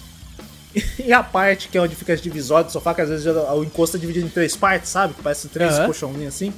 E 1.03 1.11
a 1.11 1.23
parte 1.23 1.67
que 1.69 1.77
é 1.77 1.81
onde 1.81 1.95
fica 1.95 2.13
as 2.13 2.21
divisórias 2.21 2.67
do 2.67 2.73
sofá, 2.73 2.93
que 2.93 3.01
às 3.01 3.09
vezes 3.09 3.25
o 3.25 3.63
encosto 3.63 3.97
é 3.97 3.99
dividido 3.99 4.27
em 4.27 4.29
três 4.29 4.55
partes, 4.55 4.89
sabe? 4.89 5.13
Que 5.13 5.23
parece 5.23 5.47
três 5.47 5.73
Aham. 5.73 5.85
colchãozinhos 5.85 6.35
assim. 6.35 6.53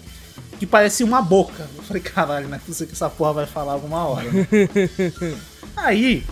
Que 0.59 0.66
parece 0.68 1.03
uma 1.03 1.22
boca. 1.22 1.68
Eu 1.78 1.84
falei, 1.84 2.01
caralho, 2.01 2.47
não 2.47 2.55
é 2.55 2.59
possível 2.59 2.88
que 2.88 2.93
essa 2.93 3.09
porra 3.09 3.34
vai 3.34 3.45
falar 3.45 3.74
alguma 3.74 4.05
hora. 4.07 4.30
né? 4.32 4.47
Aí, 5.76 6.24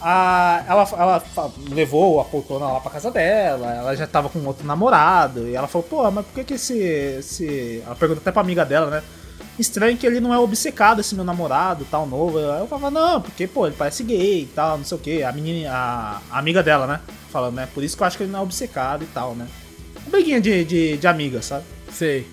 a, 0.00 0.64
ela, 0.68 0.88
ela 0.92 1.24
levou 1.70 2.20
a 2.20 2.24
poltrona 2.24 2.66
lá 2.66 2.80
pra 2.80 2.90
casa 2.90 3.10
dela, 3.10 3.72
ela 3.72 3.96
já 3.96 4.06
tava 4.06 4.28
com 4.28 4.44
outro 4.44 4.66
namorado, 4.66 5.48
e 5.48 5.54
ela 5.54 5.66
falou, 5.66 5.86
pô, 5.88 6.10
mas 6.10 6.26
por 6.26 6.34
que 6.34 6.44
que 6.44 6.54
esse, 6.54 6.76
esse... 6.78 7.82
Ela 7.86 7.94
pergunta 7.94 8.20
até 8.20 8.30
pra 8.30 8.42
amiga 8.42 8.64
dela, 8.64 8.90
né? 8.90 9.02
Estranho 9.58 9.96
que 9.96 10.06
ele 10.06 10.20
não 10.20 10.34
é 10.34 10.38
obcecado, 10.38 11.00
esse 11.00 11.14
meu 11.14 11.24
namorado, 11.24 11.86
tal, 11.90 12.06
novo. 12.06 12.38
Aí 12.38 12.60
eu 12.60 12.66
falava, 12.66 12.90
não, 12.90 13.20
porque, 13.22 13.46
pô, 13.46 13.66
ele 13.66 13.74
parece 13.76 14.02
gay 14.02 14.42
e 14.42 14.46
tal, 14.46 14.76
não 14.78 14.84
sei 14.84 14.96
o 14.96 15.00
que. 15.00 15.22
A 15.22 15.32
menina, 15.32 15.70
a, 15.72 16.20
a 16.30 16.38
amiga 16.38 16.62
dela, 16.62 16.86
né? 16.86 17.00
Falando, 17.30 17.54
né? 17.54 17.68
Por 17.72 17.82
isso 17.82 17.96
que 17.96 18.02
eu 18.02 18.06
acho 18.06 18.16
que 18.16 18.24
ele 18.24 18.32
não 18.32 18.40
é 18.40 18.42
obcecado 18.42 19.02
e 19.02 19.06
tal, 19.06 19.34
né? 19.34 19.46
Uma 20.02 20.10
briguinha 20.10 20.40
de, 20.40 20.64
de, 20.64 20.96
de 20.98 21.06
amiga, 21.06 21.40
sabe? 21.40 21.64
Sei. 21.90 22.26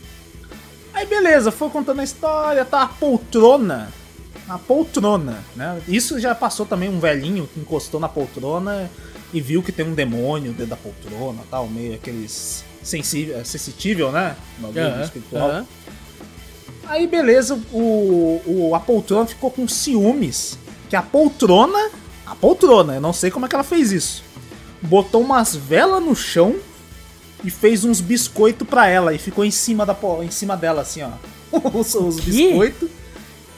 Aí 0.93 1.05
beleza, 1.07 1.51
foi 1.51 1.69
contando 1.69 2.01
a 2.01 2.03
história, 2.03 2.63
tá 2.65 2.83
a 2.83 2.87
poltrona. 2.87 3.91
A 4.47 4.59
poltrona, 4.59 5.41
né? 5.55 5.81
Isso 5.87 6.19
já 6.19 6.35
passou 6.35 6.65
também 6.65 6.89
um 6.89 6.99
velhinho 6.99 7.47
que 7.51 7.59
encostou 7.59 7.99
na 7.99 8.09
poltrona 8.09 8.91
e 9.33 9.39
viu 9.41 9.63
que 9.63 9.71
tem 9.71 9.85
um 9.85 9.93
demônio 9.93 10.51
dentro 10.51 10.67
da 10.67 10.75
poltrona 10.75 11.39
tal, 11.49 11.67
meio 11.67 11.95
aqueles 11.95 12.63
sensível, 12.83 13.43
sensitível, 13.45 14.11
né? 14.11 14.35
Bagulho 14.59 14.85
Aham, 14.85 15.01
espiritual. 15.01 15.49
aham. 15.49 15.65
Aí 16.87 17.07
beleza, 17.07 17.59
o, 17.71 18.41
o, 18.45 18.75
a 18.75 18.79
poltrona 18.79 19.25
ficou 19.25 19.49
com 19.51 19.67
ciúmes. 19.67 20.57
Que 20.89 20.95
a 20.95 21.01
poltrona, 21.01 21.89
a 22.25 22.35
poltrona, 22.35 22.95
eu 22.95 23.01
não 23.01 23.13
sei 23.13 23.31
como 23.31 23.45
é 23.45 23.49
que 23.49 23.55
ela 23.55 23.63
fez 23.63 23.91
isso. 23.91 24.23
Botou 24.81 25.21
umas 25.21 25.55
velas 25.55 26.03
no 26.03 26.15
chão 26.15 26.55
e 27.43 27.49
fez 27.49 27.83
uns 27.83 27.99
biscoitos 28.01 28.67
pra 28.67 28.87
ela 28.87 29.13
e 29.13 29.17
ficou 29.17 29.43
em 29.45 29.51
cima, 29.51 29.85
da, 29.85 29.95
em 30.21 30.29
cima 30.31 30.55
dela, 30.57 30.81
assim, 30.81 31.01
ó. 31.03 31.09
Os, 31.73 31.93
os 31.95 32.19
biscoitos. 32.19 32.89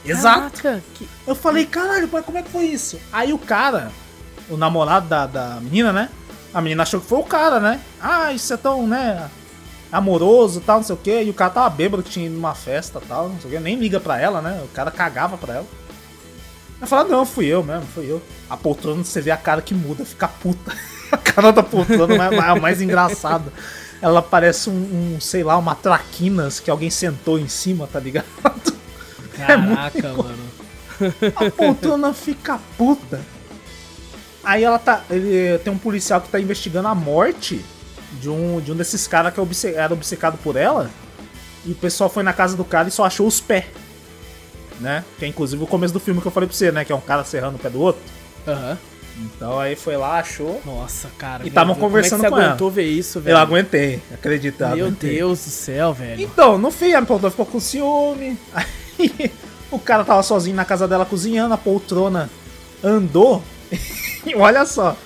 Exato. 0.05 0.61
Caraca, 0.61 0.83
que- 0.93 1.07
Eu 1.25 1.33
falei, 1.35 1.65
caralho, 1.65 2.07
pai, 2.07 2.21
como 2.21 2.37
é 2.37 2.41
que 2.43 2.49
foi 2.49 2.65
isso? 2.65 2.99
Aí 3.11 3.33
o 3.33 3.37
cara, 3.39 3.91
o 4.49 4.55
namorado 4.55 5.07
da, 5.07 5.25
da 5.25 5.57
menina, 5.61 5.91
né? 5.91 6.09
A 6.53 6.61
menina 6.61 6.83
achou 6.83 7.01
que 7.01 7.07
foi 7.07 7.17
o 7.19 7.23
cara, 7.23 7.59
né? 7.59 7.79
Ah, 7.99 8.31
isso 8.31 8.53
é 8.53 8.57
tão, 8.57 8.85
né? 8.85 9.29
Amoroso 9.95 10.59
tal, 10.59 10.77
não 10.77 10.83
sei 10.83 10.93
o 10.93 10.97
que. 10.97 11.23
E 11.23 11.29
o 11.29 11.33
cara 11.33 11.51
tava 11.51 11.69
bêbado 11.69 12.03
que 12.03 12.09
tinha 12.09 12.25
ido 12.25 12.35
numa 12.35 12.53
festa 12.53 13.01
tal, 13.07 13.29
não 13.29 13.39
sei 13.39 13.49
o 13.49 13.53
que. 13.53 13.59
Nem 13.59 13.77
liga 13.77 13.97
pra 13.97 14.19
ela, 14.19 14.41
né? 14.41 14.61
O 14.63 14.67
cara 14.67 14.91
cagava 14.91 15.37
pra 15.37 15.55
ela. 15.55 15.65
Ela 16.77 16.87
fala, 16.87 17.07
não, 17.07 17.25
fui 17.25 17.45
eu 17.45 17.63
mesmo, 17.63 17.85
fui 17.93 18.11
eu. 18.11 18.21
A 18.49 18.57
poltrona, 18.57 19.05
você 19.05 19.21
vê 19.21 19.31
a 19.31 19.37
cara 19.37 19.61
que 19.61 19.73
muda, 19.73 20.03
fica 20.03 20.27
puta. 20.27 20.73
a 21.09 21.17
cara 21.17 21.51
da 21.51 21.63
poltrona 21.63 22.13
é 22.13 22.29
mais, 22.29 22.61
mais 22.61 22.81
engraçada. 22.81 23.53
Ela 24.01 24.21
parece 24.21 24.69
um, 24.69 24.73
um, 25.15 25.21
sei 25.21 25.43
lá, 25.43 25.57
uma 25.57 25.73
traquinas 25.73 26.59
que 26.59 26.69
alguém 26.69 26.89
sentou 26.89 27.39
em 27.39 27.47
cima, 27.47 27.87
tá 27.87 27.99
ligado? 27.99 28.25
Caraca, 29.33 30.07
é 30.07 30.11
mano. 30.11 30.51
A 31.37 31.51
poltrona 31.51 32.13
fica 32.13 32.59
puta. 32.77 33.21
Aí 34.43 34.61
ela 34.61 34.77
tá. 34.77 35.03
Ele 35.09 35.57
tem 35.59 35.71
um 35.71 35.77
policial 35.77 36.19
que 36.19 36.27
tá 36.27 36.39
investigando 36.39 36.89
a 36.89 36.95
morte 36.95 37.63
de 38.25 38.29
um, 38.29 38.59
de 38.59 38.71
um 38.71 38.75
desses 38.75 39.07
caras 39.07 39.31
que 39.33 39.67
é 39.67 39.73
era 39.75 39.93
obcecado 39.93 40.37
por 40.43 40.55
ela. 40.55 40.89
E 41.63 41.71
o 41.71 41.75
pessoal 41.75 42.09
foi 42.09 42.23
na 42.23 42.33
casa 42.33 42.57
do 42.57 42.65
cara 42.65 42.87
e 42.87 42.91
só 42.91 43.05
achou 43.05 43.27
os 43.27 43.39
pés. 43.39 43.65
Né? 44.79 45.05
Que 45.19 45.25
é 45.25 45.27
inclusive 45.27 45.63
o 45.63 45.67
começo 45.67 45.93
do 45.93 45.99
filme 45.99 46.19
que 46.19 46.27
eu 46.27 46.31
falei 46.31 46.49
pra 46.49 46.57
você, 46.57 46.71
né? 46.71 46.83
Que 46.83 46.91
é 46.91 46.95
um 46.95 47.01
cara 47.01 47.23
serrando 47.23 47.57
o 47.57 47.59
pé 47.59 47.69
do 47.69 47.79
outro. 47.79 48.01
Aham. 48.47 48.71
Uhum. 48.71 48.77
Então 49.17 49.57
aí 49.57 49.77
foi 49.77 49.95
lá, 49.95 50.19
achou. 50.19 50.61
Nossa, 50.65 51.09
cara. 51.17 51.45
E 51.45 51.47
estavam 51.47 51.73
conversando 51.73 52.21
como 52.21 52.25
é 52.25 52.29
que 52.29 52.35
você 52.35 52.47
aguentou 52.49 52.67
ela. 52.67 52.75
ver 52.75 52.83
isso, 52.83 53.21
velho? 53.21 53.33
Eu 53.35 53.37
aguentei, 53.37 54.01
acredita. 54.13 54.75
Meu 54.75 54.87
aguentei. 54.87 55.15
Deus 55.15 55.45
do 55.45 55.51
céu, 55.51 55.93
velho. 55.93 56.21
Então, 56.21 56.57
no 56.57 56.69
fim, 56.69 56.93
a 56.93 57.01
poltrona 57.01 57.31
ficou 57.31 57.45
com 57.45 57.59
ciúme. 57.59 58.37
Aí 58.53 59.31
o 59.71 59.79
cara 59.79 60.03
tava 60.03 60.21
sozinho 60.21 60.55
na 60.55 60.65
casa 60.65 60.85
dela 60.85 61.05
cozinhando, 61.05 61.53
a 61.53 61.57
poltrona 61.57 62.29
andou. 62.83 63.41
e 64.25 64.35
olha 64.35 64.65
só, 64.65 64.97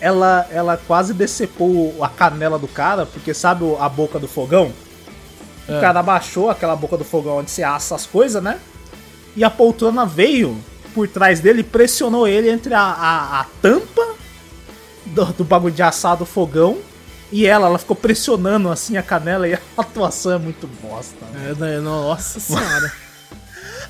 ela, 0.00 0.46
ela 0.50 0.76
quase 0.76 1.12
decepou 1.12 2.02
a 2.02 2.08
canela 2.08 2.58
do 2.58 2.66
cara, 2.66 3.04
porque 3.04 3.34
sabe 3.34 3.64
a 3.78 3.88
boca 3.88 4.18
do 4.18 4.26
fogão? 4.26 4.72
O 5.68 5.72
é. 5.72 5.80
cara 5.80 6.00
abaixou 6.00 6.50
aquela 6.50 6.74
boca 6.74 6.96
do 6.96 7.04
fogão 7.04 7.38
onde 7.38 7.50
se 7.50 7.62
assa 7.62 7.94
as 7.94 8.06
coisas, 8.06 8.42
né? 8.42 8.58
E 9.36 9.44
a 9.44 9.50
poltrona 9.50 10.04
veio 10.04 10.58
por 10.94 11.06
trás 11.06 11.40
dele 11.40 11.62
pressionou 11.62 12.26
ele 12.26 12.50
entre 12.50 12.74
a, 12.74 12.80
a, 12.80 13.40
a 13.40 13.46
tampa 13.62 14.14
do, 15.06 15.24
do, 15.26 15.44
bagulho 15.44 15.74
de 15.74 15.82
assar 15.82 16.16
do 16.16 16.26
fogão 16.26 16.78
e 17.30 17.46
ela, 17.46 17.66
ela 17.66 17.78
ficou 17.78 17.94
pressionando 17.94 18.68
assim 18.68 18.96
a 18.96 19.02
canela 19.02 19.46
e 19.46 19.54
a 19.54 19.60
atuação 19.76 20.32
é 20.32 20.38
muito 20.38 20.66
bosta. 20.82 21.24
Né? 21.32 21.76
É, 21.76 21.80
nossa 21.80 22.40
senhora. 22.40 22.92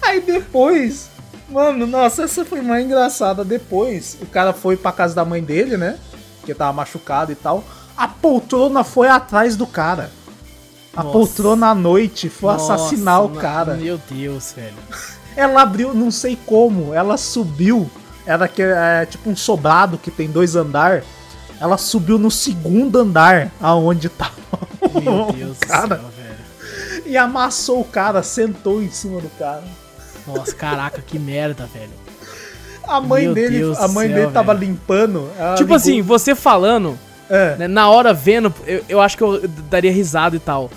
Aí 0.03 0.21
depois, 0.21 1.10
mano, 1.51 1.87
nossa, 1.87 2.23
essa 2.23 2.45
foi 2.45 2.61
mais 2.61 2.85
engraçada. 2.85 3.45
Depois, 3.45 4.17
o 4.21 4.27
cara 4.27 4.53
foi 4.53 4.77
pra 4.77 4.93
casa 4.93 5.15
da 5.15 5.25
mãe 5.25 5.43
dele, 5.43 5.77
né? 5.77 5.99
Que 6.45 6.55
tava 6.55 6.73
machucado 6.73 7.33
e 7.33 7.35
tal. 7.35 7.65
A 7.97 8.09
poltrona 8.09 8.83
foi 8.85 9.09
atrás 9.09 9.57
do 9.57 9.67
cara. 9.67 10.11
A 10.97 11.03
nossa. 11.03 11.13
poltrona 11.13 11.69
à 11.69 11.75
noite 11.75 12.29
foi 12.29 12.53
nossa, 12.53 12.75
assassinar 12.75 13.25
o 13.25 13.31
cara. 13.31 13.75
Meu 13.75 14.01
Deus, 14.11 14.53
velho. 14.53 14.75
Ela 15.37 15.63
abriu, 15.63 15.95
não 15.95 16.11
sei 16.11 16.37
como, 16.45 16.93
ela 16.93 17.17
subiu. 17.17 17.89
Era 18.27 18.49
que 18.49 18.61
é 18.61 19.07
tipo 19.07 19.31
um 19.31 19.37
sobrado 19.37 19.97
que 19.97 20.11
tem 20.11 20.29
dois 20.29 20.57
andar. 20.57 21.05
Ela 21.61 21.79
subiu 21.79 22.19
no 22.19 22.31
segundo 22.31 22.99
andar, 22.99 23.51
aonde 23.61 24.09
tava 24.09 24.35
Meu 25.01 25.33
Deus 25.33 25.59
cara. 25.59 25.97
Do 25.97 26.03
céu, 26.03 26.11
velho. 26.11 27.07
E 27.07 27.17
amassou 27.17 27.81
o 27.81 27.85
cara, 27.85 28.23
sentou 28.23 28.83
em 28.83 28.91
cima 28.91 29.21
do 29.21 29.29
cara. 29.39 29.63
Nossa, 30.39 30.55
caraca, 30.55 31.03
que 31.03 31.19
merda, 31.19 31.69
velho. 31.73 31.91
A 32.87 33.01
mãe 33.01 33.25
Meu 33.25 33.35
dele, 33.35 33.59
Deus 33.59 33.79
a 33.79 33.87
mãe 33.87 34.09
céu, 34.09 34.17
dele 34.17 34.33
tava 34.33 34.55
velho. 34.55 34.67
limpando. 34.67 35.31
Tipo 35.57 35.75
assim, 35.75 36.03
você 36.03 36.35
falando, 36.35 36.99
é. 37.29 37.57
né, 37.57 37.69
na 37.69 37.89
hora 37.89 38.13
vendo, 38.13 38.53
eu, 38.67 38.85
eu 38.89 39.01
acho 39.01 39.17
que 39.17 39.23
eu 39.23 39.47
daria 39.47 39.93
risada 39.93 40.35
e 40.35 40.41
tal. 40.41 40.71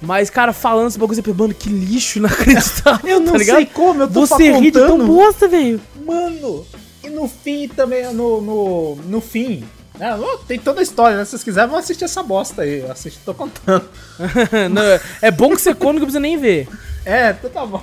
Mas, 0.00 0.28
cara, 0.28 0.52
falando 0.52 0.88
esse 0.88 0.98
bagulho, 0.98 1.16
você 1.16 1.22
pensa, 1.22 1.38
mano, 1.38 1.54
que 1.54 1.68
lixo 1.68 2.18
inacreditável. 2.18 3.00
eu 3.10 3.20
não 3.20 3.32
tá 3.32 3.44
sei 3.44 3.66
como, 3.66 4.02
eu 4.02 4.08
tô 4.08 4.26
Você 4.26 4.52
ri 4.52 4.70
de 4.70 4.78
tão 4.78 5.04
bosta, 5.06 5.48
velho. 5.48 5.80
Mano, 6.04 6.66
e 7.02 7.08
no 7.08 7.26
fim 7.28 7.66
também, 7.68 8.12
no, 8.12 8.40
no, 8.40 8.96
no 8.96 9.20
fim, 9.20 9.64
né, 9.98 10.16
tem 10.46 10.58
toda 10.58 10.80
a 10.80 10.82
história, 10.82 11.16
né? 11.16 11.24
Se 11.24 11.30
vocês 11.30 11.44
quiserem, 11.44 11.70
vão 11.70 11.78
assistir 11.78 12.04
essa 12.04 12.22
bosta 12.22 12.62
aí. 12.62 12.80
Eu 12.80 12.92
assisti, 12.92 13.18
tô 13.24 13.32
contando. 13.32 13.88
não, 14.70 14.82
é 15.22 15.30
bom 15.30 15.50
que 15.50 15.60
você 15.60 15.74
come 15.74 15.94
que 15.94 16.00
não 16.00 16.06
precisa 16.06 16.20
nem 16.20 16.36
ver. 16.36 16.68
É, 17.04 17.30
então 17.30 17.50
tá 17.50 17.64
bom. 17.64 17.82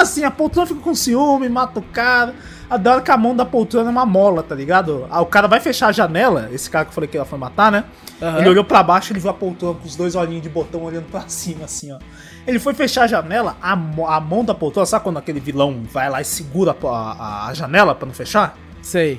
Assim, 0.00 0.24
a 0.24 0.30
poltrona 0.30 0.66
fica 0.66 0.80
com 0.80 0.94
ciúme, 0.94 1.48
mata 1.48 1.78
o 1.80 1.82
cara. 1.82 2.34
Adora 2.70 3.00
que 3.00 3.10
a 3.10 3.16
mão 3.16 3.34
da 3.34 3.46
poltrona 3.46 3.88
é 3.88 3.90
uma 3.90 4.04
mola, 4.04 4.42
tá 4.42 4.54
ligado? 4.54 5.06
Ah, 5.10 5.22
o 5.22 5.26
cara 5.26 5.48
vai 5.48 5.58
fechar 5.58 5.88
a 5.88 5.92
janela, 5.92 6.50
esse 6.52 6.68
cara 6.68 6.84
que 6.84 6.90
eu 6.90 6.94
falei 6.94 7.08
que 7.08 7.16
ela 7.16 7.24
foi 7.24 7.38
matar, 7.38 7.72
né? 7.72 7.84
Uhum. 8.20 8.38
Ele 8.38 8.48
olhou 8.50 8.64
para 8.64 8.82
baixo, 8.82 9.12
ele 9.12 9.20
viu 9.20 9.30
a 9.30 9.34
poltrona 9.34 9.78
com 9.78 9.86
os 9.86 9.96
dois 9.96 10.14
olhinhos 10.14 10.42
de 10.42 10.50
botão 10.50 10.82
olhando 10.82 11.06
para 11.10 11.26
cima, 11.28 11.64
assim, 11.64 11.90
ó. 11.92 11.98
Ele 12.46 12.58
foi 12.58 12.74
fechar 12.74 13.04
a 13.04 13.06
janela, 13.06 13.56
a, 13.62 13.72
a 13.72 14.20
mão 14.20 14.44
da 14.44 14.54
poltrona, 14.54 14.84
sabe 14.84 15.04
quando 15.04 15.16
aquele 15.16 15.40
vilão 15.40 15.82
vai 15.90 16.10
lá 16.10 16.20
e 16.20 16.24
segura 16.24 16.76
a, 16.82 16.86
a, 16.86 17.46
a 17.48 17.54
janela 17.54 17.94
para 17.94 18.06
não 18.06 18.14
fechar? 18.14 18.56
Sei. 18.82 19.18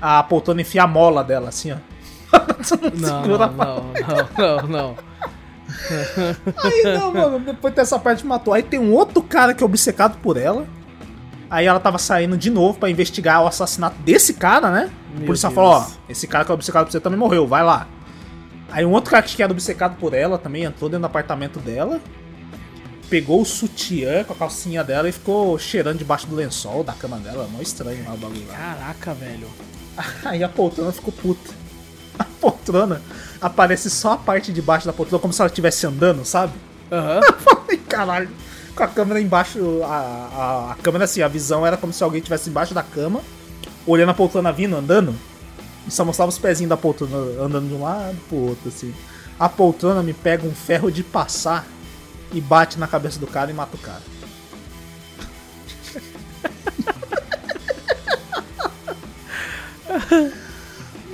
A 0.00 0.22
poltrona 0.22 0.60
enfia 0.60 0.82
a 0.82 0.86
mola 0.86 1.22
dela, 1.22 1.48
assim, 1.50 1.72
ó. 1.72 1.76
não, 2.94 3.22
não, 3.22 3.38
não, 3.38 3.48
não, 3.56 4.66
não, 4.66 4.68
não. 4.68 4.96
Aí 6.56 6.82
não, 6.84 7.12
mano, 7.12 7.38
depois 7.40 7.74
dessa 7.74 7.98
parte 7.98 8.24
matou. 8.26 8.54
Aí 8.54 8.62
tem 8.62 8.78
um 8.78 8.92
outro 8.92 9.22
cara 9.22 9.54
que 9.54 9.62
é 9.62 9.66
obcecado 9.66 10.18
por 10.22 10.36
ela. 10.36 10.66
Aí 11.50 11.66
ela 11.66 11.80
tava 11.80 11.98
saindo 11.98 12.36
de 12.36 12.50
novo 12.50 12.78
para 12.78 12.90
investigar 12.90 13.42
o 13.42 13.46
assassinato 13.46 13.96
desse 14.02 14.34
cara, 14.34 14.70
né? 14.70 14.90
Meu 15.14 15.22
o 15.22 15.26
policial 15.26 15.52
falou, 15.52 15.70
ó, 15.72 15.86
esse 16.08 16.26
cara 16.26 16.44
que 16.44 16.50
é 16.50 16.54
obcecado 16.54 16.84
por 16.84 16.92
você 16.92 17.00
também 17.00 17.18
morreu, 17.18 17.46
vai 17.46 17.62
lá. 17.62 17.86
Aí 18.70 18.84
um 18.84 18.92
outro 18.92 19.10
cara 19.10 19.22
que 19.22 19.42
era 19.42 19.50
obcecado 19.50 19.96
por 19.96 20.12
ela 20.12 20.36
também 20.36 20.64
entrou 20.64 20.90
dentro 20.90 21.00
do 21.00 21.06
apartamento 21.06 21.58
dela, 21.58 22.00
pegou 23.08 23.40
o 23.40 23.46
sutiã 23.46 24.24
com 24.24 24.34
a 24.34 24.36
calcinha 24.36 24.84
dela 24.84 25.08
e 25.08 25.12
ficou 25.12 25.58
cheirando 25.58 25.98
debaixo 25.98 26.26
do 26.26 26.36
lençol 26.36 26.84
da 26.84 26.92
cama 26.92 27.16
dela. 27.18 27.48
Mó 27.50 27.62
estranho 27.62 28.04
lá 28.04 28.12
o 28.12 28.18
bagulho 28.18 28.46
lá. 28.46 28.54
Caraca, 28.54 29.14
velho. 29.14 29.48
Aí 30.24 30.44
a 30.44 30.48
poltrona 30.50 30.92
ficou 30.92 31.12
puta. 31.12 31.50
A 32.18 32.24
poltrona 32.24 33.00
aparece 33.40 33.88
só 33.90 34.12
a 34.12 34.16
parte 34.16 34.52
de 34.52 34.60
baixo 34.60 34.86
da 34.86 34.92
poltrona, 34.92 35.20
como 35.20 35.32
se 35.32 35.40
ela 35.40 35.48
estivesse 35.48 35.86
andando, 35.86 36.24
sabe? 36.24 36.52
Aham. 36.90 37.20
Uhum. 37.68 37.78
caralho. 37.88 38.30
Com 38.74 38.82
a 38.82 38.88
câmera 38.88 39.20
embaixo. 39.20 39.82
A, 39.84 39.88
a, 39.88 40.72
a 40.72 40.74
câmera 40.76 41.04
assim, 41.04 41.20
a 41.20 41.28
visão 41.28 41.66
era 41.66 41.76
como 41.76 41.92
se 41.92 42.02
alguém 42.02 42.18
estivesse 42.18 42.48
embaixo 42.48 42.72
da 42.72 42.82
cama, 42.82 43.20
olhando 43.86 44.10
a 44.10 44.14
poltrona 44.14 44.52
vindo, 44.52 44.74
andando. 44.76 45.14
E 45.86 45.90
só 45.90 46.04
mostrava 46.04 46.30
os 46.30 46.38
pezinhos 46.38 46.70
da 46.70 46.76
poltrona 46.76 47.16
andando 47.42 47.68
de 47.68 47.74
um 47.74 47.82
lado 47.82 48.16
pro 48.28 48.36
outro, 48.38 48.68
assim. 48.68 48.94
A 49.38 49.48
poltrona 49.48 50.02
me 50.02 50.12
pega 50.14 50.46
um 50.46 50.54
ferro 50.54 50.90
de 50.90 51.02
passar 51.02 51.66
e 52.32 52.40
bate 52.40 52.78
na 52.78 52.86
cabeça 52.86 53.18
do 53.18 53.26
cara 53.26 53.50
e 53.50 53.54
mata 53.54 53.76
o 53.76 53.78
cara. 53.78 54.02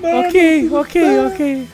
Ok, 0.05 0.69
ok, 0.71 1.27
ok. 1.27 1.69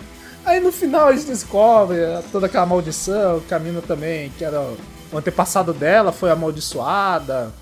Aí 0.50 0.58
no 0.58 0.72
final 0.72 1.06
a 1.06 1.12
gente 1.12 1.26
descobre 1.26 1.98
toda 2.32 2.46
aquela 2.46 2.66
maldição, 2.66 3.40
Camino 3.48 3.80
também, 3.80 4.30
que 4.36 4.44
era 4.44 4.60
o 4.60 5.16
antepassado 5.16 5.72
dela, 5.72 6.10
foi 6.10 6.28
amaldiçoada. 6.28 7.52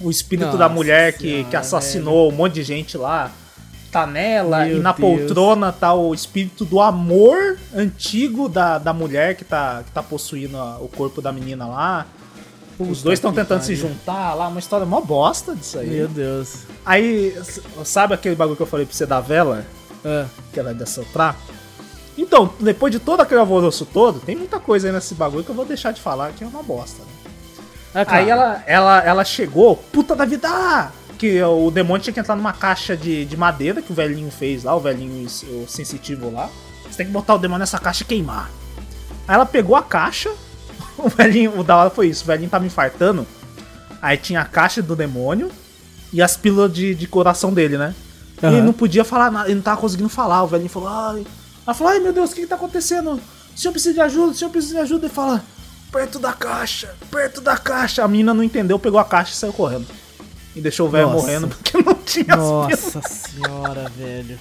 O 0.00 0.10
espírito 0.10 0.46
Nossa 0.46 0.58
da 0.58 0.68
mulher 0.68 1.12
que, 1.12 1.28
senhora, 1.28 1.48
que 1.50 1.56
assassinou 1.56 2.24
velho. 2.24 2.34
um 2.34 2.36
monte 2.36 2.54
de 2.54 2.62
gente 2.62 2.96
lá 2.96 3.30
tá 3.92 4.06
nela, 4.06 4.64
Meu 4.64 4.78
e 4.78 4.80
na 4.80 4.92
Deus. 4.92 5.00
poltrona 5.18 5.70
tá 5.70 5.92
o 5.92 6.14
espírito 6.14 6.64
do 6.64 6.80
amor 6.80 7.58
antigo 7.74 8.48
da, 8.48 8.78
da 8.78 8.94
mulher 8.94 9.36
que 9.36 9.44
tá, 9.44 9.82
que 9.84 9.92
tá 9.92 10.02
possuindo 10.02 10.56
a, 10.56 10.78
o 10.78 10.88
corpo 10.88 11.20
da 11.20 11.30
menina 11.30 11.66
lá. 11.66 12.06
Os 12.78 13.02
dois 13.02 13.18
estão 13.18 13.34
tentando 13.34 13.62
se 13.62 13.76
juntar 13.76 14.32
lá, 14.32 14.48
uma 14.48 14.58
história 14.58 14.86
mó 14.86 15.02
bosta 15.02 15.54
disso 15.54 15.78
aí. 15.78 15.90
Meu 15.90 16.08
Deus. 16.08 16.64
Aí, 16.86 17.36
sabe 17.84 18.14
aquele 18.14 18.34
bagulho 18.34 18.56
que 18.56 18.62
eu 18.62 18.66
falei 18.66 18.86
pra 18.86 18.96
você 18.96 19.04
da 19.04 19.20
vela? 19.20 19.64
É. 20.02 20.24
Que 20.52 20.58
ela 20.58 20.70
é 20.70 20.74
de 20.74 20.88
soprar? 20.88 21.36
Então, 22.16 22.52
depois 22.60 22.92
de 22.92 22.98
todo 22.98 23.20
aquele 23.20 23.40
alvoroço 23.40 23.84
todo, 23.84 24.20
tem 24.20 24.36
muita 24.36 24.60
coisa 24.60 24.88
aí 24.88 24.92
nesse 24.92 25.14
bagulho 25.14 25.44
que 25.44 25.50
eu 25.50 25.54
vou 25.54 25.64
deixar 25.64 25.92
de 25.92 26.00
falar 26.00 26.32
que 26.32 26.44
é 26.44 26.46
uma 26.46 26.62
bosta, 26.62 27.02
né? 27.02 28.04
Claro. 28.04 28.10
Aí 28.10 28.30
ela, 28.30 28.62
ela, 28.66 29.04
ela 29.04 29.24
chegou, 29.24 29.76
puta 29.76 30.16
da 30.16 30.24
vida! 30.24 30.48
Ah, 30.48 30.90
que 31.18 31.40
o 31.42 31.70
demônio 31.70 32.02
tinha 32.02 32.12
que 32.12 32.20
entrar 32.20 32.34
numa 32.34 32.52
caixa 32.52 32.96
de, 32.96 33.24
de 33.24 33.36
madeira 33.36 33.80
que 33.80 33.92
o 33.92 33.94
velhinho 33.94 34.30
fez 34.30 34.64
lá, 34.64 34.74
o 34.74 34.80
velhinho 34.80 35.26
o 35.26 35.64
sensitivo 35.68 36.30
lá. 36.30 36.50
Você 36.84 36.98
tem 36.98 37.06
que 37.06 37.12
botar 37.12 37.34
o 37.34 37.38
demônio 37.38 37.60
nessa 37.60 37.78
caixa 37.78 38.02
e 38.02 38.06
queimar. 38.06 38.50
Aí 39.26 39.34
ela 39.34 39.46
pegou 39.46 39.76
a 39.76 39.82
caixa, 39.82 40.30
o 40.98 41.08
velhinho, 41.08 41.58
o 41.58 41.64
da 41.64 41.76
hora 41.76 41.90
foi 41.90 42.08
isso, 42.08 42.24
o 42.24 42.26
velhinho 42.26 42.50
tava 42.50 42.66
infartando. 42.66 43.26
Aí 44.02 44.16
tinha 44.16 44.40
a 44.40 44.44
caixa 44.44 44.82
do 44.82 44.94
demônio 44.94 45.50
e 46.12 46.20
as 46.20 46.36
pílulas 46.36 46.72
de, 46.72 46.94
de 46.94 47.06
coração 47.06 47.52
dele, 47.54 47.78
né? 47.78 47.94
Uhum. 48.42 48.50
E 48.50 48.54
ele 48.54 48.62
não 48.62 48.72
podia 48.72 49.04
falar 49.04 49.30
nada, 49.30 49.46
ele 49.46 49.56
não 49.56 49.62
tava 49.62 49.80
conseguindo 49.80 50.08
falar. 50.08 50.42
O 50.42 50.46
velhinho 50.46 50.68
falou, 50.68 50.88
ai. 50.88 51.26
Ela 51.66 51.74
falou, 51.74 51.92
ai 51.92 52.00
meu 52.00 52.12
Deus, 52.12 52.32
o 52.32 52.34
que, 52.34 52.42
que 52.42 52.46
tá 52.46 52.56
acontecendo? 52.56 53.20
O 53.54 53.58
senhor 53.58 53.72
precisa 53.72 53.94
de 53.94 54.00
ajuda, 54.00 54.32
o 54.32 54.34
senhor 54.34 54.50
precisa 54.50 54.74
de 54.74 54.80
ajuda. 54.80 55.06
Ele 55.06 55.14
fala, 55.14 55.44
perto 55.90 56.18
da 56.18 56.32
caixa, 56.32 56.94
perto 57.10 57.40
da 57.40 57.56
caixa. 57.56 58.04
A 58.04 58.08
menina 58.08 58.34
não 58.34 58.42
entendeu, 58.42 58.78
pegou 58.78 58.98
a 58.98 59.04
caixa 59.04 59.32
e 59.32 59.36
saiu 59.36 59.52
correndo. 59.52 59.86
E 60.54 60.60
deixou 60.60 60.86
o 60.86 60.90
velho 60.90 61.08
morrendo 61.10 61.48
porque 61.48 61.78
não 61.78 61.94
tinha 61.94 62.36
Nossa 62.36 63.00
senhora, 63.02 63.90
velho. 63.96 64.38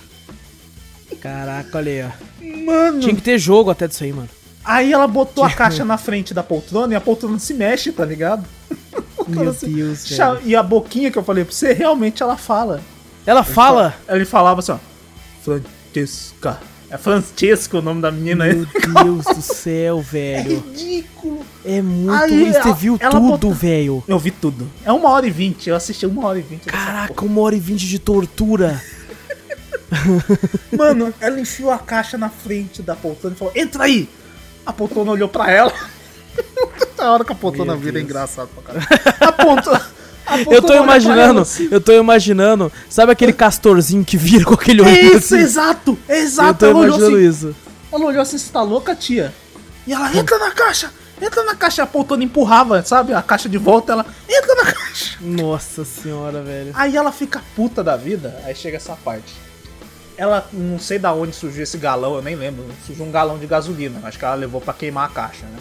Caraca, 1.22 1.78
olha 1.78 1.92
aí, 1.92 2.04
ó. 2.04 2.66
Mano. 2.66 3.00
Tinha 3.00 3.16
que 3.16 3.22
ter 3.22 3.38
jogo 3.38 3.72
até 3.72 3.88
disso 3.88 4.04
aí, 4.04 4.12
mano. 4.12 4.30
Aí 4.64 4.94
ela 4.94 5.08
botou 5.08 5.44
a 5.44 5.52
caixa 5.52 5.84
na 5.84 5.98
frente 5.98 6.34
da 6.34 6.42
poltrona 6.42 6.94
e 6.94 6.96
a 6.96 7.02
poltrona 7.02 7.38
se 7.38 7.54
mexe, 7.54 7.92
tá 7.92 8.06
ligado? 8.06 8.46
Meu 9.28 9.50
assim, 9.50 9.74
Deus, 9.74 10.08
velho. 10.08 10.42
E 10.44 10.56
a 10.56 10.64
boquinha 10.64 11.12
que 11.12 11.18
eu 11.18 11.24
falei 11.24 11.44
pra 11.44 11.54
você, 11.54 11.74
realmente 11.74 12.22
ela 12.22 12.38
fala. 12.38 12.82
Ela 13.26 13.44
fala. 13.44 13.96
Ele 14.08 14.26
falava 14.26 14.60
assim, 14.60 14.74
ó. 14.74 14.80
Francesca. 15.44 16.60
É 16.94 16.98
Francesco 17.00 17.80
o 17.80 17.82
nome 17.82 18.02
da 18.02 18.12
menina 18.12 18.44
aí. 18.44 18.54
Meu 18.56 19.04
Deus 19.04 19.26
do 19.26 19.42
céu, 19.42 19.98
É 20.00 20.02
velho. 20.04 20.64
ridículo. 20.68 21.44
É 21.66 21.82
muito. 21.82 22.12
Aí, 22.14 22.52
Você 22.52 22.58
ela- 22.60 22.74
viu 22.76 22.98
ela 23.00 23.12
tudo, 23.14 23.28
botou- 23.30 23.52
velho. 23.54 24.04
Eu 24.08 24.20
vi 24.20 24.30
tudo. 24.30 24.70
É 24.86 24.92
uma 24.92 25.10
hora 25.10 25.26
e 25.26 25.32
vinte. 25.32 25.68
Eu 25.70 25.76
assisti 25.76 26.06
uma 26.06 26.28
hora 26.28 26.38
e 26.38 26.44
vinte. 26.44 26.66
Caraca, 26.66 27.26
uma 27.26 27.42
hora 27.42 27.56
e 27.56 27.60
vinte 27.60 27.88
de 27.88 27.98
tortura. 27.98 28.80
Mano, 30.78 31.12
ela 31.20 31.40
enfiou 31.40 31.72
a 31.72 31.80
caixa 31.80 32.18
na 32.18 32.30
frente 32.30 32.82
da 32.84 32.96
poltrona 32.96 33.36
e 33.36 33.40
falou: 33.40 33.54
Entra 33.56 33.86
aí! 33.86 34.08
A 34.66 34.72
poltrona 34.72 35.12
olhou 35.12 35.28
pra 35.30 35.50
ela. 35.52 35.74
a 36.98 37.12
hora 37.12 37.26
que 37.26 37.32
a 37.32 37.36
poltrona 37.36 37.74
Meu 37.74 37.82
vira 37.82 38.00
é 38.00 38.02
engraçado 38.04 38.50
pra 38.50 38.64
caralho. 38.64 38.88
A 39.20 39.32
poltrona. 39.32 39.93
Eu 40.50 40.62
tô 40.62 40.74
imaginando, 40.76 41.48
eu 41.72 41.82
tô 41.82 41.92
imaginando. 41.94 42.72
Sabe 42.90 43.12
aquele 43.12 43.34
castorzinho 43.34 44.04
que 44.06 44.16
vira 44.18 44.46
com 44.46 44.54
aquele 44.54 44.82
olho 44.82 44.92
isso, 45.18 45.36
assim? 45.36 45.44
exato! 45.44 46.00
É 46.08 46.20
Eu 46.20 46.24
exato! 46.24 46.60
tô 46.60 46.72
imaginando 46.72 47.18
assim. 47.18 47.28
isso. 47.28 47.56
Ela 47.92 48.06
olhou 48.06 48.22
assim: 48.22 48.38
Você 48.38 48.52
tá 48.52 48.62
louca, 48.62 48.96
tia? 48.96 49.34
E 49.86 49.94
ela 49.94 50.16
entra 50.16 50.38
na 50.40 50.52
caixa! 50.52 50.92
Entra 51.22 51.44
na 51.44 51.56
caixa! 51.56 51.84
A 51.84 51.86
poltrona 51.86 52.24
empurrava, 52.24 52.82
sabe? 52.84 53.14
A 53.14 53.22
caixa 53.22 53.48
de 53.50 53.58
volta, 53.58 53.94
ela 53.94 54.06
entra 54.30 54.56
na 54.56 54.72
caixa! 54.72 55.18
Nossa 55.22 55.84
senhora, 55.86 56.42
velho. 56.42 56.72
Aí 56.74 56.96
ela 56.96 57.12
fica 57.12 57.42
puta 57.56 57.84
da 57.84 57.96
vida, 57.98 58.40
aí 58.46 58.56
chega 58.56 58.78
essa 58.78 58.96
parte. 58.96 59.34
Ela, 60.16 60.48
não 60.54 60.78
sei 60.80 61.00
da 61.00 61.12
onde 61.14 61.36
surgiu 61.36 61.64
esse 61.64 61.78
galão, 61.78 62.16
eu 62.16 62.22
nem 62.22 62.36
lembro. 62.36 62.64
Surgiu 62.86 63.04
um 63.04 63.12
galão 63.12 63.38
de 63.38 63.48
gasolina. 63.48 64.00
Acho 64.04 64.18
que 64.20 64.24
ela 64.26 64.36
levou 64.36 64.62
pra 64.62 64.74
queimar 64.74 65.06
a 65.10 65.12
caixa, 65.12 65.46
né? 65.46 65.58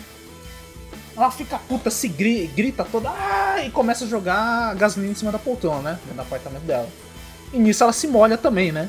Ela 1.16 1.30
fica 1.30 1.58
puta, 1.58 1.90
se 1.90 2.08
gri- 2.08 2.46
grita 2.46 2.84
toda 2.84 3.10
ah, 3.10 3.62
e 3.64 3.70
começa 3.70 4.04
a 4.04 4.08
jogar 4.08 4.74
gasolina 4.76 5.12
em 5.12 5.14
cima 5.14 5.30
da 5.30 5.38
poltrona, 5.38 5.92
né? 5.92 5.98
Do 6.14 6.20
apartamento 6.20 6.62
dela. 6.62 6.88
E 7.52 7.58
nisso 7.58 7.82
ela 7.82 7.92
se 7.92 8.06
molha 8.06 8.38
também, 8.38 8.72
né? 8.72 8.88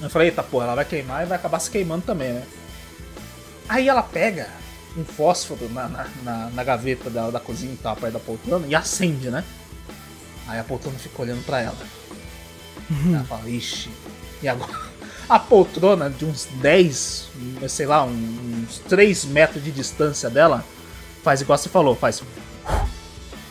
Eu 0.00 0.08
falei, 0.08 0.28
eita 0.28 0.42
porra, 0.42 0.64
ela 0.66 0.74
vai 0.76 0.84
queimar 0.84 1.22
e 1.24 1.26
vai 1.26 1.36
acabar 1.36 1.58
se 1.58 1.70
queimando 1.70 2.04
também, 2.06 2.32
né? 2.32 2.42
Aí 3.68 3.88
ela 3.88 4.02
pega 4.02 4.48
um 4.96 5.04
fósforo 5.04 5.68
na, 5.70 5.88
na, 5.88 6.06
na- 6.24 6.50
na 6.50 6.64
gaveta 6.64 7.10
da, 7.10 7.28
da 7.30 7.40
cozinha 7.40 7.72
e 7.74 7.76
tal, 7.76 7.94
perto 7.96 8.14
da 8.14 8.20
poltrona, 8.20 8.66
e 8.66 8.74
acende, 8.74 9.28
né? 9.30 9.44
Aí 10.46 10.58
a 10.58 10.64
poltrona 10.64 10.98
fica 10.98 11.20
olhando 11.20 11.44
pra 11.44 11.60
ela. 11.60 11.76
Ela 13.12 13.24
fala, 13.24 13.50
ixi. 13.50 13.90
E 14.42 14.48
agora? 14.48 14.72
A 15.28 15.38
poltrona 15.38 16.08
de 16.08 16.24
uns 16.24 16.46
10, 16.54 17.28
sei 17.68 17.84
lá, 17.84 18.02
uns 18.04 18.78
3 18.88 19.26
metros 19.26 19.62
de 19.62 19.70
distância 19.70 20.30
dela, 20.30 20.64
faz 21.22 21.40
igual 21.40 21.58
você 21.58 21.68
falou, 21.68 21.94
faz. 21.94 22.22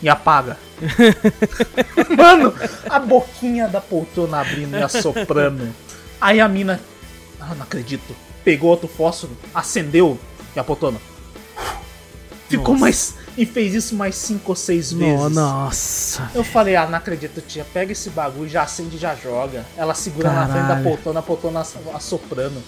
E 0.02 0.08
apaga. 0.10 0.58
Mano, 2.16 2.54
a 2.90 3.00
boquinha 3.00 3.68
da 3.68 3.82
poltrona 3.82 4.40
abrindo 4.42 4.78
e 4.78 4.82
assoprando. 4.84 5.68
Aí 6.22 6.40
a 6.40 6.48
mina. 6.48 6.80
Ah, 7.40 7.54
não 7.56 7.64
acredito. 7.64 8.16
Pegou 8.44 8.70
outro 8.70 8.88
fósforo, 8.88 9.36
acendeu 9.54 10.18
e 10.56 10.60
a 10.60 10.64
poltrona. 10.64 11.00
Ficou 12.50 12.74
Nossa. 12.76 12.80
mais. 12.80 13.16
E 13.38 13.46
fez 13.46 13.74
isso 13.74 13.94
mais 13.96 14.16
5 14.16 14.42
ou 14.52 14.56
6 14.56 14.94
vezes. 14.94 15.20
No- 15.20 15.30
nossa. 15.30 16.32
Eu 16.34 16.44
falei, 16.44 16.76
ah, 16.76 16.88
não 16.88 16.98
acredito, 16.98 17.42
tia. 17.42 17.66
Pega 17.74 17.92
esse 17.92 18.10
bagulho, 18.10 18.50
já 18.50 18.64
acende 18.64 18.96
e 18.96 19.00
já 19.00 19.14
joga. 19.16 19.66
Ela 19.76 19.94
segura 19.94 20.32
na 20.32 20.46
frente 20.46 20.62
da 20.62 20.68
Caralho. 20.70 20.84
poltrona, 20.84 21.20
a 21.20 21.24
poltrona 21.24 21.60
ass- 21.60 21.76
assoprando. 21.94 22.64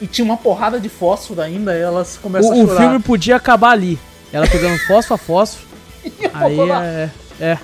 E 0.00 0.06
tinha 0.06 0.24
uma 0.24 0.36
porrada 0.36 0.78
de 0.78 0.88
fósforo 0.88 1.40
ainda, 1.40 1.74
e 1.76 1.80
elas 1.80 2.18
começam 2.20 2.50
O, 2.50 2.52
a 2.60 2.64
o 2.64 2.66
chorar. 2.66 2.80
filme 2.82 2.98
podia 3.00 3.36
acabar 3.36 3.70
ali. 3.70 3.98
Ela 4.34 4.46
pegando 4.48 4.76
fósforo 4.86 5.14
a 5.14 5.18
fósforo. 5.18 5.66
Aí 6.34 6.58
é. 6.60 7.10
É. 7.40 7.58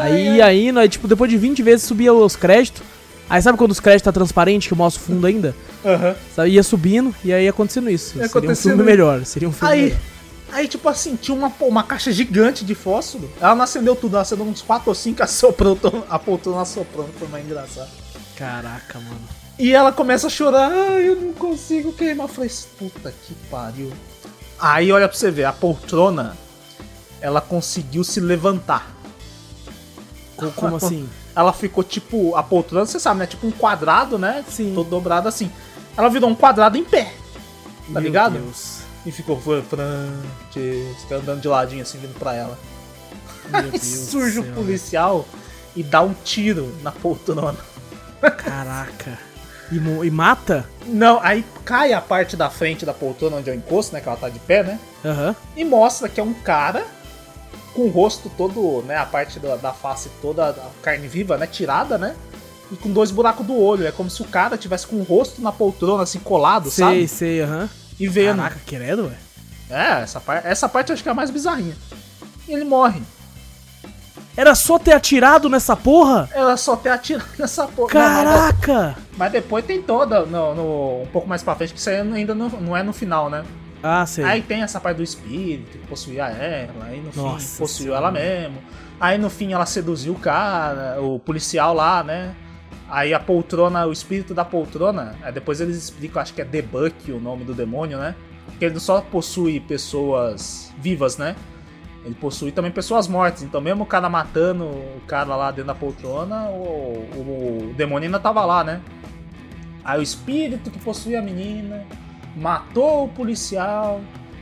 Aí 0.00 0.40
aí 0.42 0.88
tipo, 0.88 1.06
depois 1.08 1.30
de 1.30 1.36
20 1.36 1.62
vezes 1.62 1.84
subia 1.86 2.12
os 2.14 2.36
créditos. 2.36 2.82
Aí 3.28 3.42
sabe 3.42 3.58
quando 3.58 3.72
os 3.72 3.80
créditos 3.80 4.04
tá 4.04 4.12
transparente, 4.12 4.68
que 4.68 4.74
mostra 4.74 5.02
o 5.02 5.06
fundo 5.06 5.26
ainda? 5.26 5.54
Aham. 5.84 6.14
Sabe, 6.34 6.50
ia 6.50 6.62
subindo 6.62 7.14
e 7.24 7.32
aí 7.32 7.44
ia 7.44 7.50
acontecendo 7.50 7.90
isso. 7.90 8.16
Ia 8.16 8.22
Seria 8.22 8.24
um 8.26 8.28
acontecendo 8.30 8.62
filme 8.76 8.82
isso. 8.82 8.90
melhor. 8.90 9.24
Seria 9.24 9.48
um 9.48 9.52
filme 9.52 9.72
Aí, 9.74 9.82
melhor. 9.82 9.98
aí, 10.52 10.68
tipo 10.68 10.88
assim, 10.88 11.14
tinha 11.16 11.36
uma, 11.36 11.52
uma 11.60 11.82
caixa 11.82 12.10
gigante 12.12 12.64
de 12.64 12.74
fósforo. 12.74 13.30
Ela 13.40 13.54
não 13.54 13.64
acendeu 13.64 13.94
tudo, 13.94 14.14
ela 14.14 14.22
acendeu 14.22 14.46
uns 14.46 14.62
4 14.62 14.88
ou 14.88 14.94
5, 14.94 15.20
assoprou, 15.22 15.76
to- 15.76 16.04
a 16.08 16.18
poltrona 16.18 16.62
assoprando, 16.62 17.10
foi 17.18 17.28
mais 17.28 17.44
engraçado. 17.44 17.90
Caraca, 18.36 18.98
mano. 19.00 19.20
E 19.58 19.74
ela 19.74 19.90
começa 19.92 20.28
a 20.28 20.30
chorar, 20.30 20.70
ai, 20.72 21.08
eu 21.08 21.16
não 21.16 21.32
consigo 21.32 21.92
queimar. 21.92 22.28
Eu 22.28 22.32
falei, 22.32 22.50
puta 22.78 23.12
que 23.26 23.34
pariu. 23.50 23.92
Aí 24.60 24.90
olha 24.90 25.08
pra 25.08 25.16
você 25.16 25.30
ver, 25.30 25.44
a 25.44 25.52
poltrona, 25.52 26.36
ela 27.20 27.40
conseguiu 27.40 28.02
se 28.04 28.20
levantar. 28.20 28.90
Co- 30.36 30.50
Como 30.56 30.76
assim? 30.76 31.08
Ela 31.34 31.52
ficou 31.52 31.84
tipo, 31.84 32.34
a 32.34 32.42
poltrona, 32.42 32.84
você 32.84 32.98
sabe, 32.98 33.20
né? 33.20 33.26
Tipo 33.26 33.46
um 33.46 33.52
quadrado, 33.52 34.18
né? 34.18 34.44
Sim. 34.48 34.72
Todo 34.74 34.90
dobrado 34.90 35.28
assim. 35.28 35.50
Ela 35.96 36.08
virou 36.08 36.28
um 36.28 36.34
quadrado 36.34 36.76
em 36.76 36.84
pé. 36.84 37.04
Tá 37.86 38.00
Meu 38.00 38.02
ligado? 38.02 38.32
Deus. 38.38 38.78
E 39.06 39.12
ficou 39.12 39.40
Fran- 39.40 39.62
Francesca 39.62 41.16
andando 41.16 41.40
de 41.40 41.48
ladinho 41.48 41.82
assim, 41.82 41.98
vindo 41.98 42.18
pra 42.18 42.34
ela. 42.34 42.58
Meu 43.48 43.70
Aí 43.72 43.78
surge 43.78 44.40
o 44.40 44.44
céu. 44.44 44.54
policial 44.54 45.28
e 45.76 45.82
dá 45.82 46.02
um 46.02 46.12
tiro 46.12 46.74
na 46.82 46.90
poltrona. 46.92 47.56
Caraca. 48.20 49.18
E, 49.70 49.76
e 49.76 50.10
mata? 50.10 50.66
Não, 50.86 51.20
aí 51.22 51.44
cai 51.64 51.92
a 51.92 52.00
parte 52.00 52.36
da 52.36 52.48
frente 52.48 52.86
da 52.86 52.94
poltrona 52.94 53.36
onde 53.36 53.50
eu 53.50 53.54
encosto, 53.54 53.92
né? 53.92 54.00
Que 54.00 54.08
ela 54.08 54.16
tá 54.16 54.28
de 54.28 54.38
pé, 54.38 54.62
né? 54.62 54.78
Aham. 55.04 55.36
E 55.56 55.64
mostra 55.64 56.08
que 56.08 56.20
é 56.20 56.22
um 56.22 56.32
cara 56.34 56.86
com 57.74 57.82
o 57.82 57.88
rosto 57.88 58.30
todo, 58.30 58.82
né? 58.86 58.96
A 58.96 59.04
parte 59.06 59.38
da, 59.38 59.56
da 59.56 59.72
face 59.72 60.10
toda, 60.22 60.48
a 60.50 60.70
carne 60.82 61.06
viva, 61.06 61.36
né? 61.36 61.46
Tirada, 61.46 61.98
né? 61.98 62.16
E 62.72 62.76
com 62.76 62.90
dois 62.90 63.10
buracos 63.10 63.46
do 63.46 63.56
olho. 63.56 63.86
É 63.86 63.92
como 63.92 64.10
se 64.10 64.22
o 64.22 64.26
cara 64.26 64.56
tivesse 64.56 64.86
com 64.86 64.96
o 64.96 65.02
rosto 65.02 65.40
na 65.42 65.52
poltrona, 65.52 66.02
assim, 66.02 66.18
colado, 66.18 66.70
Sei, 66.70 66.84
sabe? 66.84 67.08
sei, 67.08 67.42
aham. 67.42 67.68
E 68.00 68.08
vendo. 68.08 68.36
Caraca, 68.38 68.60
credo, 68.66 69.08
velho. 69.08 69.28
É, 69.70 70.02
essa, 70.02 70.18
par 70.18 70.46
essa 70.46 70.68
parte 70.68 70.90
eu 70.90 70.94
acho 70.94 71.02
que 71.02 71.08
é 71.08 71.12
a 71.12 71.14
mais 71.14 71.30
bizarrinha. 71.30 71.76
E 72.46 72.52
ele 72.52 72.64
morre. 72.64 73.02
Era 74.38 74.54
só 74.54 74.78
ter 74.78 74.92
atirado 74.92 75.48
nessa 75.48 75.74
porra? 75.76 76.28
Ela 76.32 76.56
só 76.56 76.76
tem 76.76 76.92
atirado 76.92 77.26
nessa 77.38 77.66
porra. 77.66 77.92
Não, 77.92 78.00
mas- 78.00 78.24
Caraca! 78.24 78.96
Mas 79.16 79.32
depois 79.32 79.64
tem 79.64 79.82
toda, 79.82 80.24
no, 80.24 80.54
no- 80.54 81.02
um 81.02 81.06
pouco 81.12 81.28
mais 81.28 81.42
pra 81.42 81.56
frente, 81.56 81.74
que 81.74 81.80
isso 81.80 81.90
aí 81.90 81.96
ainda 82.00 82.34
não, 82.36 82.48
não 82.48 82.76
é 82.76 82.82
no 82.84 82.92
final, 82.92 83.28
né? 83.28 83.42
Ah, 83.82 84.06
sei. 84.06 84.22
Aí 84.24 84.40
tem 84.40 84.62
essa 84.62 84.78
parte 84.80 84.98
do 84.98 85.02
espírito, 85.02 85.78
que 85.78 85.86
possuía 85.88 86.26
ela, 86.28 86.84
aí 86.86 87.00
no 87.00 87.10
Nossa 87.20 87.46
fim 87.48 87.58
possuiu 87.58 87.94
ela 87.96 88.12
mesmo. 88.12 88.58
Aí 89.00 89.18
no 89.18 89.28
fim 89.28 89.52
ela 89.52 89.66
seduziu 89.66 90.12
o 90.12 90.18
cara, 90.18 91.00
o 91.00 91.18
policial 91.18 91.74
lá, 91.74 92.04
né? 92.04 92.34
Aí 92.88 93.12
a 93.12 93.18
poltrona, 93.20 93.86
o 93.86 93.92
espírito 93.92 94.34
da 94.34 94.44
poltrona, 94.44 95.16
aí 95.22 95.32
depois 95.32 95.60
eles 95.60 95.76
explicam, 95.76 96.22
acho 96.22 96.32
que 96.32 96.40
é 96.40 96.44
Debunk 96.44 97.10
o 97.12 97.20
nome 97.20 97.44
do 97.44 97.52
demônio, 97.54 97.98
né? 97.98 98.14
Que 98.58 98.64
ele 98.64 98.78
só 98.80 99.00
possui 99.00 99.60
pessoas 99.60 100.72
vivas, 100.78 101.16
né? 101.18 101.34
Ele 102.04 102.14
possui 102.14 102.52
também 102.52 102.70
pessoas 102.70 103.06
mortas. 103.08 103.42
Então, 103.42 103.60
mesmo 103.60 103.82
o 103.82 103.86
cara 103.86 104.08
matando 104.08 104.64
o 104.64 105.00
cara 105.06 105.34
lá 105.34 105.50
dentro 105.50 105.66
da 105.66 105.74
poltrona, 105.74 106.48
o, 106.48 107.70
o, 107.72 107.74
demônio 107.76 108.06
ainda 108.06 108.18
tava 108.18 108.44
lá, 108.44 108.64
né? 108.64 108.80
Aí 109.84 109.98
o 109.98 110.02
espírito 110.02 110.70
que 110.70 110.78
possui 110.78 111.16
a 111.16 111.22
menina 111.22 111.84
matou 112.36 113.04
o 113.04 113.08
policial. 113.08 114.00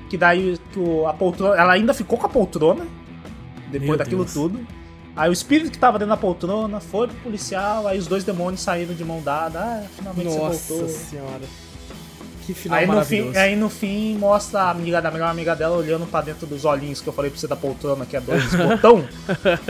Que 0.08 0.16
daí 0.16 0.56
que 0.72 0.80
a 1.06 1.12
poltrona. 1.12 1.56
Ela 1.56 1.72
ainda 1.72 1.92
ficou 1.92 2.18
com 2.18 2.26
a 2.26 2.28
poltrona. 2.28 2.86
Depois 3.70 3.88
Meu 3.88 3.98
daquilo 3.98 4.24
Deus. 4.24 4.34
tudo. 4.34 4.66
Aí 5.16 5.30
o 5.30 5.32
espírito 5.32 5.70
que 5.70 5.78
tava 5.78 5.98
dentro 5.98 6.14
da 6.14 6.16
poltrona 6.16 6.78
foi 6.78 7.08
pro 7.08 7.16
policial. 7.16 7.88
Aí 7.88 7.98
os 7.98 8.06
dois 8.06 8.22
demônios 8.22 8.60
saíram 8.60 8.94
de 8.94 9.04
mão 9.04 9.20
dada. 9.22 9.58
Ah, 9.58 9.86
finalmente 9.96 10.30
você 10.30 10.38
Nossa 10.38 10.74
voltou. 10.74 10.88
senhora. 10.88 11.65
Que 12.46 12.54
final 12.54 12.78
Aí 12.78 12.86
no, 12.86 13.04
fim, 13.04 13.36
aí 13.36 13.56
no 13.56 13.68
fim 13.68 14.16
mostra 14.16 14.60
a 14.62 14.70
amiga 14.70 15.02
da 15.02 15.10
melhor 15.10 15.28
amiga 15.28 15.56
dela 15.56 15.76
olhando 15.76 16.06
pra 16.06 16.20
dentro 16.20 16.46
dos 16.46 16.64
olhinhos 16.64 17.00
que 17.00 17.08
eu 17.08 17.12
falei 17.12 17.30
pra 17.30 17.40
você 17.40 17.48
da 17.48 17.56
poltrona, 17.56 18.06
que 18.06 18.16
é 18.16 18.20
dois 18.20 18.44
botão, 18.54 19.04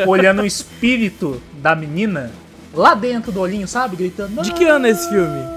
olhando 0.07 0.43
o 0.43 0.47
espírito 0.47 1.41
da 1.55 1.75
menina 1.75 2.31
lá 2.75 2.95
dentro 2.95 3.33
do 3.33 3.41
olhinho, 3.41 3.67
sabe? 3.67 3.97
Gritando. 3.97 4.43
De 4.43 4.53
que 4.53 4.65
ano 4.65 4.87
é 4.87 4.91
esse 4.91 5.09
filme? 5.09 5.57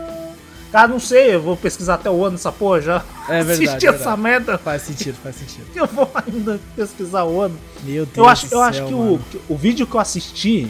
Cara, 0.71 0.87
não 0.87 0.99
sei, 0.99 1.33
eu 1.35 1.41
vou 1.41 1.57
pesquisar 1.57 1.95
até 1.95 2.09
o 2.09 2.23
ano 2.23 2.37
dessa 2.37 2.51
porra 2.51 2.79
já. 2.79 3.03
É 3.27 3.43
verdade, 3.43 3.67
Assisti 3.67 3.85
é 3.87 3.89
essa 3.89 3.97
verdade. 3.97 4.21
merda. 4.21 4.57
Faz 4.57 4.81
sentido, 4.83 5.17
faz 5.21 5.35
sentido. 5.35 5.65
Eu 5.75 5.87
vou 5.87 6.09
ainda 6.13 6.59
pesquisar 6.75 7.23
o 7.25 7.41
ano. 7.41 7.57
Meu 7.83 8.05
Deus 8.05 8.17
Eu 8.17 8.27
acho, 8.27 8.47
do 8.47 8.53
eu 8.55 8.61
acho 8.61 8.77
céu, 8.77 8.87
que 8.87 8.93
o, 8.93 8.97
mano. 8.97 9.25
que 9.31 9.41
o 9.49 9.57
vídeo 9.57 9.87
que 9.87 9.95
eu 9.95 9.99
assisti, 9.99 10.67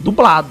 dublado, 0.00 0.50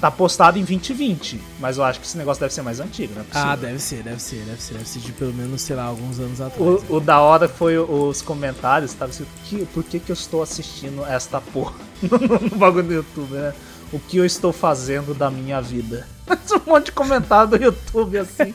tá 0.00 0.10
postado 0.10 0.58
em 0.58 0.62
2020. 0.64 1.40
Mas 1.60 1.76
eu 1.78 1.84
acho 1.84 2.00
que 2.00 2.06
esse 2.06 2.16
negócio 2.16 2.40
deve 2.40 2.52
ser 2.54 2.62
mais 2.62 2.80
antigo, 2.80 3.12
né? 3.14 3.24
Ah, 3.32 3.56
deve 3.56 3.78
ser, 3.78 4.02
deve 4.02 4.20
ser, 4.22 4.44
deve 4.44 4.62
ser. 4.62 4.74
Deve 4.74 4.88
ser 4.88 4.98
de 5.00 5.12
pelo 5.12 5.32
menos, 5.34 5.60
sei 5.62 5.76
lá, 5.76 5.84
alguns 5.84 6.18
anos 6.18 6.40
atrás. 6.40 6.60
O, 6.88 6.96
o 6.96 7.00
da 7.00 7.20
hora 7.20 7.48
foi 7.48 7.78
os 7.78 8.22
comentários, 8.22 8.92
tava 8.94 9.10
escrito, 9.10 9.30
"Que- 9.44 9.66
por 9.66 9.82
que, 9.84 9.98
que 10.00 10.10
eu 10.10 10.14
estou 10.14 10.42
assistindo 10.42 11.04
esta 11.04 11.40
porra 11.40 11.74
no, 12.02 12.56
bagulho 12.56 12.84
do 12.86 12.94
YouTube, 12.94 13.32
né? 13.32 13.52
O 13.92 13.98
que 13.98 14.18
eu 14.18 14.24
estou 14.26 14.52
fazendo 14.52 15.14
da 15.14 15.30
minha 15.30 15.60
vida? 15.60 16.06
um 16.66 16.70
monte 16.70 16.86
de 16.86 16.92
comentário 16.92 17.48
do 17.50 17.56
YouTube 17.56 18.18
assim. 18.18 18.54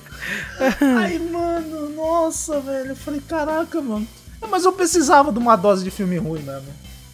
Ai, 0.98 1.18
mano, 1.20 1.90
nossa, 1.90 2.60
velho. 2.60 2.90
Eu 2.90 2.96
falei, 2.96 3.20
caraca, 3.22 3.82
mano. 3.82 4.08
Mas 4.50 4.66
eu 4.66 4.74
precisava 4.74 5.32
de 5.32 5.40
uma 5.40 5.56
dose 5.56 5.84
de 5.84 5.90
filme 5.90 6.18
ruim 6.18 6.42
mesmo. 6.42 6.68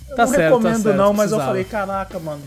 Eu 0.09 0.15
tá 0.15 0.25
não 0.25 0.31
certo, 0.33 0.41
tá 0.41 0.43
recomendo, 0.49 0.77
tá 0.77 0.83
certo, 0.83 0.97
não, 0.97 1.13
mas 1.13 1.17
precisava. 1.29 1.43
eu 1.43 1.47
falei, 1.47 1.63
caraca, 1.63 2.19
mano. 2.19 2.41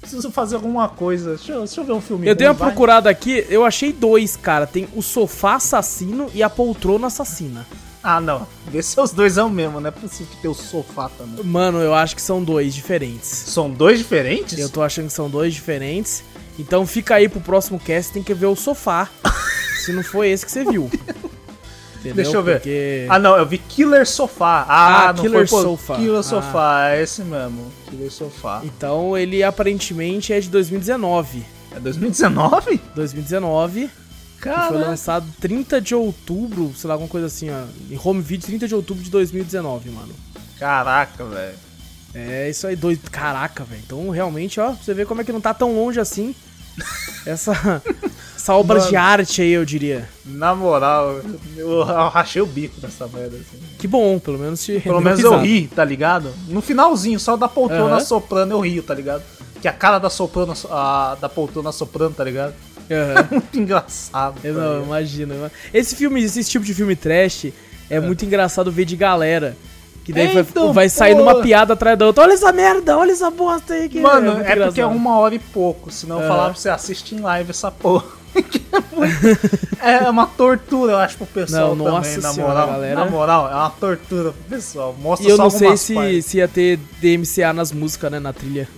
Preciso 0.00 0.30
fazer 0.30 0.56
alguma 0.56 0.88
coisa. 0.88 1.36
Deixa 1.36 1.52
eu, 1.52 1.58
deixa 1.60 1.80
eu 1.80 1.84
ver 1.84 1.92
um 1.92 2.00
filme 2.00 2.28
Eu 2.28 2.34
dei 2.34 2.46
uma 2.46 2.54
vai. 2.54 2.68
procurada 2.68 3.10
aqui, 3.10 3.44
eu 3.48 3.64
achei 3.64 3.92
dois, 3.92 4.36
cara. 4.36 4.66
Tem 4.66 4.88
o 4.94 5.02
Sofá 5.02 5.54
Assassino 5.54 6.30
e 6.32 6.42
a 6.42 6.50
Poltrona 6.50 7.08
Assassina. 7.08 7.66
Ah, 8.08 8.20
não. 8.20 8.46
Vê 8.68 8.80
se 8.82 9.00
os 9.00 9.10
dois 9.10 9.36
é 9.36 9.42
o 9.42 9.50
mesmo, 9.50 9.80
não 9.80 9.88
é 9.88 9.90
possível 9.90 10.28
que 10.32 10.40
tem 10.40 10.48
o 10.48 10.54
sofá 10.54 11.08
também. 11.08 11.44
Mano, 11.44 11.78
eu 11.78 11.92
acho 11.92 12.14
que 12.14 12.22
são 12.22 12.40
dois 12.40 12.72
diferentes. 12.72 13.26
São 13.26 13.68
dois 13.68 13.98
diferentes? 13.98 14.56
Eu 14.56 14.68
tô 14.70 14.80
achando 14.80 15.08
que 15.08 15.12
são 15.12 15.28
dois 15.28 15.52
diferentes. 15.52 16.22
Então 16.56 16.86
fica 16.86 17.16
aí 17.16 17.28
pro 17.28 17.40
próximo 17.40 17.80
cast, 17.80 18.12
tem 18.12 18.22
que 18.22 18.32
ver 18.32 18.46
o 18.46 18.54
sofá. 18.54 19.10
se 19.84 19.92
não 19.92 20.04
foi 20.04 20.28
esse 20.28 20.46
que 20.46 20.52
você 20.52 20.64
viu. 20.64 20.88
Entendeu? 22.06 22.24
Deixa 22.24 22.36
eu 22.36 22.42
ver. 22.42 22.56
Porque... 22.56 23.06
Ah, 23.08 23.18
não, 23.18 23.36
eu 23.36 23.46
vi 23.46 23.58
Killer 23.58 24.06
Sofá. 24.06 24.64
Ah, 24.68 25.08
ah 25.08 25.12
não 25.12 25.22
Killer 25.22 25.48
foi, 25.48 25.62
Sofa. 25.62 25.96
Killer 25.96 26.18
ah. 26.18 26.22
Sofá, 26.22 26.90
é 26.90 27.02
esse 27.02 27.22
mesmo. 27.22 27.72
Killer 27.88 28.10
Sofá. 28.10 28.62
Então 28.64 29.16
ele 29.16 29.42
aparentemente 29.42 30.32
é 30.32 30.40
de 30.40 30.48
2019. 30.48 31.44
É 31.74 31.80
2019? 31.80 32.80
2019. 32.94 33.90
Cara. 34.40 34.68
Foi 34.68 34.78
lançado 34.78 35.26
30 35.40 35.80
de 35.80 35.94
outubro, 35.94 36.72
sei 36.76 36.88
lá, 36.88 36.94
alguma 36.94 37.08
coisa 37.08 37.26
assim, 37.26 37.50
ó. 37.50 37.64
Em 37.90 37.98
home 38.02 38.22
video, 38.22 38.46
30 38.46 38.68
de 38.68 38.74
outubro 38.74 39.02
de 39.02 39.10
2019, 39.10 39.90
mano. 39.90 40.14
Caraca, 40.58 41.24
velho. 41.24 41.54
É 42.14 42.48
isso 42.48 42.66
aí, 42.66 42.76
dois. 42.76 42.98
Caraca, 43.10 43.64
velho. 43.64 43.82
Então, 43.84 44.08
realmente, 44.10 44.58
ó, 44.60 44.72
você 44.72 44.94
vê 44.94 45.04
como 45.04 45.20
é 45.20 45.24
que 45.24 45.32
não 45.32 45.40
tá 45.40 45.52
tão 45.52 45.74
longe 45.74 46.00
assim. 46.00 46.34
Essa, 47.26 47.82
essa 48.36 48.54
obra 48.54 48.78
mano, 48.78 48.90
de 48.90 48.96
arte 48.96 49.42
aí, 49.42 49.50
eu 49.50 49.64
diria. 49.64 50.08
Na 50.24 50.54
moral, 50.54 51.20
eu, 51.56 51.68
eu 51.68 51.82
rachei 51.82 52.42
o 52.42 52.46
bico 52.46 52.76
nessa 52.82 53.06
merda. 53.08 53.36
Assim. 53.36 53.58
Que 53.78 53.86
bom, 53.86 54.18
pelo 54.18 54.38
menos 54.38 54.60
se. 54.60 54.80
Pelo 54.80 55.00
menos 55.00 55.20
eu 55.20 55.38
ri, 55.38 55.68
tá 55.68 55.84
ligado? 55.84 56.32
No 56.48 56.60
finalzinho, 56.60 57.18
só 57.18 57.36
da 57.36 57.48
poltrona 57.48 57.96
uhum. 57.96 58.00
soprando 58.00 58.52
eu 58.52 58.60
rio, 58.60 58.82
tá 58.82 58.94
ligado? 58.94 59.22
Que 59.60 59.68
a 59.68 59.72
cara 59.72 59.98
da 59.98 60.10
soprano, 60.10 60.54
a, 60.70 61.16
da 61.20 61.28
poltrona 61.28 61.72
soprando, 61.72 62.14
tá 62.14 62.24
ligado? 62.24 62.54
Uhum. 62.90 63.28
muito 63.32 63.58
engraçado. 63.58 64.38
Eu 64.44 64.54
não, 64.54 64.84
imagina. 64.84 65.50
Esse 65.72 65.96
filme, 65.96 66.22
esse 66.22 66.44
tipo 66.44 66.64
de 66.64 66.74
filme 66.74 66.94
trash 66.94 67.46
é, 67.90 67.96
é. 67.96 68.00
muito 68.00 68.24
engraçado 68.24 68.70
ver 68.70 68.84
de 68.84 68.96
galera. 68.96 69.56
Que 70.06 70.12
daí 70.12 70.38
então, 70.38 70.66
vai, 70.66 70.74
vai 70.74 70.88
sair 70.88 71.16
numa 71.16 71.42
piada 71.42 71.72
atrás 71.72 71.98
da 71.98 72.06
outra. 72.06 72.22
Olha 72.22 72.34
essa 72.34 72.52
merda, 72.52 72.96
olha 72.96 73.10
essa 73.10 73.28
bosta 73.28 73.74
aí. 73.74 73.88
Que 73.88 74.00
Mano, 74.00 74.40
é, 74.40 74.52
é 74.52 74.56
porque 74.64 74.80
é 74.80 74.86
uma 74.86 75.18
hora 75.18 75.34
e 75.34 75.38
pouco. 75.40 75.90
Senão 75.90 76.22
eu 76.22 76.28
falava 76.28 76.50
pra 76.52 76.60
você 76.60 76.68
assistir 76.68 77.16
em 77.16 77.20
live 77.20 77.50
essa 77.50 77.72
porra. 77.72 78.04
é 79.82 80.08
uma 80.08 80.28
tortura, 80.28 80.92
eu 80.92 80.98
acho, 80.98 81.16
pro 81.16 81.26
pessoal 81.26 81.74
não, 81.74 81.86
também, 81.86 82.18
na 82.18 82.32
moral. 82.34 82.66
Galera. 82.68 82.94
Na 82.94 83.10
moral, 83.10 83.50
é 83.50 83.54
uma 83.56 83.70
tortura 83.70 84.30
pro 84.30 84.42
pessoal. 84.44 84.94
Mostra 84.96 85.26
e 85.26 85.30
eu 85.30 85.36
não 85.36 85.50
sei 85.50 85.76
se, 85.76 86.22
se 86.22 86.36
ia 86.36 86.46
ter 86.46 86.78
DMCA 87.00 87.52
nas 87.52 87.72
músicas, 87.72 88.12
né, 88.12 88.20
na 88.20 88.32
trilha. 88.32 88.68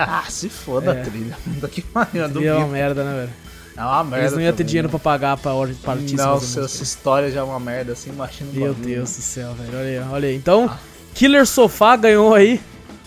Ah, 0.00 0.24
se 0.28 0.48
foda 0.48 0.92
é. 0.92 1.00
a 1.00 1.04
trilha. 1.04 1.36
Daqui 1.46 1.84
a 1.94 2.04
trilha 2.28 2.48
é 2.48 2.54
uma 2.54 2.66
merda, 2.66 3.04
né, 3.04 3.20
velho? 3.20 3.51
É 3.76 3.80
uma 3.80 4.04
merda. 4.04 4.24
Eles 4.24 4.32
não 4.32 4.40
iam 4.40 4.52
ter 4.52 4.64
dinheiro 4.64 4.88
né? 4.88 4.90
pra 4.90 4.98
pagar 4.98 5.36
pra, 5.36 5.52
pra 5.82 5.92
artista. 5.94 6.26
Não, 6.26 6.36
essa 6.36 6.82
história 6.82 7.30
já 7.30 7.40
é 7.40 7.42
uma 7.42 7.60
merda, 7.60 7.92
assim, 7.92 8.10
imagina 8.10 8.50
Meu 8.52 8.74
bagulho. 8.74 8.94
Deus 8.94 9.16
do 9.16 9.22
céu, 9.22 9.54
velho. 9.54 9.78
Olha 9.78 9.88
aí, 9.88 10.08
olha 10.10 10.28
aí. 10.28 10.36
Então, 10.36 10.70
ah. 10.70 10.78
Killer 11.14 11.46
Sofá 11.46 11.96
ganhou 11.96 12.34
aí 12.34 12.60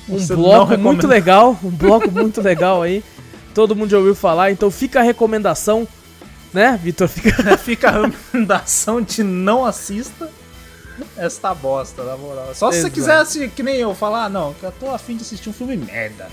um 0.08 0.20
Você 0.20 0.36
bloco 0.36 0.78
muito 0.78 1.08
legal. 1.08 1.58
Um 1.64 1.70
bloco 1.70 2.12
muito 2.12 2.42
legal 2.42 2.82
aí. 2.82 3.04
Todo 3.54 3.76
mundo 3.76 3.90
já 3.90 3.98
ouviu 3.98 4.16
falar, 4.16 4.52
então 4.52 4.70
fica 4.70 5.00
a 5.00 5.04
recomendação, 5.04 5.88
né, 6.54 6.80
Vitor? 6.82 7.08
Fica... 7.08 7.58
fica 7.58 7.90
a 7.90 8.08
recomendação 8.08 9.02
de 9.02 9.24
não 9.24 9.66
assista 9.66 10.30
esta 11.18 11.54
bosta, 11.54 12.04
na 12.04 12.18
moral. 12.18 12.54
Só 12.54 12.72
se 12.72 12.80
Exato. 12.80 12.82
você 12.82 12.90
quiser, 12.90 13.18
assim, 13.18 13.50
que 13.50 13.64
nem 13.64 13.76
eu, 13.78 13.94
falar, 13.96 14.26
ah, 14.26 14.30
não, 14.30 14.54
que 14.54 14.64
eu 14.64 14.72
tô 14.72 14.90
afim 14.90 15.16
de 15.16 15.24
assistir 15.24 15.50
um 15.50 15.54
filme 15.54 15.78
merda. 15.78 16.30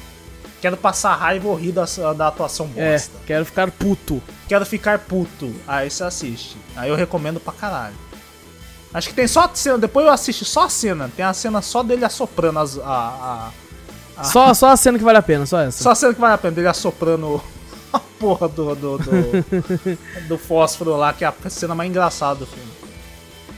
Quero 0.63 0.77
passar 0.77 1.17
raiva 1.17 1.49
ou 1.49 1.57
rir 1.57 1.73
da, 1.73 1.85
da 2.17 2.29
atuação 2.29 2.71
é, 2.77 2.93
bosta. 2.93 3.17
É, 3.17 3.27
quero 3.27 3.45
ficar 3.45 3.69
puto. 3.73 4.23
Quero 4.47 4.65
ficar 4.65 5.01
puto. 5.01 5.53
Aí 5.67 5.91
você 5.91 6.05
assiste. 6.05 6.57
Aí 6.77 6.89
eu 6.89 6.95
recomendo 6.95 7.41
pra 7.41 7.53
caralho. 7.53 7.97
Acho 8.95 9.09
que 9.09 9.15
tem 9.15 9.27
só 9.27 9.41
a 9.41 9.51
cena, 9.53 9.77
depois 9.77 10.07
eu 10.07 10.13
assisto 10.13 10.45
só 10.45 10.67
a 10.67 10.69
cena. 10.69 11.11
Tem 11.17 11.25
a 11.25 11.35
cena 11.35 11.61
só 11.61 11.83
dele 11.83 12.05
assoprando 12.05 12.61
as, 12.61 12.79
a, 12.79 12.83
a, 12.85 13.51
a... 14.19 14.23
Só, 14.23 14.55
só 14.55 14.69
a 14.69 14.77
cena 14.77 14.99
que 14.99 15.05
vale 15.05 15.19
a 15.19 15.23
pena, 15.23 15.45
só 15.47 15.59
essa. 15.59 15.83
Só 15.83 15.91
a 15.91 15.95
cena 15.97 16.15
que 16.15 16.21
vale 16.21 16.35
a 16.35 16.39
pena, 16.39 16.55
dele 16.55 16.69
assoprando 16.69 17.43
a 17.93 17.99
porra 17.99 18.49
do, 18.49 18.77
do, 18.77 18.99
do, 18.99 19.09
do 20.29 20.39
fósforo 20.39 20.97
lá, 20.97 21.13
que 21.13 21.25
é 21.25 21.27
a 21.27 21.51
cena 21.51 21.75
mais 21.75 21.91
engraçada 21.91 22.37
do 22.37 22.47
filme. 22.47 22.71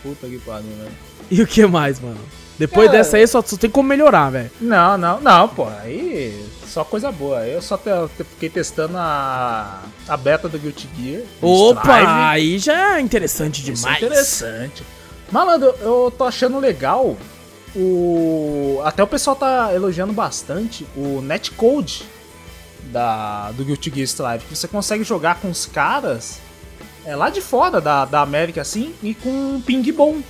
Puta 0.03 0.27
que 0.27 0.39
pariu, 0.39 0.71
velho. 0.79 0.93
E 1.31 1.43
o 1.43 1.47
que 1.47 1.67
mais, 1.67 2.01
mano? 2.01 2.21
Depois 2.59 2.89
é... 2.89 2.93
dessa 2.93 3.17
aí 3.17 3.27
só, 3.27 3.43
só 3.43 3.57
tem 3.57 3.71
como 3.71 3.89
melhorar, 3.89 4.31
velho. 4.31 4.51
Não, 4.61 4.97
não, 4.97 5.21
não, 5.21 5.49
pô. 5.49 5.67
Aí 5.83 6.45
só 6.67 6.85
coisa 6.85 7.13
boa. 7.13 7.47
Eu 7.47 7.63
só 7.63 7.77
te, 7.77 7.91
fiquei 8.31 8.49
testando 8.49 8.97
a, 8.97 9.83
a 10.09 10.17
beta 10.17 10.49
do 10.49 10.59
Guilty 10.59 10.89
Gear. 10.97 11.23
Opa, 11.41 11.81
Strive. 11.81 12.07
aí 12.07 12.59
já 12.59 12.97
é 12.97 13.01
interessante 13.01 13.63
demais. 13.63 13.97
Isso 13.97 14.05
é 14.05 14.07
interessante. 14.07 14.83
Malandro, 15.31 15.75
eu 15.81 16.13
tô 16.17 16.25
achando 16.25 16.59
legal 16.59 17.17
o. 17.75 18.81
Até 18.85 19.03
o 19.03 19.07
pessoal 19.07 19.37
tá 19.37 19.73
elogiando 19.75 20.13
bastante 20.13 20.87
o 20.97 21.21
netcode 21.21 22.05
da, 22.85 23.51
do 23.53 23.65
Guilty 23.65 23.91
Gear 23.91 24.05
Strive. 24.05 24.45
Que 24.45 24.57
você 24.57 24.69
consegue 24.69 25.05
jogar 25.05 25.41
com 25.41 25.51
os 25.51 25.67
caras 25.67 26.41
é, 27.05 27.15
lá 27.15 27.31
de 27.31 27.41
fora 27.41 27.81
da, 27.81 28.05
da 28.05 28.21
América 28.21 28.61
assim 28.61 28.95
e 29.03 29.15
com 29.15 29.31
um 29.31 29.61
ping 29.61 29.91
bom. 29.93 30.21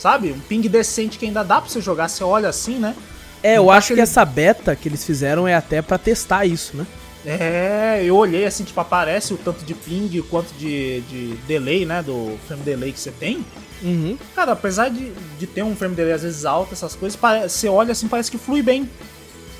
Sabe? 0.00 0.32
Um 0.32 0.40
ping 0.40 0.66
decente 0.66 1.18
que 1.18 1.26
ainda 1.26 1.44
dá 1.44 1.60
pra 1.60 1.68
você 1.68 1.78
jogar. 1.78 2.08
Você 2.08 2.24
olha 2.24 2.48
assim, 2.48 2.78
né? 2.78 2.96
É, 3.42 3.58
eu 3.58 3.70
acho 3.70 3.94
que 3.94 4.00
essa 4.00 4.24
beta 4.24 4.74
que 4.74 4.88
eles 4.88 5.04
fizeram 5.04 5.46
é 5.46 5.54
até 5.54 5.82
para 5.82 5.98
testar 5.98 6.46
isso, 6.46 6.74
né? 6.74 6.86
É, 7.24 8.02
eu 8.02 8.16
olhei 8.16 8.46
assim, 8.46 8.64
tipo, 8.64 8.80
aparece 8.80 9.34
o 9.34 9.36
tanto 9.36 9.62
de 9.62 9.74
ping, 9.74 10.18
o 10.18 10.24
quanto 10.24 10.54
de, 10.54 11.02
de 11.02 11.34
delay, 11.46 11.84
né? 11.84 12.02
Do 12.02 12.38
frame 12.46 12.62
delay 12.62 12.92
que 12.92 12.98
você 12.98 13.10
tem. 13.10 13.44
Uhum. 13.82 14.16
Cara, 14.34 14.52
apesar 14.52 14.88
de, 14.88 15.12
de 15.38 15.46
ter 15.46 15.62
um 15.62 15.76
frame 15.76 15.94
delay 15.94 16.14
às 16.14 16.22
vezes 16.22 16.46
alto, 16.46 16.72
essas 16.72 16.94
coisas, 16.94 17.20
você 17.46 17.68
olha 17.68 17.92
assim, 17.92 18.08
parece 18.08 18.30
que 18.30 18.38
flui 18.38 18.62
bem. 18.62 18.88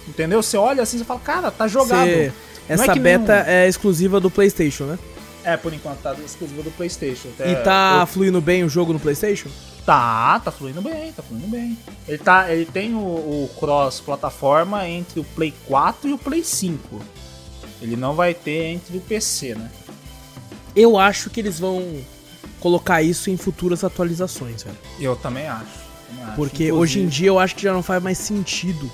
Entendeu? 0.08 0.42
Você 0.42 0.56
olha 0.56 0.82
assim 0.82 0.98
e 0.98 1.04
fala, 1.04 1.20
cara, 1.20 1.50
tá 1.50 1.68
jogado. 1.68 2.08
Cê... 2.08 2.32
Essa 2.66 2.92
é 2.92 2.98
beta 2.98 3.44
é 3.46 3.68
exclusiva 3.68 4.18
do 4.18 4.30
PlayStation, 4.30 4.84
né? 4.84 4.98
É, 5.44 5.56
por 5.56 5.74
enquanto 5.74 5.98
tá 5.98 6.14
exclusiva 6.24 6.62
do 6.62 6.70
PlayStation. 6.70 7.28
E 7.40 7.54
tá 7.56 7.98
eu... 8.00 8.06
fluindo 8.06 8.40
bem 8.40 8.64
o 8.64 8.68
jogo 8.70 8.92
no 8.92 9.00
PlayStation? 9.00 9.50
Tá, 9.84 10.38
tá 10.40 10.50
fluindo 10.50 10.82
bem, 10.82 11.12
tá 11.12 11.22
fluindo 11.22 11.46
bem. 11.46 11.76
Ele, 12.06 12.18
tá, 12.18 12.52
ele 12.52 12.66
tem 12.66 12.94
o, 12.94 12.98
o 12.98 13.50
cross-plataforma 13.58 14.86
entre 14.88 15.20
o 15.20 15.24
Play 15.24 15.54
4 15.66 16.10
e 16.10 16.12
o 16.12 16.18
Play 16.18 16.44
5. 16.44 17.00
Ele 17.80 17.96
não 17.96 18.14
vai 18.14 18.34
ter 18.34 18.66
entre 18.66 18.96
o 18.96 19.00
PC, 19.00 19.54
né? 19.54 19.70
Eu 20.76 20.98
acho 20.98 21.30
que 21.30 21.40
eles 21.40 21.58
vão 21.58 21.82
colocar 22.60 23.02
isso 23.02 23.30
em 23.30 23.36
futuras 23.36 23.82
atualizações, 23.82 24.62
velho. 24.62 24.76
Eu 25.00 25.16
também 25.16 25.48
acho. 25.48 25.64
Também 26.08 26.24
acho. 26.24 26.36
Porque 26.36 26.64
Inclusive... 26.64 26.72
hoje 26.72 27.00
em 27.00 27.08
dia 27.08 27.28
eu 27.28 27.38
acho 27.38 27.56
que 27.56 27.62
já 27.62 27.72
não 27.72 27.82
faz 27.82 28.02
mais 28.02 28.18
sentido 28.18 28.90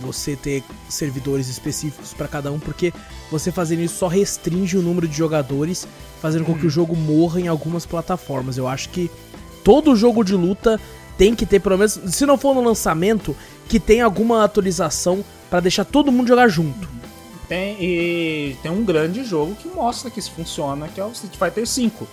você 0.00 0.36
ter 0.36 0.62
servidores 0.88 1.48
específicos 1.48 2.14
para 2.14 2.28
cada 2.28 2.52
um, 2.52 2.60
porque 2.60 2.92
você 3.30 3.50
fazendo 3.50 3.82
isso 3.82 3.96
só 3.96 4.06
restringe 4.06 4.76
o 4.76 4.82
número 4.82 5.08
de 5.08 5.16
jogadores, 5.16 5.88
fazendo 6.22 6.42
hum. 6.42 6.46
com 6.46 6.54
que 6.54 6.64
o 6.64 6.68
hum. 6.68 6.70
jogo 6.70 6.96
morra 6.96 7.40
em 7.40 7.48
algumas 7.48 7.84
plataformas. 7.84 8.56
Eu 8.56 8.68
acho 8.68 8.88
que 8.90 9.10
todo 9.68 9.94
jogo 9.94 10.24
de 10.24 10.34
luta 10.34 10.80
tem 11.18 11.34
que 11.34 11.44
ter, 11.44 11.60
pelo 11.60 11.76
menos, 11.76 12.00
se 12.06 12.24
não 12.24 12.38
for 12.38 12.54
no 12.54 12.62
lançamento, 12.62 13.36
que 13.68 13.78
tem 13.78 14.00
alguma 14.00 14.42
atualização 14.42 15.22
para 15.50 15.60
deixar 15.60 15.84
todo 15.84 16.10
mundo 16.10 16.26
jogar 16.26 16.48
junto. 16.48 16.88
Tem, 17.46 17.76
e 17.78 18.56
tem 18.62 18.72
um 18.72 18.82
grande 18.82 19.22
jogo 19.24 19.54
que 19.56 19.68
mostra 19.68 20.10
que 20.10 20.20
isso 20.20 20.30
funciona, 20.30 20.88
que 20.88 20.98
é 20.98 21.04
o 21.04 21.10
Street 21.10 21.34
Fighter 21.36 21.66
V. 21.66 22.06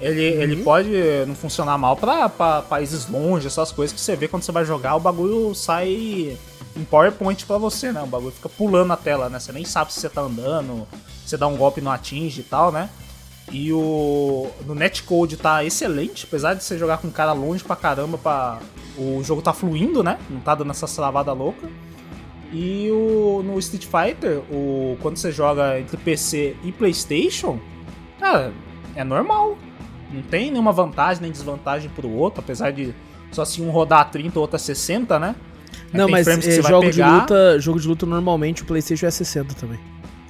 Ele, 0.00 0.36
uhum. 0.36 0.42
ele 0.42 0.56
pode 0.62 0.90
não 1.26 1.34
funcionar 1.34 1.76
mal 1.76 1.96
para 1.96 2.28
países 2.62 3.08
longe, 3.08 3.48
essas 3.48 3.72
coisas 3.72 3.92
que 3.92 4.00
você 4.00 4.14
vê 4.14 4.28
quando 4.28 4.44
você 4.44 4.52
vai 4.52 4.64
jogar, 4.64 4.94
o 4.94 5.00
bagulho 5.00 5.52
sai 5.52 6.38
em 6.76 6.84
PowerPoint 6.88 7.44
para 7.44 7.58
você, 7.58 7.90
né? 7.90 8.02
O 8.02 8.06
bagulho 8.06 8.30
fica 8.30 8.48
pulando 8.48 8.86
na 8.86 8.96
tela, 8.96 9.28
né? 9.28 9.40
Você 9.40 9.50
nem 9.50 9.64
sabe 9.64 9.92
se 9.92 9.98
você 9.98 10.08
tá 10.08 10.20
andando, 10.20 10.86
você 11.26 11.36
dá 11.36 11.48
um 11.48 11.56
golpe 11.56 11.80
e 11.80 11.82
não 11.82 11.90
atinge 11.90 12.42
e 12.42 12.44
tal, 12.44 12.70
né? 12.70 12.88
E 13.52 13.72
o 13.72 14.48
no 14.66 14.74
netcode 14.74 15.36
tá 15.36 15.64
excelente, 15.64 16.24
apesar 16.26 16.54
de 16.54 16.64
você 16.64 16.78
jogar 16.78 16.98
com 16.98 17.08
um 17.08 17.10
cara 17.10 17.32
longe 17.32 17.62
pra 17.62 17.76
caramba, 17.76 18.16
pra, 18.16 18.58
o 18.96 19.22
jogo 19.22 19.42
tá 19.42 19.52
fluindo, 19.52 20.02
né? 20.02 20.18
Não 20.30 20.40
tá 20.40 20.54
dando 20.54 20.70
essa 20.70 20.86
travada 20.86 21.32
louca. 21.32 21.68
E 22.52 22.90
o, 22.90 23.42
no 23.44 23.58
Street 23.58 23.84
Fighter, 23.84 24.38
o, 24.50 24.96
quando 25.02 25.16
você 25.16 25.32
joga 25.32 25.78
entre 25.78 25.96
PC 25.96 26.56
e 26.62 26.72
PlayStation, 26.72 27.58
cara, 28.18 28.52
é 28.94 29.04
normal. 29.04 29.58
Não 30.12 30.22
tem 30.22 30.50
nenhuma 30.50 30.72
vantagem 30.72 31.22
nem 31.22 31.32
desvantagem 31.32 31.90
pro 31.90 32.08
outro, 32.08 32.40
apesar 32.40 32.70
de 32.70 32.94
só 33.32 33.44
se 33.44 33.60
um 33.60 33.70
rodar 33.70 34.00
a 34.00 34.04
30 34.04 34.38
ou 34.38 34.42
outro 34.42 34.56
a 34.56 34.58
60, 34.58 35.18
né? 35.18 35.34
Não, 35.92 36.08
mas 36.08 36.26
é, 36.26 36.62
jogo, 36.62 36.90
de 36.90 37.02
luta, 37.02 37.60
jogo 37.60 37.80
de 37.80 37.88
luta 37.88 38.06
normalmente 38.06 38.62
o 38.62 38.64
PlayStation 38.64 39.06
é 39.06 39.10
60 39.10 39.54
também. 39.54 39.78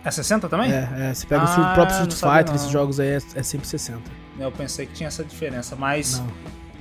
É 0.04 0.10
60 0.10 0.48
também? 0.48 0.70
É, 0.70 0.88
é 0.98 1.14
você 1.14 1.26
pega 1.26 1.42
ah, 1.42 1.72
o 1.72 1.74
próprio 1.74 2.02
Street 2.02 2.12
Fighter, 2.12 2.54
esses 2.54 2.70
jogos 2.70 3.00
aí 3.00 3.08
é, 3.08 3.18
é 3.34 3.42
sempre 3.42 3.66
60. 3.66 4.00
Eu 4.38 4.52
pensei 4.52 4.84
que 4.84 4.92
tinha 4.92 5.06
essa 5.06 5.24
diferença, 5.24 5.74
mas 5.74 6.18
não. 6.18 6.26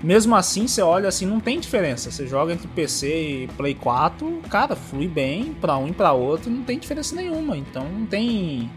mesmo 0.03 0.35
assim, 0.35 0.67
você 0.67 0.81
olha 0.81 1.07
assim, 1.07 1.25
não 1.25 1.39
tem 1.39 1.59
diferença. 1.59 2.11
Você 2.11 2.27
joga 2.27 2.51
entre 2.51 2.67
PC 2.67 3.07
e 3.07 3.47
Play 3.55 3.75
4, 3.75 4.41
cara, 4.49 4.75
flui 4.75 5.07
bem 5.07 5.53
pra 5.53 5.77
um 5.77 5.87
e 5.87 5.93
pra 5.93 6.11
outro, 6.11 6.51
não 6.51 6.63
tem 6.63 6.77
diferença 6.77 7.15
nenhuma. 7.15 7.55
Então 7.55 7.87
não 7.87 8.05
tem. 8.05 8.69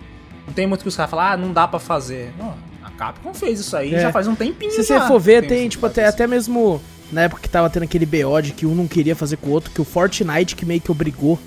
Não 0.47 0.53
tem 0.53 0.65
muito 0.65 0.83
que 0.83 0.89
os 0.89 0.97
caras 0.97 1.11
falam, 1.11 1.27
ah, 1.27 1.37
não 1.37 1.53
dá 1.53 1.67
pra 1.67 1.81
fazer. 1.81 2.33
Não, 2.39 2.55
a 2.85 2.91
Capcom 2.93 3.35
fez 3.35 3.59
isso 3.59 3.77
aí 3.77 3.93
é. 3.93 4.01
já 4.01 4.13
faz 4.13 4.29
um 4.29 4.35
tempinho. 4.37 4.71
Se 4.71 4.85
já. 4.85 5.01
você 5.01 5.09
for 5.09 5.19
ver, 5.19 5.41
tem, 5.41 5.59
tem 5.59 5.69
tipo, 5.69 5.85
até, 5.87 6.07
até 6.07 6.25
mesmo 6.25 6.81
na 7.11 7.23
época 7.23 7.43
que 7.43 7.49
tava 7.49 7.69
tendo 7.69 7.83
aquele 7.83 8.07
BO 8.07 8.41
de 8.41 8.53
que 8.53 8.65
um 8.65 8.75
não 8.75 8.87
queria 8.87 9.17
fazer 9.17 9.39
com 9.39 9.49
o 9.49 9.53
outro, 9.53 9.73
que 9.73 9.81
o 9.81 9.85
Fortnite 9.85 10.55
que 10.55 10.65
meio 10.65 10.81
que 10.81 10.91
obrigou 10.91 11.39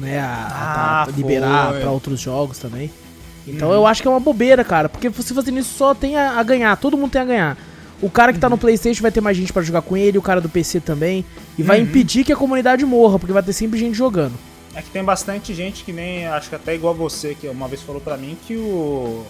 né, 0.00 0.18
a, 0.18 0.48
ah, 0.50 1.02
a 1.04 1.10
liberar 1.10 1.74
para 1.74 1.90
outros 1.90 2.20
jogos 2.20 2.58
também. 2.58 2.90
Então 3.46 3.68
uhum. 3.68 3.74
eu 3.74 3.86
acho 3.86 4.02
que 4.02 4.08
é 4.08 4.10
uma 4.10 4.20
bobeira, 4.20 4.64
cara, 4.64 4.88
porque 4.88 5.08
você 5.08 5.34
fazendo 5.34 5.58
isso 5.58 5.76
só 5.76 5.94
tem 5.94 6.16
a, 6.16 6.38
a, 6.38 6.42
ganhar, 6.42 6.76
todo 6.76 6.96
mundo 6.96 7.10
tem 7.10 7.20
a 7.20 7.24
ganhar. 7.24 7.58
O 8.02 8.10
cara 8.10 8.32
que 8.32 8.38
tá 8.38 8.48
no 8.48 8.54
uhum. 8.54 8.60
PlayStation 8.60 9.02
vai 9.02 9.12
ter 9.12 9.20
mais 9.20 9.36
gente 9.36 9.52
para 9.52 9.62
jogar 9.62 9.82
com 9.82 9.96
ele, 9.96 10.18
o 10.18 10.22
cara 10.22 10.40
do 10.40 10.48
PC 10.48 10.80
também, 10.80 11.24
e 11.58 11.62
vai 11.62 11.78
uhum. 11.80 11.86
impedir 11.86 12.24
que 12.24 12.32
a 12.32 12.36
comunidade 12.36 12.84
morra, 12.84 13.18
porque 13.18 13.32
vai 13.32 13.42
ter 13.42 13.52
sempre 13.52 13.78
gente 13.78 13.94
jogando. 13.94 14.34
É 14.74 14.80
que 14.80 14.90
tem 14.90 15.02
bastante 15.02 15.52
gente 15.52 15.84
que 15.84 15.92
nem, 15.92 16.26
acho 16.26 16.48
que 16.48 16.54
até 16.54 16.74
igual 16.74 16.94
você, 16.94 17.34
que 17.34 17.48
uma 17.48 17.68
vez 17.68 17.82
falou 17.82 18.00
para 18.00 18.16
mim 18.16 18.38
que 18.46 18.56
o 18.56 19.24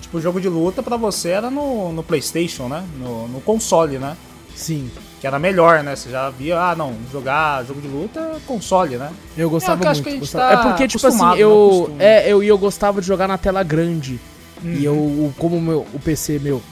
tipo 0.00 0.18
o 0.18 0.20
jogo 0.20 0.40
de 0.40 0.48
luta 0.48 0.82
para 0.82 0.96
você 0.96 1.30
era 1.30 1.50
no, 1.50 1.92
no 1.92 2.02
PlayStation, 2.02 2.68
né? 2.68 2.84
No, 2.98 3.26
no 3.26 3.40
console, 3.40 3.98
né? 3.98 4.16
Sim 4.54 4.90
que 5.20 5.26
era 5.26 5.38
melhor, 5.38 5.82
né? 5.82 5.96
Você 5.96 6.10
já 6.10 6.28
via, 6.30 6.58
ah, 6.60 6.76
não, 6.76 6.94
jogar 7.10 7.64
jogo 7.64 7.80
de 7.80 7.88
luta 7.88 8.36
console, 8.46 8.96
né? 8.96 9.10
Eu 9.36 9.48
gostava 9.48 9.82
é, 9.84 9.88
eu 9.88 9.94
muito. 9.94 10.18
Gostava. 10.18 10.56
Tá 10.56 10.60
é 10.60 10.68
porque, 10.68 10.88
tipo 10.88 11.06
assim, 11.06 11.38
eu, 11.38 11.94
é, 11.98 12.30
eu, 12.30 12.42
eu 12.42 12.58
gostava 12.58 13.00
de 13.00 13.06
jogar 13.06 13.26
na 13.26 13.38
tela 13.38 13.62
grande. 13.62 14.20
Uhum. 14.62 14.72
E 14.72 14.84
eu, 14.84 15.34
como 15.38 15.60
meu, 15.60 15.86
o 15.92 15.98
PC 15.98 16.38
meu 16.38 16.62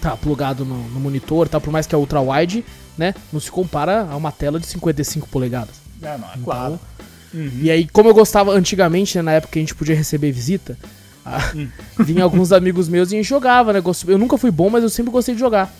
tá 0.00 0.16
plugado 0.16 0.64
no, 0.64 0.76
no, 0.88 1.00
monitor, 1.00 1.48
tá, 1.48 1.60
por 1.60 1.72
mais 1.72 1.86
que 1.86 1.94
é 1.94 1.98
ultra 1.98 2.20
wide, 2.20 2.64
né? 2.96 3.14
Não 3.32 3.40
se 3.40 3.50
compara 3.50 4.06
a 4.10 4.16
uma 4.16 4.30
tela 4.30 4.60
de 4.60 4.66
55 4.66 5.28
polegadas. 5.28 5.76
É, 6.00 6.16
não, 6.16 6.28
é 6.28 6.30
então, 6.32 6.44
claro. 6.44 6.80
Uhum. 7.34 7.50
E 7.60 7.70
aí, 7.70 7.86
como 7.88 8.08
eu 8.08 8.14
gostava 8.14 8.52
antigamente, 8.52 9.16
né, 9.18 9.22
na 9.22 9.32
época 9.32 9.52
que 9.52 9.58
a 9.58 9.62
gente 9.62 9.74
podia 9.74 9.96
receber 9.96 10.30
visita, 10.30 10.78
uhum. 11.54 11.68
vinha 11.98 12.22
alguns 12.22 12.52
amigos 12.52 12.88
meus 12.88 13.10
e 13.10 13.16
a 13.16 13.18
gente 13.18 13.28
jogava, 13.28 13.72
né? 13.72 13.82
Eu 14.06 14.18
nunca 14.18 14.38
fui 14.38 14.50
bom, 14.50 14.70
mas 14.70 14.82
eu 14.82 14.88
sempre 14.88 15.10
gostei 15.10 15.34
de 15.34 15.40
jogar. 15.40 15.72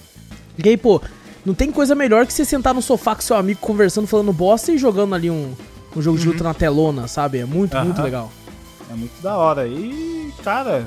E 0.62 0.69
aí, 0.69 0.77
pô, 0.77 1.01
não 1.48 1.54
tem 1.54 1.72
coisa 1.72 1.94
melhor 1.94 2.26
que 2.26 2.32
você 2.32 2.44
sentar 2.44 2.74
no 2.74 2.82
sofá 2.82 3.14
com 3.14 3.22
seu 3.22 3.34
amigo 3.34 3.58
conversando, 3.60 4.06
falando 4.06 4.34
bosta 4.34 4.70
e 4.70 4.76
jogando 4.76 5.14
ali 5.14 5.30
um, 5.30 5.54
um 5.96 6.02
jogo 6.02 6.18
uhum. 6.18 6.22
de 6.22 6.28
luta 6.28 6.44
na 6.44 6.52
telona, 6.52 7.08
sabe? 7.08 7.38
É 7.38 7.46
muito, 7.46 7.74
uhum. 7.74 7.86
muito 7.86 8.02
legal. 8.02 8.30
É 8.90 8.94
muito 8.94 9.18
da 9.22 9.34
hora. 9.38 9.66
E, 9.66 10.30
cara, 10.44 10.86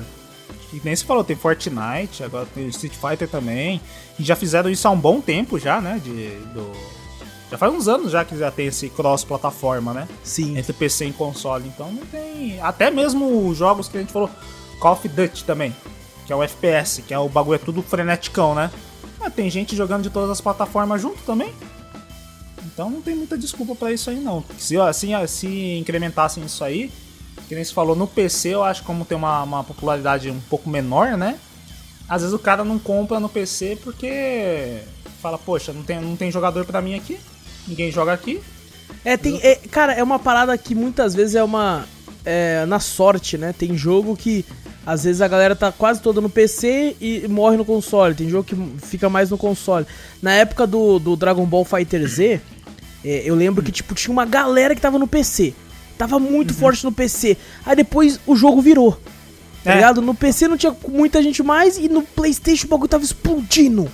nem 0.84 0.94
se 0.94 1.04
falou, 1.04 1.24
tem 1.24 1.34
Fortnite, 1.34 2.22
agora 2.22 2.46
tem 2.54 2.68
Street 2.68 2.94
Fighter 2.94 3.28
também. 3.28 3.80
E 4.16 4.22
já 4.22 4.36
fizeram 4.36 4.70
isso 4.70 4.86
há 4.86 4.92
um 4.92 4.98
bom 4.98 5.20
tempo 5.20 5.58
já, 5.58 5.80
né? 5.80 6.00
De, 6.02 6.28
do... 6.54 6.70
Já 7.50 7.58
faz 7.58 7.74
uns 7.74 7.88
anos 7.88 8.12
já 8.12 8.24
que 8.24 8.38
já 8.38 8.52
tem 8.52 8.68
esse 8.68 8.88
cross-plataforma, 8.88 9.92
né? 9.92 10.06
Sim. 10.22 10.56
Entre 10.56 10.72
PC 10.72 11.06
e 11.06 11.12
console. 11.12 11.66
Então 11.66 11.90
não 11.90 12.06
tem. 12.06 12.60
Até 12.60 12.88
mesmo 12.88 13.48
os 13.48 13.58
jogos 13.58 13.88
que 13.88 13.96
a 13.96 14.00
gente 14.00 14.12
falou, 14.12 14.30
Call 14.78 14.92
of 14.92 15.08
Duty 15.08 15.42
também. 15.42 15.74
Que 16.24 16.32
é 16.32 16.36
o 16.36 16.42
FPS, 16.42 17.02
que 17.02 17.12
é 17.12 17.18
o 17.18 17.28
bagulho 17.28 17.56
é 17.56 17.58
tudo 17.58 17.82
freneticão, 17.82 18.54
né? 18.54 18.70
Mas 19.22 19.34
tem 19.34 19.48
gente 19.48 19.76
jogando 19.76 20.02
de 20.02 20.10
todas 20.10 20.28
as 20.30 20.40
plataformas 20.40 21.00
junto 21.00 21.22
também. 21.22 21.54
Então 22.66 22.90
não 22.90 23.00
tem 23.00 23.14
muita 23.14 23.38
desculpa 23.38 23.74
para 23.74 23.92
isso 23.92 24.10
aí 24.10 24.18
não. 24.18 24.44
Se 24.58 24.76
assim, 24.78 25.12
se 25.28 25.78
incrementassem 25.78 26.44
isso 26.44 26.64
aí, 26.64 26.90
que 27.48 27.54
nem 27.54 27.62
se 27.62 27.72
falou 27.72 27.94
no 27.94 28.08
PC, 28.08 28.48
eu 28.48 28.64
acho 28.64 28.82
como 28.82 29.04
tem 29.04 29.16
uma, 29.16 29.42
uma 29.44 29.62
popularidade 29.62 30.28
um 30.30 30.40
pouco 30.50 30.68
menor, 30.68 31.16
né? 31.16 31.38
Às 32.08 32.22
vezes 32.22 32.34
o 32.34 32.38
cara 32.38 32.64
não 32.64 32.78
compra 32.78 33.20
no 33.20 33.28
PC 33.28 33.78
porque 33.84 34.82
fala, 35.20 35.38
poxa, 35.38 35.72
não 35.72 35.82
tem, 35.84 36.00
não 36.00 36.16
tem 36.16 36.32
jogador 36.32 36.64
para 36.64 36.82
mim 36.82 36.94
aqui, 36.94 37.18
ninguém 37.68 37.92
joga 37.92 38.12
aqui. 38.12 38.42
É, 39.04 39.16
tem, 39.16 39.38
é, 39.42 39.54
cara, 39.54 39.92
é 39.92 40.02
uma 40.02 40.18
parada 40.18 40.56
que 40.58 40.74
muitas 40.74 41.14
vezes 41.14 41.34
é 41.34 41.44
uma. 41.44 41.86
É, 42.24 42.64
na 42.66 42.78
sorte, 42.78 43.36
né? 43.36 43.52
Tem 43.52 43.76
jogo 43.76 44.16
que 44.16 44.44
às 44.84 45.04
vezes 45.04 45.20
a 45.20 45.28
galera 45.28 45.54
tá 45.54 45.70
quase 45.70 46.00
toda 46.00 46.20
no 46.20 46.28
PC 46.28 46.96
e 47.00 47.26
morre 47.28 47.56
no 47.56 47.64
console. 47.64 48.14
Tem 48.14 48.28
jogo 48.28 48.44
que 48.44 48.56
fica 48.84 49.08
mais 49.08 49.30
no 49.30 49.38
console. 49.38 49.86
Na 50.20 50.32
época 50.32 50.66
do, 50.66 50.98
do 50.98 51.16
Dragon 51.16 51.46
Ball 51.46 51.64
Fighter 51.64 52.06
Z, 52.06 52.40
é, 53.04 53.22
eu 53.24 53.34
lembro 53.34 53.62
que 53.62 53.70
tipo 53.70 53.94
tinha 53.94 54.12
uma 54.12 54.24
galera 54.24 54.74
que 54.74 54.80
tava 54.80 54.98
no 54.98 55.06
PC. 55.06 55.54
Tava 55.96 56.18
muito 56.18 56.50
uhum. 56.50 56.56
forte 56.56 56.84
no 56.84 56.90
PC. 56.90 57.36
Aí 57.64 57.76
depois 57.76 58.18
o 58.26 58.34
jogo 58.34 58.60
virou. 58.60 58.98
Tá 59.62 59.70
é. 59.70 59.74
ligado? 59.76 60.02
No 60.02 60.14
PC 60.14 60.48
não 60.48 60.56
tinha 60.56 60.74
muita 60.88 61.22
gente 61.22 61.42
mais 61.42 61.78
e 61.78 61.88
no 61.88 62.02
PlayStation 62.02 62.66
o 62.66 62.70
bagulho 62.70 62.88
tava 62.88 63.04
explodindo. 63.04 63.88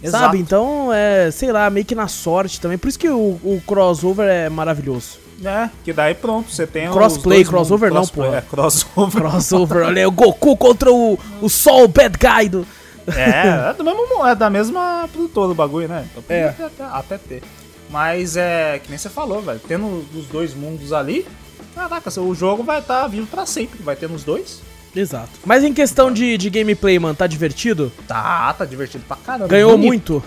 Exato. 0.00 0.24
Sabe? 0.24 0.38
Então, 0.38 0.92
é, 0.92 1.30
sei 1.30 1.50
lá, 1.50 1.68
meio 1.70 1.84
que 1.84 1.94
na 1.94 2.06
sorte 2.06 2.60
também. 2.60 2.78
Por 2.78 2.88
isso 2.88 2.98
que 2.98 3.08
o, 3.08 3.40
o 3.42 3.60
crossover 3.66 4.28
é 4.28 4.48
maravilhoso. 4.48 5.23
É, 5.42 5.70
que 5.82 5.92
daí 5.92 6.14
pronto, 6.14 6.50
você 6.50 6.66
tem 6.66 6.90
Crossplay, 6.90 7.44
crossover 7.44 7.92
não, 7.92 8.06
pô. 8.06 8.24
É, 8.24 8.40
crossover. 8.40 9.22
Crossover, 9.22 9.86
olha, 9.86 10.06
o 10.06 10.10
Goku 10.10 10.56
contra 10.56 10.92
o, 10.92 11.18
o 11.40 11.48
Sol 11.48 11.88
Bad 11.88 12.16
Guy 12.18 12.48
do... 12.48 12.66
É, 13.06 13.70
é, 13.70 13.74
do 13.74 13.84
mesmo, 13.84 14.26
é 14.26 14.34
da 14.34 14.48
mesma 14.48 15.08
produtora 15.12 15.48
do 15.48 15.54
bagulho, 15.54 15.88
né? 15.88 16.06
Então, 16.10 16.22
é. 16.28 16.48
Até, 16.48 16.84
até, 16.84 17.18
ter. 17.18 17.42
Mas 17.90 18.36
é, 18.36 18.78
que 18.78 18.88
nem 18.88 18.96
você 18.96 19.10
falou, 19.10 19.42
velho, 19.42 19.60
tendo 19.68 20.04
os 20.14 20.26
dois 20.26 20.54
mundos 20.54 20.92
ali, 20.92 21.26
caraca, 21.74 22.08
o 22.20 22.34
jogo 22.34 22.62
vai 22.62 22.78
estar 22.78 23.02
tá 23.02 23.08
vivo 23.08 23.26
pra 23.26 23.44
sempre, 23.44 23.82
vai 23.82 23.94
ter 23.94 24.08
nos 24.08 24.24
dois. 24.24 24.62
Exato. 24.96 25.30
Mas 25.44 25.64
em 25.64 25.74
questão 25.74 26.12
de, 26.12 26.38
de 26.38 26.48
gameplay, 26.48 26.98
mano, 26.98 27.14
tá 27.14 27.26
divertido? 27.26 27.92
Tá, 28.06 28.52
tá 28.54 28.64
divertido 28.64 29.04
pra 29.06 29.16
caramba. 29.16 29.48
Ganhou 29.48 29.72
bonito. 29.72 30.12
muito? 30.12 30.24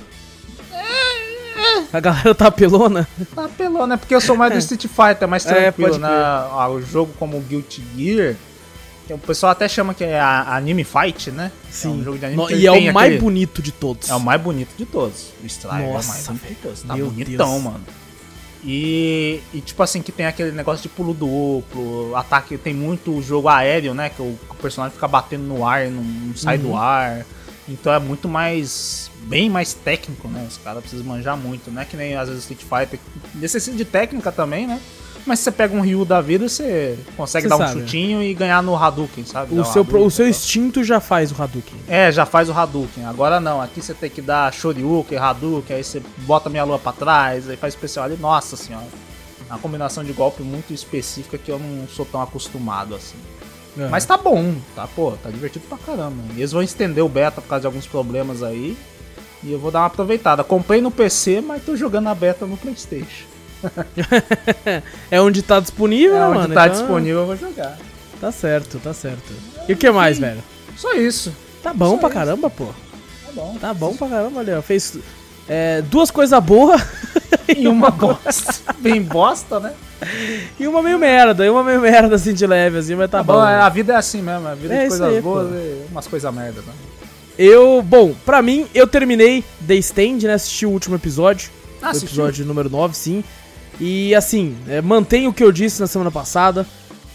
A 1.92 2.00
galera 2.00 2.36
tá 2.36 2.48
apelona? 2.48 3.08
Tá 3.34 3.46
apelona, 3.46 3.94
é 3.96 3.98
porque 3.98 4.14
eu 4.14 4.22
sou 4.22 4.36
mais 4.36 4.54
do 4.54 4.60
Street 4.60 4.86
Fighter, 4.88 5.28
mais 5.28 5.46
é, 5.46 5.72
tranquilo, 5.72 5.96
é, 5.96 6.00
né? 6.00 6.08
Ah, 6.10 6.70
o 6.70 6.82
jogo 6.82 7.14
como 7.18 7.40
Guilty 7.40 7.84
Gear, 7.96 8.36
o 9.10 9.18
pessoal 9.18 9.52
até 9.52 9.68
chama 9.68 9.94
que 9.94 10.04
é 10.04 10.20
anime 10.20 10.84
fight, 10.84 11.32
né? 11.32 11.52
Sim. 11.70 12.04
É 12.06 12.10
um 12.10 12.18
de 12.18 12.26
anime 12.26 12.44
no, 12.44 12.52
e 12.52 12.68
é 12.68 12.72
o 12.72 12.94
mais 12.94 13.08
aquele... 13.08 13.22
bonito 13.22 13.62
de 13.62 13.72
todos. 13.72 14.10
É 14.10 14.16
o 14.16 14.20
mais 14.20 14.42
bonito 14.42 14.76
de 14.78 14.86
todos. 14.86 15.34
O 15.42 15.46
Strider 15.46 15.82
é 15.82 15.90
o 15.90 15.94
mais 15.94 16.28
bonito. 16.28 16.88
Tá 16.88 16.96
bonitão, 16.96 17.52
Deus. 17.52 17.64
mano. 17.64 17.84
E, 18.64 19.42
e, 19.54 19.62
tipo 19.62 19.82
assim, 19.82 20.02
que 20.02 20.12
tem 20.12 20.26
aquele 20.26 20.52
negócio 20.52 20.84
de 20.84 20.90
pulo 20.90 21.14
duplo, 21.14 22.16
ataque, 22.16 22.58
tem 22.58 22.74
muito 22.74 23.22
jogo 23.22 23.48
aéreo, 23.48 23.94
né? 23.94 24.10
Que 24.10 24.22
o, 24.22 24.38
o 24.50 24.56
personagem 24.56 24.94
fica 24.94 25.08
batendo 25.08 25.44
no 25.44 25.66
ar 25.66 25.88
e 25.88 25.90
não, 25.90 26.04
não 26.04 26.36
sai 26.36 26.58
uhum. 26.58 26.64
do 26.64 26.76
ar. 26.76 27.26
Então 27.68 27.94
é 27.94 28.00
muito 28.00 28.28
mais. 28.30 29.12
bem 29.24 29.50
mais 29.50 29.74
técnico, 29.74 30.28
né? 30.28 30.46
Os 30.48 30.58
caras 30.58 30.82
precisam 30.82 31.06
manjar 31.06 31.38
muito, 31.38 31.70
né? 31.70 31.86
Que 31.90 31.98
nem 31.98 32.16
às 32.16 32.30
vezes 32.30 32.50
Street 32.50 32.62
Fighter. 32.62 33.00
Necessita 33.36 33.76
de 33.76 33.86
técnica 33.86 34.32
também, 34.32 34.66
né? 34.66 34.80
Mas 35.26 35.40
se 35.40 35.44
você 35.44 35.52
pega 35.52 35.76
um 35.76 35.82
Ryu 35.82 36.06
da 36.06 36.22
vida, 36.22 36.48
você 36.48 36.98
consegue 37.18 37.44
você 37.44 37.50
dar 37.50 37.56
um 37.58 37.68
sabe. 37.68 37.82
chutinho 37.82 38.24
e 38.24 38.34
ganhar 38.34 38.64
no 38.64 38.78
Hadouken, 38.78 39.26
sabe? 39.26 39.60
O, 39.60 39.66
seu, 39.66 39.82
Hadouken, 39.82 40.08
o 40.08 40.10
seu 40.10 40.26
instinto 40.26 40.86
já 40.86 41.02
faz 41.02 41.34
o 41.34 41.42
Hadouken. 41.42 41.78
É, 41.86 42.10
já 42.14 42.26
faz 42.26 42.48
o 42.48 42.54
Hadouken. 42.54 43.06
Agora 43.06 43.38
não, 43.38 43.62
aqui 43.62 43.82
você 43.82 43.94
tem 43.94 44.10
que 44.10 44.22
dar 44.22 44.54
Shoryuken, 44.54 45.18
Hadouken, 45.18 45.76
aí 45.76 45.84
você 45.84 46.02
bota 46.20 46.50
minha 46.50 46.64
lua 46.64 46.80
pra 46.80 46.94
trás, 46.94 47.50
aí 47.50 47.58
faz 47.58 47.74
especial 47.74 48.06
ali. 48.06 48.16
Nossa 48.16 48.56
senhora. 48.56 48.88
Uma 49.50 49.60
combinação 49.60 50.02
de 50.02 50.14
golpe 50.14 50.42
muito 50.44 50.74
específica 50.74 51.38
que 51.38 51.52
eu 51.52 51.60
não 51.60 51.86
sou 51.90 52.06
tão 52.06 52.22
acostumado 52.22 52.96
assim. 52.96 53.18
Uhum. 53.78 53.90
Mas 53.90 54.06
tá 54.06 54.18
bom, 54.18 54.56
tá, 54.76 54.88
pô, 54.88 55.12
tá 55.22 55.30
divertido 55.30 55.66
pra 55.70 55.78
caramba. 55.78 56.24
Eles 56.36 56.52
vão 56.52 56.64
estender 56.64 57.04
o 57.04 57.10
beta 57.10 57.42
por 57.42 57.48
causa 57.48 57.62
de 57.62 57.68
alguns 57.68 57.86
problemas 57.86 58.42
aí. 58.42 58.76
E 59.44 59.52
eu 59.52 59.60
vou 59.60 59.70
dar 59.70 59.80
uma 59.82 59.86
aproveitada. 59.86 60.44
Comprei 60.44 60.82
no 60.82 60.90
PC, 60.90 61.42
mas 61.42 61.64
tô 61.64 61.76
jogando 61.76 62.08
a 62.10 62.16
beta 62.16 62.46
no 62.46 62.58
Playstation. 62.58 63.28
é 65.12 65.22
onde 65.22 65.42
tá 65.42 65.60
disponível, 65.60 66.18
é 66.18 66.28
onde 66.28 66.40
mano? 66.40 66.54
tá 66.54 66.68
então... 66.68 66.80
disponível 66.80 67.20
eu 67.22 67.26
vou 67.28 67.38
jogar. 67.38 67.78
Tá 68.20 68.32
certo, 68.32 68.80
tá 68.80 68.94
certo. 68.94 69.32
E 69.68 69.74
o 69.74 69.78
que 69.78 69.90
mais, 69.92 70.18
velho? 70.18 70.44
Só 70.76 70.94
isso. 70.94 71.34
Tá 71.62 71.74
bom 71.74 71.92
Só 71.92 71.98
pra 71.98 72.10
isso. 72.10 72.18
caramba, 72.18 72.50
pô. 72.50 72.66
Tá 72.66 73.32
bom. 73.34 73.58
Tá 73.60 73.74
bom 73.74 73.96
pra 73.96 74.08
caramba, 74.08 74.44
ó. 74.58 74.62
Fez 74.62 74.98
é, 75.48 75.82
duas 75.82 76.12
coisas 76.12 76.42
boas 76.44 76.82
e 77.56 77.68
uma 77.68 77.90
bosta. 77.92 78.76
Bem 78.80 79.02
bosta, 79.02 79.60
né? 79.60 79.74
E 80.60 80.68
uma 80.68 80.84
meio 80.84 81.00
merda, 81.00 81.46
e 81.46 81.50
uma 81.50 81.64
meio 81.64 81.82
merda 81.82 82.16
assim 82.16 82.34
de 82.34 82.46
leve, 82.46 82.78
assim, 82.78 82.96
mas 82.96 83.10
tá, 83.10 83.18
tá 83.18 83.24
bom. 83.24 83.34
bom 83.34 83.48
é, 83.48 83.56
a 83.56 83.70
vida 83.70 83.94
é 83.94 83.96
assim 83.96 84.22
mesmo, 84.22 84.48
a 84.48 84.54
vida 84.54 84.74
é 84.74 84.84
de 84.84 84.90
coisas 84.90 85.08
aí, 85.08 85.22
boas 85.22 85.48
pô. 85.48 85.56
e 85.56 85.86
umas 85.92 86.08
coisas 86.08 86.34
merda, 86.34 86.62
né? 86.62 86.74
Eu, 87.38 87.82
bom, 87.84 88.16
pra 88.26 88.42
mim, 88.42 88.68
eu 88.74 88.88
terminei 88.88 89.44
The 89.66 89.76
Stand, 89.76 90.20
né? 90.24 90.34
Assisti 90.34 90.66
o 90.66 90.70
último 90.70 90.96
episódio. 90.96 91.52
Ah, 91.82 91.92
o 91.94 91.98
episódio 91.98 92.46
número 92.46 92.70
9, 92.70 92.96
sim. 92.96 93.24
E 93.80 94.16
assim, 94.16 94.58
é, 94.68 94.82
mantém 94.82 95.28
o 95.28 95.34
que 95.34 95.44
eu 95.44 95.52
disse 95.52 95.80
na 95.80 95.86
semana 95.88 96.10
passada. 96.10 96.66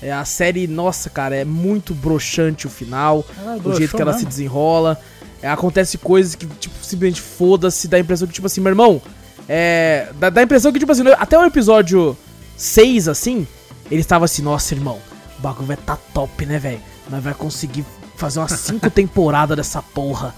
É, 0.01 0.13
a 0.13 0.25
série, 0.25 0.67
nossa, 0.67 1.11
cara, 1.11 1.35
é 1.37 1.45
muito 1.45 1.93
broxante 1.95 2.67
o 2.67 2.71
final. 2.71 3.25
Ah, 3.45 3.57
o 3.65 3.75
jeito 3.75 3.97
que 3.97 4.03
ela 4.03 4.13
mesmo. 4.13 4.21
se 4.21 4.27
desenrola. 4.27 5.01
É, 5.43 5.49
acontece 5.49 5.99
coisas 5.99 6.35
que, 6.35 6.47
tipo, 6.47 6.75
simplesmente 6.83 7.21
foda-se. 7.21 7.89
Dá 7.89 7.97
a 7.97 8.01
impressão 8.01 8.29
que, 8.29 8.35
tipo 8.35 8.47
assim, 8.47 8.61
meu 8.61 8.71
irmão. 8.71 9.03
É. 9.49 10.09
Dá, 10.19 10.31
dá 10.31 10.41
a 10.41 10.45
impressão 10.45 10.73
que, 10.73 10.79
tipo 10.79 10.93
assim, 10.93 11.03
até 11.19 11.37
o 11.37 11.45
episódio 11.45 12.17
6, 12.57 13.09
assim, 13.09 13.47
ele 13.91 14.01
estava 14.01 14.25
assim, 14.25 14.41
nossa, 14.41 14.75
irmão, 14.75 14.99
o 15.39 15.43
bagulho 15.43 15.67
vai 15.67 15.77
tá 15.77 15.99
top, 16.15 16.47
né, 16.47 16.59
velho? 16.59 16.81
Nós 17.11 17.23
vai 17.23 17.35
conseguir 17.35 17.85
fazer 18.17 18.39
umas 18.39 18.53
cinco 18.53 18.89
temporadas 18.91 19.57
dessa 19.57 19.83
porra. 19.83 20.35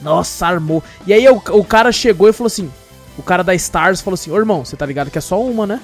Nossa, 0.00 0.46
armou. 0.46 0.82
E 1.06 1.12
aí 1.12 1.28
o, 1.28 1.36
o 1.36 1.64
cara 1.64 1.92
chegou 1.92 2.28
e 2.28 2.32
falou 2.32 2.46
assim: 2.46 2.70
o 3.18 3.22
cara 3.22 3.44
da 3.44 3.54
Stars 3.54 4.00
falou 4.00 4.14
assim: 4.14 4.30
Ô 4.30 4.36
irmão, 4.36 4.64
você 4.64 4.76
tá 4.76 4.86
ligado 4.86 5.10
que 5.10 5.18
é 5.18 5.20
só 5.20 5.40
uma, 5.40 5.66
né? 5.66 5.80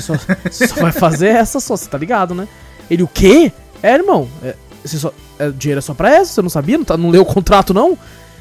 Só, 0.00 0.14
só 0.50 0.74
vai 0.80 0.92
fazer 0.92 1.28
essa 1.28 1.58
só, 1.60 1.76
você 1.76 1.88
tá 1.88 1.96
ligado, 1.96 2.34
né? 2.34 2.46
Ele, 2.90 3.02
o 3.02 3.08
quê? 3.08 3.52
É, 3.82 3.94
irmão, 3.94 4.28
é, 4.42 4.54
você 4.84 4.98
só, 4.98 5.12
é, 5.38 5.50
dinheiro 5.50 5.78
é 5.78 5.82
só 5.82 5.94
pra 5.94 6.10
essa? 6.10 6.34
Você 6.34 6.42
não 6.42 6.48
sabia? 6.48 6.78
Não, 6.78 6.84
tá, 6.84 6.96
não 6.96 7.10
leu 7.10 7.22
o 7.22 7.26
contrato, 7.26 7.72
não? 7.72 7.98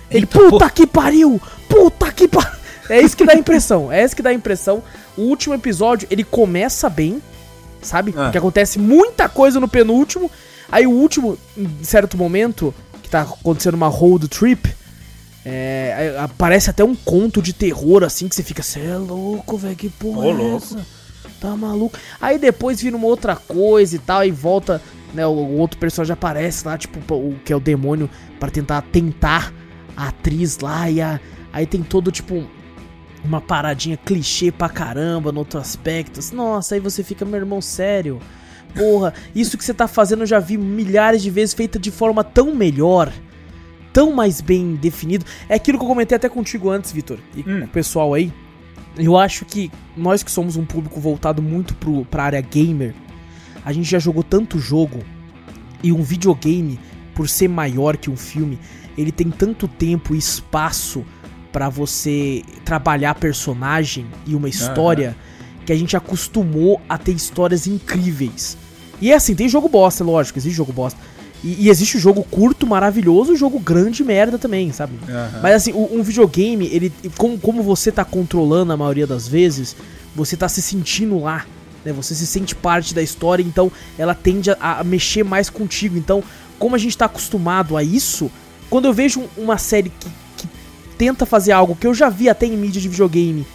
Ele, 0.09 0.25
Eita, 0.25 0.39
puta 0.39 0.69
que 0.69 0.85
pariu! 0.85 1.41
Puta 1.69 2.11
que 2.11 2.27
pariu! 2.27 2.59
É 2.89 3.01
isso 3.01 3.15
que 3.15 3.25
dá 3.25 3.33
a 3.33 3.37
impressão, 3.37 3.91
é 3.91 4.03
isso 4.03 4.15
que 4.15 4.21
dá 4.21 4.31
a 4.31 4.33
impressão. 4.33 4.83
O 5.15 5.21
último 5.21 5.55
episódio, 5.55 6.07
ele 6.11 6.23
começa 6.23 6.89
bem, 6.89 7.21
sabe? 7.81 8.11
É. 8.11 8.13
Porque 8.13 8.37
acontece 8.37 8.77
muita 8.77 9.29
coisa 9.29 9.59
no 9.59 9.67
penúltimo. 9.67 10.29
Aí 10.69 10.85
o 10.85 10.91
último, 10.91 11.37
em 11.57 11.83
certo 11.83 12.17
momento, 12.17 12.73
que 13.01 13.09
tá 13.09 13.21
acontecendo 13.21 13.75
uma 13.75 13.87
road 13.87 14.27
trip, 14.27 14.73
é, 15.45 16.15
aparece 16.19 16.69
até 16.69 16.83
um 16.83 16.95
conto 16.95 17.41
de 17.41 17.53
terror, 17.53 18.03
assim, 18.03 18.27
que 18.27 18.35
você 18.35 18.43
fica, 18.43 18.61
você 18.61 18.79
é 18.79 18.97
louco, 18.97 19.57
velho, 19.57 19.75
que 19.75 19.89
porra 19.89 20.27
Ô, 20.27 20.37
é 20.37 20.55
essa? 20.55 20.85
Tá 21.39 21.55
maluco? 21.55 21.97
Aí 22.19 22.37
depois 22.37 22.81
vira 22.81 22.95
uma 22.95 23.07
outra 23.07 23.35
coisa 23.35 23.95
e 23.95 23.99
tal, 23.99 24.23
e 24.23 24.31
volta, 24.31 24.81
né, 25.13 25.25
o, 25.25 25.31
o 25.31 25.57
outro 25.57 25.77
personagem 25.77 26.13
aparece 26.13 26.65
lá, 26.65 26.77
tipo, 26.77 26.99
o 27.13 27.35
que 27.43 27.51
é 27.51 27.55
o 27.55 27.59
demônio, 27.59 28.09
para 28.39 28.49
tentar 28.49 28.81
tentar 28.83 29.53
a 29.95 30.07
atriz 30.07 30.59
lá, 30.59 30.89
e 30.89 31.01
a, 31.01 31.19
aí 31.51 31.65
tem 31.65 31.83
todo, 31.83 32.11
tipo, 32.11 32.43
uma 33.23 33.41
paradinha 33.41 33.97
clichê 33.97 34.51
pra 34.51 34.69
caramba 34.69 35.31
no 35.31 35.39
outro 35.39 35.59
aspecto. 35.59 36.19
Nossa, 36.33 36.75
aí 36.75 36.81
você 36.81 37.03
fica, 37.03 37.25
meu 37.25 37.39
irmão, 37.39 37.61
sério. 37.61 38.19
Porra, 38.75 39.13
isso 39.35 39.57
que 39.57 39.65
você 39.65 39.73
tá 39.73 39.87
fazendo 39.87 40.21
eu 40.21 40.27
já 40.27 40.39
vi 40.39 40.57
milhares 40.57 41.21
de 41.21 41.29
vezes 41.29 41.53
feita 41.53 41.77
de 41.77 41.91
forma 41.91 42.23
tão 42.23 42.55
melhor. 42.55 43.11
Tão 43.93 44.13
mais 44.13 44.39
bem 44.39 44.75
definido. 44.75 45.25
É 45.49 45.55
aquilo 45.55 45.77
que 45.77 45.83
eu 45.83 45.87
comentei 45.87 46.15
até 46.15 46.29
contigo 46.29 46.69
antes, 46.69 46.91
Vitor. 46.91 47.19
E 47.35 47.41
hum. 47.41 47.59
com 47.59 47.65
o 47.65 47.69
pessoal 47.69 48.13
aí. 48.13 48.31
Eu 48.97 49.17
acho 49.17 49.45
que 49.45 49.71
nós 49.95 50.23
que 50.23 50.31
somos 50.31 50.55
um 50.57 50.65
público 50.65 50.99
voltado 50.99 51.41
muito 51.41 51.75
pro, 51.75 52.05
pra 52.05 52.23
área 52.23 52.41
gamer, 52.41 52.93
a 53.63 53.71
gente 53.71 53.89
já 53.89 53.99
jogou 53.99 54.23
tanto 54.23 54.59
jogo. 54.59 54.99
E 55.83 55.91
um 55.91 56.03
videogame, 56.03 56.79
por 57.15 57.27
ser 57.27 57.47
maior 57.47 57.97
que 57.97 58.09
um 58.09 58.17
filme, 58.17 58.59
ele 58.97 59.11
tem 59.11 59.29
tanto 59.29 59.67
tempo 59.67 60.13
e 60.13 60.17
espaço 60.17 61.03
para 61.51 61.69
você 61.69 62.43
trabalhar 62.63 63.15
personagem 63.15 64.05
e 64.25 64.35
uma 64.35 64.47
história 64.47 65.09
uhum. 65.09 65.65
que 65.65 65.73
a 65.73 65.75
gente 65.75 65.97
acostumou 65.97 66.79
a 66.87 66.97
ter 66.97 67.11
histórias 67.11 67.67
incríveis. 67.67 68.57
E 69.01 69.11
é 69.11 69.15
assim, 69.15 69.35
tem 69.35 69.49
jogo 69.49 69.67
bosta, 69.67 70.03
lógico, 70.03 70.37
existe 70.37 70.55
jogo 70.55 70.71
bosta. 70.71 70.99
E, 71.43 71.65
e 71.65 71.69
existe 71.69 71.97
jogo 71.97 72.23
curto, 72.23 72.67
maravilhoso, 72.67 73.35
jogo 73.35 73.59
grande 73.59 74.03
merda 74.03 74.37
também, 74.37 74.71
sabe? 74.71 74.93
Uhum. 74.93 75.41
Mas 75.41 75.55
assim, 75.55 75.73
um, 75.73 75.99
um, 75.99 76.03
videogame, 76.03 76.67
ele. 76.67 76.93
Como, 77.17 77.37
como 77.39 77.63
você 77.63 77.91
tá 77.91 78.05
controlando 78.05 78.71
a 78.71 78.77
maioria 78.77 79.07
das 79.07 79.27
vezes, 79.27 79.75
você 80.15 80.37
tá 80.37 80.47
se 80.47 80.61
sentindo 80.61 81.19
lá. 81.19 81.45
Né? 81.83 81.91
Você 81.93 82.13
se 82.15 82.27
sente 82.27 82.55
parte 82.55 82.93
da 82.93 83.01
história, 83.01 83.43
então 83.43 83.71
ela 83.97 84.13
tende 84.13 84.51
a, 84.51 84.79
a 84.79 84.83
mexer 84.83 85.23
mais 85.23 85.49
contigo. 85.49 85.97
Então, 85.97 86.23
como 86.57 86.75
a 86.75 86.77
gente 86.77 86.97
tá 86.97 87.05
acostumado 87.05 87.75
a 87.75 87.83
isso, 87.83 88.31
quando 88.69 88.85
eu 88.85 88.93
vejo 88.93 89.27
uma 89.35 89.57
série 89.57 89.91
que 90.37 90.47
tenta 90.97 91.25
fazer 91.25 91.51
algo 91.51 91.75
que 91.75 91.87
eu 91.87 91.93
já 91.93 92.09
vi 92.09 92.29
até 92.29 92.45
em 92.45 92.55
mídia 92.55 92.81
de 92.81 92.87
videogame, 92.87 93.45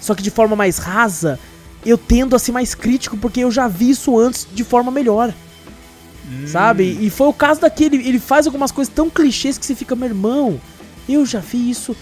só 0.00 0.14
que 0.14 0.22
de 0.22 0.30
forma 0.30 0.54
mais 0.54 0.78
rasa, 0.78 1.38
eu 1.84 1.98
tendo 1.98 2.36
a 2.36 2.38
ser 2.38 2.52
mais 2.52 2.74
crítico 2.74 3.16
porque 3.16 3.40
eu 3.40 3.50
já 3.50 3.68
vi 3.68 3.90
isso 3.90 4.18
antes 4.18 4.46
de 4.52 4.64
forma 4.64 4.90
melhor. 4.90 5.34
Hum. 6.30 6.46
Sabe? 6.46 6.98
E 7.00 7.10
foi 7.10 7.26
o 7.26 7.32
caso 7.32 7.60
daquele. 7.60 7.96
Ele 7.96 8.18
faz 8.18 8.46
algumas 8.46 8.70
coisas 8.70 8.92
tão 8.92 9.10
clichês 9.10 9.58
que 9.58 9.66
você 9.66 9.74
fica, 9.74 9.96
meu 9.96 10.08
irmão, 10.08 10.60
eu 11.08 11.26
já 11.26 11.40
vi 11.40 11.70
isso 11.70 11.96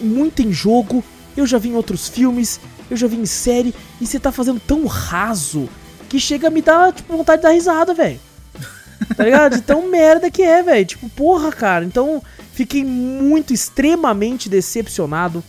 muito 0.00 0.40
em 0.40 0.52
jogo, 0.52 1.02
eu 1.36 1.46
já 1.46 1.58
vi 1.58 1.70
em 1.70 1.74
outros 1.74 2.08
filmes, 2.08 2.60
eu 2.90 2.96
já 2.96 3.06
vi 3.06 3.16
em 3.16 3.26
série, 3.26 3.74
e 4.00 4.06
você 4.06 4.18
tá 4.18 4.30
fazendo 4.32 4.60
tão 4.60 4.86
raso 4.86 5.68
que 6.08 6.20
chega 6.20 6.48
a 6.48 6.50
me 6.50 6.62
dar, 6.62 6.92
tipo, 6.92 7.16
vontade 7.16 7.40
de 7.40 7.48
dar 7.48 7.54
risada, 7.54 7.94
velho. 7.94 8.20
Tá 9.16 9.24
ligado? 9.24 9.56
De 9.56 9.62
tão 9.62 9.88
merda 9.88 10.30
que 10.30 10.42
é, 10.42 10.62
velho. 10.62 10.86
Tipo, 10.86 11.08
porra, 11.10 11.50
cara. 11.50 11.84
Então, 11.84 12.22
Fiquei 12.54 12.84
muito, 12.84 13.52
extremamente 13.52 14.48
decepcionado 14.48 15.42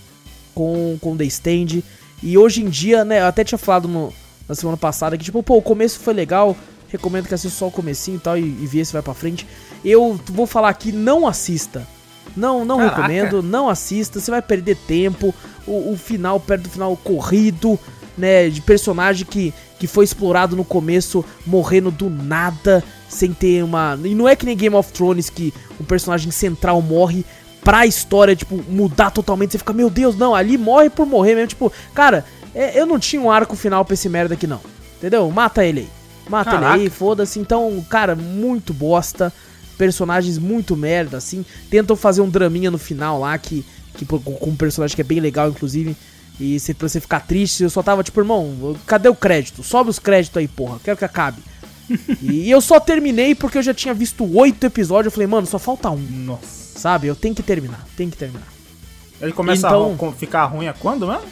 com, 0.56 0.98
com 1.00 1.16
The 1.16 1.26
Stand. 1.26 1.84
E 2.24 2.36
hoje 2.36 2.64
em 2.64 2.70
dia, 2.70 3.06
né, 3.06 3.22
eu 3.22 3.28
até 3.28 3.44
tinha 3.44 3.60
falado 3.60 3.88
no, 3.88 4.12
na 4.50 4.56
semana 4.56 4.76
passada 4.76 5.16
que, 5.16 5.24
tipo, 5.24 5.44
pô, 5.44 5.58
o 5.58 5.62
começo 5.62 6.00
foi 6.00 6.16
legal, 6.16 6.58
recomendo 6.90 7.28
que 7.28 7.34
assista 7.36 7.60
só 7.60 7.68
o 7.68 7.72
comecinho 7.72 8.18
e 8.18 8.20
tal, 8.20 8.36
e, 8.36 8.42
e 8.42 8.66
vê 8.66 8.84
se 8.84 8.92
vai 8.92 9.04
pra 9.04 9.14
frente. 9.14 9.46
Eu 9.84 10.20
vou 10.26 10.48
falar 10.48 10.70
aqui, 10.70 10.92
não 10.92 11.28
assista. 11.28 11.88
Não, 12.36 12.66
não 12.66 12.78
Caraca. 12.78 12.96
recomendo, 12.96 13.42
não 13.42 13.70
assista, 13.70 14.20
você 14.20 14.30
vai 14.32 14.42
perder 14.42 14.76
tempo. 14.76 15.34
O, 15.66 15.94
o 15.94 15.98
final, 15.98 16.40
perto 16.40 16.64
do 16.64 16.70
final, 16.70 16.96
corrido, 16.98 17.80
né, 18.18 18.50
de 18.50 18.62
personagem 18.62 19.26
que, 19.26 19.54
que 19.80 19.88
foi 19.88 20.06
explorado 20.06 20.56
no 20.56 20.64
começo, 20.64 21.26
morrendo 21.46 21.92
do 21.92 22.10
nada 22.10 22.84
sem 23.10 23.34
ter 23.34 23.64
uma. 23.64 23.98
E 24.04 24.14
não 24.14 24.28
é 24.28 24.36
que 24.36 24.46
nem 24.46 24.56
Game 24.56 24.76
of 24.76 24.92
Thrones 24.92 25.30
que 25.30 25.54
o 25.80 25.84
personagem 25.84 26.32
central 26.32 26.82
morre 26.82 27.26
pra 27.64 27.86
história, 27.86 28.36
tipo, 28.36 28.64
mudar 28.70 29.10
totalmente. 29.12 29.52
Você 29.54 29.58
fica, 29.58 29.74
meu 29.74 29.90
Deus, 29.90 30.16
não, 30.16 30.36
ali 30.36 30.58
morre 30.58 30.90
por 30.90 31.06
morrer 31.06 31.34
mesmo. 31.36 31.48
Tipo, 31.48 31.74
cara, 31.94 32.24
é, 32.54 32.80
eu 32.80 32.86
não 32.86 33.00
tinha 33.00 33.22
um 33.22 33.32
arco 33.32 33.56
final 33.56 33.84
pra 33.84 33.96
esse 33.96 34.08
merda 34.08 34.36
aqui, 34.36 34.46
não. 34.46 34.62
Entendeu? 34.98 35.30
Mata 35.32 35.66
ele 35.66 35.82
aí. 35.82 35.90
Mata 36.30 36.52
Caraca. 36.52 36.76
ele 36.76 36.84
aí, 36.84 36.90
foda-se. 36.90 37.40
Então, 37.40 37.84
cara, 37.90 38.16
muito 38.16 38.74
bosta. 38.74 39.34
Personagens 39.78 40.38
muito 40.38 40.76
merda, 40.76 41.18
assim. 41.18 41.46
Tentam 41.70 41.96
fazer 41.96 42.22
um 42.22 42.30
draminha 42.30 42.72
no 42.72 42.78
final 42.78 43.20
lá 43.20 43.38
que. 43.38 43.66
que 43.96 44.06
com 44.06 44.50
um 44.50 44.56
personagem 44.56 44.96
que 44.96 45.02
é 45.02 45.06
bem 45.06 45.20
legal, 45.20 45.50
inclusive. 45.50 45.96
E 46.40 46.60
se, 46.60 46.74
pra 46.74 46.90
você 46.90 47.00
ficar 47.00 47.22
triste, 47.22 47.64
eu 47.64 47.70
só 47.70 47.82
tava 47.82 48.04
tipo, 48.04 48.20
irmão, 48.20 48.76
cadê 48.86 49.08
o 49.08 49.16
crédito? 49.16 49.64
Sobe 49.64 49.90
os 49.90 50.00
créditos 50.00 50.38
aí, 50.38 50.48
porra. 50.48 50.80
Quero 50.84 50.98
que 50.98 51.06
acabe 51.06 51.42
e 52.22 52.50
eu 52.50 52.62
só 52.62 52.80
terminei 52.80 53.36
porque 53.36 53.58
eu 53.58 53.64
já 53.64 53.74
tinha 53.74 53.94
visto 53.94 54.26
oito 54.38 54.66
episódios. 54.66 55.08
Eu 55.08 55.12
falei, 55.12 55.28
mano, 55.28 55.48
só 55.48 55.60
falta 55.60 55.90
um. 55.90 55.98
Nossa. 55.98 56.80
Sabe? 56.80 57.08
Eu 57.08 57.16
tenho 57.16 57.34
que 57.34 57.44
terminar, 57.44 57.86
tem 57.96 58.10
que 58.10 58.18
terminar. 58.18 58.48
Ele 59.22 59.32
começa 59.32 59.68
então, 59.68 59.98
a 60.02 60.12
ficar 60.12 60.46
ruim 60.46 60.68
a 60.68 60.74
quando 60.74 61.08
mesmo? 61.08 61.24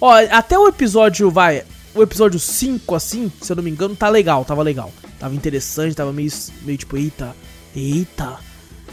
Ó, 0.00 0.12
até 0.30 0.58
o 0.58 0.66
episódio, 0.66 1.30
vai. 1.30 1.64
O 1.94 2.02
episódio 2.02 2.38
5, 2.38 2.94
assim, 2.94 3.30
se 3.42 3.52
eu 3.52 3.56
não 3.56 3.62
me 3.62 3.70
engano, 3.70 3.94
tá 3.94 4.08
legal, 4.08 4.44
tava 4.44 4.62
legal. 4.62 4.90
Tava 5.18 5.34
interessante, 5.34 5.94
tava 5.94 6.12
meio, 6.12 6.30
meio 6.62 6.78
tipo, 6.78 6.96
eita, 6.96 7.36
eita. 7.74 8.38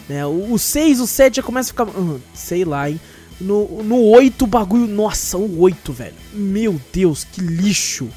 Né? 0.08 0.26
O 0.26 0.58
6, 0.58 1.00
o 1.00 1.08
7 1.08 1.38
já 1.38 1.44
começa 1.44 1.70
a 1.70 1.74
ficar. 1.74 1.86
Hum, 1.86 2.20
sei 2.34 2.64
lá, 2.64 2.90
hein? 2.90 3.00
No, 3.40 3.84
no 3.84 4.02
8 4.02 4.44
o 4.44 4.48
bagulho. 4.48 4.88
Nossa, 4.88 5.38
o 5.38 5.62
8, 5.62 5.94
velho. 5.94 6.16
Meu 6.34 6.80
Deus, 6.92 7.24
que 7.24 7.42
lixo 7.42 8.10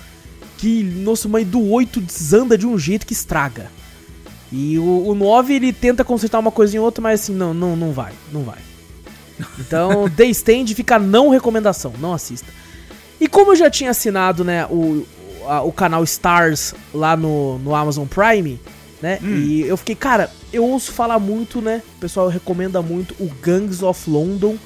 que, 0.61 0.83
nossa, 0.83 1.27
mãe 1.27 1.43
do 1.43 1.71
8 1.71 2.03
desanda 2.03 2.59
de 2.59 2.67
um 2.67 2.79
jeito 2.79 3.07
que 3.07 3.15
estraga. 3.15 3.71
E 4.53 4.79
o, 4.79 5.09
o 5.09 5.15
9 5.15 5.55
ele 5.55 5.73
tenta 5.73 6.05
consertar 6.05 6.39
uma 6.39 6.51
coisa 6.51 6.77
em 6.77 6.79
outra, 6.79 7.01
mas 7.01 7.23
assim, 7.23 7.35
não, 7.35 7.55
não, 7.55 7.75
não 7.75 7.93
vai, 7.93 8.13
não 8.31 8.43
vai. 8.43 8.59
Então, 9.59 10.07
The 10.15 10.27
Stand 10.27 10.67
fica 10.75 10.99
não 10.99 11.31
recomendação, 11.31 11.95
não 11.99 12.13
assista. 12.13 12.53
E 13.19 13.27
como 13.27 13.53
eu 13.53 13.57
já 13.57 13.71
tinha 13.71 13.91
assinado, 13.91 14.45
né, 14.45 14.67
o, 14.67 15.07
a, 15.47 15.63
o 15.63 15.73
canal 15.73 16.05
Stars 16.05 16.75
lá 16.93 17.17
no, 17.17 17.59
no 17.61 17.75
Amazon 17.75 18.07
Prime, 18.07 18.61
né, 19.03 19.19
hum. 19.23 19.35
e 19.37 19.63
eu 19.63 19.77
fiquei, 19.77 19.95
cara, 19.95 20.31
eu 20.53 20.65
ouço 20.65 20.93
falar 20.93 21.19
muito, 21.19 21.61
né, 21.61 21.83
o 21.97 22.01
pessoal 22.01 22.29
recomenda 22.29 22.83
muito 22.83 23.15
o 23.19 23.31
Gangs 23.43 23.83
of 23.85 24.09
London, 24.09 24.57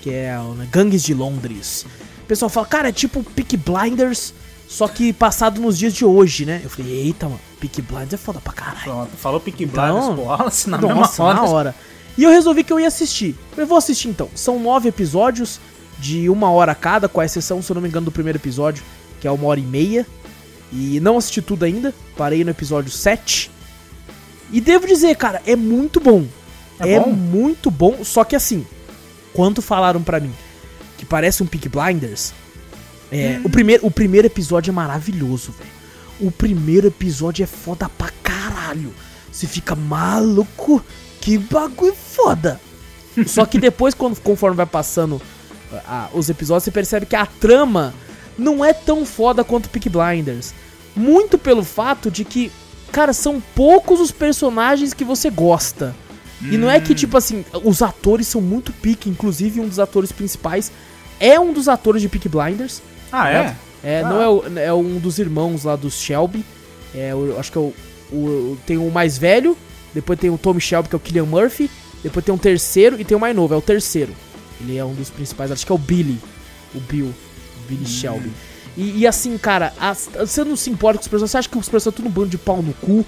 que 0.00 0.10
é 0.10 0.36
né, 0.56 0.68
Gangues 0.70 1.02
de 1.02 1.14
Londres. 1.14 1.86
O 2.22 2.26
pessoal 2.26 2.48
fala, 2.48 2.66
cara, 2.66 2.88
é 2.88 2.92
tipo 2.92 3.22
Peak 3.22 3.56
Blinders, 3.56 4.32
só 4.68 4.86
que 4.86 5.12
passado 5.12 5.60
nos 5.60 5.76
dias 5.76 5.92
de 5.92 6.04
hoje, 6.04 6.46
né? 6.46 6.60
Eu 6.62 6.70
falei, 6.70 6.92
eita, 6.92 7.26
mano, 7.26 7.40
Peak 7.58 7.82
Blinders 7.82 8.14
é 8.14 8.16
foda 8.16 8.40
pra 8.40 8.52
caralho. 8.52 8.84
Pronto, 8.84 9.16
falou 9.16 9.40
Peak 9.40 9.66
Blinders, 9.66 10.04
então, 10.04 10.16
pô, 10.16 10.32
assim, 10.32 10.70
na 10.70 10.78
nossa, 10.78 11.22
hora. 11.22 11.34
na 11.34 11.44
hora. 11.44 11.74
E 12.16 12.22
eu 12.22 12.30
resolvi 12.30 12.62
que 12.62 12.72
eu 12.72 12.78
ia 12.78 12.88
assistir. 12.88 13.34
Eu 13.56 13.66
vou 13.66 13.78
assistir 13.78 14.08
então. 14.08 14.28
São 14.34 14.58
nove 14.58 14.88
episódios 14.88 15.60
de 15.98 16.28
uma 16.28 16.50
hora 16.50 16.74
cada, 16.74 17.08
com 17.08 17.20
a 17.20 17.24
exceção, 17.24 17.62
se 17.62 17.70
eu 17.70 17.74
não 17.74 17.82
me 17.82 17.88
engano, 17.88 18.06
do 18.06 18.12
primeiro 18.12 18.38
episódio, 18.38 18.82
que 19.20 19.26
é 19.26 19.30
uma 19.30 19.46
hora 19.46 19.60
e 19.60 19.64
meia. 19.64 20.06
E 20.72 21.00
não 21.00 21.18
assisti 21.18 21.42
tudo 21.42 21.64
ainda, 21.64 21.92
parei 22.16 22.44
no 22.44 22.50
episódio 22.50 22.90
7. 22.90 23.50
E 24.52 24.60
devo 24.60 24.86
dizer, 24.86 25.16
cara, 25.16 25.42
é 25.46 25.54
muito 25.54 26.00
bom. 26.00 26.26
É, 26.80 26.94
é 26.94 27.00
bom? 27.00 27.10
muito 27.10 27.70
bom, 27.70 28.04
só 28.04 28.24
que 28.24 28.34
assim, 28.34 28.66
quando 29.32 29.60
falaram 29.60 30.02
para 30.02 30.18
mim 30.20 30.32
que 30.96 31.04
parece 31.04 31.42
um 31.42 31.46
Peak 31.46 31.68
Blinders, 31.68 32.32
é, 33.10 33.38
hum. 33.38 33.42
o, 33.44 33.50
primeiro, 33.50 33.86
o 33.86 33.90
primeiro 33.90 34.26
episódio 34.26 34.70
é 34.70 34.74
maravilhoso, 34.74 35.52
velho. 35.52 35.70
O 36.20 36.30
primeiro 36.30 36.88
episódio 36.88 37.42
é 37.42 37.46
foda 37.46 37.88
pra 37.88 38.10
caralho. 38.22 38.92
Você 39.32 39.46
fica 39.46 39.74
maluco, 39.74 40.84
que 41.20 41.38
bagulho 41.38 41.94
foda. 41.94 42.60
Só 43.26 43.46
que 43.46 43.58
depois, 43.58 43.94
quando, 43.94 44.20
conforme 44.20 44.56
vai 44.56 44.66
passando 44.66 45.20
a, 45.86 46.08
os 46.12 46.28
episódios, 46.28 46.64
você 46.64 46.70
percebe 46.70 47.06
que 47.06 47.16
a 47.16 47.26
trama 47.26 47.94
não 48.36 48.64
é 48.64 48.72
tão 48.72 49.06
foda 49.06 49.42
quanto 49.42 49.70
Peak 49.70 49.88
Blinders. 49.88 50.52
Muito 50.94 51.38
pelo 51.38 51.64
fato 51.64 52.10
de 52.10 52.24
que 52.24 52.52
cara, 52.90 53.12
são 53.12 53.40
poucos 53.54 54.00
os 54.00 54.10
personagens 54.10 54.92
que 54.92 55.04
você 55.04 55.30
gosta. 55.30 55.94
E 56.42 56.56
não 56.56 56.70
é 56.70 56.80
que, 56.80 56.94
tipo 56.94 57.16
assim, 57.18 57.44
os 57.64 57.82
atores 57.82 58.26
são 58.26 58.40
muito 58.40 58.72
pique, 58.72 59.10
inclusive 59.10 59.60
um 59.60 59.68
dos 59.68 59.78
atores 59.78 60.10
principais 60.10 60.72
é 61.18 61.38
um 61.38 61.52
dos 61.52 61.68
atores 61.68 62.00
de 62.00 62.08
Peak 62.08 62.28
Blinders. 62.30 62.80
Ah, 63.12 63.28
é? 63.30 63.56
É, 63.84 64.00
Ah. 64.02 64.08
não 64.08 64.22
é, 64.22 64.28
o- 64.28 64.58
é 64.58 64.72
um 64.72 64.98
dos 64.98 65.18
irmãos 65.18 65.64
lá 65.64 65.76
dos 65.76 66.00
Shelby. 66.00 66.42
É, 66.94 67.14
o- 67.14 67.38
acho 67.38 67.52
que 67.52 67.58
é 67.58 67.60
o, 67.60 67.74
o- 68.10 68.58
Tem 68.66 68.78
o 68.78 68.90
mais 68.90 69.18
velho, 69.18 69.54
depois 69.94 70.18
tem 70.18 70.30
o 70.30 70.38
Tommy 70.38 70.60
Shelby, 70.62 70.88
que 70.88 70.94
é 70.94 70.96
o 70.96 71.00
Killian 71.00 71.26
Murphy, 71.26 71.70
depois 72.02 72.24
tem 72.24 72.34
um 72.34 72.38
terceiro 72.38 72.98
e 72.98 73.04
tem 73.04 73.14
o 73.16 73.20
mais 73.20 73.36
novo, 73.36 73.52
é 73.52 73.56
o 73.58 73.60
terceiro. 73.62 74.14
Ele 74.62 74.78
é 74.78 74.84
um 74.84 74.94
dos 74.94 75.10
principais, 75.10 75.50
acho 75.52 75.66
que 75.66 75.72
é 75.72 75.74
o 75.74 75.78
Billy. 75.78 76.18
O 76.74 76.80
Bill. 76.80 77.06
O 77.08 77.68
Billy 77.68 77.84
Shelby. 77.86 78.30
E, 78.80 79.00
e 79.00 79.06
assim, 79.06 79.36
cara, 79.36 79.72
as- 79.78 80.08
você 80.18 80.42
não 80.44 80.56
se 80.56 80.70
importa 80.70 80.98
com 80.98 81.02
os 81.02 81.08
personagens, 81.08 81.30
você 81.32 81.38
acha 81.38 81.48
que 81.48 81.58
os 81.58 81.68
personagens 81.68 81.84
são 81.84 81.92
tudo 81.92 82.08
um 82.08 82.10
bando 82.10 82.28
de 82.30 82.38
pau 82.38 82.62
no 82.62 82.72
cu? 82.74 83.04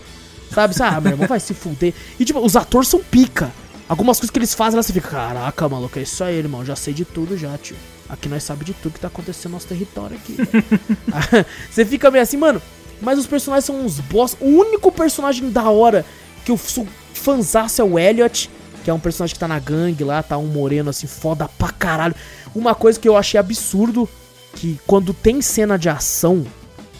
Sabe? 0.53 0.75
Você, 0.75 0.83
ah, 0.83 1.01
meu 1.01 1.13
irmão 1.13 1.27
vai 1.27 1.41
se 1.41 1.55
fuder. 1.55 1.95
E 2.21 2.25
tipo, 2.25 2.39
os 2.41 2.57
atores 2.57 2.89
são 2.89 3.01
pica. 3.03 3.51
Algumas 3.89 4.19
coisas 4.19 4.31
que 4.31 4.39
eles 4.39 4.53
fazem, 4.55 4.77
lá 4.77 4.83
você 4.83 4.93
fica, 4.93 5.09
caraca, 5.09 5.69
maluco, 5.69 5.99
é 5.99 6.03
isso 6.03 6.23
aí, 6.23 6.37
irmão. 6.37 6.65
Já 6.65 6.77
sei 6.77 6.93
de 6.93 7.05
tudo 7.05 7.37
já, 7.39 7.57
tio. 7.57 7.77
Aqui 8.09 8.29
nós 8.29 8.43
sabemos 8.43 8.67
de 8.67 8.75
tudo 8.75 8.93
que 8.93 9.01
tá 9.01 9.09
acontecendo 9.09 9.53
no 9.53 9.57
nosso 9.57 9.67
território 9.67 10.17
aqui. 10.17 10.35
velho." 10.35 10.65
você 11.71 11.85
fica 11.87 12.11
meio 12.11 12.23
assim, 12.23 12.37
mano. 12.37 12.61
Mas 13.01 13.19
os 13.19 13.27
personagens 13.27 13.65
são 13.65 13.81
uns 13.85 13.99
boss. 13.99 14.37
O 14.41 14.47
único 14.47 14.93
personagem 14.93 15.51
da 15.51 15.69
hora 15.71 16.05
que 16.45 16.53
eu 16.53 16.59
sou 16.59 16.87
fanzaço 17.15 17.81
é 17.81 17.85
o 17.85 17.99
Elliot, 17.99 18.49
que 18.85 18.91
é 18.91 18.95
um 18.95 19.01
personagem 19.01 19.35
que 19.35 19.41
tá 19.41 19.49
na 19.49 19.59
gangue 19.59 20.05
lá, 20.05 20.23
tá 20.23 20.37
um 20.39 20.47
moreno 20.47 20.91
assim, 20.91 21.07
foda 21.07 21.49
pra 21.59 21.71
caralho. 21.71 22.15
Uma 22.55 22.75
coisa 22.75 23.01
que 23.01 23.09
eu 23.09 23.17
achei 23.17 23.41
absurdo, 23.41 24.09
que 24.55 24.79
quando 24.87 25.13
tem 25.15 25.41
cena 25.43 25.79
de 25.79 25.89
ação, 25.89 26.45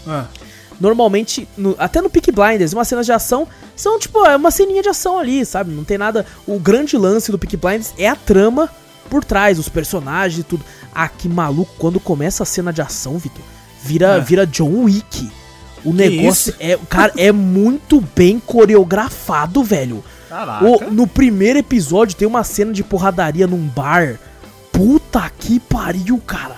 Ah. 0.07 0.27
normalmente, 0.81 1.49
no- 1.57 1.77
até 1.79 2.01
no 2.01 2.11
Peak 2.11 2.31
Blinders, 2.33 2.73
umas 2.73 2.89
cenas 2.89 3.07
de 3.07 3.13
ação 3.13 3.47
são 3.77 3.99
tipo, 3.99 4.25
é 4.27 4.37
uma 4.37 4.51
ceninha 4.51 4.83
de 4.83 4.89
ação 4.89 5.19
ali, 5.19 5.45
sabe? 5.45 5.73
Não 5.73 5.85
tem 5.85 5.99
nada. 5.99 6.27
O 6.47 6.59
grande 6.59 6.97
lance 6.97 7.31
do 7.31 7.39
Peak 7.39 7.57
Blinders 7.57 7.93
é 7.99 8.09
a 8.09 8.17
trama 8.17 8.69
por 9.09 9.25
trás, 9.25 9.59
os 9.59 9.69
personagens 9.69 10.41
e 10.41 10.43
tudo. 10.45 10.65
Ah, 10.95 11.09
que 11.09 11.29
maluco, 11.29 11.73
quando 11.79 12.01
começa 12.01 12.43
a 12.43 12.47
cena 12.47 12.73
de 12.73 12.81
ação, 12.83 13.19
Vitor, 13.19 13.43
vira, 13.83 14.17
É. 14.17 14.21
vira 14.21 14.47
John 14.47 14.85
Wick. 14.85 15.31
O 15.85 15.91
Que 15.91 15.97
negócio 15.97 16.51
isso? 16.51 16.57
é, 16.61 16.79
cara, 16.89 17.13
é 17.17 17.33
muito 17.33 18.01
bem 18.15 18.39
coreografado, 18.39 19.63
velho. 19.65 20.03
Caraca. 20.29 20.65
O- 20.65 20.91
no 20.91 21.07
primeiro 21.07 21.59
episódio 21.59 22.17
tem 22.17 22.27
uma 22.27 22.45
cena 22.45 22.73
de 22.73 22.83
porradaria 22.85 23.47
num 23.47 23.67
bar. 23.67 24.19
Puta 24.71 25.31
que 25.39 25.61
pariu, 25.61 26.19
cara. 26.27 26.57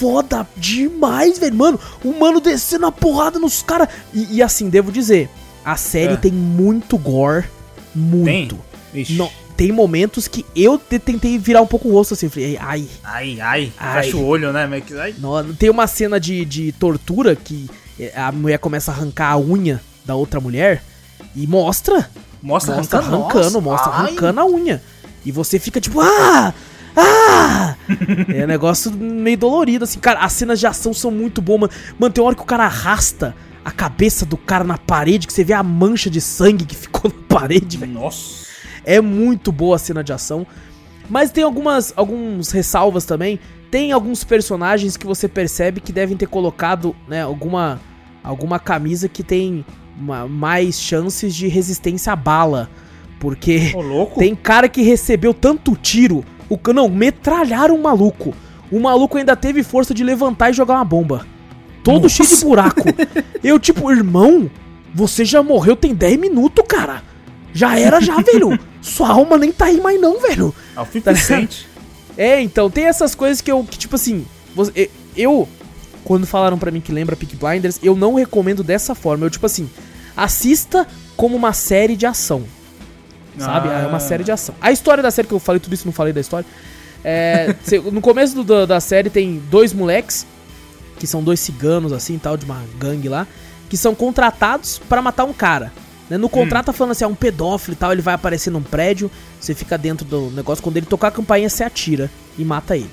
Foda 0.00 0.48
demais, 0.56 1.38
velho. 1.38 1.54
Mano, 1.54 1.78
o 2.02 2.18
mano 2.18 2.40
descendo 2.40 2.86
a 2.86 2.92
porrada 2.92 3.38
nos 3.38 3.62
caras. 3.62 3.88
E, 4.14 4.36
e 4.36 4.42
assim, 4.42 4.70
devo 4.70 4.90
dizer, 4.90 5.28
a 5.62 5.76
série 5.76 6.14
É. 6.14 6.16
tem 6.16 6.32
muito 6.32 6.96
gore. 6.96 7.44
Muito. 7.94 8.58
Não, 9.10 9.30
tem 9.56 9.70
momentos 9.70 10.26
que 10.26 10.44
eu 10.56 10.78
te- 10.78 10.98
tentei 10.98 11.36
virar 11.38 11.60
um 11.60 11.66
pouco 11.66 11.88
o 11.88 11.92
rosto 11.92 12.14
assim. 12.14 12.28
Falei, 12.30 12.56
ai, 12.58 12.88
Ai, 13.04 13.40
ai. 13.40 13.72
Ai. 13.78 14.02
Fecha 14.04 14.16
o 14.16 14.24
olho, 14.26 14.52
né? 14.52 14.66
Ai. 15.00 15.14
não, 15.18 15.52
tem 15.54 15.68
uma 15.68 15.86
cena 15.86 16.18
de, 16.18 16.44
de 16.46 16.72
tortura 16.72 17.36
que 17.36 17.68
eh, 17.98 18.12
a 18.16 18.32
mulher 18.32 18.58
começa 18.58 18.90
a 18.90 18.94
arrancar 18.94 19.32
a 19.32 19.38
unha 19.38 19.80
da 20.04 20.14
outra 20.14 20.40
mulher 20.40 20.82
e 21.36 21.46
mostra 21.46 22.08
Mostra, 22.42 22.76
Mostra 22.76 23.00
arrancando. 23.00 23.24
arrancando, 23.26 23.60
mostra 23.60 23.92
Ai. 23.92 23.98
arrancando 24.06 24.40
a 24.40 24.46
unha. 24.46 24.82
E 25.26 25.30
você 25.30 25.58
fica 25.58 25.78
tipo, 25.78 26.00
ah! 26.00 26.54
Ah! 26.96 27.76
é 28.34 28.44
um 28.44 28.46
negócio 28.46 28.90
meio 28.92 29.36
dolorido, 29.38 29.84
assim. 29.84 29.98
Cara, 29.98 30.20
as 30.20 30.32
cenas 30.32 30.58
de 30.60 30.66
ação 30.66 30.92
são 30.92 31.10
muito 31.10 31.40
boas, 31.40 31.60
mano. 31.60 31.72
Mano, 31.98 32.12
tem 32.12 32.22
uma 32.22 32.28
hora 32.28 32.36
que 32.36 32.42
o 32.42 32.46
cara 32.46 32.64
arrasta 32.64 33.34
a 33.64 33.70
cabeça 33.70 34.24
do 34.24 34.36
cara 34.36 34.64
na 34.64 34.78
parede, 34.78 35.26
que 35.26 35.32
você 35.32 35.44
vê 35.44 35.52
a 35.52 35.62
mancha 35.62 36.08
de 36.10 36.20
sangue 36.20 36.64
que 36.64 36.74
ficou 36.76 37.10
na 37.10 37.36
parede, 37.36 37.76
velho. 37.76 37.92
Nossa. 37.92 38.46
É 38.84 39.00
muito 39.00 39.52
boa 39.52 39.76
a 39.76 39.78
cena 39.78 40.02
de 40.02 40.12
ação. 40.12 40.46
Mas 41.08 41.30
tem 41.30 41.44
algumas 41.44 41.92
alguns 41.96 42.50
ressalvas 42.50 43.04
também. 43.04 43.38
Tem 43.70 43.92
alguns 43.92 44.24
personagens 44.24 44.96
que 44.96 45.06
você 45.06 45.28
percebe 45.28 45.80
que 45.80 45.92
devem 45.92 46.16
ter 46.16 46.26
colocado, 46.26 46.94
né, 47.06 47.22
alguma 47.22 47.80
alguma 48.22 48.58
camisa 48.58 49.08
que 49.08 49.22
tem 49.22 49.64
ma- 49.98 50.26
mais 50.26 50.80
chances 50.80 51.34
de 51.34 51.46
resistência 51.48 52.12
à 52.12 52.16
bala, 52.16 52.68
porque 53.18 53.72
louco. 53.74 54.18
tem 54.18 54.34
cara 54.34 54.68
que 54.68 54.82
recebeu 54.82 55.32
tanto 55.32 55.74
tiro, 55.76 56.24
o 56.50 56.72
não, 56.72 56.88
metralharam 56.88 57.74
o 57.76 57.82
maluco. 57.82 58.34
O 58.70 58.78
maluco 58.78 59.16
ainda 59.16 59.34
teve 59.34 59.62
força 59.62 59.94
de 59.94 60.04
levantar 60.04 60.50
e 60.50 60.52
jogar 60.52 60.74
uma 60.74 60.84
bomba. 60.84 61.26
Todo 61.82 62.02
Nossa. 62.02 62.16
cheio 62.16 62.28
de 62.28 62.44
buraco. 62.44 62.82
Eu 63.42 63.58
tipo, 63.58 63.90
irmão, 63.90 64.50
você 64.94 65.24
já 65.24 65.42
morreu 65.42 65.74
tem 65.76 65.94
10 65.94 66.18
minutos, 66.18 66.64
cara. 66.68 67.02
Já 67.52 67.78
era 67.78 68.00
já, 68.00 68.16
velho. 68.22 68.58
Sua 68.82 69.08
alma 69.08 69.38
nem 69.38 69.50
tá 69.50 69.66
aí 69.66 69.80
mais 69.80 70.00
não, 70.00 70.20
velho. 70.20 70.54
É 70.76 70.80
o 70.80 70.84
50 70.86 71.14
Cent. 71.16 71.56
É, 72.16 72.40
então, 72.40 72.70
tem 72.70 72.84
essas 72.84 73.14
coisas 73.14 73.40
que 73.40 73.50
eu, 73.50 73.64
que 73.64 73.78
tipo 73.78 73.96
assim, 73.96 74.26
você- 74.54 74.90
eu, 75.16 75.48
quando 76.04 76.26
falaram 76.26 76.58
pra 76.58 76.70
mim 76.70 76.80
que 76.80 76.92
lembra 76.92 77.16
Peak 77.16 77.34
Blinders, 77.36 77.78
eu 77.82 77.96
não 77.96 78.14
recomendo 78.14 78.62
dessa 78.62 78.94
forma. 78.94 79.24
Eu, 79.26 79.30
tipo 79.30 79.46
assim, 79.46 79.68
assista 80.16 80.86
como 81.16 81.36
uma 81.36 81.52
série 81.52 81.96
de 81.96 82.06
ação, 82.06 82.44
sabe? 83.38 83.68
Ah. 83.68 83.80
É 83.82 83.86
uma 83.86 84.00
série 84.00 84.24
de 84.24 84.32
ação. 84.32 84.54
A 84.60 84.70
história 84.72 85.02
da 85.02 85.10
série, 85.10 85.28
que 85.28 85.34
eu 85.34 85.38
falei 85.40 85.60
tudo 85.60 85.72
isso, 85.74 85.86
não 85.86 85.92
falei 85.92 86.12
da 86.12 86.20
história, 86.20 86.46
é, 87.04 87.54
no 87.92 88.00
começo 88.00 88.34
do- 88.34 88.44
da, 88.44 88.66
da 88.66 88.80
série 88.80 89.08
tem 89.10 89.42
dois 89.50 89.72
moleques, 89.72 90.26
que 90.98 91.06
são 91.06 91.22
dois 91.22 91.40
ciganos, 91.40 91.92
assim, 91.92 92.18
tal, 92.18 92.36
de 92.36 92.44
uma 92.44 92.62
gangue 92.78 93.08
lá, 93.08 93.26
que 93.68 93.76
são 93.76 93.94
contratados 93.94 94.80
pra 94.88 95.00
matar 95.00 95.24
um 95.24 95.32
cara. 95.32 95.72
né? 96.10 96.18
No 96.18 96.28
contrato 96.28 96.66
tá 96.66 96.72
falando 96.72 96.90
assim, 96.92 97.04
é 97.04 97.08
um 97.08 97.14
pedófilo 97.14 97.72
e 97.74 97.76
tal, 97.76 97.92
ele 97.92 98.02
vai 98.02 98.14
aparecer 98.14 98.50
num 98.50 98.62
prédio, 98.62 99.10
você 99.40 99.54
fica 99.54 99.78
dentro 99.78 100.04
do 100.04 100.30
negócio, 100.32 100.62
quando 100.62 100.76
ele 100.76 100.86
tocar 100.86 101.08
a 101.08 101.10
campainha, 101.12 101.48
você 101.48 101.64
atira 101.64 102.10
e 102.36 102.44
mata 102.44 102.76
ele. 102.76 102.90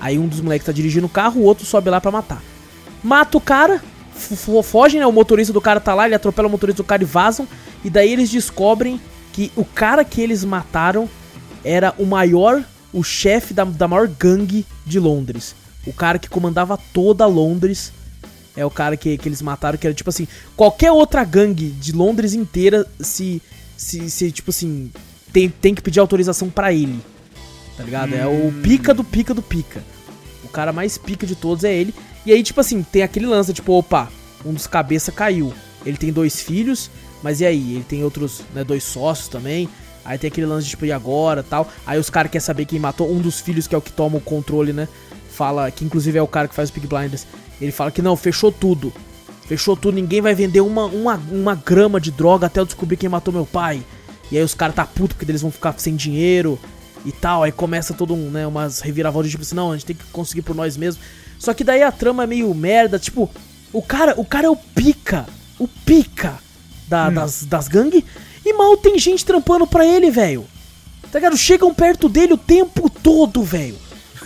Aí 0.00 0.18
um 0.18 0.26
dos 0.26 0.40
moleques 0.40 0.66
tá 0.66 0.72
dirigindo 0.72 1.06
o 1.06 1.10
carro, 1.10 1.40
o 1.40 1.44
outro 1.44 1.64
sobe 1.64 1.88
lá 1.90 2.00
pra 2.00 2.10
matar. 2.10 2.42
Mata 3.02 3.36
o 3.38 3.40
cara, 3.40 3.80
fogem, 4.62 4.98
né? 5.00 5.06
O 5.06 5.12
motorista 5.12 5.52
do 5.52 5.60
cara 5.60 5.78
tá 5.78 5.94
lá, 5.94 6.06
ele 6.06 6.14
atropela 6.14 6.48
o 6.48 6.50
motorista 6.50 6.82
do 6.82 6.86
cara 6.86 7.02
e 7.02 7.06
vazam. 7.06 7.46
E 7.84 7.90
daí 7.90 8.12
eles 8.12 8.30
descobrem 8.30 9.00
que 9.34 9.50
o 9.56 9.64
cara 9.64 10.04
que 10.04 10.20
eles 10.20 10.44
mataram 10.44 11.10
era 11.64 11.92
o 11.98 12.06
maior, 12.06 12.64
o 12.92 13.02
chefe 13.02 13.52
da, 13.52 13.64
da 13.64 13.88
maior 13.88 14.06
gangue 14.06 14.64
de 14.86 15.00
Londres. 15.00 15.56
O 15.84 15.92
cara 15.92 16.20
que 16.20 16.28
comandava 16.28 16.78
toda 16.92 17.26
Londres 17.26 17.92
é 18.56 18.64
o 18.64 18.70
cara 18.70 18.96
que, 18.96 19.18
que 19.18 19.28
eles 19.28 19.42
mataram, 19.42 19.76
que 19.76 19.88
era 19.88 19.94
tipo 19.94 20.08
assim, 20.08 20.28
qualquer 20.56 20.92
outra 20.92 21.24
gangue 21.24 21.70
de 21.70 21.90
Londres 21.90 22.32
inteira 22.32 22.86
se, 23.00 23.42
se, 23.76 24.08
se 24.08 24.30
tipo 24.30 24.50
assim, 24.50 24.92
tem, 25.32 25.48
tem 25.48 25.74
que 25.74 25.82
pedir 25.82 25.98
autorização 25.98 26.48
pra 26.48 26.72
ele. 26.72 27.00
Tá 27.76 27.82
ligado? 27.82 28.14
É 28.14 28.24
o 28.24 28.52
pica 28.62 28.94
do 28.94 29.02
pica 29.02 29.34
do 29.34 29.42
pica. 29.42 29.82
O 30.44 30.48
cara 30.48 30.72
mais 30.72 30.96
pica 30.96 31.26
de 31.26 31.34
todos 31.34 31.64
é 31.64 31.74
ele. 31.74 31.92
E 32.24 32.32
aí, 32.32 32.40
tipo 32.40 32.60
assim, 32.60 32.84
tem 32.84 33.02
aquele 33.02 33.26
lance, 33.26 33.52
tipo, 33.52 33.72
opa, 33.72 34.08
um 34.46 34.52
dos 34.52 34.68
cabeça 34.68 35.10
caiu. 35.10 35.52
Ele 35.84 35.96
tem 35.96 36.12
dois 36.12 36.40
filhos, 36.40 36.88
mas 37.24 37.40
e 37.40 37.46
aí? 37.46 37.76
Ele 37.76 37.84
tem 37.84 38.04
outros, 38.04 38.42
né, 38.54 38.62
dois 38.62 38.84
sócios 38.84 39.28
também. 39.28 39.66
Aí 40.04 40.18
tem 40.18 40.28
aquele 40.28 40.46
lance 40.46 40.64
de, 40.64 40.70
tipo, 40.72 40.84
e 40.84 40.92
agora 40.92 41.42
tal. 41.42 41.66
Aí 41.86 41.98
os 41.98 42.10
caras 42.10 42.30
querem 42.30 42.44
saber 42.44 42.66
quem 42.66 42.78
matou. 42.78 43.10
Um 43.10 43.18
dos 43.18 43.40
filhos, 43.40 43.66
que 43.66 43.74
é 43.74 43.78
o 43.78 43.80
que 43.80 43.90
toma 43.90 44.18
o 44.18 44.20
controle, 44.20 44.74
né? 44.74 44.86
Fala, 45.30 45.70
que 45.70 45.86
inclusive 45.86 46.18
é 46.18 46.22
o 46.22 46.26
cara 46.26 46.46
que 46.46 46.54
faz 46.54 46.68
os 46.68 46.74
Pig 46.74 46.86
Blinders. 46.86 47.26
Ele 47.58 47.72
fala 47.72 47.90
que 47.90 48.02
não, 48.02 48.14
fechou 48.14 48.52
tudo. 48.52 48.92
Fechou 49.46 49.74
tudo, 49.74 49.94
ninguém 49.94 50.20
vai 50.20 50.34
vender 50.34 50.60
uma, 50.60 50.84
uma, 50.84 51.14
uma 51.30 51.54
grama 51.54 51.98
de 51.98 52.10
droga 52.10 52.46
até 52.46 52.60
eu 52.60 52.66
descobrir 52.66 52.98
quem 52.98 53.08
matou 53.08 53.32
meu 53.32 53.46
pai. 53.46 53.82
E 54.30 54.36
aí 54.36 54.44
os 54.44 54.54
caras 54.54 54.76
tá 54.76 54.84
puto 54.84 55.16
porque 55.16 55.30
eles 55.30 55.40
vão 55.40 55.50
ficar 55.50 55.74
sem 55.78 55.96
dinheiro 55.96 56.58
e 57.06 57.12
tal. 57.12 57.42
Aí 57.42 57.52
começa 57.52 57.94
todo 57.94 58.12
um, 58.12 58.30
né, 58.30 58.46
umas 58.46 58.80
reviravoltas 58.80 59.30
tipo 59.30 59.42
assim, 59.42 59.54
não, 59.54 59.72
a 59.72 59.76
gente 59.76 59.86
tem 59.86 59.96
que 59.96 60.04
conseguir 60.12 60.42
por 60.42 60.54
nós 60.54 60.76
mesmos. 60.76 61.02
Só 61.38 61.54
que 61.54 61.64
daí 61.64 61.82
a 61.82 61.90
trama 61.90 62.24
é 62.24 62.26
meio 62.26 62.54
merda, 62.54 62.98
tipo, 62.98 63.30
o 63.72 63.80
cara, 63.80 64.12
o 64.18 64.26
cara 64.26 64.46
é 64.46 64.50
o 64.50 64.56
pica, 64.56 65.24
o 65.58 65.66
pica 65.66 66.43
da, 66.88 67.10
das, 67.10 67.44
das 67.44 67.68
gangues 67.68 68.02
e 68.44 68.52
mal 68.52 68.76
tem 68.76 68.98
gente 68.98 69.24
trampando 69.24 69.66
pra 69.66 69.86
ele, 69.86 70.10
velho. 70.10 70.44
Tá 71.10 71.18
ligado? 71.18 71.36
Chegam 71.36 71.72
perto 71.72 72.08
dele 72.08 72.32
o 72.34 72.38
tempo 72.38 72.90
todo, 72.90 73.42
velho. 73.42 73.76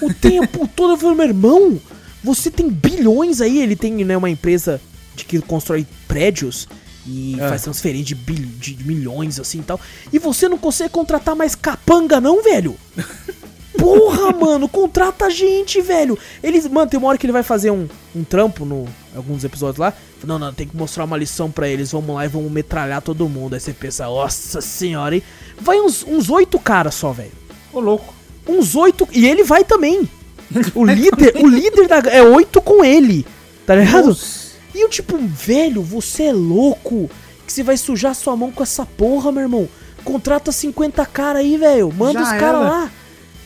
O 0.00 0.12
tempo 0.14 0.66
todo. 0.74 0.92
Eu 0.92 0.96
falo, 0.96 1.14
meu 1.14 1.26
irmão, 1.26 1.80
você 2.24 2.50
tem 2.50 2.68
bilhões 2.68 3.40
aí. 3.40 3.60
Ele 3.60 3.76
tem, 3.76 3.92
né, 4.04 4.16
uma 4.16 4.30
empresa 4.30 4.80
de 5.14 5.24
que 5.24 5.40
constrói 5.40 5.86
prédios 6.06 6.66
e 7.06 7.36
É. 7.38 7.48
faz 7.48 7.62
transferência 7.62 8.06
de, 8.06 8.14
bil, 8.14 8.46
de 8.58 8.76
milhões 8.84 9.38
assim 9.38 9.60
e 9.60 9.62
tal. 9.62 9.80
E 10.12 10.18
você 10.18 10.48
não 10.48 10.58
consegue 10.58 10.90
contratar 10.90 11.36
mais 11.36 11.54
capanga, 11.54 12.20
não, 12.20 12.42
velho? 12.42 12.76
Porra, 13.78 14.32
mano, 14.36 14.68
contrata 14.68 15.26
a 15.26 15.30
gente, 15.30 15.80
velho. 15.80 16.18
Eles, 16.42 16.66
mano, 16.66 16.90
tem 16.90 16.98
uma 16.98 17.08
hora 17.08 17.16
que 17.16 17.24
ele 17.24 17.32
vai 17.32 17.44
fazer 17.44 17.70
um, 17.70 17.88
um 18.14 18.24
trampo 18.24 18.64
no 18.64 18.86
alguns 19.14 19.44
episódios 19.44 19.78
lá. 19.78 19.94
Não, 20.24 20.38
não, 20.38 20.52
tem 20.52 20.66
que 20.66 20.76
mostrar 20.76 21.04
uma 21.04 21.16
lição 21.16 21.50
pra 21.50 21.68
eles. 21.68 21.92
Vamos 21.92 22.14
lá 22.14 22.24
e 22.24 22.28
vamos 22.28 22.50
metralhar 22.50 23.00
todo 23.00 23.28
mundo. 23.28 23.54
Aí 23.54 23.60
você 23.60 23.72
pensa, 23.72 24.04
nossa 24.04 24.60
senhora, 24.60 25.14
hein? 25.14 25.22
Vai 25.60 25.80
uns 25.80 26.04
uns 26.04 26.28
oito 26.28 26.58
caras 26.58 26.94
só, 26.94 27.12
velho. 27.12 27.32
Ô, 27.72 27.80
louco. 27.80 28.12
Uns 28.46 28.74
oito. 28.74 29.08
E 29.12 29.26
ele 29.26 29.44
vai 29.44 29.64
também. 29.64 30.08
O 30.74 30.82
líder, 30.82 31.36
o 31.36 31.46
líder 31.46 31.86
da. 31.86 31.98
É 32.10 32.22
oito 32.22 32.60
com 32.62 32.82
ele. 32.82 33.26
Tá 33.66 33.74
ligado? 33.74 34.08
Nossa. 34.08 34.48
E 34.74 34.80
eu, 34.80 34.88
tipo, 34.88 35.18
velho, 35.18 35.82
você 35.82 36.24
é 36.24 36.32
louco. 36.32 37.10
que 37.46 37.52
você 37.52 37.62
vai 37.62 37.76
sujar 37.76 38.14
sua 38.14 38.34
mão 38.34 38.50
com 38.50 38.62
essa 38.62 38.86
porra, 38.86 39.30
meu 39.30 39.42
irmão. 39.42 39.68
Contrata 40.02 40.50
50 40.50 41.04
cara 41.04 41.40
aí, 41.40 41.58
velho. 41.58 41.92
Manda 41.92 42.20
Já 42.20 42.22
os 42.22 42.40
caras 42.40 42.60
lá. 42.62 42.90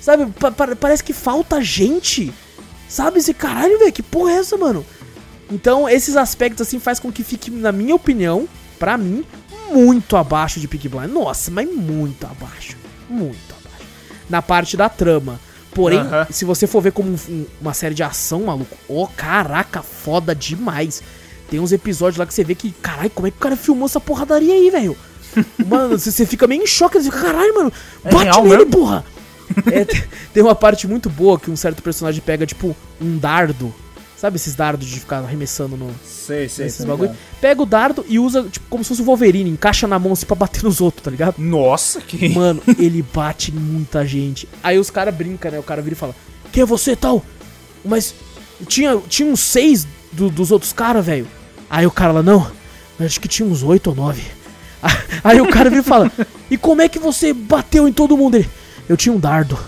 Sabe, 0.03 0.27
pa 0.33 0.51
pa 0.51 0.75
parece 0.75 1.05
que 1.05 1.13
falta 1.13 1.63
gente. 1.63 2.35
Sabe 2.89 3.21
esse 3.21 3.33
caralho, 3.33 3.79
velho? 3.79 3.93
Que 3.93 4.03
porra 4.03 4.33
é 4.33 4.35
essa, 4.35 4.57
mano? 4.57 4.85
Então, 5.49 5.89
esses 5.89 6.17
aspectos 6.17 6.67
assim 6.67 6.81
faz 6.81 6.99
com 6.99 7.13
que 7.13 7.23
fique, 7.23 7.53
na 7.53 7.71
minha 7.71 7.95
opinião, 7.95 8.49
para 8.81 8.99
mim, 8.99 9.25
muito 9.71 10.17
abaixo 10.17 10.59
de 10.59 10.67
Peak 10.67 10.89
Blind. 10.89 11.09
Nossa, 11.09 11.53
mas 11.53 11.73
muito 11.73 12.27
abaixo. 12.27 12.77
Muito 13.09 13.55
abaixo. 13.55 13.87
Na 14.29 14.43
parte 14.43 14.77
da 14.77 14.89
trama. 14.89 15.39
Porém, 15.73 16.01
uh 16.01 16.05
-huh. 16.05 16.33
se 16.33 16.45
você 16.45 16.67
for 16.67 16.83
ver 16.83 16.93
como 16.93 17.11
um, 17.11 17.47
uma 17.61 17.73
série 17.73 17.95
de 17.95 18.03
ação, 18.03 18.43
maluco, 18.43 18.77
ó, 18.89 19.05
oh, 19.05 19.07
caraca, 19.07 19.83
foda 19.83 20.35
demais. 20.35 21.01
Tem 21.49 21.61
uns 21.61 21.71
episódios 21.71 22.19
lá 22.19 22.27
que 22.27 22.35
você 22.35 22.43
vê 22.43 22.57
que, 22.57 22.73
caralho, 22.73 23.11
como 23.11 23.29
é 23.29 23.31
que 23.31 23.37
o 23.37 23.41
cara 23.41 23.57
filmou 23.57 23.87
essa 23.87 24.01
porradaria 24.01 24.53
aí, 24.53 24.69
velho? 24.69 24.97
Mano, 25.65 25.99
você 25.99 26.27
fica 26.27 26.47
meio 26.47 26.63
em 26.63 26.67
choque, 26.67 26.99
você 26.99 27.11
fica, 27.11 27.23
caralho, 27.23 27.55
mano, 27.55 27.73
é 28.05 28.11
bate 28.11 28.39
é 28.39 28.43
nele, 28.43 28.57
mesmo? 28.57 28.71
porra! 28.71 29.05
É, 29.73 29.85
tem 30.33 30.43
uma 30.43 30.55
parte 30.55 30.87
muito 30.87 31.09
boa 31.09 31.39
que 31.39 31.51
um 31.51 31.57
certo 31.57 31.83
personagem 31.83 32.21
pega, 32.21 32.47
tipo, 32.47 32.77
um 33.01 33.19
dardo. 33.19 33.73
Sabe 34.17 34.37
esses 34.37 34.55
dardos 34.55 34.87
de 34.87 35.01
ficar 35.01 35.19
arremessando 35.19 35.77
no. 35.77 35.91
Sei, 36.05 36.49
sei, 36.49 36.69
sei. 36.69 36.87
Bagulho? 36.87 37.11
Pega 37.41 37.61
o 37.61 37.67
dardo 37.67 38.05
e 38.09 38.19
usa, 38.19 38.45
tipo, 38.45 38.67
como 38.71 38.85
se 38.85 38.89
fosse 38.89 39.03
o 39.03 39.05
Wolverine, 39.05 39.51
encaixa 39.51 39.89
na 39.89 39.99
mão 39.99 40.13
assim 40.13 40.27
pra 40.27 40.37
bater 40.37 40.63
nos 40.63 40.81
outros, 40.81 41.03
tá 41.03 41.11
ligado? 41.11 41.35
Nossa, 41.39 42.01
que. 42.01 42.29
Mano, 42.29 42.63
ele 42.79 43.03
bate 43.03 43.51
em 43.51 43.59
muita 43.59 44.07
gente. 44.07 44.49
Aí 44.63 44.79
os 44.79 44.91
caras 44.91 45.15
brincam, 45.15 45.51
né? 45.51 45.59
O 45.59 45.63
cara 45.65 45.83
vira 45.83 45.95
e 45.95 45.99
fala: 45.99 46.15
Quem 46.53 46.63
é 46.63 46.67
você 46.67 46.95
tal? 46.95 47.25
Mas 47.85 48.15
tinha, 48.69 48.97
tinha 49.09 49.29
uns 49.29 49.41
seis 49.41 49.87
do, 50.13 50.31
dos 50.31 50.53
outros 50.53 50.73
caras, 50.73 51.05
velho. 51.05 51.27
Aí 51.69 51.87
o 51.87 51.91
cara 51.91 52.13
lá, 52.13 52.23
não, 52.23 52.49
acho 53.01 53.21
que 53.21 53.27
tinha 53.27 53.49
uns 53.49 53.63
oito 53.63 53.89
ou 53.91 53.97
nove. 53.97 54.23
Aí 55.25 55.41
o 55.41 55.49
cara 55.49 55.69
vira 55.69 55.83
e 55.83 55.85
fala: 55.85 56.11
E 56.51 56.57
como 56.57 56.83
é 56.83 56.89
que 56.89 56.99
você 56.99 57.33
bateu 57.33 57.89
em 57.89 57.93
todo 57.93 58.17
mundo? 58.17 58.37
Ele, 58.37 58.49
eu 58.89 58.97
tinha 58.97 59.15
um 59.15 59.19
dardo. 59.19 59.59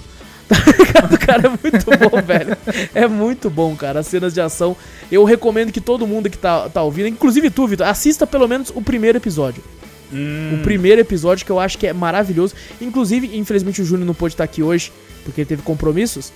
o 1.12 1.19
cara 1.19 1.47
é 1.47 1.49
muito 1.49 2.11
bom, 2.11 2.20
velho. 2.23 2.57
É 2.95 3.07
muito 3.07 3.49
bom, 3.51 3.74
cara. 3.74 4.01
As 4.01 4.07
cenas 4.07 4.35
de 4.35 4.41
ação. 4.41 4.77
Eu 5.11 5.24
recomendo 5.24 5.73
que 5.73 5.81
todo 5.81 6.07
mundo 6.07 6.28
que 6.28 6.39
tá, 6.39 6.69
tá 6.69 6.82
ouvindo, 6.82 7.09
inclusive 7.09 7.51
tu, 7.51 7.66
Vitor, 7.66 7.86
assista 7.86 8.27
pelo 8.27 8.47
menos 8.47 8.70
o 8.74 8.82
primeiro 8.82 9.19
episódio. 9.19 9.62
Hum. 10.12 10.59
O 10.59 10.62
primeiro 10.62 11.01
episódio 11.01 11.45
que 11.45 11.53
eu 11.53 11.59
acho 11.59 11.78
que 11.78 11.86
é 11.86 11.93
maravilhoso. 11.93 12.55
Inclusive, 12.81 13.36
infelizmente 13.36 13.81
o 13.82 13.85
Júnior 13.85 14.07
não 14.07 14.15
pôde 14.15 14.35
estar 14.35 14.45
aqui 14.45 14.62
hoje, 14.62 14.93
porque 15.24 15.41
ele 15.41 15.49
teve 15.49 15.62
compromissos. 15.62 16.32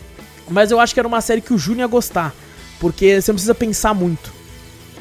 Mas 0.50 0.70
eu 0.70 0.80
acho 0.80 0.94
que 0.94 1.00
era 1.00 1.08
uma 1.08 1.20
série 1.20 1.40
que 1.40 1.52
o 1.52 1.58
Júnior 1.58 1.80
ia 1.80 1.86
gostar. 1.86 2.34
Porque 2.80 3.20
você 3.20 3.30
não 3.30 3.36
precisa 3.36 3.54
pensar 3.54 3.94
muito. 3.94 4.32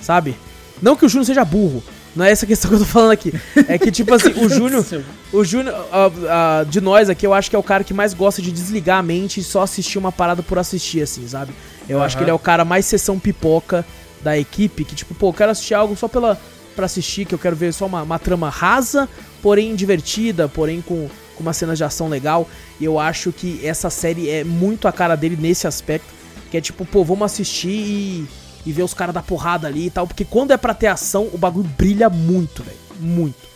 Sabe? 0.01 0.35
Não 0.81 0.95
que 0.95 1.05
o 1.05 1.09
Júnior 1.09 1.25
seja 1.25 1.45
burro, 1.45 1.83
não 2.17 2.25
é 2.25 2.31
essa 2.31 2.45
questão 2.45 2.69
que 2.69 2.75
eu 2.75 2.79
tô 2.79 2.85
falando 2.85 3.11
aqui. 3.11 3.33
É 3.67 3.77
que, 3.77 3.91
tipo 3.91 4.13
assim, 4.13 4.31
o 4.31 4.49
Júnior. 4.49 4.85
O 5.31 5.43
Júnior, 5.43 5.75
uh, 5.75 6.61
uh, 6.61 6.65
de 6.65 6.81
nós 6.81 7.09
aqui, 7.09 7.25
eu 7.25 7.33
acho 7.33 7.49
que 7.49 7.55
é 7.55 7.59
o 7.59 7.63
cara 7.63 7.83
que 7.83 7.93
mais 7.93 8.13
gosta 8.13 8.41
de 8.41 8.51
desligar 8.51 8.99
a 8.99 9.03
mente 9.03 9.39
e 9.39 9.43
só 9.43 9.61
assistir 9.61 9.97
uma 9.97 10.11
parada 10.11 10.41
por 10.41 10.57
assistir, 10.57 11.01
assim, 11.01 11.27
sabe? 11.27 11.53
Eu 11.87 11.99
uhum. 11.99 12.03
acho 12.03 12.17
que 12.17 12.23
ele 12.23 12.31
é 12.31 12.33
o 12.33 12.39
cara 12.39 12.65
mais 12.65 12.85
sessão 12.85 13.19
pipoca 13.19 13.85
da 14.21 14.37
equipe, 14.37 14.83
que, 14.83 14.95
tipo, 14.95 15.13
pô, 15.13 15.29
eu 15.29 15.33
quero 15.33 15.51
assistir 15.51 15.75
algo 15.75 15.95
só 15.95 16.07
pela, 16.07 16.39
pra 16.75 16.85
assistir, 16.85 17.25
que 17.25 17.35
eu 17.35 17.39
quero 17.39 17.55
ver 17.55 17.73
só 17.73 17.85
uma, 17.85 18.01
uma 18.01 18.19
trama 18.19 18.49
rasa, 18.49 19.07
porém 19.41 19.75
divertida, 19.75 20.49
porém 20.49 20.81
com, 20.81 21.07
com 21.35 21.41
uma 21.41 21.53
cena 21.53 21.75
de 21.75 21.83
ação 21.83 22.09
legal. 22.09 22.49
E 22.79 22.85
eu 22.85 22.99
acho 22.99 23.31
que 23.31 23.65
essa 23.65 23.89
série 23.89 24.29
é 24.29 24.43
muito 24.43 24.87
a 24.87 24.91
cara 24.91 25.15
dele 25.15 25.37
nesse 25.39 25.67
aspecto. 25.67 26.17
Que 26.49 26.57
é 26.57 26.61
tipo, 26.61 26.85
pô, 26.85 27.03
vamos 27.03 27.25
assistir 27.25 27.69
e 27.69 28.27
e 28.67 28.71
ver 28.73 28.83
os 28.83 28.93
caras 28.93 29.15
da 29.15 29.21
porrada 29.21 29.65
ali 29.65 29.85
e 29.85 29.89
tal. 29.89 30.05
Porque 30.05 30.25
quando 30.25 30.51
é 30.51 30.57
pra 30.57 30.73
ter 30.73 30.87
ação, 30.87 31.29
o 31.31 31.37
bagulho 31.37 31.69
brilha 31.77 32.09
muito, 32.09 32.61
velho. 32.61 32.77
Muito. 32.99 33.47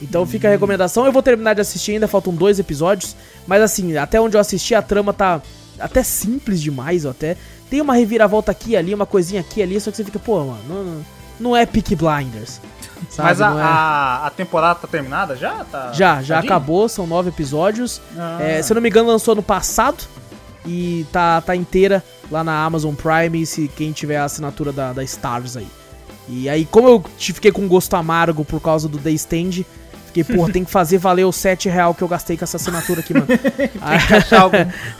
Então 0.00 0.24
fica 0.24 0.46
a 0.46 0.50
recomendação. 0.52 1.04
Eu 1.04 1.10
vou 1.10 1.20
terminar 1.20 1.54
de 1.54 1.60
assistir 1.60 1.92
ainda, 1.92 2.06
faltam 2.06 2.32
dois 2.32 2.60
episódios. 2.60 3.16
Mas 3.44 3.60
assim, 3.60 3.96
até 3.96 4.20
onde 4.20 4.36
eu 4.36 4.40
assisti, 4.40 4.72
a 4.72 4.80
trama 4.80 5.12
tá 5.12 5.42
até 5.80 6.04
simples 6.04 6.60
demais, 6.60 7.04
ó, 7.04 7.10
até. 7.10 7.36
Tem 7.68 7.80
uma 7.80 7.94
reviravolta 7.94 8.52
aqui 8.52 8.76
ali, 8.76 8.94
uma 8.94 9.04
coisinha 9.04 9.40
aqui 9.40 9.60
ali, 9.60 9.80
só 9.80 9.90
que 9.90 9.96
você 9.96 10.04
fica, 10.04 10.18
pô, 10.18 10.44
mano, 10.44 10.60
não, 10.68 11.04
não 11.40 11.56
é 11.56 11.66
Peak 11.66 11.96
Blinders. 11.96 12.60
Sabe? 13.10 13.28
Mas 13.30 13.40
a, 13.40 13.46
é... 13.46 13.62
a, 13.62 14.26
a, 14.26 14.30
temporada 14.30 14.78
tá 14.78 14.86
terminada 14.86 15.34
já? 15.34 15.64
Tá, 15.64 15.90
já, 15.92 16.22
já 16.22 16.38
acabou, 16.38 16.88
são 16.88 17.06
nove 17.06 17.30
episódios. 17.30 18.00
Ah. 18.16 18.38
É, 18.40 18.62
se 18.62 18.72
eu 18.72 18.76
não 18.76 18.82
me 18.82 18.88
engano, 18.88 19.08
lançou 19.08 19.34
no 19.34 19.42
passado 19.42 20.04
e 20.64 21.06
tá, 21.12 21.40
tá 21.40 21.56
inteira 21.56 22.02
lá 22.30 22.44
na 22.44 22.64
Amazon 22.64 22.94
Prime, 22.94 23.44
se 23.46 23.68
quem 23.68 23.92
tiver 23.92 24.16
a 24.16 24.24
assinatura 24.24 24.72
da, 24.72 24.92
da 24.92 25.02
Stars 25.02 25.56
aí. 25.56 25.66
E 26.28 26.48
aí, 26.48 26.64
como 26.64 26.88
eu 26.88 27.04
fiquei 27.18 27.50
com 27.50 27.66
gosto 27.66 27.94
amargo 27.94 28.44
por 28.44 28.60
causa 28.60 28.88
do 28.88 28.98
The 28.98 29.10
Stand, 29.10 29.64
fiquei, 30.06 30.22
porra, 30.22 30.52
tem 30.52 30.64
que 30.64 30.70
fazer 30.70 30.98
valer 30.98 31.24
os 31.24 31.36
7 31.36 31.68
real 31.68 31.94
que 31.94 32.02
eu 32.02 32.08
gastei 32.08 32.36
com 32.36 32.44
essa 32.44 32.56
assinatura 32.56 33.00
aqui, 33.00 33.12
mano. 33.12 33.26
tem 33.26 33.68
que 33.68 34.14
achar 34.14 34.42
algo 34.42 34.56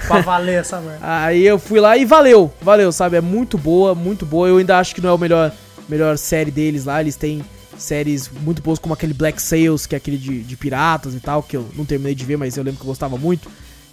pra 0.06 0.20
valer 0.22 0.60
essa 0.60 0.80
merda. 0.80 0.98
Aí 1.00 1.46
eu 1.46 1.58
fui 1.58 1.78
lá 1.78 1.96
e 1.96 2.04
valeu, 2.04 2.52
valeu, 2.60 2.90
sabe? 2.90 3.16
É 3.16 3.20
muito 3.20 3.56
boa, 3.56 3.94
muito 3.94 4.26
boa. 4.26 4.48
Eu 4.48 4.56
ainda 4.56 4.78
acho 4.78 4.94
que 4.94 5.00
não 5.00 5.10
é 5.10 5.12
o 5.12 5.18
melhor, 5.18 5.52
melhor 5.88 6.18
série 6.18 6.50
deles 6.50 6.84
lá, 6.84 7.00
eles 7.00 7.16
têm 7.16 7.44
séries 7.78 8.28
muito 8.42 8.60
boas 8.60 8.78
como 8.78 8.92
aquele 8.92 9.14
Black 9.14 9.40
Sails, 9.40 9.86
que 9.86 9.94
é 9.94 9.98
aquele 9.98 10.18
de, 10.18 10.42
de 10.42 10.56
piratas 10.56 11.14
e 11.14 11.20
tal, 11.20 11.42
que 11.42 11.56
eu 11.56 11.66
não 11.74 11.84
terminei 11.84 12.14
de 12.14 12.24
ver, 12.24 12.36
mas 12.36 12.56
eu 12.56 12.64
lembro 12.64 12.78
que 12.78 12.84
eu 12.84 12.88
gostava 12.88 13.16
muito. 13.16 13.48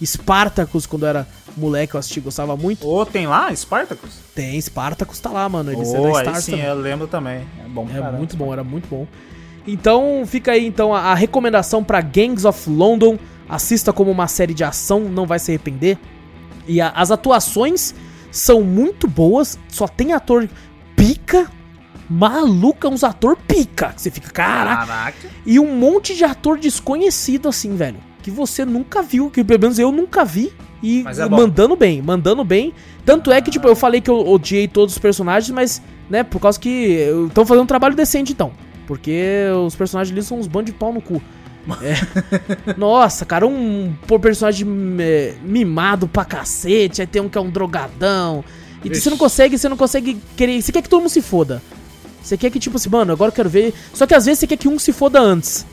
Spartacus, 0.05 0.85
quando 0.85 1.05
era 1.05 1.27
moleque, 1.55 1.95
eu 1.95 1.99
assisti, 1.99 2.19
gostava 2.19 2.55
muito. 2.55 2.87
Ô, 2.87 3.01
oh, 3.01 3.05
tem 3.05 3.27
lá 3.27 3.53
Spartacus? 3.55 4.19
Tem, 4.35 4.59
Spartacus 4.61 5.19
tá 5.19 5.29
lá, 5.29 5.49
mano. 5.49 5.71
Ele 5.71 5.81
oh, 5.83 6.09
é 6.09 6.11
da 6.11 6.19
Stars 6.19 6.43
sim, 6.43 6.51
também. 6.51 6.65
eu 6.67 6.75
lembro 6.75 7.07
também. 7.07 7.47
É 7.63 7.67
bom, 7.67 7.87
É 7.89 8.11
muito 8.11 8.37
bom, 8.37 8.53
era 8.53 8.63
muito 8.63 8.87
bom. 8.87 9.07
Então, 9.65 10.23
fica 10.25 10.51
aí 10.53 10.65
então 10.65 10.93
a, 10.93 11.11
a 11.11 11.13
recomendação 11.13 11.83
para 11.83 11.99
Gangs 12.01 12.45
of 12.45 12.69
London. 12.69 13.17
Assista 13.49 13.93
como 13.93 14.11
uma 14.11 14.27
série 14.27 14.53
de 14.53 14.63
ação, 14.63 15.01
não 15.01 15.25
vai 15.25 15.39
se 15.39 15.51
arrepender. 15.51 15.97
E 16.67 16.81
a, 16.81 16.89
as 16.89 17.11
atuações 17.11 17.95
são 18.29 18.61
muito 18.61 19.07
boas, 19.07 19.57
só 19.69 19.87
tem 19.87 20.11
ator 20.11 20.49
pica, 20.95 21.49
maluca, 22.09 22.89
uns 22.89 23.03
ator 23.03 23.37
pica. 23.47 23.93
Você 23.95 24.11
fica, 24.11 24.29
caraca. 24.29 24.85
caraca. 24.85 25.29
E 25.45 25.59
um 25.59 25.75
monte 25.75 26.13
de 26.13 26.25
ator 26.25 26.59
desconhecido 26.59 27.47
assim, 27.47 27.75
velho 27.75 28.06
que 28.27 28.31
você 28.31 28.65
nunca 28.65 29.01
viu, 29.01 29.29
que 29.29 29.41
pelo 29.41 29.61
menos 29.61 29.79
eu 29.79 29.89
nunca 29.89 30.25
vi. 30.25 30.51
E 30.83 31.05
é 31.07 31.29
mandando 31.29 31.77
bem, 31.77 32.01
mandando 32.01 32.43
bem. 32.43 32.73
Tanto 33.05 33.31
é 33.31 33.41
que, 33.41 33.49
tipo, 33.49 33.65
eu 33.69 33.75
falei 33.75 34.01
que 34.01 34.09
eu 34.09 34.27
odiei 34.27 34.67
todos 34.67 34.95
os 34.95 34.99
personagens, 34.99 35.49
mas, 35.49 35.81
né, 36.09 36.23
por 36.23 36.41
causa 36.41 36.59
que 36.59 37.07
estão 37.27 37.45
fazendo 37.45 37.63
um 37.63 37.67
trabalho 37.67 37.95
decente, 37.95 38.33
então. 38.33 38.51
Porque 38.85 39.45
os 39.65 39.75
personagens 39.75 40.13
ali 40.13 40.21
são 40.21 40.37
uns 40.37 40.45
bandos 40.45 40.73
de 40.73 40.77
pau 40.77 40.91
no 40.91 40.99
cu. 40.99 41.21
É. 41.81 41.95
Nossa, 42.77 43.25
cara, 43.25 43.47
um 43.47 43.95
personagem 44.21 44.67
é, 44.99 45.35
mimado 45.41 46.05
pra 46.05 46.25
cacete, 46.25 46.99
aí 46.99 47.07
tem 47.07 47.21
um 47.21 47.29
que 47.29 47.37
é 47.37 47.41
um 47.41 47.49
drogadão. 47.49 48.43
E 48.83 48.89
Ixi. 48.89 49.01
você 49.01 49.09
não 49.09 49.17
consegue, 49.17 49.57
você 49.57 49.69
não 49.69 49.77
consegue 49.77 50.21
querer. 50.35 50.61
Você 50.61 50.73
quer 50.73 50.81
que 50.81 50.89
todo 50.89 50.99
mundo 50.99 51.09
se 51.09 51.21
foda. 51.21 51.63
Você 52.21 52.35
quer 52.35 52.49
que, 52.49 52.59
tipo 52.59 52.75
assim, 52.75 52.89
mano, 52.89 53.13
agora 53.13 53.29
eu 53.29 53.35
quero 53.35 53.49
ver. 53.49 53.73
Só 53.93 54.05
que 54.05 54.13
às 54.13 54.25
vezes 54.25 54.39
você 54.39 54.47
quer 54.47 54.57
que 54.57 54.67
um 54.67 54.77
se 54.77 54.91
foda 54.91 55.17
antes. 55.17 55.65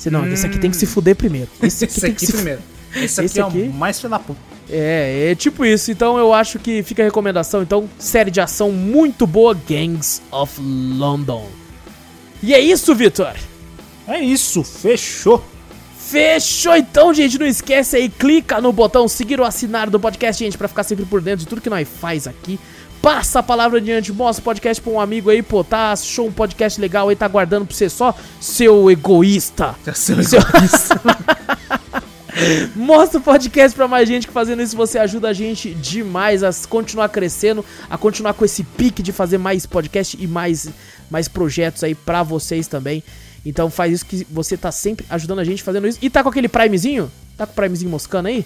Você, 0.00 0.08
não, 0.08 0.22
hum. 0.22 0.32
esse 0.32 0.46
aqui 0.46 0.58
tem 0.58 0.70
que 0.70 0.78
se 0.78 0.86
fuder 0.86 1.14
primeiro. 1.14 1.48
Esse 1.62 1.84
aqui, 1.84 1.94
esse 1.98 2.06
aqui 2.06 2.26
se... 2.26 2.32
primeiro. 2.32 2.60
Esse 2.96 3.20
aqui 3.20 3.26
esse 3.26 3.38
é 3.38 3.42
aqui... 3.42 3.62
o 3.64 3.72
mais 3.72 4.00
puta. 4.00 4.36
É, 4.70 5.28
é 5.30 5.34
tipo 5.34 5.62
isso. 5.62 5.90
Então 5.90 6.16
eu 6.16 6.32
acho 6.32 6.58
que 6.58 6.82
fica 6.82 7.02
a 7.02 7.04
recomendação. 7.04 7.60
Então, 7.62 7.86
série 7.98 8.30
de 8.30 8.40
ação 8.40 8.72
muito 8.72 9.26
boa, 9.26 9.52
Gangs 9.52 10.22
of 10.32 10.58
London. 10.58 11.46
E 12.42 12.54
é 12.54 12.60
isso, 12.60 12.94
Vitor. 12.94 13.34
É 14.08 14.18
isso, 14.20 14.64
fechou. 14.64 15.44
Fechou 15.98 16.74
então, 16.74 17.12
gente. 17.12 17.38
Não 17.38 17.46
esquece 17.46 17.96
aí, 17.96 18.08
clica 18.08 18.58
no 18.58 18.72
botão 18.72 19.06
seguir 19.06 19.38
ou 19.38 19.44
assinar 19.44 19.90
do 19.90 20.00
podcast, 20.00 20.42
gente, 20.42 20.56
para 20.56 20.66
ficar 20.66 20.82
sempre 20.82 21.04
por 21.04 21.20
dentro 21.20 21.40
de 21.40 21.46
tudo 21.46 21.60
que 21.60 21.68
nós 21.68 21.86
faz 21.86 22.26
aqui 22.26 22.58
passa 23.02 23.38
a 23.38 23.42
palavra 23.42 23.78
adiante, 23.78 24.12
mostra 24.12 24.40
o 24.40 24.44
podcast 24.44 24.82
pra 24.82 24.92
um 24.92 25.00
amigo 25.00 25.30
aí, 25.30 25.42
pô, 25.42 25.64
tá, 25.64 25.92
achou 25.92 26.26
um 26.26 26.32
podcast 26.32 26.80
legal 26.80 27.08
aí, 27.08 27.16
tá 27.16 27.26
guardando 27.26 27.66
pra 27.66 27.74
você 27.74 27.88
só, 27.88 28.14
seu 28.40 28.90
egoísta. 28.90 29.74
Seu, 29.94 30.22
seu... 30.22 30.40
egoísta. 30.40 31.00
Mostra 32.74 33.18
o 33.18 33.22
podcast 33.22 33.76
pra 33.76 33.88
mais 33.88 34.08
gente 34.08 34.26
que 34.26 34.32
fazendo 34.32 34.62
isso 34.62 34.76
você 34.76 34.98
ajuda 34.98 35.28
a 35.28 35.32
gente 35.32 35.74
demais 35.74 36.42
a 36.42 36.50
continuar 36.68 37.08
crescendo, 37.08 37.64
a 37.88 37.98
continuar 37.98 38.34
com 38.34 38.44
esse 38.44 38.62
pique 38.64 39.02
de 39.02 39.12
fazer 39.12 39.38
mais 39.38 39.66
podcast 39.66 40.16
e 40.18 40.26
mais, 40.26 40.68
mais 41.10 41.28
projetos 41.28 41.84
aí 41.84 41.94
pra 41.94 42.22
vocês 42.22 42.66
também. 42.66 43.02
Então 43.44 43.70
faz 43.70 43.92
isso 43.94 44.06
que 44.06 44.26
você 44.30 44.56
tá 44.56 44.70
sempre 44.70 45.04
ajudando 45.10 45.40
a 45.40 45.44
gente 45.44 45.62
fazendo 45.62 45.86
isso. 45.86 45.98
E 46.00 46.08
tá 46.08 46.22
com 46.22 46.28
aquele 46.28 46.48
primezinho? 46.48 47.10
Tá 47.36 47.46
com 47.46 47.52
o 47.52 47.56
primezinho 47.56 47.90
moscando 47.90 48.28
aí? 48.28 48.44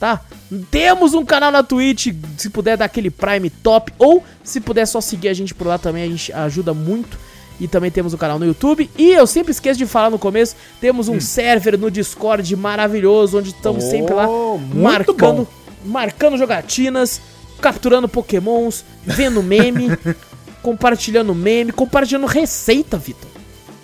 Tá? 0.00 0.22
Temos 0.70 1.12
um 1.12 1.24
canal 1.24 1.52
na 1.52 1.62
Twitch, 1.62 2.08
se 2.38 2.48
puder 2.48 2.78
dar 2.78 2.86
aquele 2.86 3.10
Prime 3.10 3.50
top, 3.50 3.92
ou 3.98 4.24
se 4.42 4.58
puder 4.60 4.86
só 4.86 5.00
seguir 5.00 5.28
a 5.28 5.34
gente 5.34 5.54
por 5.54 5.66
lá 5.66 5.78
também, 5.78 6.02
a 6.02 6.08
gente 6.08 6.32
ajuda 6.32 6.72
muito. 6.72 7.18
E 7.60 7.68
também 7.68 7.90
temos 7.90 8.14
o 8.14 8.16
um 8.16 8.18
canal 8.18 8.38
no 8.38 8.46
YouTube. 8.46 8.90
E 8.96 9.10
eu 9.10 9.26
sempre 9.26 9.52
esqueço 9.52 9.78
de 9.78 9.84
falar 9.84 10.08
no 10.08 10.18
começo, 10.18 10.56
temos 10.80 11.08
um 11.08 11.16
hum. 11.16 11.20
server 11.20 11.78
no 11.78 11.90
Discord 11.90 12.56
maravilhoso, 12.56 13.38
onde 13.38 13.50
estamos 13.50 13.84
oh, 13.84 13.90
sempre 13.90 14.14
lá 14.14 14.26
marcando, 14.74 15.46
marcando 15.84 16.38
jogatinas, 16.38 17.20
capturando 17.60 18.08
pokémons, 18.08 18.82
vendo 19.04 19.42
meme, 19.42 19.90
compartilhando 20.62 21.34
meme, 21.34 21.70
compartilhando 21.70 22.26
receita, 22.26 22.96
Vitor. 22.96 23.28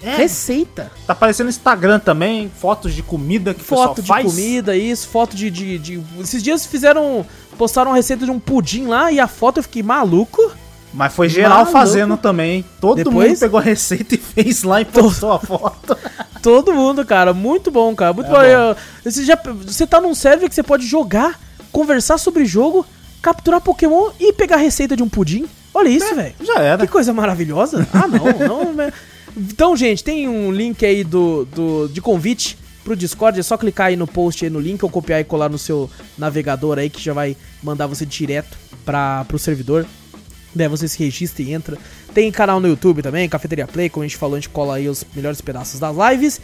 É. 0.03 0.17
Receita. 0.17 0.91
Tá 1.07 1.13
aparecendo 1.13 1.47
no 1.47 1.51
Instagram 1.51 1.99
também, 1.99 2.51
fotos 2.61 2.95
de 2.95 3.03
comida 3.03 3.55
que 3.55 3.63
foto 3.65 4.03
de 4.03 4.09
faz. 4.09 4.27
comida, 4.27 4.77
isso, 4.77 5.09
foto 5.09 5.35
de, 5.35 5.51
de, 5.51 5.79
de, 5.79 6.03
Esses 6.21 6.43
dias 6.43 6.67
fizeram. 6.67 7.27
Postaram 7.57 7.93
receita 7.93 8.27
de 8.27 8.31
um 8.31 8.39
pudim 8.39 8.87
lá 8.87 9.11
e 9.11 9.19
a 9.19 9.27
foto 9.27 9.59
eu 9.59 9.63
fiquei 9.63 9.83
maluco. 9.83 10.53
Mas 10.93 11.13
foi 11.13 11.29
geral 11.29 11.59
Maluco. 11.59 11.73
fazendo 11.73 12.17
também. 12.17 12.65
Todo 12.81 12.97
Depois... 12.97 13.29
mundo 13.29 13.39
pegou 13.39 13.59
a 13.59 13.63
receita 13.63 14.15
e 14.15 14.19
fez 14.19 14.63
lá 14.63 14.81
e 14.81 14.85
postou 14.85 15.33
a 15.33 15.39
foto. 15.39 15.97
Todo 16.43 16.73
mundo, 16.73 17.05
cara. 17.05 17.35
Muito 17.35 17.71
bom, 17.71 17.95
cara. 17.95 18.13
Muito 18.13 18.35
é 18.35 18.57
bom. 18.57 18.75
bom. 18.75 18.81
Você, 19.05 19.25
já, 19.25 19.37
você 19.37 19.87
tá 19.87 20.01
num 20.01 20.15
server 20.15 20.49
que 20.49 20.55
você 20.55 20.63
pode 20.63 20.87
jogar, 20.87 21.39
conversar 21.73 22.19
sobre 22.19 22.47
jogo, 22.47 22.87
capturar 23.21 23.61
Pokémon 23.61 24.11
e 24.19 24.33
pegar 24.33 24.57
a 24.57 24.61
receita 24.61 24.97
de 24.97 25.03
um 25.03 25.09
pudim. 25.09 25.47
Olha 25.75 25.89
isso, 25.89 26.13
é, 26.13 26.15
velho. 26.15 26.35
Já 26.41 26.61
era. 26.61 26.87
Que 26.87 26.93
coisa 26.93 27.13
maravilhosa. 27.13 27.87
Ah, 27.93 28.07
não, 28.09 28.73
não. 28.75 28.93
Né? 29.37 29.47
Então, 29.53 29.77
gente, 29.77 30.03
tem 30.03 30.29
um 30.29 30.51
link 30.51 30.85
aí 30.85 31.05
do, 31.05 31.45
do, 31.45 31.89
de 31.89 32.01
convite 32.01 32.59
pro 32.83 32.97
Discord. 32.97 33.39
É 33.39 33.43
só 33.43 33.57
clicar 33.57 33.87
aí 33.89 33.97
no 33.97 34.07
post 34.07 34.45
aí 34.45 34.51
no 34.51 34.61
link 34.61 34.83
ou 34.83 34.91
copiar 34.91 35.21
e 35.21 35.25
colar 35.25 35.49
no 35.49 35.59
seu 35.59 35.91
navegador 36.17 36.79
aí 36.79 36.89
que 36.89 37.01
já 37.01 37.13
vai 37.13 37.37
mandar 37.63 37.87
você 37.87 38.07
direto 38.07 38.57
para 38.85 39.25
pro 39.25 39.39
servidor. 39.39 39.87
Daí 40.55 40.69
você 40.69 40.89
se 40.89 40.99
registra 40.99 41.43
e 41.43 41.53
entra. 41.53 41.77
Tem 42.15 42.33
canal 42.33 42.61
no 42.61 42.69
YouTube 42.69 43.03
também, 43.03 43.29
Cafeteria 43.29 43.67
Play, 43.67 43.91
como 43.91 44.05
a 44.05 44.09
gente 44.09 44.17
falou, 44.17 44.37
a 44.37 44.39
gente 44.39 44.49
cola 44.49 44.77
aí 44.77 44.89
os 44.89 45.05
melhores 45.15 45.43
pedaços 45.43 45.79
das 45.79 45.95
lives. 45.95 46.41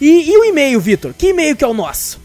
E, 0.00 0.30
e 0.30 0.36
o 0.36 0.44
e-mail, 0.44 0.80
Vitor? 0.80 1.14
Que 1.14 1.28
e-mail 1.28 1.54
que 1.54 1.62
é 1.62 1.68
o 1.68 1.74
nosso? 1.74 2.18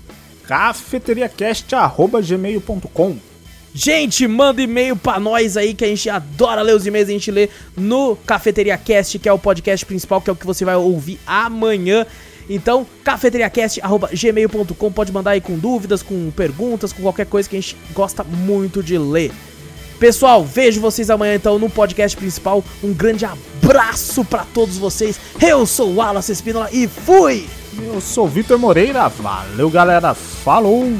cafeteriacast.gmail.com 0.47 3.30
Gente, 3.73 4.27
manda 4.27 4.61
e-mail 4.61 4.95
pra 4.95 5.19
nós 5.19 5.55
aí, 5.55 5.73
que 5.73 5.85
a 5.85 5.87
gente 5.87 6.09
adora 6.09 6.61
ler 6.61 6.75
os 6.75 6.85
e-mails, 6.85 7.07
a 7.07 7.13
gente 7.13 7.31
lê 7.31 7.49
no 7.77 8.17
Cafeteria 8.17 8.77
Cast, 8.77 9.17
que 9.17 9.29
é 9.29 9.33
o 9.33 9.39
podcast 9.39 9.85
principal, 9.85 10.19
que 10.21 10.29
é 10.29 10.33
o 10.33 10.35
que 10.35 10.45
você 10.45 10.65
vai 10.65 10.75
ouvir 10.75 11.19
amanhã. 11.25 12.05
Então, 12.49 12.85
cafeteriacast.gmail.com, 13.03 14.91
pode 14.91 15.11
mandar 15.13 15.31
aí 15.31 15.41
com 15.41 15.57
dúvidas, 15.57 16.03
com 16.03 16.31
perguntas, 16.31 16.91
com 16.91 17.01
qualquer 17.01 17.25
coisa 17.25 17.47
que 17.47 17.55
a 17.55 17.61
gente 17.61 17.77
gosta 17.93 18.23
muito 18.25 18.83
de 18.83 18.97
ler. 18.97 19.31
Pessoal, 20.01 20.43
vejo 20.43 20.81
vocês 20.81 21.09
amanhã 21.09 21.35
então 21.35 21.59
no 21.59 21.69
podcast 21.69 22.17
principal. 22.17 22.63
Um 22.83 22.91
grande 22.91 23.23
abraço 23.23 24.25
para 24.25 24.43
todos 24.51 24.77
vocês. 24.77 25.19
Eu 25.39 25.65
sou 25.65 25.91
o 25.91 25.95
Wallace 25.97 26.31
Espínola 26.31 26.69
e 26.73 26.87
fui! 26.87 27.47
Eu 27.77 28.01
sou 28.01 28.25
o 28.25 28.27
Vitor 28.27 28.57
Moreira. 28.57 29.07
Valeu, 29.07 29.69
galera. 29.69 30.13
Falou! 30.13 30.91